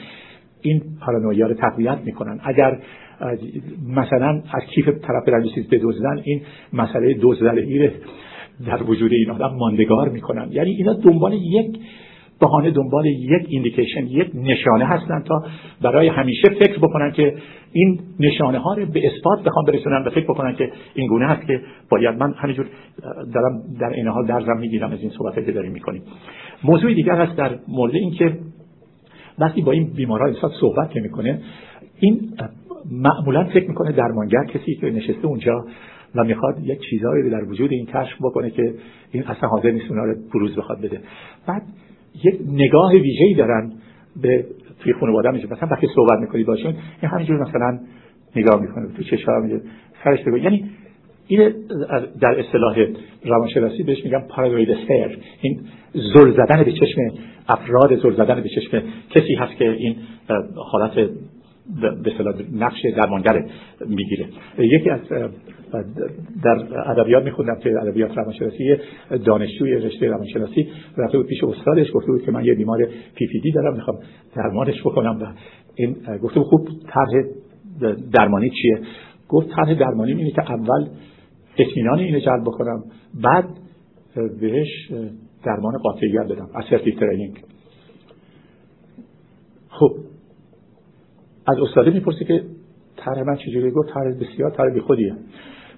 این 0.61 0.81
پارانویا 1.01 1.47
رو 1.47 1.53
تقویت 1.53 1.97
می‌کنن. 2.05 2.39
اگر 2.43 2.79
مثلا 3.87 4.41
از 4.53 4.63
کیف 4.75 4.89
طرف 4.89 5.27
رنجسیز 5.27 5.69
بدزدن 5.69 6.21
این 6.23 6.41
مسئله 6.73 7.17
دزدلگی 7.21 7.89
در 8.67 8.83
وجود 8.83 9.13
این 9.13 9.31
آدم 9.31 9.55
ماندگار 9.55 10.09
می‌کنن. 10.09 10.47
یعنی 10.51 10.69
اینا 10.71 10.93
دنبال 10.93 11.33
یک 11.33 11.79
بهانه 12.39 12.71
دنبال 12.71 13.05
یک 13.05 13.45
ایندیکیشن 13.47 14.07
یک 14.07 14.31
نشانه 14.33 14.85
هستن 14.85 15.23
تا 15.27 15.43
برای 15.81 16.07
همیشه 16.07 16.49
فکر 16.59 16.77
بکنن 16.77 17.11
که 17.11 17.33
این 17.73 17.99
نشانه 18.19 18.59
ها 18.59 18.73
رو 18.73 18.85
به 18.85 19.07
اثبات 19.07 19.43
بخوام 19.43 19.65
برسونن 19.65 20.03
و 20.05 20.09
فکر 20.09 20.25
بکنن 20.25 20.55
که 20.55 20.71
این 20.93 21.07
گونه 21.07 21.27
هست 21.27 21.47
که 21.47 21.61
باید 21.89 22.15
من 22.15 22.33
همینجور 22.37 22.65
دارم 23.33 23.61
در 23.79 23.89
این 23.89 24.07
حال 24.07 24.25
درزم 24.25 24.57
می‌گیرم 24.57 24.91
از 24.91 25.01
این 25.01 25.11
صحبت 25.17 25.45
که 25.45 25.51
داریم 25.51 25.71
می‌کنیم. 25.71 26.01
موضوع 26.63 26.93
دیگر 26.93 27.15
هست 27.15 27.37
در 27.37 27.59
مورد 27.67 27.95
اینکه 27.95 28.37
وقتی 29.39 29.61
با 29.61 29.71
این 29.71 29.93
بیمارها 29.95 30.27
انسان 30.27 30.51
صحبت 30.61 30.95
می‌کنه 30.95 31.41
این 31.99 32.19
معمولا 32.91 33.43
فکر 33.43 33.69
می‌کنه 33.69 33.91
درمانگر 33.91 34.45
کسی 34.45 34.75
که 34.75 34.89
نشسته 34.89 35.27
اونجا 35.27 35.65
و 36.15 36.23
می‌خواد 36.23 36.55
یک 36.63 36.79
چیزهایی 36.89 37.29
در 37.29 37.43
وجود 37.43 37.71
این 37.71 37.85
کشف 37.85 38.17
بکنه 38.21 38.49
که 38.49 38.73
این 39.11 39.23
اصلا 39.23 39.49
حاضر 39.49 39.71
نیست 39.71 39.91
اونا 39.91 40.03
رو 40.03 40.15
بروز 40.33 40.55
بخواد 40.55 40.81
بده. 40.81 40.99
بعد 41.47 41.61
یک 42.23 42.39
نگاه 42.47 42.91
ویژه‌ای 42.91 43.33
دارن 43.33 43.71
به 44.21 44.45
توی 44.79 44.93
خانواده 44.93 45.31
میشه. 45.31 45.45
مثلا 45.45 45.69
وقتی 45.71 45.87
صحبت 45.95 46.19
می‌کنی 46.19 46.43
باشون 46.43 46.73
این 47.01 47.11
همینجور 47.11 47.41
مثلا 47.41 47.79
نگاه 48.35 48.61
می‌کنه 48.61 48.87
تو 48.97 49.03
چشم 49.03 49.41
میگه 49.43 49.61
سرش 50.03 50.23
بگو. 50.23 50.37
یعنی 50.37 50.69
این 51.27 51.53
در 52.21 52.39
اصطلاح 52.39 52.75
روانشناسی 53.25 53.83
بهش 53.83 54.05
میگن 54.05 54.27
پارانوید 54.29 54.71
استر 54.71 55.17
این 55.41 55.59
زل 55.93 56.31
زدن 56.31 56.63
به 56.63 56.71
چشم 56.71 57.01
افراد 57.47 57.95
زل 57.95 58.13
زدن 58.13 58.41
به 58.41 58.49
چشم 58.49 58.83
کسی 59.09 59.35
هست 59.35 59.55
که 59.55 59.71
این 59.71 59.95
حالت 60.55 60.91
به 62.03 62.11
اصطلاح 62.11 62.35
نقش 62.53 62.85
درمانگر 62.97 63.45
می‌گیره. 63.87 64.25
یکی 64.57 64.89
از 64.89 64.99
در 66.43 66.89
ادبیات 66.91 67.23
میخوندم 67.23 67.55
که 67.55 67.69
ادبیات 67.81 68.17
روانشناسی 68.17 68.75
دانشجوی 69.25 69.71
رشته 69.71 70.07
روانشناسی. 70.07 70.67
رفته 70.97 71.17
بود 71.17 71.27
پیش 71.27 71.43
استادش 71.43 71.87
گفته 71.93 72.11
بود 72.11 72.25
که 72.25 72.31
من 72.31 72.45
یه 72.45 72.55
بیمار 72.55 72.85
پی 73.15 73.27
پی 73.27 73.39
دی 73.39 73.51
دارم 73.51 73.73
می‌خوام 73.73 73.97
درمانش 74.35 74.81
بکنم 74.81 75.19
و 75.21 75.25
این 75.75 75.95
گفته 76.23 76.39
خوب 76.39 76.67
طرح 76.89 77.11
درمانی 78.13 78.49
چیه؟ 78.49 78.79
گفت 79.29 79.49
طرح 79.49 79.73
درمانی 79.73 80.13
اینه 80.13 80.31
که 80.31 80.51
اول 80.51 80.87
اطمینان 81.57 81.99
اینو 81.99 82.19
جلب 82.19 82.41
بکنم 82.41 82.83
بعد 83.23 83.45
بهش 84.41 84.91
درمان 85.43 85.77
قاطعیت 85.77 86.25
بدم 86.29 86.49
assertive 86.55 86.99
training 86.99 87.43
خب 89.69 89.91
از 91.47 91.57
استاده 91.59 91.91
می‌پرسه 91.91 92.25
که 92.25 92.43
طرح 92.97 93.23
من 93.23 93.35
چجوری 93.35 93.71
گفت 93.71 93.89
طرح 93.93 94.13
بسیار 94.13 94.51
طرح 94.51 94.73
بی 94.73 94.79
خودیه 94.79 95.15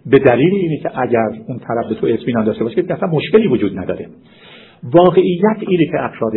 به 0.05 0.19
دلیل 0.19 0.53
اینه 0.53 0.77
که 0.77 0.99
اگر 0.99 1.29
اون 1.47 1.59
طرف 1.59 1.87
به 1.89 1.95
تو 1.95 2.07
اطمینان 2.07 2.45
داشته 2.45 2.63
باشه 2.63 2.83
که 2.83 2.93
اصلا 2.93 3.07
مشکلی 3.07 3.47
وجود 3.47 3.79
نداره. 3.79 4.09
واقعیت 4.83 5.57
اینه 5.59 5.85
که 5.85 6.03
افراد 6.03 6.33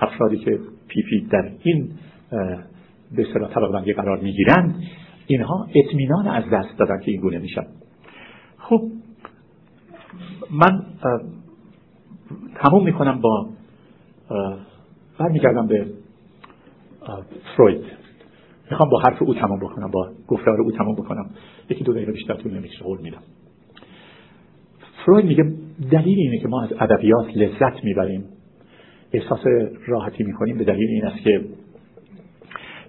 افرادی 0.00 0.36
که 0.36 0.58
PPD 0.88 1.26
در 1.30 1.50
این 1.62 1.88
به 3.16 3.28
اصطلاح 3.28 3.54
طبقه 3.54 3.92
قرار 3.92 4.18
می‌گیرند 4.18 4.74
اینها 5.26 5.66
اطمینان 5.74 6.26
از 6.26 6.44
دست 6.52 6.78
دادن 6.78 7.00
که 7.00 7.10
این 7.10 7.20
گونه 7.20 7.38
میشن. 7.38 7.64
خب 8.58 8.82
من 10.50 10.82
تموم 12.54 12.84
می‌کنم 12.84 13.20
با 13.20 13.48
برمیگردم 15.18 15.66
به 15.66 15.86
فروید. 17.56 18.01
می‌خوام 18.72 18.90
با 18.90 19.00
حرف 19.00 19.22
او 19.22 19.34
تمام 19.34 19.58
بکنم 19.58 19.90
با 19.90 20.08
گفتار 20.28 20.60
او 20.60 20.72
تمام 20.72 20.94
بکنم. 20.94 21.30
یکی 21.70 21.84
دو 21.84 21.92
دقیقه 21.92 22.12
بیشتر 22.12 22.34
طول 22.34 22.54
نمی‌کشه 22.54 22.84
قول 22.84 22.98
میدم. 23.02 23.22
فروید 25.06 25.24
میگه 25.24 25.44
دلیل 25.90 26.18
اینه 26.18 26.38
که 26.38 26.48
ما 26.48 26.62
از 26.62 26.72
ادبیات 26.80 27.36
لذت 27.36 27.84
می‌بریم. 27.84 28.24
احساس 29.12 29.40
راحتی 29.86 30.24
می‌کنیم 30.24 30.58
به 30.58 30.64
دلیل 30.64 30.88
این 30.90 31.04
است 31.04 31.22
که 31.24 31.40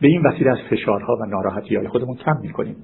به 0.02 0.08
این 0.08 0.22
وسیله 0.22 0.52
از 0.52 0.58
فشارها 0.70 1.18
و 1.22 1.26
ناراحتی 1.26 1.76
های 1.76 1.88
خودمون 1.88 2.16
کم 2.16 2.38
می‌کنیم. 2.42 2.76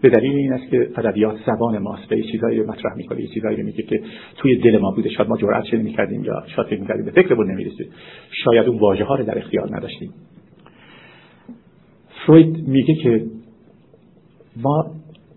به 0.00 0.10
دلیل 0.10 0.36
این 0.36 0.52
است 0.52 0.70
که 0.70 0.90
ادبیات 0.96 1.36
زبان 1.46 1.78
ماست. 1.78 2.08
به 2.08 2.22
چیزایی 2.22 2.58
رو 2.58 2.70
مطرح 2.70 2.94
می‌کنه 2.96 3.20
یه 3.20 3.26
چیزایی 3.26 3.56
رو 3.56 3.62
میگه 3.62 3.82
که 3.82 4.02
توی 4.36 4.56
دل 4.56 4.78
ما 4.78 4.90
بوده. 4.90 5.08
شاید 5.08 5.28
ما 5.28 5.36
جرأت 5.36 5.74
نمی‌کردیم 5.74 6.24
یا 6.24 6.42
شاید 6.56 6.68
فکر 6.68 6.80
می‌کردیم 6.80 7.04
به 7.04 7.10
فکرمون 7.10 7.50
نمی‌رسید. 7.50 7.92
شاید 8.44 8.68
اون 8.68 8.78
واژه 8.78 9.04
ها 9.04 9.14
رو 9.14 9.24
در 9.24 9.38
اختیار 9.38 9.76
نداشتیم. 9.76 10.10
فروید 12.26 12.68
میگه 12.68 12.94
که 12.94 13.26
ما 14.56 14.86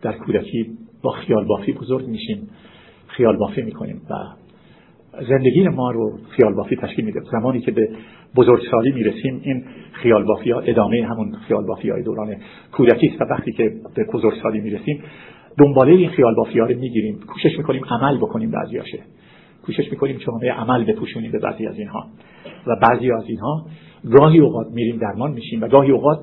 در 0.02 0.12
کودکی 0.12 0.78
با 1.02 1.12
خیال 1.12 1.46
بافی 1.46 1.74
بزرگ 1.74 2.08
میشیم 2.08 2.50
خیال 3.08 3.38
بافی 3.38 3.62
می‌کنیم 3.62 4.02
و 4.10 4.16
زندگی 5.30 5.68
ما 5.68 5.92
رو 5.92 6.18
خیال 6.30 6.54
بافی 6.54 6.76
تشکیل 6.76 7.06
میده. 7.06 7.22
زمانی 7.32 7.60
که 7.60 7.72
به 7.72 7.90
بزرگسالی 8.36 8.92
می‌رسیم 8.92 9.42
این 9.44 9.64
خیال 9.92 10.24
بافی 10.24 10.52
ها 10.52 10.60
ادامه 10.60 11.06
همون 11.06 11.36
خیال 11.48 11.66
بافی 11.66 11.90
های 11.90 12.04
دوران 12.04 12.36
کودکی 12.72 13.08
است 13.08 13.22
و 13.22 13.26
وقتی 13.26 13.52
که 13.52 13.74
به 13.96 14.04
بزرگسالی 14.14 14.60
می‌رسیم 14.60 15.04
دنباله 15.60 15.92
این 15.92 16.10
خیال 16.10 16.36
بافی 16.36 16.60
ها 16.60 16.66
رو 16.66 16.80
می‌گیریم. 16.80 17.20
کوشش 17.20 17.58
می‌کنیم 17.58 17.86
عمل 17.90 18.18
بکنیم 18.18 18.52
بعضیاشه 18.52 19.00
کوشش 19.66 19.92
می‌کنیم 19.92 20.18
جامعه 20.18 20.52
عمل 20.52 20.84
بپوشونیم 20.84 21.32
به 21.32 21.40
بعضی 21.40 21.68
از 21.68 21.80
اینها. 21.80 22.08
و 22.68 22.76
بعضی 22.82 23.12
از 23.12 23.24
اینها 23.28 23.66
گاهی 24.12 24.40
اوقات 24.40 24.68
میریم 24.74 24.98
درمان 24.98 25.32
میشیم 25.32 25.62
و 25.62 25.68
گاهی 25.68 25.92
اوقات 25.92 26.20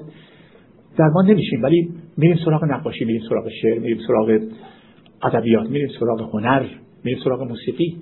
درمان 0.99 1.31
نمیشیم 1.31 1.63
ولی 1.63 1.89
میریم 2.17 2.37
سراغ 2.45 2.65
نقاشی 2.65 3.05
میریم 3.05 3.23
سراغ 3.29 3.49
شعر 3.63 3.79
میریم 3.79 3.99
سراغ 4.07 4.41
ادبیات 5.23 5.71
میریم 5.71 5.89
سراغ 6.01 6.35
هنر 6.35 6.67
میریم 7.05 7.21
سراغ 7.25 7.43
موسیقی. 7.43 7.97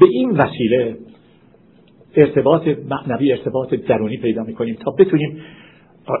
به 0.00 0.06
این 0.10 0.30
وسیله 0.30 0.96
ارتباط 2.16 2.68
معنوی 2.68 3.32
ارتباط 3.32 3.74
درونی 3.74 4.16
پیدا 4.16 4.42
می‌کنیم 4.42 4.74
تا 4.74 4.90
بتونیم 4.90 5.36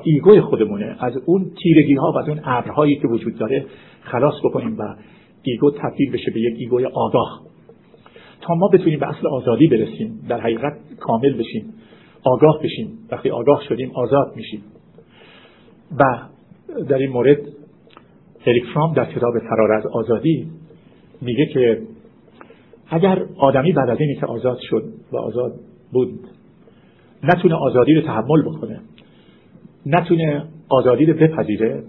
ایگوی 0.04 0.40
خودمونه. 0.40 0.96
از 1.00 1.12
اون 1.26 1.50
تیرگی 1.62 1.94
ها 1.94 2.12
و 2.12 2.18
از 2.18 2.28
اون 2.28 2.40
ابرهایی 2.44 2.96
که 2.96 3.08
وجود 3.08 3.38
داره 3.38 3.66
خلاص 4.00 4.34
بکنیم 4.44 4.78
و 4.78 4.82
ایگو 5.42 5.70
تبدیل 5.70 6.12
بشه 6.12 6.30
به 6.30 6.40
یک 6.40 6.54
ایگوی 6.58 6.84
آگاه. 6.84 7.42
تا 8.40 8.54
ما 8.54 8.68
بتونیم 8.68 8.98
به 8.98 9.08
اصل 9.08 9.26
آزادی 9.26 9.66
برسیم 9.66 10.26
در 10.28 10.40
حقیقت 10.40 10.72
کامل 11.00 11.32
بشیم 11.32 11.74
آگاه 12.24 12.62
بشیم. 12.62 12.98
وقتی 13.12 13.30
آگاه 13.30 13.62
شدیم 13.68 13.90
آزاد 13.94 14.32
میشیم. 14.36 14.62
و 15.98 16.18
در 16.88 16.98
این 16.98 17.10
مورد 17.10 17.38
اریک 18.46 18.64
فروم 18.74 18.94
در 18.94 19.04
کتاب 19.04 19.38
فرار 19.38 19.72
از 19.72 19.86
آزادی 19.86 20.50
میگه 21.20 21.46
که 21.46 21.82
اگر 22.88 23.24
آدمی 23.36 23.72
بعد 23.72 23.90
از 23.90 24.00
اینی 24.00 24.14
که 24.14 24.26
آزاد 24.26 24.58
شد 24.70 24.84
و 25.12 25.16
آزاد 25.16 25.52
بود 25.92 26.20
نتونه 27.22 27.54
آزادی 27.54 27.94
رو 27.94 28.00
تحمل 28.00 28.42
بکنه 28.42 28.80
نتونه 29.86 30.44
آزادی 30.68 31.06
رو 31.06 31.14
بپذیره 31.14 31.84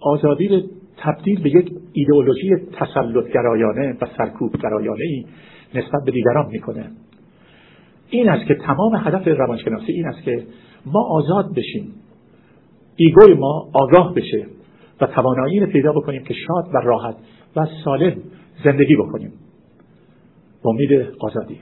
آزادی 0.00 0.48
رو 0.48 0.60
تبدیل 0.96 1.42
به 1.42 1.50
یک 1.50 1.72
ایدئولوژی 1.92 2.56
تسلط 2.72 3.32
گرایانه 3.32 3.96
و 4.00 4.06
سرکوب 4.18 4.56
گرایانه 4.62 5.04
ای 5.04 5.24
نسبت 5.74 6.04
به 6.04 6.12
دیگران 6.12 6.46
می‌کنه. 6.50 6.90
این 8.10 8.28
است 8.28 8.46
که 8.46 8.54
تمام 8.54 8.96
هدف 8.96 9.28
روانشناسی 9.28 9.92
این 9.92 10.06
است 10.06 10.22
که 10.22 10.46
ما 10.86 11.00
آزاد 11.00 11.54
بشیم. 11.54 11.94
ایگوی 12.96 13.34
ما 13.34 13.68
آگاه 13.72 14.14
بشه 14.14 14.46
و 15.00 15.06
توانایی 15.06 15.60
رو 15.60 15.66
پیدا 15.66 15.92
بکنیم 15.92 16.24
که 16.24 16.34
شاد 16.34 16.74
و 16.74 16.78
راحت 16.78 17.16
و 17.56 17.66
سالم 17.84 18.16
زندگی 18.64 18.96
بکنیم. 18.96 19.32
امید 20.64 21.06
آزادی. 21.20 21.60